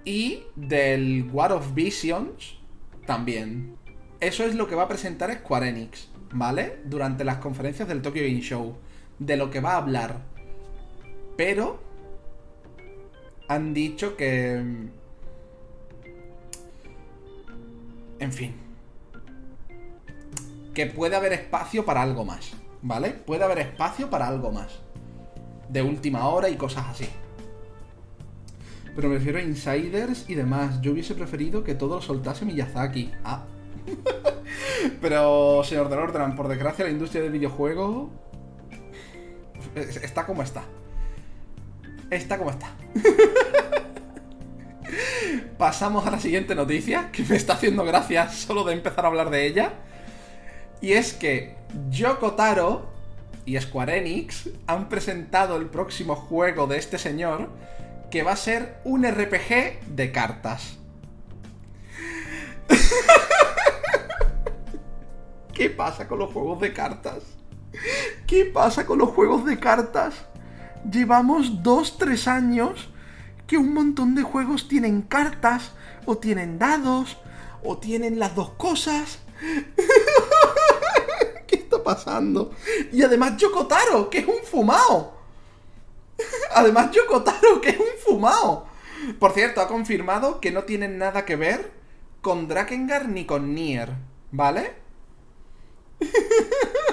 Y 0.06 0.44
del 0.56 1.28
War 1.30 1.52
of 1.52 1.74
Visions 1.74 2.56
también. 3.06 3.76
Eso 4.18 4.44
es 4.44 4.54
lo 4.54 4.66
que 4.66 4.76
va 4.76 4.84
a 4.84 4.88
presentar 4.88 5.30
Square 5.30 5.68
Enix, 5.68 6.08
¿vale? 6.32 6.78
Durante 6.86 7.22
las 7.22 7.36
conferencias 7.36 7.86
del 7.86 8.00
Tokyo 8.00 8.22
Game 8.22 8.40
Show. 8.40 8.76
De 9.24 9.36
lo 9.36 9.50
que 9.50 9.60
va 9.60 9.72
a 9.72 9.78
hablar. 9.78 10.20
Pero... 11.36 11.80
Han 13.48 13.74
dicho 13.74 14.16
que 14.16 14.90
En 18.22 18.32
fin. 18.32 18.54
Que 20.74 20.86
puede 20.86 21.16
haber 21.16 21.32
espacio 21.32 21.84
para 21.84 22.02
algo 22.02 22.24
más, 22.24 22.52
¿vale? 22.80 23.10
Puede 23.10 23.42
haber 23.42 23.58
espacio 23.58 24.08
para 24.10 24.28
algo 24.28 24.52
más. 24.52 24.78
De 25.68 25.82
última 25.82 26.28
hora 26.28 26.48
y 26.48 26.54
cosas 26.54 26.86
así. 26.88 27.08
Pero 28.94 29.08
me 29.08 29.16
refiero 29.16 29.38
a 29.38 29.42
insiders 29.42 30.24
y 30.28 30.36
demás. 30.36 30.80
Yo 30.80 30.92
hubiese 30.92 31.16
preferido 31.16 31.64
que 31.64 31.74
todo 31.74 31.96
lo 31.96 32.00
soltase 32.00 32.44
Miyazaki. 32.44 33.10
Ah. 33.24 33.42
Pero, 35.00 35.64
señor 35.64 35.88
Delordran, 35.88 36.36
por 36.36 36.46
desgracia 36.46 36.84
la 36.84 36.92
industria 36.92 37.22
del 37.22 37.32
videojuego 37.32 38.08
está 39.74 40.26
como 40.26 40.42
está. 40.42 40.64
Está 42.10 42.38
como 42.38 42.50
está. 42.50 42.70
Pasamos 45.58 46.06
a 46.06 46.10
la 46.10 46.20
siguiente 46.20 46.54
noticia, 46.54 47.10
que 47.12 47.24
me 47.24 47.36
está 47.36 47.54
haciendo 47.54 47.84
gracia 47.84 48.28
solo 48.28 48.64
de 48.64 48.74
empezar 48.74 49.04
a 49.04 49.08
hablar 49.08 49.30
de 49.30 49.46
ella. 49.46 49.72
Y 50.80 50.92
es 50.92 51.14
que 51.14 51.56
Yoko 51.90 52.32
Taro 52.32 52.90
y 53.44 53.60
Square 53.60 53.98
Enix 53.98 54.48
han 54.66 54.88
presentado 54.88 55.56
el 55.56 55.66
próximo 55.66 56.16
juego 56.16 56.66
de 56.66 56.78
este 56.78 56.98
señor, 56.98 57.50
que 58.10 58.22
va 58.22 58.32
a 58.32 58.36
ser 58.36 58.78
un 58.84 59.04
RPG 59.04 59.86
de 59.86 60.12
cartas. 60.12 60.78
¿Qué 65.54 65.70
pasa 65.70 66.08
con 66.08 66.18
los 66.18 66.32
juegos 66.32 66.60
de 66.60 66.72
cartas? 66.72 67.22
¿Qué 68.26 68.44
pasa 68.44 68.86
con 68.86 68.98
los 68.98 69.10
juegos 69.10 69.44
de 69.44 69.58
cartas? 69.58 70.14
Llevamos 70.90 71.62
2-3 71.62 72.26
años 72.26 72.88
que 73.46 73.56
un 73.56 73.74
montón 73.74 74.14
de 74.14 74.22
juegos 74.22 74.68
tienen 74.68 75.02
cartas, 75.02 75.72
o 76.06 76.18
tienen 76.18 76.58
dados, 76.58 77.18
o 77.62 77.78
tienen 77.78 78.18
las 78.18 78.34
dos 78.34 78.50
cosas. 78.50 79.18
¿Qué 81.46 81.56
está 81.56 81.82
pasando? 81.82 82.52
Y 82.92 83.02
además 83.02 83.36
Yokotaro, 83.36 84.10
que 84.10 84.18
es 84.18 84.26
un 84.26 84.42
fumao. 84.44 85.16
Además 86.54 86.90
Yokotaro, 86.92 87.60
que 87.60 87.70
es 87.70 87.78
un 87.78 87.86
fumao. 88.04 88.66
Por 89.18 89.32
cierto, 89.32 89.60
ha 89.60 89.68
confirmado 89.68 90.40
que 90.40 90.50
no 90.50 90.64
tienen 90.64 90.98
nada 90.98 91.24
que 91.24 91.36
ver 91.36 91.72
con 92.20 92.48
Drakengard 92.48 93.08
ni 93.08 93.26
con 93.26 93.54
Nier, 93.54 93.94
¿vale? 94.30 94.74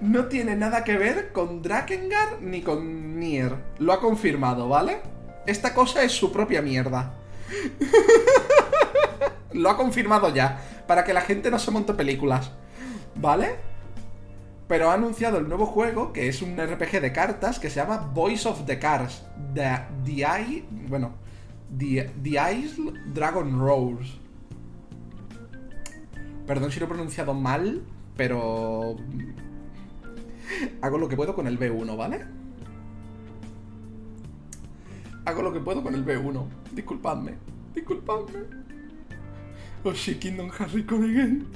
No 0.00 0.26
tiene 0.26 0.56
nada 0.56 0.84
que 0.84 0.96
ver 0.96 1.32
con 1.32 1.62
Drakengard 1.62 2.40
ni 2.40 2.62
con 2.62 3.18
Nier. 3.18 3.56
Lo 3.78 3.92
ha 3.92 4.00
confirmado, 4.00 4.68
¿vale? 4.68 5.00
Esta 5.46 5.74
cosa 5.74 6.02
es 6.02 6.12
su 6.12 6.32
propia 6.32 6.62
mierda. 6.62 7.14
Lo 9.52 9.70
ha 9.70 9.76
confirmado 9.76 10.34
ya, 10.34 10.60
para 10.86 11.04
que 11.04 11.12
la 11.12 11.20
gente 11.20 11.50
no 11.50 11.58
se 11.58 11.70
monte 11.70 11.94
películas. 11.94 12.50
¿Vale? 13.14 13.56
Pero 14.68 14.90
ha 14.90 14.94
anunciado 14.94 15.38
el 15.38 15.48
nuevo 15.48 15.66
juego, 15.66 16.12
que 16.12 16.28
es 16.28 16.40
un 16.40 16.56
RPG 16.56 17.00
de 17.00 17.12
cartas, 17.12 17.58
que 17.58 17.68
se 17.68 17.76
llama 17.76 18.10
Voice 18.14 18.48
of 18.48 18.64
the 18.64 18.78
Cars. 18.78 19.24
The, 19.54 19.80
the. 20.04 20.64
Bueno. 20.88 21.12
The, 21.76 22.10
the 22.22 22.30
Isle 22.30 23.00
Dragon 23.12 23.58
Rose. 23.58 24.18
Perdón 26.46 26.70
si 26.70 26.80
lo 26.80 26.86
he 26.86 26.88
pronunciado 26.88 27.34
mal, 27.34 27.82
pero... 28.16 28.96
Hago 30.80 30.98
lo 30.98 31.08
que 31.08 31.16
puedo 31.16 31.34
con 31.34 31.46
el 31.46 31.58
B1, 31.58 31.96
¿vale? 31.96 32.24
Hago 35.24 35.42
lo 35.42 35.52
que 35.52 35.60
puedo 35.60 35.82
con 35.82 35.94
el 35.94 36.04
B1. 36.04 36.46
Disculpadme. 36.72 37.34
Disculpadme. 37.74 38.62
Sí, 39.94 40.14
Kingdom 40.16 40.50
Harry 40.58 40.84
Again. 40.88 41.46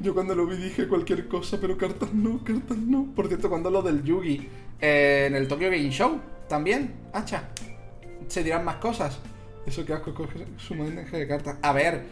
Yo 0.00 0.14
cuando 0.14 0.34
lo 0.34 0.46
vi 0.46 0.56
dije 0.56 0.88
cualquier 0.88 1.28
cosa, 1.28 1.58
pero 1.60 1.76
cartas 1.76 2.12
no, 2.12 2.42
cartas 2.42 2.78
no. 2.78 3.06
Por 3.14 3.28
cierto, 3.28 3.48
cuando 3.48 3.70
lo 3.70 3.82
del 3.82 4.02
Yugi 4.02 4.48
eh, 4.80 5.26
en 5.28 5.34
el 5.34 5.46
Tokyo 5.46 5.70
Game 5.70 5.90
Show, 5.90 6.20
también, 6.48 6.94
hacha. 7.12 7.50
Se 8.26 8.42
dirán 8.42 8.64
más 8.64 8.76
cosas. 8.76 9.18
Eso 9.66 9.84
que 9.84 9.92
asco 9.92 10.14
su 10.56 10.74
manejo 10.74 11.16
de 11.16 11.28
cartas. 11.28 11.58
A 11.62 11.72
ver, 11.72 12.04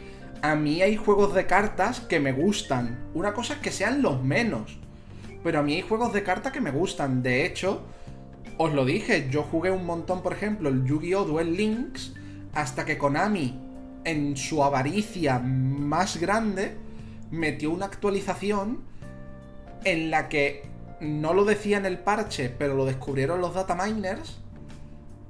a 0.47 0.55
mí 0.55 0.81
hay 0.81 0.97
juegos 0.97 1.35
de 1.35 1.47
cartas 1.47 1.99
que 1.99 2.21
me 2.21 2.33
gustan. 2.33 3.11
Una 3.15 3.35
cosa 3.35 3.55
es 3.55 3.59
que 3.59 3.73
sean 3.73 4.01
los 4.01 4.23
menos. 4.23 4.79
Pero 5.43 5.59
a 5.59 5.63
mí 5.63 5.75
hay 5.75 5.83
juegos 5.83 6.13
de 6.13 6.23
cartas 6.23 6.53
que 6.53 6.61
me 6.61 6.71
gustan. 6.71 7.21
De 7.23 7.45
hecho, 7.45 7.83
os 8.57 8.73
lo 8.73 8.85
dije, 8.85 9.29
yo 9.29 9.43
jugué 9.43 9.73
un 9.73 9.85
montón, 9.85 10.23
por 10.23 10.33
ejemplo, 10.33 10.69
el 10.69 10.85
Yu-Gi-Oh! 10.85 11.25
Duel 11.25 11.57
Links, 11.57 12.15
hasta 12.55 12.85
que 12.85 12.97
Konami, 12.97 13.61
en 14.05 14.37
su 14.37 14.63
avaricia 14.63 15.41
más 15.41 16.17
grande, 16.19 16.77
metió 17.33 17.73
una 17.73 17.87
actualización 17.87 18.85
en 19.85 20.13
la 20.13 20.29
que 20.29 20.69
no 21.01 21.35
lo 21.35 21.45
decía 21.45 21.77
en 21.79 21.87
el 21.87 21.99
parche, 21.99 22.51
pero 22.51 22.77
lo 22.77 22.85
descubrieron 22.85 23.41
los 23.41 23.55
dataminers, 23.55 24.39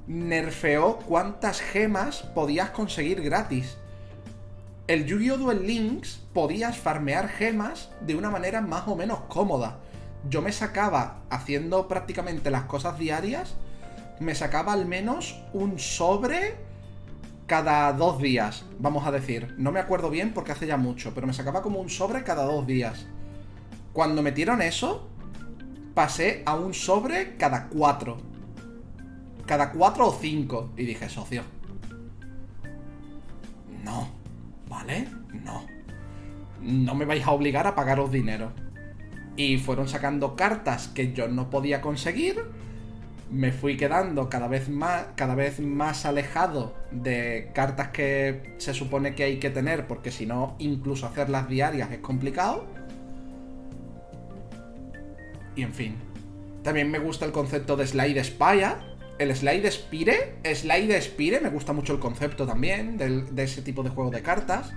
nerfeó 0.06 0.98
cuántas 0.98 1.62
gemas 1.62 2.22
podías 2.22 2.68
conseguir 2.68 3.22
gratis. 3.22 3.78
El 4.87 5.05
Yu-Gi-Oh! 5.05 5.37
Duel 5.37 5.67
Links 5.67 6.21
podías 6.33 6.79
farmear 6.79 7.29
gemas 7.29 7.91
de 8.01 8.15
una 8.15 8.31
manera 8.31 8.61
más 8.61 8.87
o 8.87 8.95
menos 8.95 9.21
cómoda. 9.29 9.81
Yo 10.29 10.43
me 10.43 10.53
sacaba, 10.53 11.23
haciendo 11.29 11.89
prácticamente 11.89 12.53
las 12.53 12.67
cosas 12.67 12.97
diarias, 12.97 13.57
me 14.21 14.37
sacaba 14.37 14.73
al 14.73 14.87
menos 14.87 15.43
un 15.53 15.81
sobre 15.81 16.55
cada 17.47 17.93
dos 17.95 18.21
días, 18.21 18.65
vamos 18.79 19.07
a 19.07 19.11
decir. 19.11 19.57
No 19.59 19.73
me 19.73 19.81
acuerdo 19.81 20.09
bien 20.09 20.33
porque 20.33 20.53
hace 20.53 20.69
ya 20.69 20.77
mucho, 20.77 21.13
pero 21.15 21.27
me 21.27 21.33
sacaba 21.33 21.63
como 21.63 21.81
un 21.81 21.91
sobre 21.91 22.23
cada 22.23 22.45
dos 22.45 22.65
días. 22.65 23.07
Cuando 23.93 24.23
metieron 24.23 24.63
eso, 24.63 25.09
pasé 25.95 26.45
a 26.47 26.55
un 26.55 26.75
sobre 26.75 27.37
cada 27.37 27.69
cuatro. 27.69 28.19
Cada 29.47 29.73
cuatro 29.73 30.09
o 30.09 30.13
cinco. 30.13 30.71
Y 30.77 30.85
dije, 30.85 31.09
socio. 31.09 31.43
No. 33.85 34.15
¿Vale? 34.77 35.09
No. 35.44 35.66
No 36.61 36.94
me 36.94 37.07
vais 37.07 37.24
a 37.27 37.31
obligar 37.31 37.66
a 37.66 37.74
pagaros 37.74 38.12
dinero. 38.12 38.53
Y 39.36 39.57
fueron 39.57 39.89
sacando 39.89 40.36
cartas 40.36 40.89
que 40.89 41.12
yo 41.12 41.28
no 41.28 41.48
podía 41.48 41.81
conseguir 41.81 42.44
me 43.31 43.51
fui 43.51 43.77
quedando 43.77 44.28
cada 44.28 44.48
vez 44.48 44.69
más, 44.69 45.07
cada 45.16 45.35
vez 45.35 45.59
más 45.61 46.07
alejado 46.07 46.74
de 46.93 47.51
cartas 47.55 47.89
que 47.89 48.55
se 48.59 48.73
supone 48.73 49.15
que 49.15 49.24
hay 49.24 49.39
que 49.39 49.51
tener, 49.51 49.86
porque 49.86 50.11
si 50.11 50.27
no, 50.27 50.55
incluso 50.59 51.07
hacerlas 51.07 51.48
diarias 51.48 51.90
es 51.90 51.98
complicado. 51.98 52.66
Y 55.57 55.62
en 55.62 55.73
fin. 55.73 55.97
También 56.62 56.90
me 56.90 56.98
gusta 56.98 57.24
el 57.24 57.32
concepto 57.32 57.77
de 57.77 57.86
Slide 57.86 58.23
Spire. 58.23 58.95
El 59.18 59.34
Slide 59.34 59.70
Spire. 59.70 60.38
Slide 60.44 61.01
Spire, 61.01 61.40
me 61.40 61.48
gusta 61.51 61.72
mucho 61.72 61.93
el 61.93 61.98
concepto 61.98 62.47
también 62.47 62.97
de 62.97 63.43
ese 63.43 63.62
tipo 63.62 63.82
de 63.82 63.90
juego 63.90 64.10
de 64.10 64.22
cartas. 64.22 64.72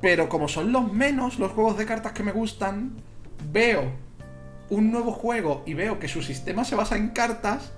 Pero 0.00 0.28
como 0.28 0.48
son 0.48 0.72
los 0.72 0.92
menos 0.92 1.38
los 1.38 1.52
juegos 1.52 1.76
de 1.76 1.86
cartas 1.86 2.12
que 2.12 2.22
me 2.22 2.32
gustan, 2.32 2.96
veo 3.52 3.92
un 4.70 4.90
nuevo 4.90 5.12
juego 5.12 5.62
y 5.66 5.74
veo 5.74 5.98
que 5.98 6.08
su 6.08 6.22
sistema 6.22 6.64
se 6.64 6.76
basa 6.76 6.96
en 6.96 7.10
cartas 7.10 7.72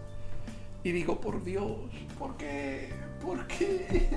y 0.85 0.93
digo, 0.93 1.21
por 1.21 1.43
Dios, 1.43 1.91
¿por 2.19 2.37
qué? 2.37 2.93
¿Por 3.21 3.47
qué? 3.47 4.09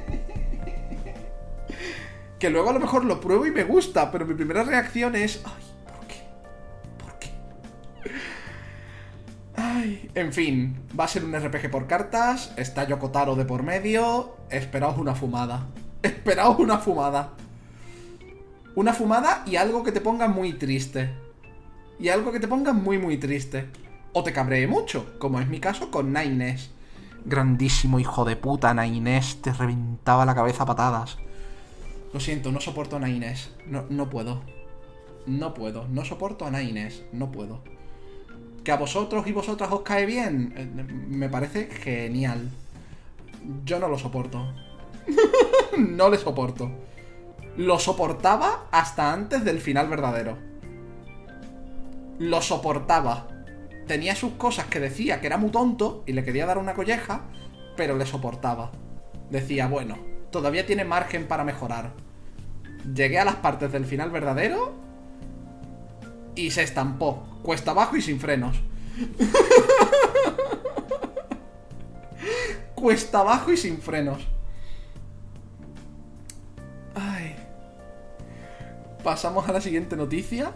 que 2.39 2.49
luego 2.49 2.69
a 2.69 2.73
lo 2.73 2.79
mejor 2.79 3.05
lo 3.05 3.21
pruebo 3.21 3.45
y 3.45 3.51
me 3.51 3.63
gusta, 3.63 4.11
pero 4.11 4.25
mi 4.25 4.33
primera 4.33 4.63
reacción 4.63 5.15
es, 5.15 5.41
ay, 5.45 5.63
¿por 5.85 6.07
qué? 6.07 6.15
¿Por 7.03 7.19
qué? 7.19 7.29
Ay, 9.57 10.09
en 10.15 10.33
fin, 10.33 10.75
va 10.99 11.05
a 11.05 11.07
ser 11.07 11.23
un 11.23 11.33
RPG 11.33 11.71
por 11.71 11.87
cartas, 11.87 12.53
está 12.57 12.85
Yokotaro 12.85 13.35
de 13.35 13.45
por 13.45 13.63
medio, 13.63 14.35
esperaos 14.49 14.97
una 14.97 15.15
fumada. 15.15 15.67
Esperaos 16.03 16.59
una 16.59 16.77
fumada. 16.77 17.33
Una 18.75 18.93
fumada 18.93 19.43
y 19.45 19.55
algo 19.55 19.83
que 19.83 19.91
te 19.91 20.01
ponga 20.01 20.27
muy 20.27 20.53
triste 20.53 21.09
y 21.99 22.09
algo 22.09 22.31
que 22.31 22.39
te 22.39 22.47
ponga 22.47 22.73
muy 22.73 22.97
muy 22.97 23.17
triste. 23.17 23.69
O 24.13 24.23
te 24.23 24.33
cabree 24.33 24.67
mucho, 24.67 25.13
como 25.19 25.39
es 25.39 25.47
mi 25.47 25.59
caso 25.59 25.91
con 25.91 26.13
Naines. 26.13 26.71
Grandísimo 27.25 27.99
hijo 27.99 28.23
de 28.23 28.35
puta, 28.35 28.73
Naines, 28.73 29.41
te 29.41 29.51
reventaba 29.51 30.25
la 30.25 30.35
cabeza 30.35 30.63
a 30.63 30.67
patadas. 30.67 31.17
Lo 32.13 32.19
siento, 32.19 32.51
no 32.51 32.61
soporto 32.61 32.95
a 32.95 32.99
Naines. 32.99 33.51
No, 33.67 33.85
no 33.89 34.09
puedo. 34.09 34.41
No 35.25 35.53
puedo. 35.53 35.87
No 35.89 36.05
soporto 36.05 36.45
a 36.45 36.51
Naines. 36.51 37.03
No 37.11 37.31
puedo. 37.31 37.61
¿Que 38.65 38.73
a 38.73 38.77
vosotros 38.77 39.25
y 39.27 39.31
vosotras 39.31 39.71
os 39.71 39.81
cae 39.81 40.05
bien? 40.05 40.53
Eh, 40.57 40.65
me 40.65 41.29
parece 41.29 41.67
genial. 41.67 42.49
Yo 43.63 43.79
no 43.79 43.87
lo 43.87 43.97
soporto. 43.97 44.53
no 45.77 46.09
le 46.09 46.17
soporto. 46.17 46.69
Lo 47.55 47.79
soportaba 47.79 48.67
hasta 48.71 49.13
antes 49.13 49.45
del 49.45 49.61
final 49.61 49.87
verdadero 49.87 50.55
lo 52.19 52.41
soportaba. 52.41 53.27
Tenía 53.87 54.15
sus 54.15 54.33
cosas 54.33 54.65
que 54.65 54.79
decía 54.79 55.19
que 55.19 55.27
era 55.27 55.37
muy 55.37 55.51
tonto 55.51 56.03
y 56.05 56.13
le 56.13 56.23
quería 56.23 56.45
dar 56.45 56.57
una 56.57 56.73
colleja, 56.73 57.23
pero 57.75 57.97
le 57.97 58.05
soportaba. 58.05 58.71
Decía, 59.29 59.67
bueno, 59.67 59.97
todavía 60.31 60.65
tiene 60.65 60.85
margen 60.85 61.27
para 61.27 61.43
mejorar. 61.43 61.93
Llegué 62.93 63.19
a 63.19 63.25
las 63.25 63.35
partes 63.35 63.71
del 63.71 63.85
final 63.85 64.11
verdadero 64.11 64.73
y 66.35 66.51
se 66.51 66.63
estampó, 66.63 67.39
cuesta 67.43 67.71
abajo 67.71 67.97
y 67.97 68.01
sin 68.01 68.19
frenos. 68.19 68.57
cuesta 72.75 73.19
abajo 73.19 73.51
y 73.51 73.57
sin 73.57 73.79
frenos. 73.79 74.21
Ay. 76.93 77.35
Pasamos 79.03 79.47
a 79.47 79.53
la 79.53 79.61
siguiente 79.61 79.95
noticia. 79.95 80.51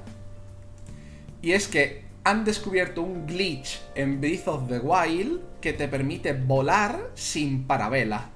Y 1.42 1.54
es 1.54 1.68
que 1.68 2.06
han 2.24 2.44
descubierto 2.44 3.02
un 3.02 3.26
glitch 3.26 3.82
en 3.96 4.20
Breath 4.20 4.48
of 4.48 4.68
the 4.68 4.80
Wild 4.80 5.40
que 5.62 5.74
te 5.74 5.88
permite 5.88 6.34
volar 6.34 7.12
sin 7.16 7.66
parabela. 7.66 8.30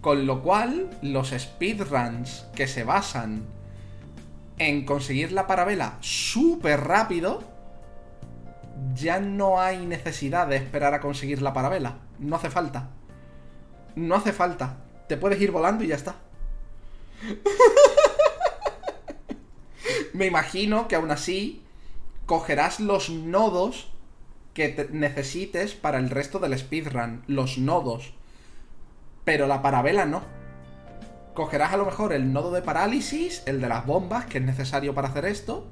Con 0.00 0.26
lo 0.26 0.42
cual, 0.42 0.90
los 1.00 1.30
speedruns 1.30 2.46
que 2.54 2.66
se 2.66 2.84
basan 2.84 3.44
en 4.68 4.84
conseguir 4.84 5.32
la 5.32 5.46
parabela 5.46 5.98
súper 6.00 6.80
rápido, 6.80 7.42
ya 8.94 9.20
no 9.20 9.60
hay 9.60 9.84
necesidad 9.86 10.46
de 10.46 10.56
esperar 10.56 10.94
a 10.94 11.00
conseguir 11.00 11.42
la 11.42 11.52
parabela. 11.52 11.98
No 12.18 12.36
hace 12.36 12.50
falta. 12.50 12.90
No 13.96 14.14
hace 14.14 14.32
falta. 14.32 14.84
Te 15.08 15.16
puedes 15.16 15.40
ir 15.40 15.50
volando 15.50 15.84
y 15.84 15.88
ya 15.88 15.96
está. 15.96 16.16
Me 20.12 20.26
imagino 20.26 20.88
que 20.88 20.96
aún 20.96 21.10
así 21.10 21.64
cogerás 22.26 22.80
los 22.80 23.10
nodos 23.10 23.90
que 24.54 24.88
necesites 24.92 25.74
para 25.74 25.98
el 25.98 26.10
resto 26.10 26.38
del 26.38 26.56
speedrun. 26.58 27.24
Los 27.26 27.58
nodos. 27.58 28.14
Pero 29.24 29.46
la 29.46 29.62
parabela 29.62 30.04
no. 30.06 30.41
Cogerás 31.34 31.72
a 31.72 31.76
lo 31.78 31.86
mejor 31.86 32.12
el 32.12 32.32
nodo 32.32 32.52
de 32.52 32.60
parálisis, 32.60 33.42
el 33.46 33.60
de 33.60 33.68
las 33.68 33.86
bombas, 33.86 34.26
que 34.26 34.38
es 34.38 34.44
necesario 34.44 34.94
para 34.94 35.08
hacer 35.08 35.24
esto. 35.24 35.66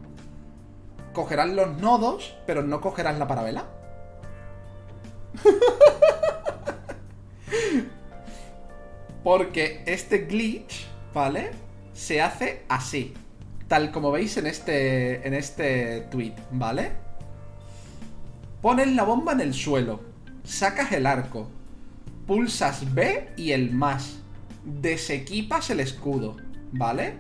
Cogerás 1.13 1.51
los 1.51 1.77
nodos, 1.79 2.35
pero 2.47 2.63
no 2.63 2.81
cogerás 2.81 3.19
la 3.19 3.29
parabela. 3.29 3.67
Porque 9.23 9.83
este 9.87 10.21
glitch, 10.21 10.87
¿vale? 11.13 11.51
Se 11.93 12.23
hace 12.23 12.65
así. 12.69 13.13
Tal 13.69 13.93
como 13.93 14.11
veis 14.11 14.39
en 14.39 14.47
este, 14.47 15.27
en 15.27 15.35
este 15.35 16.07
tweet, 16.11 16.35
¿vale? 16.53 16.93
Pones 18.63 18.89
la 18.95 19.03
bomba 19.03 19.33
en 19.33 19.43
el 19.43 19.53
suelo. 19.53 20.01
Sacas 20.43 20.91
el 20.93 21.05
arco. 21.07 21.51
Pulsas 22.27 22.95
B 22.95 23.29
y 23.37 23.53
el 23.53 23.73
más. 23.73 24.20
Desequipas 24.65 25.71
el 25.71 25.81
escudo, 25.81 26.37
¿vale? 26.73 27.15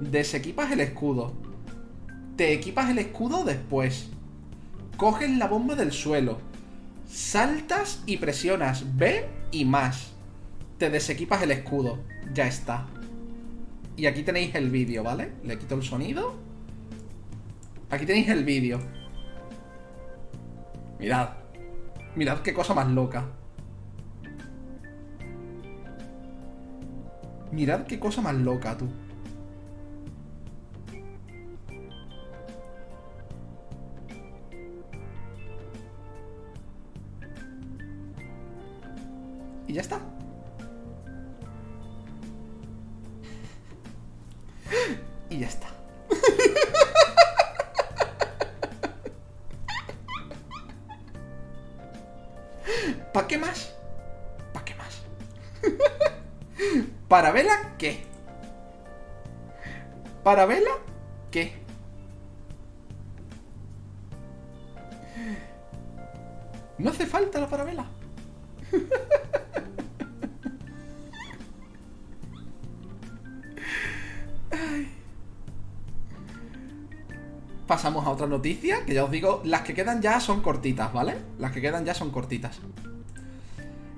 Desequipas 0.00 0.72
el 0.72 0.80
escudo. 0.80 1.32
Te 2.36 2.52
equipas 2.52 2.90
el 2.90 2.98
escudo 2.98 3.44
después. 3.44 4.08
Coges 4.96 5.30
la 5.30 5.48
bomba 5.48 5.74
del 5.74 5.92
suelo. 5.92 6.38
Saltas 7.06 8.02
y 8.06 8.18
presionas 8.18 8.96
B 8.96 9.26
y 9.50 9.64
más. 9.64 10.12
Te 10.78 10.90
desequipas 10.90 11.42
el 11.42 11.50
escudo. 11.50 11.98
Ya 12.34 12.46
está. 12.46 12.86
Y 13.96 14.06
aquí 14.06 14.22
tenéis 14.22 14.54
el 14.54 14.70
vídeo, 14.70 15.02
¿vale? 15.02 15.32
Le 15.44 15.58
quito 15.58 15.74
el 15.74 15.82
sonido. 15.82 16.34
Aquí 17.90 18.06
tenéis 18.06 18.28
el 18.28 18.44
vídeo. 18.44 18.80
Mirad. 20.98 21.30
Mirad 22.16 22.40
qué 22.40 22.54
cosa 22.54 22.74
más 22.74 22.88
loca. 22.88 23.26
Mirad 27.52 27.86
qué 27.86 28.00
cosa 28.00 28.22
más 28.22 28.34
loca, 28.34 28.76
tú. 28.76 28.88
Y 39.68 39.74
ya 39.74 39.82
está. 39.82 40.00
y 45.32 45.38
ya 45.38 45.48
está. 45.48 45.68
¿Para 53.14 53.26
qué 53.26 53.38
más? 53.38 53.74
¿Para 54.52 54.64
qué 54.64 54.74
más? 54.74 55.02
¿Para 57.12 57.30
vela 57.30 57.76
qué? 57.76 58.00
¿Para 60.24 60.46
vela 60.46 60.70
qué? 61.30 61.52
No 66.78 66.88
hace 66.88 67.04
falta 67.04 67.38
la 67.38 67.50
parabela. 67.50 67.84
Pasamos 77.66 78.06
a 78.06 78.10
otra 78.10 78.26
noticia, 78.26 78.86
que 78.86 78.94
ya 78.94 79.04
os 79.04 79.10
digo, 79.10 79.42
las 79.44 79.60
que 79.60 79.74
quedan 79.74 80.00
ya 80.00 80.18
son 80.18 80.40
cortitas, 80.40 80.90
¿vale? 80.94 81.16
Las 81.38 81.52
que 81.52 81.60
quedan 81.60 81.84
ya 81.84 81.92
son 81.92 82.10
cortitas. 82.10 82.58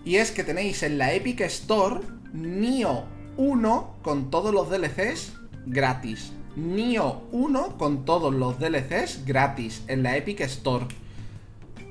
Y 0.04 0.16
es 0.16 0.32
que 0.32 0.42
tenéis 0.42 0.82
en 0.82 0.98
la 0.98 1.12
Epic 1.12 1.42
Store 1.42 2.00
Nio 2.34 3.04
1 3.36 3.98
con 4.02 4.28
todos 4.28 4.52
los 4.52 4.68
DLCs 4.68 5.34
gratis. 5.66 6.32
Nio 6.56 7.22
1 7.30 7.78
con 7.78 8.04
todos 8.04 8.34
los 8.34 8.58
DLCs 8.58 9.24
gratis 9.24 9.84
en 9.86 10.02
la 10.02 10.16
Epic 10.16 10.40
Store. 10.40 10.86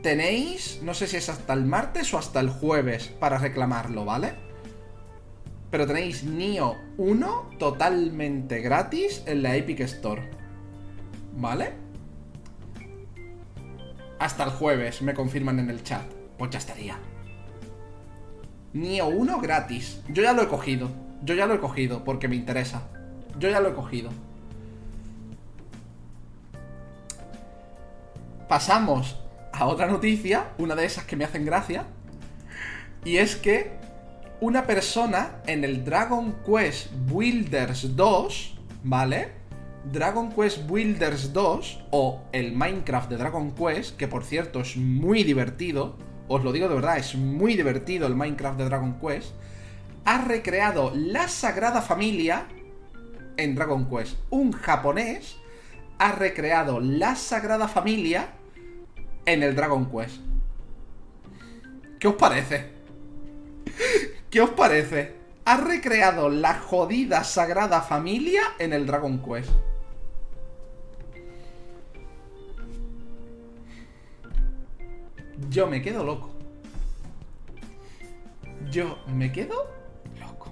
Tenéis, 0.01 0.81
no 0.83 0.93
sé 0.93 1.07
si 1.07 1.15
es 1.15 1.29
hasta 1.29 1.53
el 1.53 1.63
martes 1.63 2.13
o 2.13 2.17
hasta 2.17 2.41
el 2.41 2.49
jueves 2.49 3.07
para 3.07 3.37
reclamarlo, 3.37 4.03
¿vale? 4.03 4.33
Pero 5.71 5.87
tenéis 5.87 6.25
Nio 6.25 6.75
1 6.97 7.51
totalmente 7.57 8.59
gratis 8.59 9.23
en 9.25 9.43
la 9.43 9.55
Epic 9.55 9.79
Store. 9.79 10.29
¿Vale? 11.37 11.71
Hasta 14.19 14.43
el 14.43 14.49
jueves, 14.49 15.01
me 15.01 15.13
confirman 15.13 15.59
en 15.59 15.69
el 15.69 15.83
chat. 15.83 16.03
Pues 16.37 16.51
ya 16.51 16.57
estaría. 16.57 17.12
Nio 18.73 19.07
1 19.07 19.39
gratis. 19.39 20.01
Yo 20.09 20.23
ya 20.23 20.33
lo 20.33 20.41
he 20.41 20.47
cogido. 20.47 20.89
Yo 21.23 21.35
ya 21.35 21.45
lo 21.45 21.53
he 21.53 21.59
cogido 21.59 22.03
porque 22.03 22.27
me 22.27 22.35
interesa. 22.35 22.81
Yo 23.39 23.49
ya 23.49 23.59
lo 23.59 23.69
he 23.69 23.73
cogido. 23.73 24.09
Pasamos 28.49 29.19
a 29.51 29.65
otra 29.67 29.87
noticia, 29.87 30.51
una 30.57 30.75
de 30.75 30.85
esas 30.85 31.05
que 31.05 31.15
me 31.15 31.23
hacen 31.23 31.45
gracia. 31.45 31.85
Y 33.05 33.17
es 33.17 33.35
que 33.35 33.71
una 34.41 34.65
persona 34.65 35.41
en 35.45 35.63
el 35.63 35.85
Dragon 35.85 36.35
Quest 36.45 36.91
Builders 37.07 37.95
2, 37.95 38.59
¿vale? 38.83 39.31
Dragon 39.91 40.31
Quest 40.31 40.67
Builders 40.67 41.31
2 41.31 41.85
o 41.91 42.21
el 42.31 42.53
Minecraft 42.53 43.09
de 43.09 43.17
Dragon 43.17 43.51
Quest, 43.51 43.97
que 43.97 44.07
por 44.07 44.23
cierto 44.23 44.61
es 44.61 44.77
muy 44.77 45.23
divertido 45.23 45.97
os 46.33 46.43
lo 46.43 46.51
digo 46.51 46.67
de 46.67 46.75
verdad, 46.75 46.97
es 46.97 47.15
muy 47.15 47.55
divertido 47.55 48.07
el 48.07 48.15
Minecraft 48.15 48.57
de 48.57 48.65
Dragon 48.65 48.99
Quest, 48.99 49.33
ha 50.05 50.21
recreado 50.21 50.91
la 50.95 51.27
Sagrada 51.27 51.81
Familia 51.81 52.47
en 53.37 53.55
Dragon 53.55 53.89
Quest. 53.89 54.17
Un 54.29 54.51
japonés 54.51 55.37
ha 55.99 56.11
recreado 56.11 56.79
la 56.79 57.15
Sagrada 57.15 57.67
Familia 57.67 58.29
en 59.25 59.43
el 59.43 59.55
Dragon 59.55 59.89
Quest. 59.89 60.17
¿Qué 61.99 62.07
os 62.07 62.15
parece? 62.15 62.71
¿Qué 64.29 64.41
os 64.41 64.49
parece? 64.49 65.15
Ha 65.45 65.57
recreado 65.57 66.29
la 66.29 66.55
jodida 66.55 67.23
Sagrada 67.23 67.81
Familia 67.81 68.41
en 68.59 68.73
el 68.73 68.85
Dragon 68.85 69.21
Quest. 69.23 69.51
Yo 75.49 75.67
me 75.67 75.81
quedo 75.81 76.03
loco. 76.03 76.31
Yo 78.71 78.97
me 79.07 79.31
quedo 79.31 79.67
loco. 80.19 80.51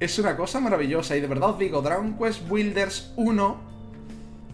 Es 0.00 0.18
una 0.18 0.36
cosa 0.36 0.60
maravillosa 0.60 1.16
y 1.16 1.20
de 1.20 1.26
verdad 1.26 1.50
os 1.50 1.58
digo, 1.58 1.82
Dragon 1.82 2.16
Quest 2.16 2.48
Builders 2.48 3.12
1 3.16 3.67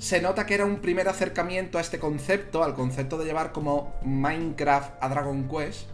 se 0.04 0.20
nota 0.20 0.44
que 0.44 0.52
era 0.52 0.66
un 0.66 0.80
primer 0.80 1.08
acercamiento 1.08 1.78
a 1.78 1.80
este 1.80 1.98
concepto, 1.98 2.62
al 2.62 2.74
concepto 2.74 3.16
de 3.16 3.24
llevar 3.24 3.52
como 3.52 3.94
Minecraft 4.04 5.02
a 5.02 5.08
Dragon 5.08 5.48
Quest. 5.48 5.88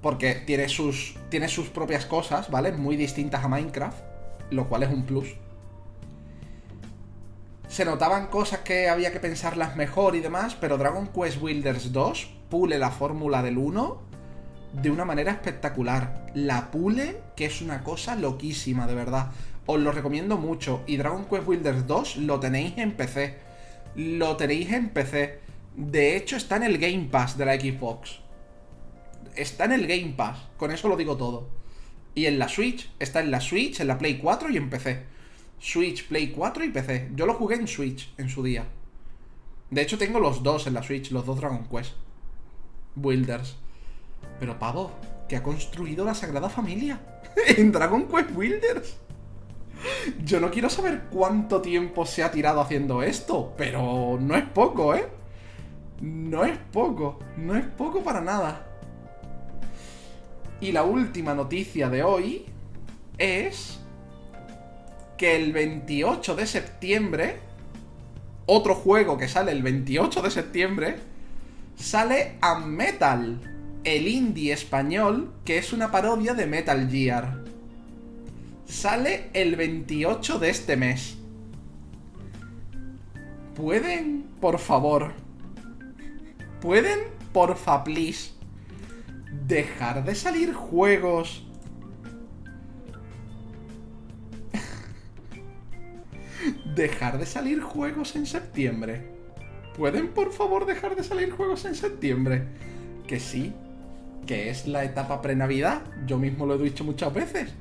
Porque 0.00 0.36
tiene 0.36 0.70
sus, 0.70 1.18
tiene 1.28 1.48
sus 1.48 1.68
propias 1.68 2.06
cosas, 2.06 2.50
¿vale? 2.50 2.72
Muy 2.72 2.96
distintas 2.96 3.44
a 3.44 3.48
Minecraft, 3.48 3.98
lo 4.52 4.70
cual 4.70 4.84
es 4.84 4.88
un 4.88 5.04
plus. 5.04 5.34
Se 7.68 7.84
notaban 7.84 8.28
cosas 8.28 8.60
que 8.60 8.88
había 8.88 9.12
que 9.12 9.20
pensarlas 9.20 9.76
mejor 9.76 10.16
y 10.16 10.20
demás, 10.20 10.56
pero 10.58 10.78
Dragon 10.78 11.08
Quest 11.08 11.42
Builders 11.42 11.92
2 11.92 12.30
pule 12.48 12.78
la 12.78 12.90
fórmula 12.90 13.42
del 13.42 13.58
1 13.58 14.00
de 14.80 14.90
una 14.90 15.04
manera 15.04 15.32
espectacular. 15.32 16.26
La 16.32 16.70
pule, 16.70 17.20
que 17.36 17.44
es 17.44 17.60
una 17.60 17.84
cosa 17.84 18.16
loquísima, 18.16 18.86
de 18.86 18.94
verdad. 18.94 19.30
Os 19.66 19.80
lo 19.80 19.92
recomiendo 19.92 20.36
mucho. 20.38 20.82
Y 20.86 20.96
Dragon 20.96 21.24
Quest 21.24 21.46
Builders 21.46 21.86
2 21.86 22.16
lo 22.18 22.40
tenéis 22.40 22.74
en 22.76 22.92
PC. 22.92 23.38
Lo 23.94 24.36
tenéis 24.36 24.72
en 24.72 24.90
PC. 24.90 25.40
De 25.76 26.16
hecho, 26.16 26.36
está 26.36 26.56
en 26.56 26.64
el 26.64 26.78
Game 26.78 27.08
Pass 27.10 27.38
de 27.38 27.46
la 27.46 27.58
Xbox. 27.58 28.20
Está 29.36 29.64
en 29.64 29.72
el 29.72 29.86
Game 29.86 30.14
Pass. 30.16 30.38
Con 30.56 30.70
eso 30.70 30.88
lo 30.88 30.96
digo 30.96 31.16
todo. 31.16 31.48
Y 32.14 32.26
en 32.26 32.38
la 32.38 32.48
Switch. 32.48 32.90
Está 32.98 33.20
en 33.20 33.30
la 33.30 33.40
Switch, 33.40 33.80
en 33.80 33.88
la 33.88 33.98
Play 33.98 34.18
4 34.18 34.50
y 34.50 34.56
en 34.56 34.68
PC. 34.68 35.04
Switch, 35.58 36.08
Play 36.08 36.32
4 36.32 36.64
y 36.64 36.70
PC. 36.70 37.10
Yo 37.14 37.24
lo 37.26 37.34
jugué 37.34 37.54
en 37.54 37.68
Switch 37.68 38.12
en 38.18 38.28
su 38.28 38.42
día. 38.42 38.66
De 39.70 39.80
hecho, 39.80 39.96
tengo 39.96 40.18
los 40.18 40.42
dos 40.42 40.66
en 40.66 40.74
la 40.74 40.82
Switch, 40.82 41.10
los 41.12 41.24
dos 41.24 41.38
Dragon 41.38 41.66
Quest. 41.68 41.92
Builders. 42.94 43.56
Pero 44.38 44.58
pavo, 44.58 44.92
que 45.28 45.36
ha 45.36 45.42
construido 45.42 46.04
la 46.04 46.14
Sagrada 46.14 46.50
Familia 46.50 47.00
en 47.56 47.72
Dragon 47.72 48.06
Quest 48.08 48.30
Builders. 48.32 48.98
Yo 50.24 50.40
no 50.40 50.50
quiero 50.50 50.70
saber 50.70 51.02
cuánto 51.10 51.60
tiempo 51.60 52.06
se 52.06 52.22
ha 52.22 52.30
tirado 52.30 52.60
haciendo 52.60 53.02
esto, 53.02 53.54
pero 53.56 54.18
no 54.20 54.36
es 54.36 54.44
poco, 54.44 54.94
¿eh? 54.94 55.06
No 56.00 56.44
es 56.44 56.58
poco, 56.72 57.18
no 57.36 57.54
es 57.54 57.64
poco 57.64 58.02
para 58.02 58.20
nada. 58.20 58.66
Y 60.60 60.72
la 60.72 60.84
última 60.84 61.34
noticia 61.34 61.88
de 61.88 62.02
hoy 62.02 62.46
es 63.18 63.80
que 65.16 65.36
el 65.36 65.52
28 65.52 66.34
de 66.34 66.46
septiembre, 66.46 67.36
otro 68.46 68.74
juego 68.74 69.18
que 69.18 69.28
sale 69.28 69.52
el 69.52 69.62
28 69.62 70.22
de 70.22 70.30
septiembre, 70.30 70.96
sale 71.76 72.36
a 72.40 72.58
Metal, 72.58 73.40
el 73.84 74.08
indie 74.08 74.52
español 74.52 75.32
que 75.44 75.58
es 75.58 75.72
una 75.72 75.90
parodia 75.90 76.34
de 76.34 76.46
Metal 76.46 76.88
Gear. 76.88 77.41
Sale 78.72 79.28
el 79.34 79.54
28 79.54 80.38
de 80.38 80.48
este 80.48 80.78
mes. 80.78 81.18
¿Pueden, 83.54 84.24
por 84.40 84.58
favor? 84.58 85.12
¿Pueden, 86.62 87.00
porfa, 87.34 87.84
please? 87.84 88.30
Dejar 89.46 90.06
de 90.06 90.14
salir 90.14 90.54
juegos 90.54 91.46
dejar 96.74 97.18
de 97.18 97.26
salir 97.26 97.60
juegos 97.60 98.16
en 98.16 98.24
septiembre. 98.24 99.02
¿Pueden 99.76 100.08
por 100.08 100.32
favor 100.32 100.64
dejar 100.64 100.96
de 100.96 101.04
salir 101.04 101.30
juegos 101.30 101.66
en 101.66 101.74
septiembre? 101.74 102.44
Que 103.06 103.20
sí, 103.20 103.52
que 104.26 104.48
es 104.48 104.66
la 104.66 104.82
etapa 104.82 105.20
pre-Navidad, 105.20 105.82
yo 106.06 106.18
mismo 106.18 106.46
lo 106.46 106.54
he 106.54 106.58
dicho 106.58 106.84
muchas 106.84 107.12
veces. 107.12 107.52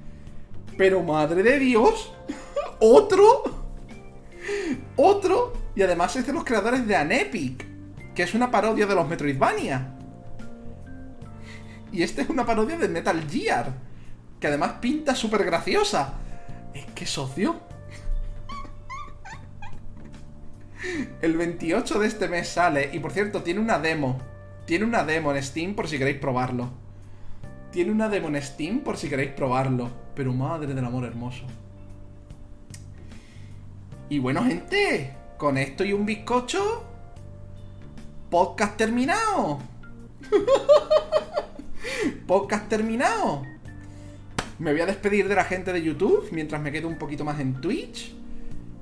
Pero 0.81 1.03
madre 1.03 1.43
de 1.43 1.59
Dios, 1.59 2.11
otro, 2.79 3.43
otro, 4.95 5.53
y 5.75 5.83
además 5.83 6.15
es 6.15 6.25
de 6.25 6.33
los 6.33 6.43
creadores 6.43 6.87
de 6.87 6.95
Anepic, 6.95 7.67
que 8.15 8.23
es 8.23 8.33
una 8.33 8.49
parodia 8.49 8.87
de 8.87 8.95
los 8.95 9.07
Metroidvania. 9.07 9.93
Y 11.91 12.01
este 12.01 12.23
es 12.23 12.29
una 12.29 12.47
parodia 12.47 12.79
de 12.79 12.87
Metal 12.87 13.23
Gear, 13.29 13.71
que 14.39 14.47
además 14.47 14.77
pinta 14.81 15.13
súper 15.13 15.43
graciosa. 15.45 16.15
Es 16.73 16.85
que 16.95 17.05
socio. 17.05 17.59
El 21.21 21.37
28 21.37 21.99
de 21.99 22.07
este 22.07 22.27
mes 22.27 22.49
sale, 22.49 22.89
y 22.91 22.97
por 22.97 23.11
cierto, 23.11 23.43
tiene 23.43 23.59
una 23.59 23.77
demo. 23.77 24.19
Tiene 24.65 24.85
una 24.85 25.03
demo 25.03 25.31
en 25.31 25.43
Steam 25.43 25.75
por 25.75 25.87
si 25.87 25.99
queréis 25.99 26.17
probarlo. 26.17 26.71
Tiene 27.71 27.91
una 27.91 28.09
demo 28.09 28.27
en 28.27 28.41
Steam 28.41 28.81
por 28.81 28.97
si 28.97 29.07
queréis 29.07 29.31
probarlo. 29.31 29.89
Pero 30.13 30.33
madre 30.33 30.73
del 30.73 30.85
amor 30.85 31.05
hermoso. 31.05 31.45
Y 34.09 34.19
bueno, 34.19 34.43
gente, 34.43 35.15
con 35.37 35.57
esto 35.57 35.85
y 35.85 35.93
un 35.93 36.05
bizcocho, 36.05 36.83
podcast 38.29 38.75
terminado. 38.75 39.59
podcast 42.27 42.67
terminado. 42.67 43.43
Me 44.59 44.73
voy 44.73 44.81
a 44.81 44.85
despedir 44.85 45.29
de 45.29 45.35
la 45.35 45.45
gente 45.45 45.71
de 45.71 45.81
YouTube 45.81 46.27
mientras 46.31 46.61
me 46.61 46.73
quedo 46.73 46.89
un 46.89 46.97
poquito 46.97 47.23
más 47.23 47.39
en 47.39 47.61
Twitch. 47.61 48.13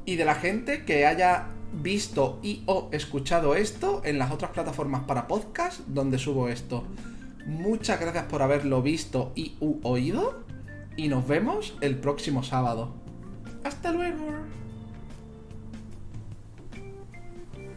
Y 0.06 0.16
de 0.16 0.26
la 0.26 0.34
gente 0.34 0.84
que 0.84 1.06
haya 1.06 1.50
visto 1.72 2.40
y 2.42 2.64
o 2.66 2.90
escuchado 2.92 3.54
esto 3.54 4.02
en 4.04 4.18
las 4.18 4.32
otras 4.32 4.50
plataformas 4.50 5.04
para 5.04 5.28
podcast 5.28 5.82
donde 5.82 6.18
subo 6.18 6.50
esto. 6.50 6.84
Muchas 7.50 8.00
gracias 8.00 8.26
por 8.26 8.44
haberlo 8.44 8.84
visto 8.84 9.32
y 9.36 9.58
oído 9.82 10.44
y 10.96 11.08
nos 11.08 11.28
vemos 11.28 11.76
el 11.82 11.98
próximo 11.98 12.44
sábado. 12.44 12.94
Hasta 13.64 13.92
luego. 13.92 14.28